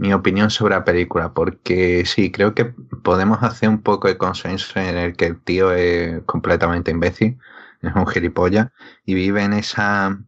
[0.00, 4.80] mi opinión sobre la película, porque sí, creo que podemos hacer un poco de consenso
[4.80, 7.38] en el que el tío es completamente imbécil,
[7.82, 8.68] es un gilipollas,
[9.04, 10.18] y vive en esa,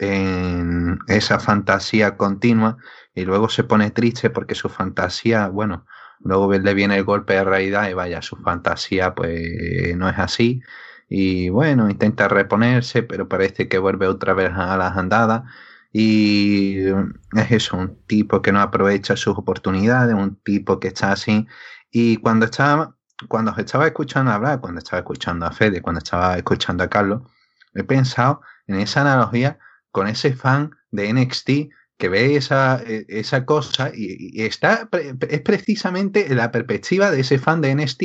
[0.00, 2.78] en esa fantasía continua,
[3.14, 5.86] y luego se pone triste porque su fantasía, bueno,
[6.18, 10.60] luego le viene el golpe de realidad y vaya, su fantasía pues no es así,
[11.08, 15.42] y bueno, intenta reponerse, pero parece que vuelve otra vez a las andadas,
[15.92, 16.84] y
[17.34, 21.46] es eso, un tipo que no aprovecha sus oportunidades, un tipo que está así.
[21.90, 22.96] Y cuando estaba,
[23.28, 27.22] cuando estaba escuchando hablar, cuando estaba escuchando a Fede, cuando estaba escuchando a Carlos,
[27.74, 29.58] he pensado en esa analogía
[29.90, 31.50] con ese fan de NXT
[32.00, 34.88] que ve esa, e, esa cosa y, está
[35.28, 38.02] es precisamente la perspectiva de ese fan de NXT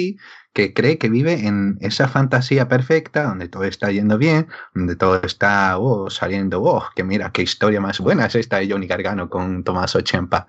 [0.53, 5.21] que cree que vive en esa fantasía perfecta donde todo está yendo bien, donde todo
[5.23, 9.29] está oh, saliendo, oh, que mira qué historia más buena es esta de Johnny Gargano
[9.29, 10.47] con Tomás Ochempa.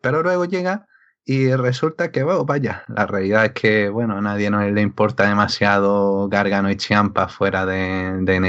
[0.00, 0.86] Pero luego llega
[1.24, 5.28] y resulta que, oh, vaya, la realidad es que, bueno, a nadie no le importa
[5.28, 8.40] demasiado Gargano y Champa fuera de, de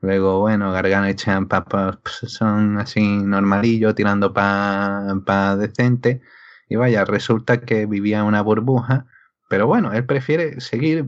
[0.00, 6.20] Luego, bueno, Gargano y Champa pues, son así normalillo, tirando para pa decente.
[6.68, 9.06] Y vaya, resulta que vivía una burbuja.
[9.48, 11.06] Pero bueno, él prefiere seguir,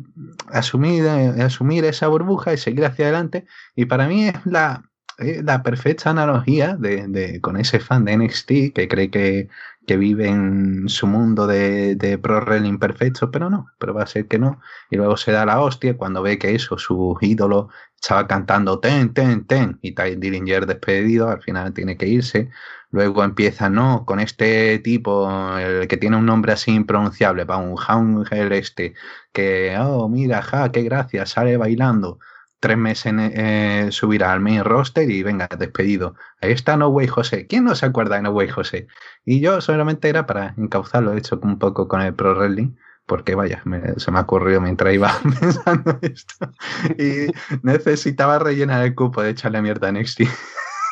[0.49, 3.47] asumir, asumir esa burbuja y seguir hacia adelante.
[3.77, 4.83] Y para mí es la,
[5.19, 9.49] la perfecta analogía de, de, con ese fan de NXT que cree que,
[9.91, 14.29] que vive en su mundo de, pro wrestling perfecto, pero no, pero va a ser
[14.29, 14.61] que no.
[14.89, 17.71] Y luego se da la hostia cuando ve que eso, su ídolo
[18.01, 22.51] estaba cantando ten, ten, ten, y Ty Dillinger despedido, al final tiene que irse.
[22.93, 25.29] Luego empieza, no, con este tipo,
[25.59, 28.95] el que tiene un nombre así impronunciable, para un Hangel este,
[29.33, 32.21] que, oh, mira, ja, qué gracia, sale bailando.
[32.61, 36.15] Tres meses en, eh, subirá al main roster y venga, despedido.
[36.41, 37.47] Ahí está No Way José.
[37.47, 38.87] ¿Quién no se acuerda de No Way José?
[39.25, 42.75] Y yo solamente era para encauzarlo, he hecho un poco con el Pro Wrestling
[43.11, 46.53] porque vaya, me, se me ha ocurrido mientras iba pensando esto.
[46.97, 47.27] Y
[47.63, 50.21] necesitaba rellenar el cupo de echarle mierda a NXT.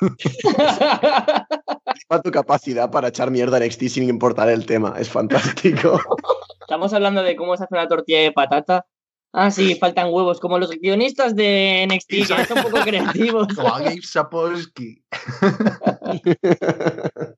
[2.25, 6.01] tu capacidad para echar mierda a NXT sin importar el tema, es fantástico.
[6.61, 8.85] Estamos hablando de cómo se hace una tortilla de patata.
[9.33, 13.49] Ah, sí, faltan huevos, como los guionistas de NXT, que son un poco creativos.
[13.55, 15.03] Como a Gabe Sapolsky.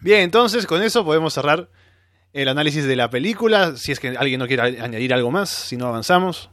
[0.00, 1.70] Bien, entonces con eso podemos cerrar
[2.32, 3.76] el análisis de la película.
[3.76, 6.50] Si es que alguien no quiere añadir algo más, si no avanzamos.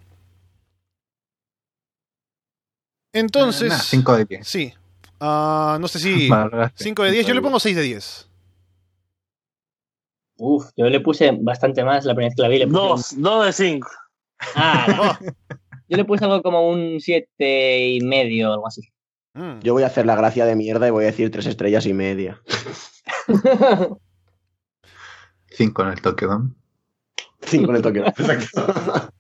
[3.13, 3.73] Entonces.
[3.73, 4.47] 5 de 10.
[4.47, 4.73] Sí.
[5.19, 6.29] Ah, no sé si.
[6.29, 8.30] Vale, 5 de 10, yo le pongo 6 de 10.
[10.43, 12.57] Uf, yo le puse bastante más la primera vez que la vi.
[12.57, 13.87] Le puse Dos, dos de cinco.
[14.55, 14.87] Ah,
[15.21, 15.29] no.
[15.87, 18.81] Yo le puse algo como un siete y medio, algo así.
[19.33, 19.59] Mm.
[19.59, 21.93] Yo voy a hacer la gracia de mierda y voy a decir tres estrellas y
[21.93, 22.41] media.
[25.51, 26.49] 5 en el Tokyo Dome.
[27.41, 28.05] Cinco en el Tokio.
[28.07, 29.11] Exacto.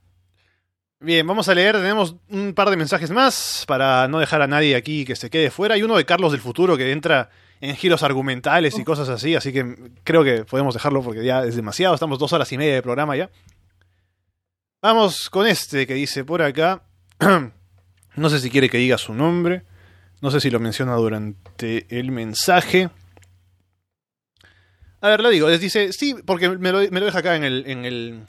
[1.01, 1.75] Bien, vamos a leer.
[1.75, 5.51] Tenemos un par de mensajes más para no dejar a nadie aquí que se quede
[5.51, 5.75] fuera.
[5.75, 7.29] Hay uno de Carlos del futuro que entra
[7.61, 11.55] en giros argumentales y cosas así, así que creo que podemos dejarlo porque ya es
[11.55, 11.93] demasiado.
[11.93, 13.29] Estamos dos horas y media de programa ya.
[14.81, 16.81] Vamos con este que dice por acá.
[18.15, 19.63] no sé si quiere que diga su nombre.
[20.21, 22.89] No sé si lo menciona durante el mensaje.
[24.99, 25.47] A ver, lo digo.
[25.47, 28.23] Les dice, sí, porque me lo, me lo deja acá en el, en el,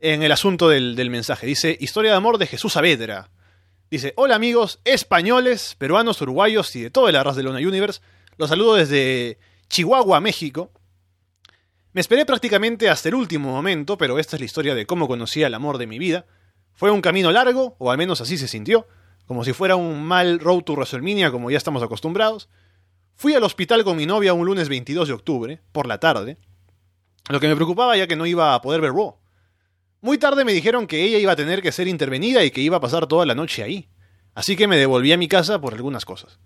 [0.00, 1.46] en el asunto del, del mensaje.
[1.46, 3.30] Dice, historia de amor de Jesús Saavedra.
[3.90, 8.00] Dice, hola amigos españoles, peruanos, uruguayos y de toda la raza de Luna Universe.
[8.38, 10.70] Los saludo desde Chihuahua, México.
[11.92, 15.42] Me esperé prácticamente hasta el último momento, pero esta es la historia de cómo conocí
[15.42, 16.26] al amor de mi vida.
[16.74, 18.86] Fue un camino largo, o al menos así se sintió,
[19.24, 22.50] como si fuera un mal road to WrestleMania como ya estamos acostumbrados.
[23.14, 26.36] Fui al hospital con mi novia un lunes 22 de octubre, por la tarde,
[27.30, 29.16] lo que me preocupaba ya que no iba a poder ver Raw.
[30.02, 32.76] Muy tarde me dijeron que ella iba a tener que ser intervenida y que iba
[32.76, 33.88] a pasar toda la noche ahí.
[34.34, 36.38] Así que me devolví a mi casa por algunas cosas.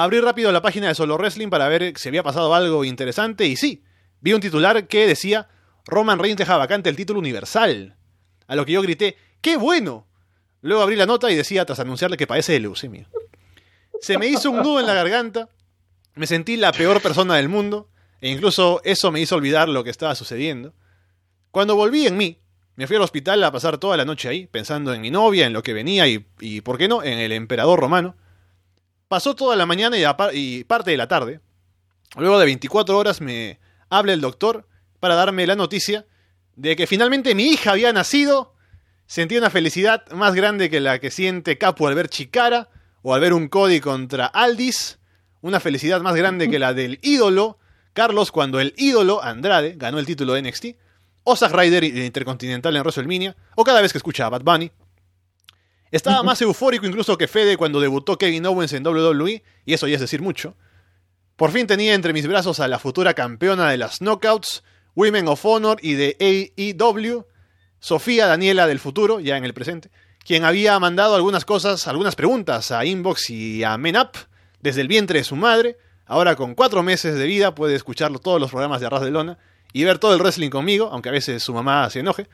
[0.00, 3.56] Abrí rápido la página de Solo Wrestling para ver si había pasado algo interesante y
[3.56, 3.82] sí,
[4.20, 5.48] vi un titular que decía
[5.86, 7.96] Roman Reigns deja vacante el título universal.
[8.46, 10.06] A lo que yo grité, ¡qué bueno!
[10.60, 13.08] Luego abrí la nota y decía tras anunciarle que padece de leucemia.
[14.00, 15.48] Se me hizo un nudo en la garganta,
[16.14, 19.90] me sentí la peor persona del mundo, e incluso eso me hizo olvidar lo que
[19.90, 20.74] estaba sucediendo.
[21.50, 22.38] Cuando volví en mí,
[22.76, 25.52] me fui al hospital a pasar toda la noche ahí, pensando en mi novia, en
[25.52, 28.14] lo que venía y, y ¿por qué no?, en el emperador romano.
[29.08, 30.04] Pasó toda la mañana y,
[30.34, 31.40] y parte de la tarde.
[32.16, 34.66] Luego de 24 horas me habla el doctor
[35.00, 36.06] para darme la noticia
[36.56, 38.54] de que finalmente mi hija había nacido.
[39.06, 42.68] Sentí una felicidad más grande que la que siente Capu al ver Chicara
[43.02, 44.98] o al ver un Cody contra Aldis.
[45.40, 47.58] Una felicidad más grande que la del ídolo
[47.94, 50.66] Carlos cuando el ídolo Andrade ganó el título de NXT.
[51.24, 53.36] O Zack Ryder y- Intercontinental en WrestleMania.
[53.56, 54.70] O cada vez que escucha a Bad Bunny.
[55.90, 59.94] Estaba más eufórico incluso que Fede cuando debutó Kevin Owens en WWE, y eso ya
[59.94, 60.54] es decir mucho.
[61.36, 65.44] Por fin tenía entre mis brazos a la futura campeona de las Knockouts, Women of
[65.46, 67.24] Honor y de AEW,
[67.78, 69.90] Sofía Daniela del futuro, ya en el presente,
[70.24, 74.10] quien había mandado algunas cosas, algunas preguntas a Inbox y a Men Up
[74.60, 75.78] desde el vientre de su madre.
[76.06, 79.38] Ahora con cuatro meses de vida puede escuchar todos los programas de Arras de Lona
[79.72, 82.26] y ver todo el wrestling conmigo, aunque a veces su mamá se enoje.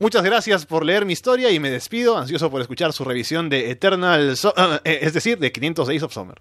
[0.00, 3.70] Muchas gracias por leer mi historia y me despido, ansioso por escuchar su revisión de
[3.70, 4.36] Eternal,
[4.84, 6.40] eh, es decir, de 500 Days of Summer.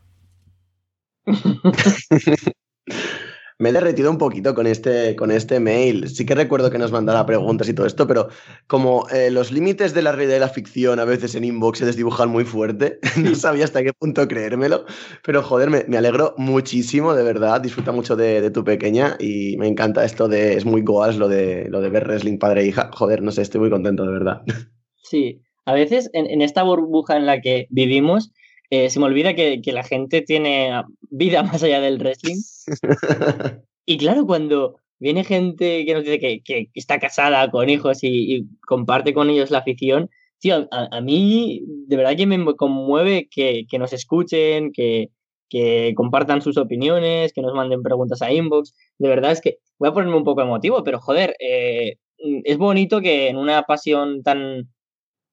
[3.59, 6.07] Me he derretido un poquito con este, con este mail.
[6.09, 8.27] Sí que recuerdo que nos mandaba preguntas y todo esto, pero
[8.67, 11.85] como eh, los límites de la realidad y la ficción a veces en inbox se
[11.85, 14.85] desdibujan muy fuerte, no sabía hasta qué punto creérmelo.
[15.23, 17.59] Pero joder, me, me alegro muchísimo, de verdad.
[17.59, 20.53] Disfruta mucho de, de tu pequeña y me encanta esto de.
[20.53, 22.91] Es muy goas lo de, lo de ver wrestling padre e hija.
[22.93, 24.41] Joder, no sé, estoy muy contento, de verdad.
[25.09, 28.33] Sí, a veces en, en esta burbuja en la que vivimos,
[28.69, 32.41] eh, se me olvida que, que la gente tiene vida más allá del wrestling.
[33.89, 38.35] Y claro, cuando viene gente que nos dice que, que está casada con hijos y,
[38.35, 43.29] y comparte con ellos la afición, tío, a, a mí de verdad que me conmueve
[43.31, 45.09] que, que nos escuchen, que,
[45.49, 48.73] que compartan sus opiniones, que nos manden preguntas a inbox.
[48.97, 53.01] De verdad es que voy a ponerme un poco emotivo, pero joder, eh, es bonito
[53.01, 54.69] que en una pasión tan,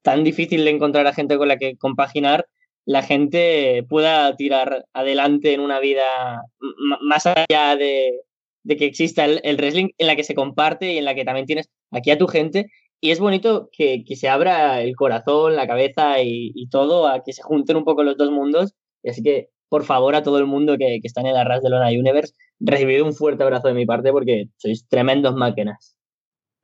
[0.01, 2.45] tan difícil de encontrar a gente con la que compaginar,
[2.85, 6.43] la gente pueda tirar adelante en una vida
[7.01, 8.21] más allá de,
[8.65, 11.45] de que exista el, wrestling, en la que se comparte y en la que también
[11.45, 12.67] tienes aquí a tu gente.
[13.01, 17.33] Y es bonito que, que se abra el corazón, la cabeza y, todo a que
[17.33, 18.73] se junten un poco los dos mundos.
[19.03, 21.69] Así que, por favor, a todo el mundo que, que está en el Arras de
[21.69, 25.94] Lona Universe, recibid un fuerte abrazo de mi parte porque sois tremendos máquinas.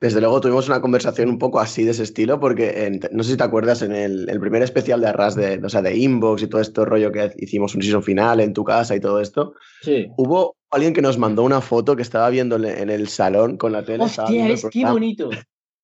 [0.01, 3.31] Desde luego tuvimos una conversación un poco así de ese estilo, porque en- no sé
[3.31, 6.41] si te acuerdas en el, el primer especial de Arras de, o sea, de Inbox
[6.41, 9.53] y todo esto rollo que hicimos un season final en tu casa y todo esto.
[9.83, 10.07] Sí.
[10.17, 13.85] Hubo alguien que nos mandó una foto que estaba viendo en el salón con la
[13.85, 14.03] tele.
[14.05, 15.29] Hostia, es qué bonito.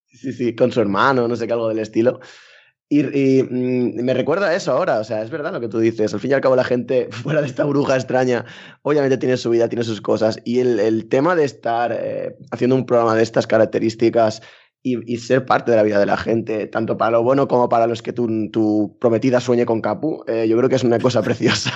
[0.10, 2.20] Sí, sí, con su hermano, no sé qué, algo del estilo.
[2.90, 6.14] Y, mm, me recuerda eso ahora, o sea, es verdad lo que tú dices.
[6.14, 8.46] Al fin y al cabo, la gente fuera de esta bruja extraña,
[8.82, 10.40] obviamente tiene su vida, tiene sus cosas.
[10.46, 14.42] Y el, tema de estar eh, haciendo un programa de estas características
[14.84, 17.68] y, y ser parte de la vida de la gente, tanto para lo bueno como
[17.68, 21.00] para los que tu, tu prometida sueñe con Capu, eh, yo creo que es una
[21.00, 21.74] cosa preciosa.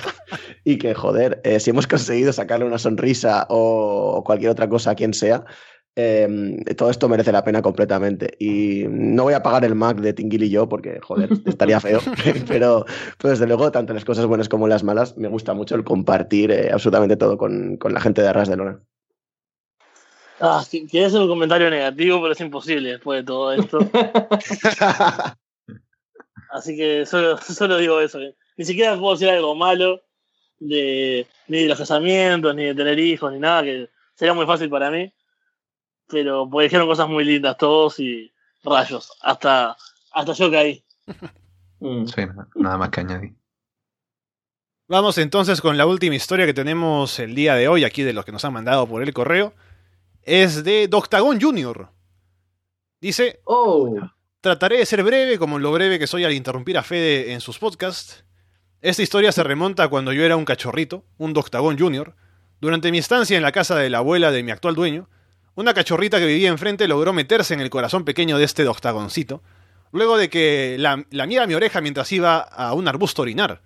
[0.64, 4.94] y que, joder, eh, si hemos conseguido sacarle una sonrisa o cualquier otra cosa a
[4.94, 5.44] quien sea,
[5.96, 8.34] eh, todo esto merece la pena completamente.
[8.38, 12.00] Y no voy a pagar el Mac de Tinguil y yo porque, joder, estaría feo.
[12.48, 12.84] pero,
[13.18, 16.50] pero desde luego, tanto las cosas buenas como las malas, me gusta mucho el compartir
[16.50, 18.80] eh, absolutamente todo con, con la gente de Arras de Lona.
[20.40, 23.78] Ah, qu- quería hacer un comentario negativo, pero es imposible después de todo esto.
[26.50, 28.18] Así que solo, solo digo eso.
[28.56, 30.02] Ni siquiera puedo decir algo malo
[30.58, 34.68] de, ni de los casamientos, ni de tener hijos, ni nada, que sería muy fácil
[34.68, 35.12] para mí.
[36.12, 38.30] Pero pues dijeron cosas muy lindas todos y
[38.62, 39.10] rayos.
[39.22, 39.76] Hasta,
[40.12, 40.84] hasta yo caí.
[41.84, 42.06] Mm.
[42.06, 43.34] Sí, na- nada más que añadir.
[44.86, 48.24] Vamos entonces con la última historia que tenemos el día de hoy, aquí de los
[48.24, 49.52] que nos han mandado por el correo.
[50.22, 51.88] Es de Doctagon Jr.
[53.00, 53.96] Dice: Oh,
[54.40, 57.58] Trataré de ser breve, como lo breve que soy al interrumpir a Fede en sus
[57.58, 58.24] podcasts.
[58.80, 62.14] Esta historia se remonta a cuando yo era un cachorrito, un Doctagon Jr.
[62.60, 65.08] Durante mi estancia en la casa de la abuela de mi actual dueño,
[65.54, 69.42] una cachorrita que vivía enfrente logró meterse en el corazón pequeño de este Doctagoncito,
[69.92, 73.62] luego de que la, lamiera mi oreja mientras iba a un arbusto a orinar.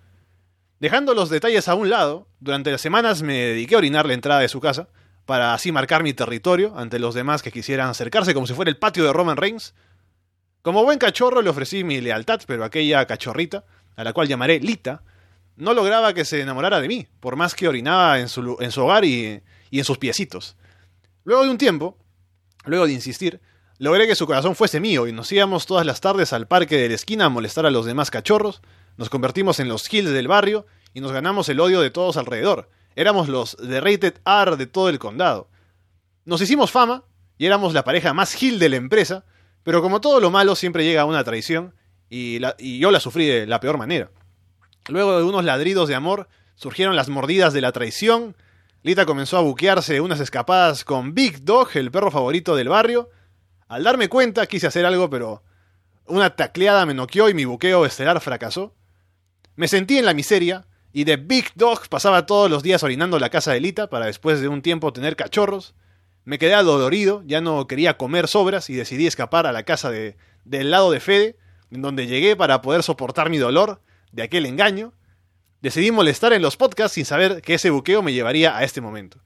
[0.79, 4.41] Dejando los detalles a un lado, durante las semanas me dediqué a orinar la entrada
[4.41, 4.89] de su casa,
[5.25, 8.77] para así marcar mi territorio ante los demás que quisieran acercarse como si fuera el
[8.77, 9.73] patio de Roman Reigns.
[10.61, 15.03] Como buen cachorro le ofrecí mi lealtad, pero aquella cachorrita, a la cual llamaré Lita,
[15.55, 19.41] no lograba que se enamorara de mí, por más que orinaba en su, hogar y
[19.71, 20.55] en sus piecitos.
[21.27, 21.97] Luego de un tiempo,
[22.63, 23.41] luego de insistir,
[23.79, 26.87] logré que su corazón fuese mío y nos íbamos todas las tardes al parque de
[26.87, 28.61] la esquina a molestar a los demás cachorros,
[28.95, 32.69] nos convertimos en los Hills del barrio y nos ganamos el odio de todos alrededor.
[32.95, 35.49] Éramos los The Rated R de todo el condado.
[36.23, 37.03] Nos hicimos fama
[37.37, 39.25] y éramos la pareja más Hill de la empresa,
[39.63, 41.75] pero como todo lo malo siempre llega a una traición
[42.09, 44.11] y, la- y yo la sufrí de la peor manera.
[44.87, 48.37] Luego de unos ladridos de amor, surgieron las mordidas de la traición.
[48.83, 53.09] Lita comenzó a buquearse unas escapadas con Big Dog, el perro favorito del barrio.
[53.67, 55.43] Al darme cuenta, quise hacer algo, pero
[56.05, 58.75] una tacleada me noqueó y mi buqueo estelar fracasó.
[59.55, 63.29] Me sentí en la miseria y de Big Dog pasaba todos los días orinando la
[63.29, 65.75] casa de Lita para después de un tiempo tener cachorros.
[66.23, 70.17] Me quedé adolorido, ya no quería comer sobras y decidí escapar a la casa de,
[70.45, 71.37] del lado de Fede,
[71.71, 73.81] en donde llegué para poder soportar mi dolor
[74.11, 74.93] de aquel engaño.
[75.61, 79.19] Decidí molestar en los podcasts sin saber que ese buqueo me llevaría a este momento.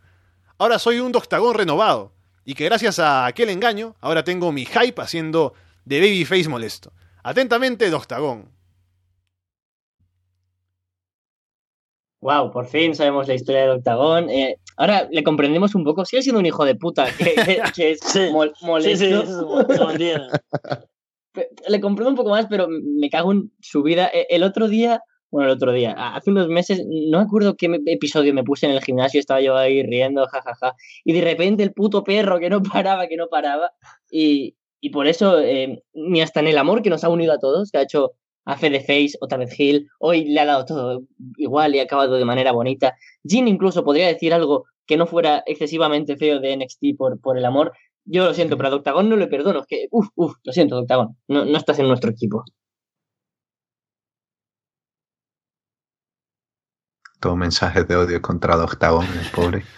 [0.57, 2.13] Ahora soy un doctagón renovado,
[2.45, 5.53] y que gracias a aquel engaño, ahora tengo mi hype haciendo
[5.85, 6.93] de babyface molesto.
[7.23, 8.49] Atentamente, doctagón.
[12.21, 14.29] wow, por fin sabemos la historia del octagón.
[14.29, 16.05] Eh, ahora le comprendemos un poco.
[16.05, 18.01] Sigue siendo un hijo de puta que, que- que es
[18.31, 19.25] mol- molesto.
[19.97, 20.13] sí,
[21.67, 24.07] Le comprendo un poco más, pero me cago en su vida.
[24.13, 25.01] E- El otro día,
[25.31, 28.73] bueno, el otro día, hace unos meses, no me acuerdo qué episodio me puse en
[28.73, 32.61] el gimnasio, estaba yo ahí riendo, jajaja, y de repente el puto perro que no
[32.63, 33.71] paraba, que no paraba,
[34.09, 37.39] y, y por eso, eh, ni hasta en el amor que nos ha unido a
[37.39, 38.11] todos, que ha hecho
[38.45, 41.03] a Fede Face, otra vez Hill, hoy le ha dado todo
[41.37, 42.95] igual y ha acabado de manera bonita.
[43.23, 47.45] Jin incluso podría decir algo que no fuera excesivamente feo de NXT por, por el
[47.45, 47.71] amor,
[48.05, 49.59] yo lo siento, pero a Doctagon no le perdono.
[49.59, 51.17] Es que, uff, uff, lo siento, Doctagon.
[51.27, 52.43] No, no estás en nuestro equipo.
[57.21, 59.63] Todo mensajes de odio contra Octagón, el pobre.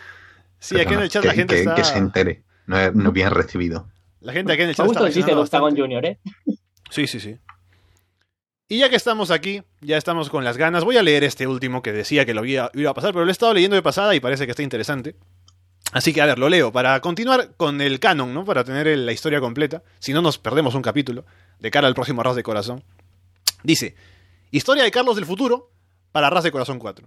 [0.59, 1.75] Sí, aquí en el chat la que, gente que- está...
[1.75, 2.43] que se entere.
[2.67, 3.89] No es, no es bien recibido.
[4.21, 6.19] La gente aquí en el Me chat gusta está el Doctagon Junior, ¿eh?
[6.89, 7.37] Sí, sí, sí.
[8.69, 11.81] Y ya que estamos aquí, ya estamos con las ganas, voy a leer este último
[11.81, 14.15] que decía que lo iba, iba a pasar, pero lo he estado leyendo de pasada
[14.15, 15.17] y parece que está interesante.
[15.91, 18.45] Así que a ver, lo leo para continuar con el canon, ¿no?
[18.45, 21.25] Para tener el- la historia completa, si no nos perdemos un capítulo
[21.59, 22.85] de cara al próximo Arras de Corazón.
[23.63, 23.95] Dice,
[24.49, 25.71] Historia de Carlos del futuro
[26.13, 27.05] para Arras de Corazón 4.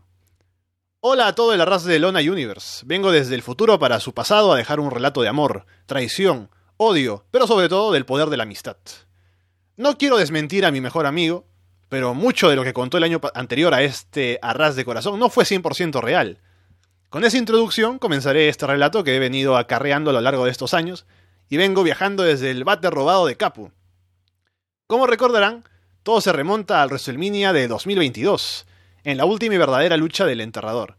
[1.00, 2.82] Hola a todo el Arras de Lona Universe.
[2.86, 7.26] Vengo desde el futuro para su pasado a dejar un relato de amor, traición, odio,
[7.30, 8.78] pero sobre todo del poder de la amistad.
[9.76, 11.46] No quiero desmentir a mi mejor amigo,
[11.90, 15.28] pero mucho de lo que contó el año anterior a este Arras de Corazón no
[15.28, 16.38] fue 100% real.
[17.10, 20.72] Con esa introducción comenzaré este relato que he venido acarreando a lo largo de estos
[20.72, 21.06] años,
[21.50, 23.70] y vengo viajando desde el bate robado de Capu.
[24.86, 25.62] Como recordarán,
[26.02, 28.65] todo se remonta al WrestleMania de 2022,
[29.06, 30.98] en la última y verdadera lucha del enterrador.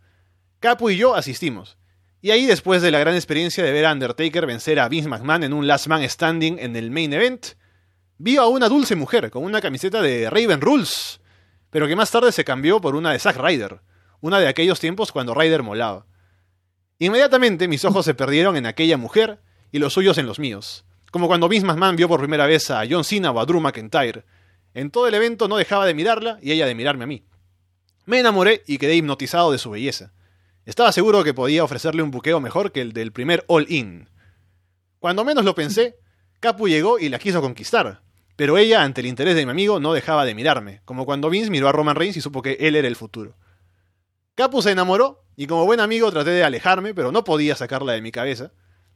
[0.61, 1.77] Capu y yo asistimos.
[2.21, 5.43] Y ahí, después de la gran experiencia de ver a Undertaker vencer a Vince McMahon
[5.43, 7.47] en un Last Man Standing en el main event,
[8.17, 11.19] vi a una dulce mujer con una camiseta de Raven Rules,
[11.69, 13.81] pero que más tarde se cambió por una de Zack Ryder,
[14.21, 16.05] una de aquellos tiempos cuando Ryder molaba.
[16.99, 21.27] Inmediatamente mis ojos se perdieron en aquella mujer y los suyos en los míos, como
[21.27, 24.23] cuando Vince McMahon vio por primera vez a John Cena o a Drew McIntyre.
[24.73, 27.26] En todo el evento no dejaba de mirarla y ella de mirarme a mí.
[28.07, 30.13] Me enamoré y quedé hipnotizado de su belleza.
[30.65, 34.07] Estaba seguro que podía ofrecerle un buqueo mejor que el del primer All In.
[34.99, 35.97] Cuando menos lo pensé,
[36.39, 38.03] Capu llegó y la quiso conquistar,
[38.37, 41.51] pero ella, ante el interés de mi amigo, no dejaba de mirarme, como cuando Vince
[41.51, 43.35] miró a Roman Reigns y supo que él era el futuro.
[44.35, 48.01] Capu se enamoró y como buen amigo traté de alejarme, pero no podía sacarla de
[48.01, 48.53] mi cabeza.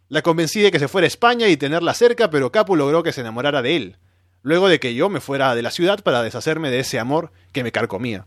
[0.08, 3.12] La convencí de que se fuera a España y tenerla cerca, pero Capu logró que
[3.12, 3.98] se enamorara de él,
[4.42, 7.66] luego de que yo me fuera de la ciudad para deshacerme de ese amor que
[7.66, 8.26] me carcomía.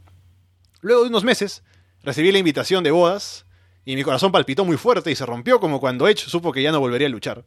[0.85, 1.63] Luego de unos meses,
[2.03, 3.47] recibí la invitación de bodas,
[3.87, 6.73] y mi corazón palpitó muy fuerte y se rompió como cuando Edge supo que ya
[6.73, 7.47] no volvería a luchar.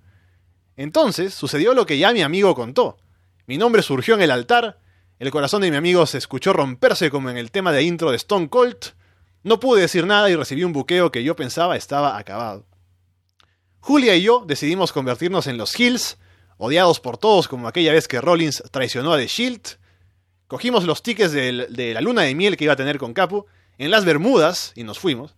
[0.76, 2.98] Entonces sucedió lo que ya mi amigo contó.
[3.46, 4.80] Mi nombre surgió en el altar,
[5.20, 8.18] el corazón de mi amigo se escuchó romperse como en el tema de intro de
[8.18, 8.96] Stone Cold,
[9.44, 12.66] no pude decir nada y recibí un buqueo que yo pensaba estaba acabado.
[13.82, 16.18] Julia y yo decidimos convertirnos en los Hills,
[16.58, 19.78] odiados por todos como aquella vez que Rollins traicionó a The Shield.
[20.48, 23.46] Cogimos los tickets de, de la luna de miel que iba a tener con Capu
[23.78, 25.36] en las Bermudas y nos fuimos.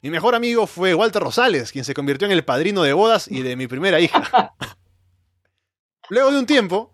[0.00, 3.42] Mi mejor amigo fue Walter Rosales, quien se convirtió en el padrino de bodas y
[3.42, 4.54] de mi primera hija.
[6.08, 6.92] Luego de un tiempo,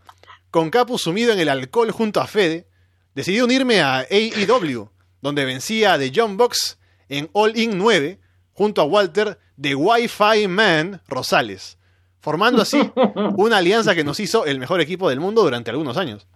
[0.50, 2.66] con Capu sumido en el alcohol junto a Fede,
[3.14, 4.90] decidí unirme a AEW,
[5.20, 8.20] donde vencía a The John Box en All In 9
[8.52, 11.78] junto a Walter de Wi-Fi Man Rosales,
[12.20, 12.90] formando así
[13.36, 16.26] una alianza que nos hizo el mejor equipo del mundo durante algunos años.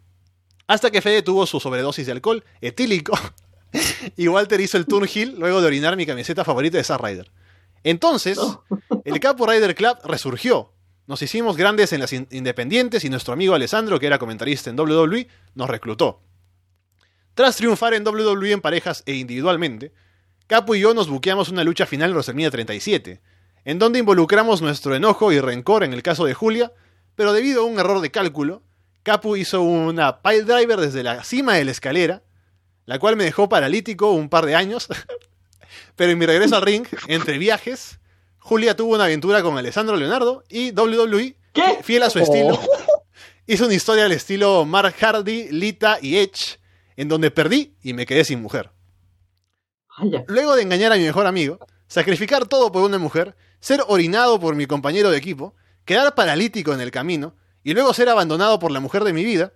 [0.68, 3.18] Hasta que Fede tuvo su sobredosis de alcohol etílico
[4.16, 7.32] y Walter hizo el Turnhill luego de orinar mi camiseta favorita de Zack Ryder.
[7.84, 8.38] Entonces,
[9.04, 10.72] el Capo Rider Club resurgió.
[11.06, 15.26] Nos hicimos grandes en las independientes y nuestro amigo Alessandro, que era comentarista en WWE,
[15.54, 16.20] nos reclutó.
[17.32, 19.94] Tras triunfar en WWE en parejas e individualmente,
[20.48, 23.22] Capu y yo nos buqueamos una lucha final en WrestleMania 37,
[23.64, 26.72] en donde involucramos nuestro enojo y rencor en el caso de Julia,
[27.14, 28.62] pero debido a un error de cálculo,
[29.08, 32.22] Capu hizo una pile driver desde la cima de la escalera,
[32.84, 34.86] la cual me dejó paralítico un par de años,
[35.96, 38.00] pero en mi regreso al ring, entre viajes,
[38.36, 41.36] Julia tuvo una aventura con Alessandro Leonardo y WWE,
[41.82, 42.60] fiel a su estilo,
[43.46, 46.58] hizo una historia al estilo Mark Hardy, Lita y Edge,
[46.98, 48.72] en donde perdí y me quedé sin mujer.
[50.26, 54.54] Luego de engañar a mi mejor amigo, sacrificar todo por una mujer, ser orinado por
[54.54, 55.54] mi compañero de equipo,
[55.86, 57.34] quedar paralítico en el camino
[57.68, 59.52] y luego ser abandonado por la mujer de mi vida,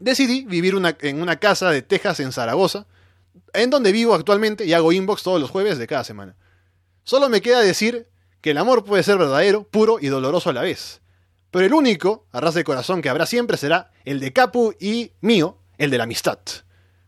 [0.00, 2.88] decidí vivir en una casa de Texas en Zaragoza,
[3.52, 6.34] en donde vivo actualmente y hago inbox todos los jueves de cada semana.
[7.04, 8.08] Solo me queda decir
[8.40, 11.00] que el amor puede ser verdadero, puro y doloroso a la vez.
[11.52, 15.12] Pero el único, a ras de corazón, que habrá siempre será el de Capu y
[15.20, 16.40] mío, el de la amistad.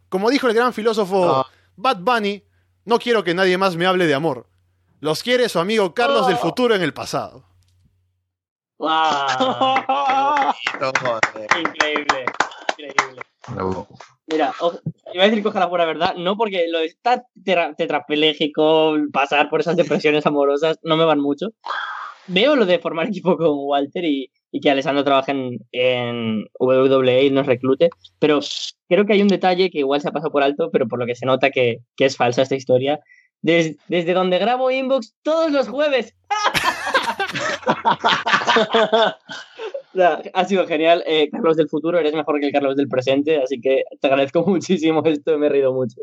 [0.09, 1.45] Como dijo el gran filósofo
[1.75, 2.45] Bad Bunny,
[2.85, 4.47] no quiero que nadie más me hable de amor.
[5.01, 7.50] Los quiere su amigo Carlos del futuro en el pasado.
[11.59, 12.25] Increíble,
[12.79, 13.23] increíble.
[14.27, 14.55] Mira,
[15.13, 17.25] iba a decir coja la pura verdad, no porque lo está
[17.77, 21.49] tetrapléjico, pasar por esas depresiones amorosas, no me van mucho.
[22.27, 27.25] Veo lo de formar equipo con Walter y, y que Alessandro trabaje en, en, WWE
[27.25, 28.41] y nos reclute, pero
[28.89, 31.07] creo que hay un detalle que igual se ha pasado por alto, pero por lo
[31.07, 33.01] que se nota que, que es falsa esta historia.
[33.43, 36.15] desde donde grabo Inbox todos los jueves.
[40.35, 41.03] ha sido genial.
[41.07, 44.43] Eh, Carlos del futuro, eres mejor que el Carlos del presente, así que te agradezco
[44.47, 46.01] muchísimo esto, me he reído mucho.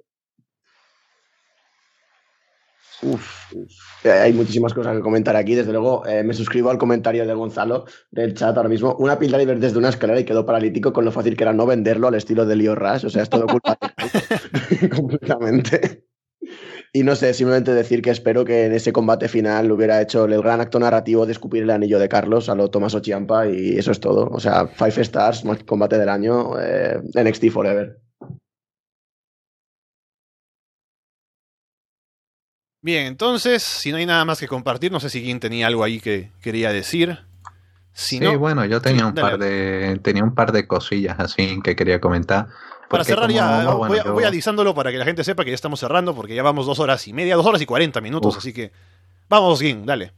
[3.03, 3.53] Uf,
[4.05, 5.53] hay muchísimas cosas que comentar aquí.
[5.53, 8.95] Desde luego, eh, me suscribo al comentario de Gonzalo del chat ahora mismo.
[8.97, 11.67] Una pila de desde una escalera y quedó paralítico con lo fácil que era no
[11.67, 13.05] venderlo al estilo de Leo Rush.
[13.05, 13.77] O sea, es todo culpa
[14.81, 16.07] de completamente.
[16.97, 20.41] Y no sé, simplemente decir que espero que en ese combate final hubiera hecho el
[20.41, 23.91] gran acto narrativo de escupir el anillo de Carlos a lo Tomás Chiampa y eso
[23.91, 24.27] es todo.
[24.31, 27.99] O sea, Five Stars, combate del año, eh, NXT Forever.
[32.81, 35.83] Bien, entonces, si no hay nada más que compartir, no sé si alguien tenía algo
[35.83, 37.19] ahí que quería decir.
[37.91, 42.01] sí, bueno, yo tenía un par de tenía un par de cosillas así que quería
[42.01, 42.47] comentar.
[42.89, 46.15] Para cerrar ya, voy, voy, avisándolo para que la gente sepa que ya estamos cerrando,
[46.15, 48.71] porque ya vamos dos horas y media, dos horas y cuarenta minutos, así que
[49.29, 50.13] vamos, Gin, dale.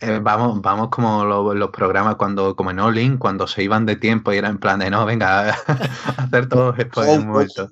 [0.00, 3.84] Eh, vamos, vamos como lo- los programas cuando, como en All In, cuando se iban
[3.84, 7.20] de tiempo y era en plan de no, venga, a hacer todos los spoilers en
[7.22, 7.68] un momento.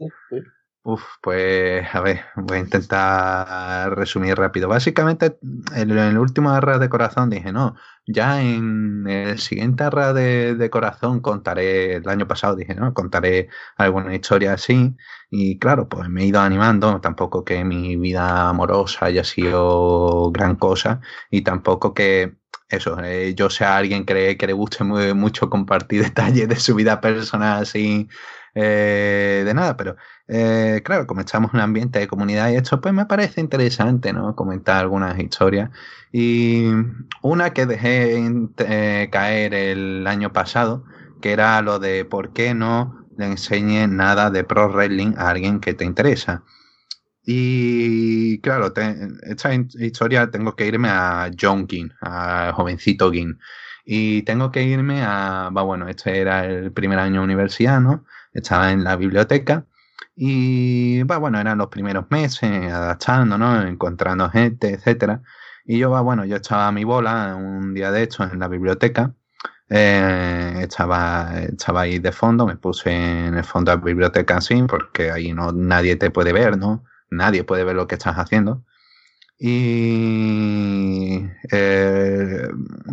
[0.88, 4.68] Uf, pues a ver, voy a intentar resumir rápido.
[4.68, 5.36] Básicamente,
[5.74, 7.74] en el último arra de corazón dije, no,
[8.06, 13.48] ya en el siguiente arra de, de corazón contaré, el año pasado dije, no, contaré
[13.76, 14.94] alguna historia así.
[15.28, 20.54] Y claro, pues me he ido animando, tampoco que mi vida amorosa haya sido gran
[20.54, 21.00] cosa
[21.32, 22.36] y tampoco que
[22.68, 26.76] eso, eh, yo sea alguien que, que le guste muy- mucho compartir detalles de su
[26.76, 28.08] vida personal así
[28.58, 29.96] eh, de nada, pero
[30.28, 34.14] eh, claro, como estamos en un ambiente de comunidad y esto, pues me parece interesante,
[34.14, 34.34] ¿no?
[34.34, 35.70] Comentar algunas historias.
[36.10, 36.64] Y
[37.20, 38.18] una que dejé
[38.58, 40.84] eh, caer el año pasado,
[41.20, 45.60] que era lo de por qué no le enseñe nada de pro wrestling a alguien
[45.60, 46.42] que te interesa.
[47.26, 48.72] Y claro,
[49.22, 53.38] esta historia tengo que irme a John Ginn, a jovencito Ginn.
[53.84, 58.04] Y tengo que irme a, bueno, este era el primer año de universidad, ¿no?
[58.36, 59.64] Estaba en la biblioteca
[60.14, 63.62] y, bueno, eran los primeros meses adaptando, ¿no?
[63.62, 65.22] Encontrando gente, etcétera.
[65.66, 69.14] Y yo, bueno, yo estaba a mi bola un día de estos en la biblioteca.
[69.68, 74.62] Eh, estaba, estaba ahí de fondo, me puse en el fondo de la biblioteca así,
[74.62, 76.84] porque ahí no, nadie te puede ver, ¿no?
[77.10, 78.64] Nadie puede ver lo que estás haciendo.
[79.38, 82.48] Y eh,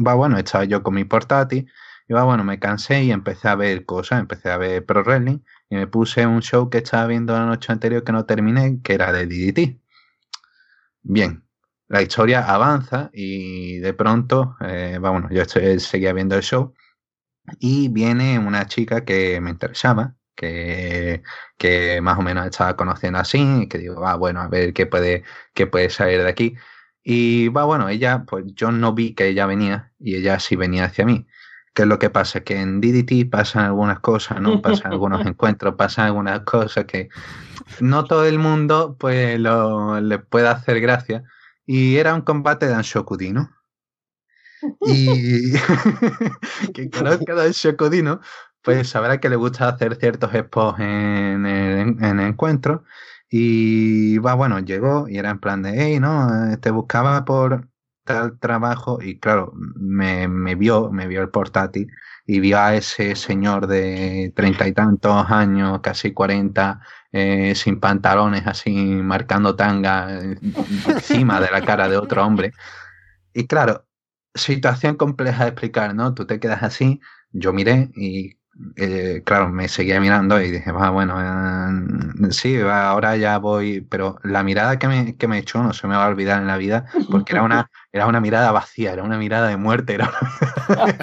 [0.05, 1.69] va bueno, estaba yo con mi portátil
[2.07, 5.39] y va bueno, me cansé y empecé a ver cosas, empecé a ver Pro Wrestling
[5.69, 8.93] y me puse un show que estaba viendo la noche anterior que no terminé, que
[8.93, 9.79] era de DDT.
[11.03, 11.43] Bien,
[11.87, 16.73] la historia avanza y de pronto, eh, bueno, yo estoy- seguía viendo el show
[17.59, 21.23] y viene una chica que me interesaba, que,
[21.57, 24.87] que más o menos estaba conociendo así, y que digo, va, bueno, a ver qué
[24.87, 25.23] puede,
[25.53, 26.55] qué puede salir de aquí.
[27.03, 30.85] Y va, bueno, ella, pues yo no vi que ella venía y ella sí venía
[30.85, 31.27] hacia mí.
[31.73, 32.41] ¿Qué es lo que pasa?
[32.41, 34.61] Que en DDT pasan algunas cosas, ¿no?
[34.61, 37.09] Pasan algunos encuentros, pasan algunas cosas que
[37.79, 41.23] no todo el mundo pues lo, le puede hacer gracia.
[41.65, 43.49] Y era un combate de Anshokudino.
[44.81, 45.51] Y
[46.73, 48.21] quien conozca a Anshokudino,
[48.61, 52.83] pues sabrá que le gusta hacer ciertos spots en el, en el encuentro.
[53.29, 57.67] Y va, bueno, llegó y era en plan de, hey, no, te buscaba por
[58.03, 58.99] tal trabajo.
[59.01, 61.89] Y claro, me, me vio, me vio el portátil
[62.25, 68.47] y vio a ese señor de treinta y tantos años, casi cuarenta, eh, sin pantalones,
[68.47, 70.37] así marcando tanga eh,
[70.87, 72.53] encima de la cara de otro hombre.
[73.33, 73.85] Y claro,
[74.35, 76.13] situación compleja de explicar, ¿no?
[76.13, 77.01] Tú te quedas así,
[77.31, 78.37] yo miré y
[78.75, 83.81] eh, claro, me seguía mirando y dije, va, bueno, eh, sí, va, ahora ya voy,
[83.81, 86.47] pero la mirada que me, que me echó no se me va a olvidar en
[86.47, 90.09] la vida, porque era una, era una mirada vacía, era una mirada de muerte, era
[90.09, 90.95] una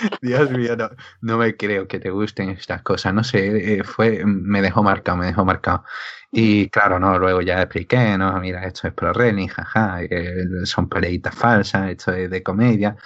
[0.22, 3.14] Dios mío, no, no me creo que te gusten estas cosas.
[3.14, 5.84] No sé, eh, fue, me dejó marcado, me dejó marcado.
[6.32, 10.00] Y claro, no, luego ya expliqué, no, mira, esto es pro wrestling, jaja,
[10.64, 12.96] son peleitas falsas, esto es de comedia.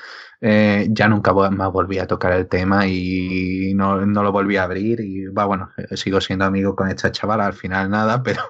[0.40, 4.64] Eh, ya nunca más volví a tocar el tema y no, no lo volví a
[4.64, 5.00] abrir.
[5.00, 8.42] Y va, bueno, eh, sigo siendo amigo con esta chavala, al final nada, pero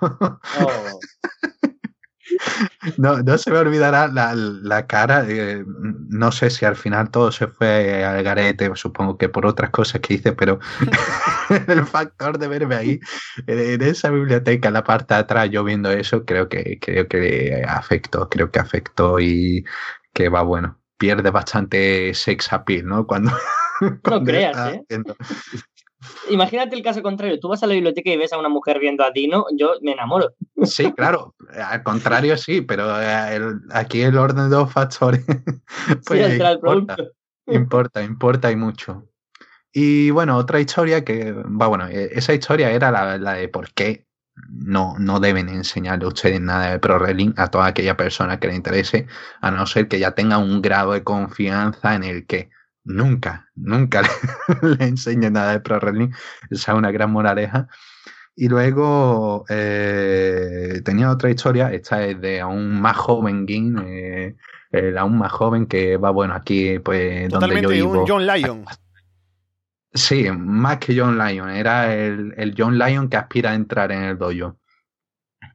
[2.97, 5.25] no, no se me olvidará la, la cara.
[5.29, 5.65] eh,
[6.09, 10.01] no sé si al final todo se fue al garete, supongo que por otras cosas
[10.01, 10.59] que hice, pero
[11.69, 13.01] el factor de verme ahí
[13.47, 17.09] en, en esa biblioteca, en la parte de atrás, yo viendo eso, creo que, creo
[17.09, 19.65] que afectó, creo que afectó y
[20.13, 20.79] que va bueno.
[20.99, 23.07] Pierde bastante sex appeal, ¿no?
[23.07, 23.33] Cuando,
[24.11, 24.83] No creas, ¿eh?
[26.31, 27.41] Imagínate el caso contrario.
[27.41, 29.93] Tú vas a la biblioteca y ves a una mujer viendo a Dino, yo me
[29.93, 30.35] enamoro.
[30.63, 35.25] Sí, claro, al contrario sí, pero eh, el- aquí el orden de dos factores
[36.07, 36.97] pues importa,
[37.47, 39.09] importa, importa y mucho.
[39.73, 43.73] Y bueno, otra historia que, va, bueno, eh, esa historia era la, la de por
[43.73, 44.07] qué
[44.49, 48.55] no, no deben enseñarle ustedes nada de pro wrestling a toda aquella persona que le
[48.55, 49.07] interese,
[49.41, 52.51] a no ser que ya tenga un grado de confianza en el que
[52.85, 54.03] nunca, nunca
[54.63, 56.11] le, le enseñe nada de pro wrestling.
[56.51, 57.69] Esa es una gran moraleja.
[58.37, 64.35] Y luego eh, tenía otra historia, esta es de aún más joven Gin, eh,
[64.73, 68.01] el aún más joven que va, bueno, aquí pues donde yo Totalmente vivo.
[68.01, 68.65] un John Lyon.
[69.95, 74.03] Sí, más que John Lyon, era el, el John Lyon que aspira a entrar en
[74.05, 74.59] el dojo.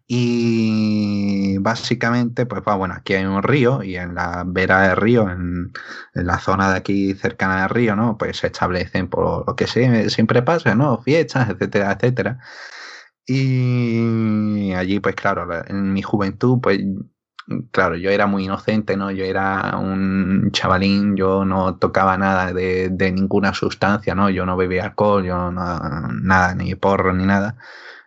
[0.07, 5.29] Y básicamente, pues va, bueno, aquí hay un río y en la vera del río,
[5.29, 5.71] en,
[6.15, 8.17] en la zona de aquí cercana al río, ¿no?
[8.17, 11.01] Pues se establecen por lo que siempre pasa, ¿no?
[11.01, 12.39] Fiestas, etcétera, etcétera.
[13.27, 16.79] Y allí, pues claro, la- en mi juventud, pues
[17.71, 19.11] claro, yo era muy inocente, ¿no?
[19.11, 24.29] Yo era un chavalín, yo no tocaba nada de, de ninguna sustancia, ¿no?
[24.29, 25.79] Yo no bebía alcohol, yo no,
[26.21, 27.55] nada, ni porro, ni nada.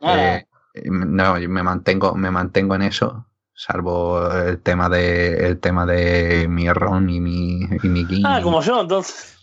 [0.01, 0.47] Eh,
[0.85, 6.47] no, yo me mantengo, me mantengo en eso, salvo el tema de, el tema de
[6.49, 8.07] mi ron y mi, y mi.
[8.25, 9.37] Ah, como yo, entonces.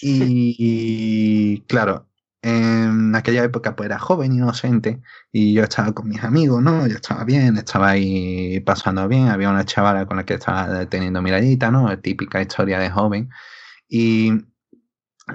[0.00, 2.06] Y claro,
[2.42, 6.86] en aquella época pues era joven, inocente, y yo estaba con mis amigos, ¿no?
[6.86, 11.22] Yo estaba bien, estaba ahí pasando bien, había una chavala con la que estaba teniendo
[11.22, 11.96] miradita, ¿no?
[12.00, 13.30] Típica historia de joven.
[13.88, 14.32] Y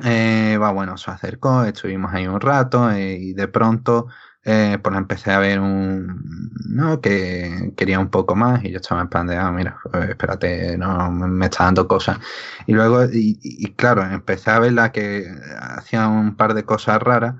[0.03, 4.07] eh, va, bueno, se acercó, estuvimos ahí un rato eh, y de pronto
[4.49, 7.01] eh, pues empecé a ver un, ¿no?
[7.01, 10.77] Que quería un poco más y yo estaba en plan de, ah, mira, pues, espérate,
[10.77, 12.17] no, me, está dando cosas.
[12.65, 15.25] Y luego, y, claro, empecé a ver la que
[15.59, 17.35] hacía un par de cosas raras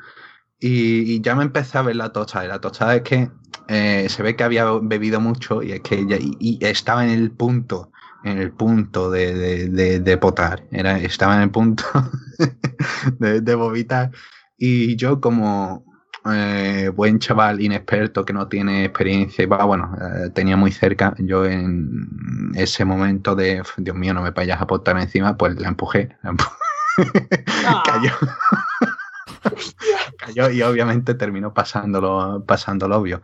[0.59, 2.43] y, ya me empecé a ver la tocha.
[2.43, 3.31] Y la tocha es que
[3.69, 7.31] eh, se ve que había bebido mucho y es que ya, y, estaba en el
[7.31, 7.93] punto,
[8.25, 10.65] en el punto de, de, de, potar.
[10.71, 11.85] Era, estaba en el punto
[13.19, 14.11] de vomitar.
[14.57, 15.87] Y yo como
[16.33, 21.13] eh, buen chaval inexperto que no tiene experiencia y va, bueno, eh, tenía muy cerca,
[21.19, 25.67] yo en ese momento de, Dios mío, no me vayas a potar encima, pues la
[25.69, 26.15] empujé.
[26.23, 26.51] la empu-
[27.85, 28.11] Cayó.
[30.17, 33.21] Cayó y obviamente terminó pasándolo, pasándolo obvio.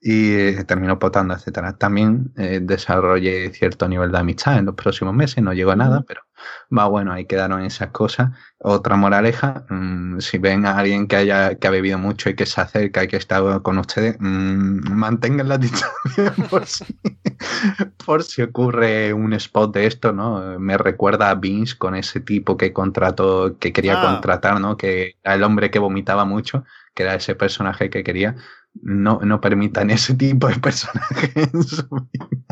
[0.00, 1.76] Y eh, terminó potando, etcétera.
[1.78, 6.04] También eh, desarrollé cierto nivel de amistad en los próximos meses, no llegó a nada,
[6.06, 6.22] pero
[6.76, 8.30] va bueno, ahí quedaron esas cosas.
[8.58, 12.46] Otra moraleja, mm, si ven a alguien que haya, que ha bebido mucho y que
[12.46, 16.84] se acerca y que está con ustedes, mm, mantengan la distancia por si,
[18.04, 20.58] por si ocurre un spot de esto, ¿no?
[20.58, 24.12] Me recuerda a Vince con ese tipo que contrató, que quería Ah.
[24.12, 24.76] contratar, ¿no?
[24.76, 28.36] Que era el hombre que vomitaba mucho, que era ese personaje que quería.
[28.82, 32.45] No, no permitan ese tipo de personaje en su vida.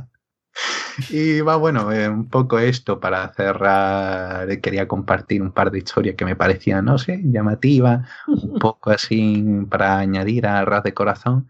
[1.11, 4.47] Y va bueno, eh, un poco esto para cerrar.
[4.61, 9.45] Quería compartir un par de historias que me parecían, no sé, llamativas, un poco así
[9.69, 11.49] para añadir a ras de corazón.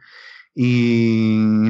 [0.54, 1.68] Y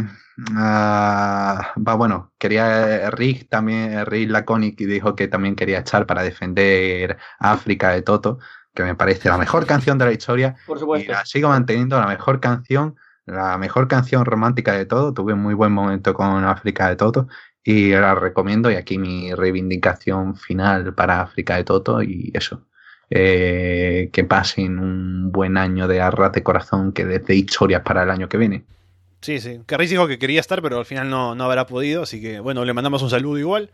[0.56, 6.06] ah, va bueno, quería eh, Rick también, eh, Rick Laconic dijo que también quería echar
[6.06, 8.38] para defender África de Toto,
[8.74, 10.56] que me parece la mejor canción de la historia.
[10.64, 11.12] Por Y supuesto.
[11.12, 12.96] la sigo manteniendo la mejor canción,
[13.26, 15.14] la mejor canción romántica de todo.
[15.14, 17.28] Tuve un muy buen momento con África de Toto
[17.62, 18.70] y la recomiendo.
[18.70, 22.66] Y aquí mi reivindicación final para África de Toto y eso.
[23.10, 28.10] Eh, que pasen un buen año de arras de corazón que desde historias para el
[28.10, 28.64] año que viene.
[29.20, 29.60] Sí, sí.
[29.66, 32.64] Carriz dijo que quería estar, pero al final no, no habrá podido, así que bueno,
[32.64, 33.70] le mandamos un saludo igual.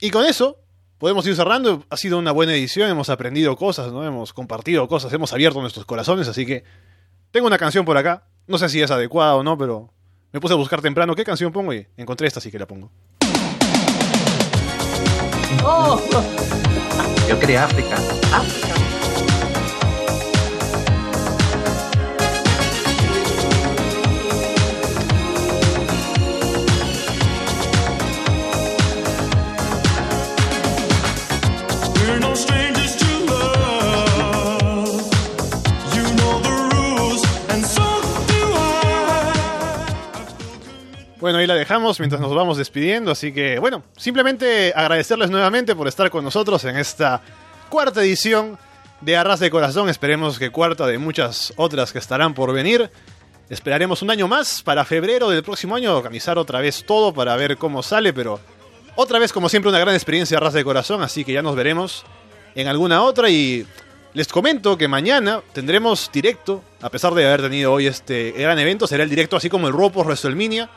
[0.00, 0.58] Y con eso,
[0.98, 1.84] podemos ir cerrando.
[1.88, 4.04] Ha sido una buena edición, hemos aprendido cosas, ¿no?
[4.04, 6.64] Hemos compartido cosas, hemos abierto nuestros corazones, así que
[7.30, 8.24] tengo una canción por acá.
[8.48, 9.90] No sé si es adecuada o no, pero
[10.32, 12.90] me puse a buscar temprano qué canción pongo y encontré esta, así que la pongo.
[15.64, 16.00] ¡Oh!
[17.28, 17.96] Yo quería África.
[18.30, 18.85] We're
[41.18, 45.88] Bueno, ahí la dejamos mientras nos vamos despidiendo, así que bueno, simplemente agradecerles nuevamente por
[45.88, 47.22] estar con nosotros en esta
[47.70, 48.58] cuarta edición
[49.00, 52.90] de Arras de Corazón, esperemos que cuarta de muchas otras que estarán por venir.
[53.48, 57.56] Esperaremos un año más para febrero del próximo año organizar otra vez todo para ver
[57.56, 58.38] cómo sale, pero
[58.94, 62.04] otra vez como siempre una gran experiencia Arras de Corazón, así que ya nos veremos
[62.54, 63.66] en alguna otra y
[64.12, 68.86] les comento que mañana tendremos directo, a pesar de haber tenido hoy este gran evento,
[68.86, 70.68] será el directo así como el Raw por WrestleMania.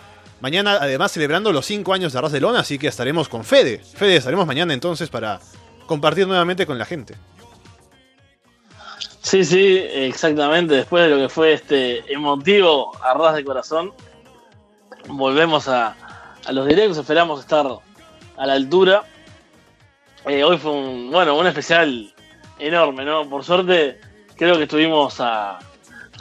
[0.41, 3.79] Mañana, además, celebrando los 5 años de Arras de Lona, así que estaremos con Fede.
[3.79, 5.39] Fede, estaremos mañana entonces para
[5.85, 7.15] compartir nuevamente con la gente.
[9.21, 10.75] Sí, sí, exactamente.
[10.75, 13.91] Después de lo que fue este emotivo arras de corazón,
[15.07, 15.95] volvemos a,
[16.45, 16.97] a los directos.
[16.97, 17.67] Esperamos estar
[18.37, 19.03] a la altura.
[20.25, 22.13] Eh, hoy fue un, bueno, un especial
[22.59, 23.29] enorme, ¿no?
[23.29, 23.99] Por suerte,
[24.35, 25.59] creo que estuvimos a.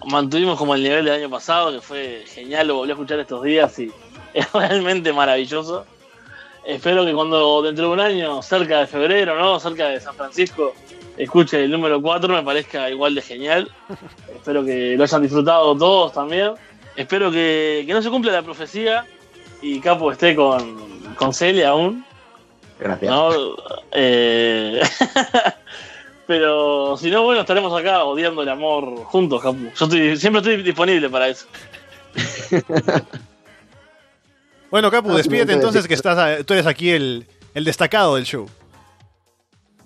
[0.07, 3.43] Mantuvimos como el nivel del año pasado, que fue genial, lo volví a escuchar estos
[3.43, 3.91] días y
[4.35, 5.85] es realmente maravilloso.
[6.65, 9.59] Espero que cuando dentro de un año, cerca de febrero, ¿no?
[9.59, 10.75] Cerca de San Francisco,
[11.17, 13.71] escuche el número 4, me parezca igual de genial.
[14.35, 16.53] Espero que lo hayan disfrutado todos también.
[16.97, 19.07] Espero que, que no se cumpla la profecía
[19.63, 22.05] y Capo esté con, con Celia aún.
[22.79, 23.11] Gracias.
[23.11, 23.31] ¿no?
[23.93, 24.81] Eh,
[26.27, 29.71] pero si no, bueno, estaremos acá odiando el amor juntos, Capu.
[29.75, 31.47] Yo estoy, siempre estoy disponible para eso.
[34.71, 38.47] Bueno, Capu, Ah, despídete entonces que estás, tú eres aquí el, el destacado del show.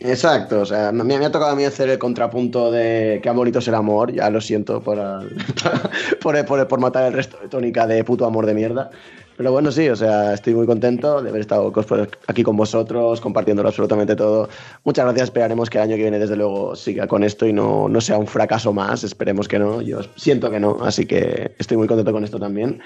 [0.05, 3.61] Exacto, o sea, me, me ha tocado a mí hacer el contrapunto de qué bonito
[3.61, 4.99] es el amor, ya lo siento por,
[6.20, 8.91] por, por, por matar el resto de tónica de puto amor de mierda.
[9.36, 13.20] Pero bueno, sí, o sea, estoy muy contento de haber estado por aquí con vosotros,
[13.20, 14.49] compartiéndolo absolutamente todo.
[14.85, 17.89] Muchas gracias, esperaremos que el año que viene, desde luego, siga con esto y no,
[17.89, 21.77] no sea un fracaso más, esperemos que no, yo siento que no, así que estoy
[21.77, 22.83] muy contento con esto también.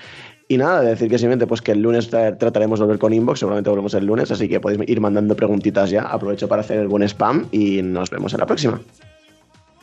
[0.49, 3.41] Y nada, decir que simplemente pues que el lunes tra- trataremos de volver con Inbox,
[3.41, 6.87] seguramente volvemos el lunes, así que podéis ir mandando preguntitas ya, aprovecho para hacer el
[6.87, 8.81] buen spam y nos vemos en la próxima.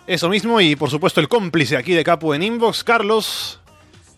[0.07, 3.59] Eso mismo, y por supuesto el cómplice aquí de Capu en Inbox, Carlos.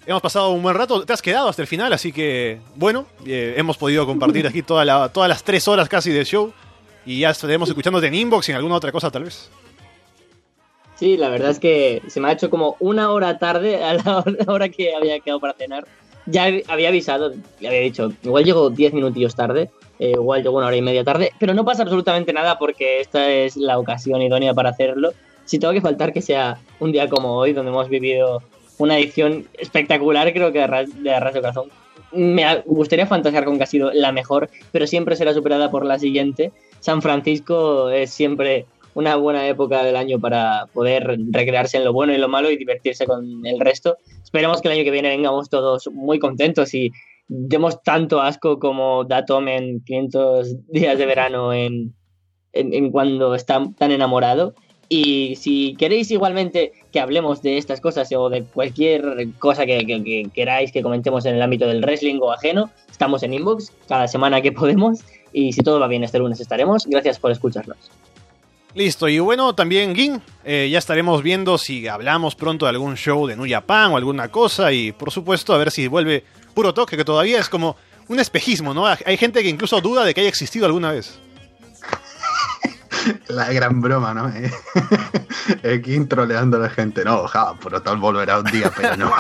[0.06, 3.56] Hemos pasado un buen rato, te has quedado hasta el final, así que bueno, eh,
[3.58, 6.54] hemos podido compartir aquí toda la- todas las tres horas casi del show.
[7.08, 9.50] Y ya estaremos escuchándote en Inbox y en alguna otra cosa tal vez.
[10.96, 14.24] Sí, la verdad es que se me ha hecho como una hora tarde a la
[14.48, 15.86] hora que había quedado para cenar.
[16.26, 20.68] Ya había avisado, le había dicho, igual llego 10 minutillos tarde, eh, igual llego una
[20.68, 24.54] hora y media tarde, pero no pasa absolutamente nada porque esta es la ocasión idónea
[24.54, 25.14] para hacerlo.
[25.46, 28.42] Si tengo que faltar que sea un día como hoy, donde hemos vivido
[28.78, 30.64] una edición espectacular, creo que de
[31.14, 31.70] Arras de, Corazón.
[32.12, 36.00] Me gustaría fantasear con que ha sido la mejor, pero siempre será superada por la
[36.00, 36.52] siguiente.
[36.80, 42.14] San Francisco es siempre una buena época del año para poder recrearse en lo bueno
[42.14, 43.98] y lo malo y divertirse con el resto.
[44.24, 46.92] Esperemos que el año que viene vengamos todos muy contentos y
[47.28, 51.94] demos tanto asco como da Tom en 500 días de verano en,
[52.54, 54.54] en, cuando está tan enamorado.
[54.88, 60.30] Y si queréis igualmente que hablemos de estas cosas o de cualquier cosa que- que
[60.32, 64.42] queráis que comentemos en el ámbito del wrestling o ajeno, estamos en inbox cada semana
[64.42, 65.00] que podemos.
[65.34, 66.86] Y si todo va bien, este lunes estaremos.
[66.86, 67.78] Gracias por escucharnos.
[68.76, 73.26] Listo, y bueno, también Gin, eh, ya estaremos viendo si hablamos pronto de algún show
[73.26, 76.98] de New Japan o alguna cosa, y por supuesto a ver si vuelve puro toque,
[76.98, 77.78] que todavía es como
[78.10, 78.86] un espejismo, ¿no?
[78.86, 81.18] Hay gente que incluso duda de que haya existido alguna vez.
[83.30, 84.30] La gran broma, ¿no?
[85.64, 87.06] El King troleando a la gente.
[87.06, 89.12] No, ja, por tal volverá un día, pero no.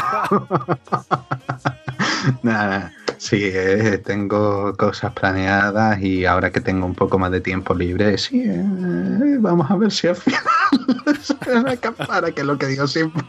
[2.43, 7.73] Nada, sí, eh, tengo cosas planeadas y ahora que tengo un poco más de tiempo
[7.73, 10.41] libre, sí, eh, vamos a ver si al final
[12.33, 13.23] que es lo que digo siempre.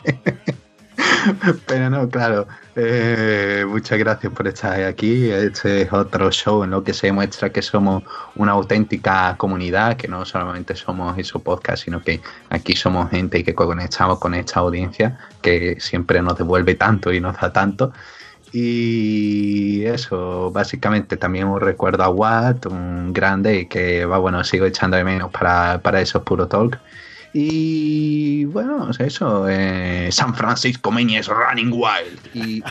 [1.66, 2.47] Pero no, claro.
[2.74, 5.31] eh, muchas gracias por estar aquí.
[5.31, 8.02] Este es otro show en lo que se demuestra que somos
[8.36, 13.55] una auténtica comunidad, que no solamente somos eso podcast, sino que aquí somos gente que
[13.55, 17.92] conectamos con esta audiencia que siempre nos devuelve tanto y nos da tanto.
[18.52, 24.66] Y eso, básicamente también un recuerdo a Watt, un grande y que va bueno, sigo
[24.66, 26.78] echando de menos para, para esos puro talk.
[27.33, 32.20] Y bueno, eso, eh, San Francisco es Running Wild.
[32.34, 32.62] Y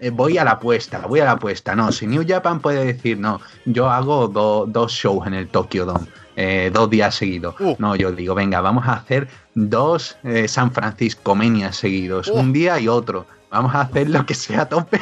[0.00, 1.74] eh, voy a la apuesta, voy a la apuesta.
[1.76, 5.84] No, si New Japan puede decir, no, yo hago do- dos shows en el Tokyo
[5.84, 6.06] Dome,
[6.36, 7.54] eh, dos días seguidos.
[7.78, 12.80] No, yo digo, venga, vamos a hacer dos eh, San Francisco Mania seguidos, un día
[12.80, 13.26] y otro.
[13.52, 15.00] Vamos a hacer lo que sea a tope.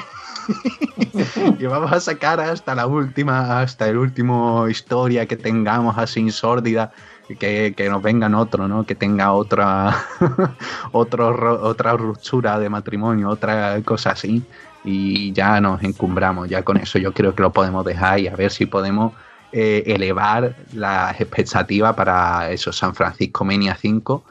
[1.59, 6.93] y vamos a sacar hasta la última, hasta el último historia que tengamos así sórdida,
[7.39, 8.85] que, que nos vengan otro, ¿no?
[8.85, 9.97] Que tenga otra,
[10.93, 14.45] otro, ro- otra ruptura de matrimonio, otra cosa así.
[14.83, 18.35] Y ya nos encumbramos, ya con eso yo creo que lo podemos dejar y a
[18.35, 19.13] ver si podemos
[19.53, 24.25] eh, elevar las expectativas para eso, San Francisco Mania 5.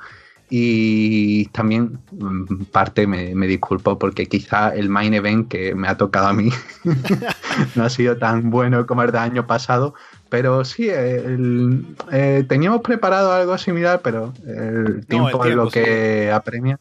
[0.51, 5.95] Y también, mm, parte, me, me disculpo porque quizá el main event que me ha
[5.95, 6.49] tocado a mí
[7.75, 9.93] no ha sido tan bueno como el del año pasado,
[10.29, 16.31] pero sí, el- eh, teníamos preparado algo similar, pero el tiempo, es tiempo, lo que
[16.31, 16.79] apremia.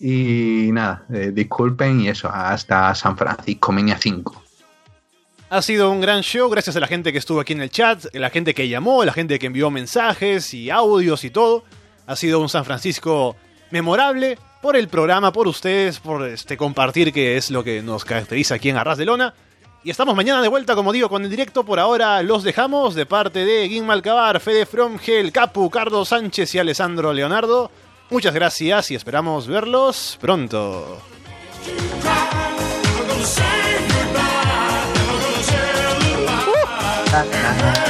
[0.00, 4.42] Y nada, eh, disculpen y eso, hasta San Francisco Mania 5.
[5.50, 8.04] Ha sido un gran show, gracias a la gente que estuvo aquí en el chat,
[8.14, 11.64] la gente que llamó, la gente que envió mensajes y audios y todo.
[12.08, 13.36] Ha sido un San Francisco
[13.70, 18.54] memorable por el programa, por ustedes, por este compartir que es lo que nos caracteriza
[18.54, 19.34] aquí en Arras de Lona.
[19.84, 21.64] Y estamos mañana de vuelta, como digo, con el directo.
[21.64, 26.58] Por ahora los dejamos de parte de Guin Malcabar, Fede Fromgel, Capu, Carlos Sánchez y
[26.58, 27.70] Alessandro Leonardo.
[28.08, 31.02] Muchas gracias y esperamos verlos pronto.
[37.12, 37.84] Ah,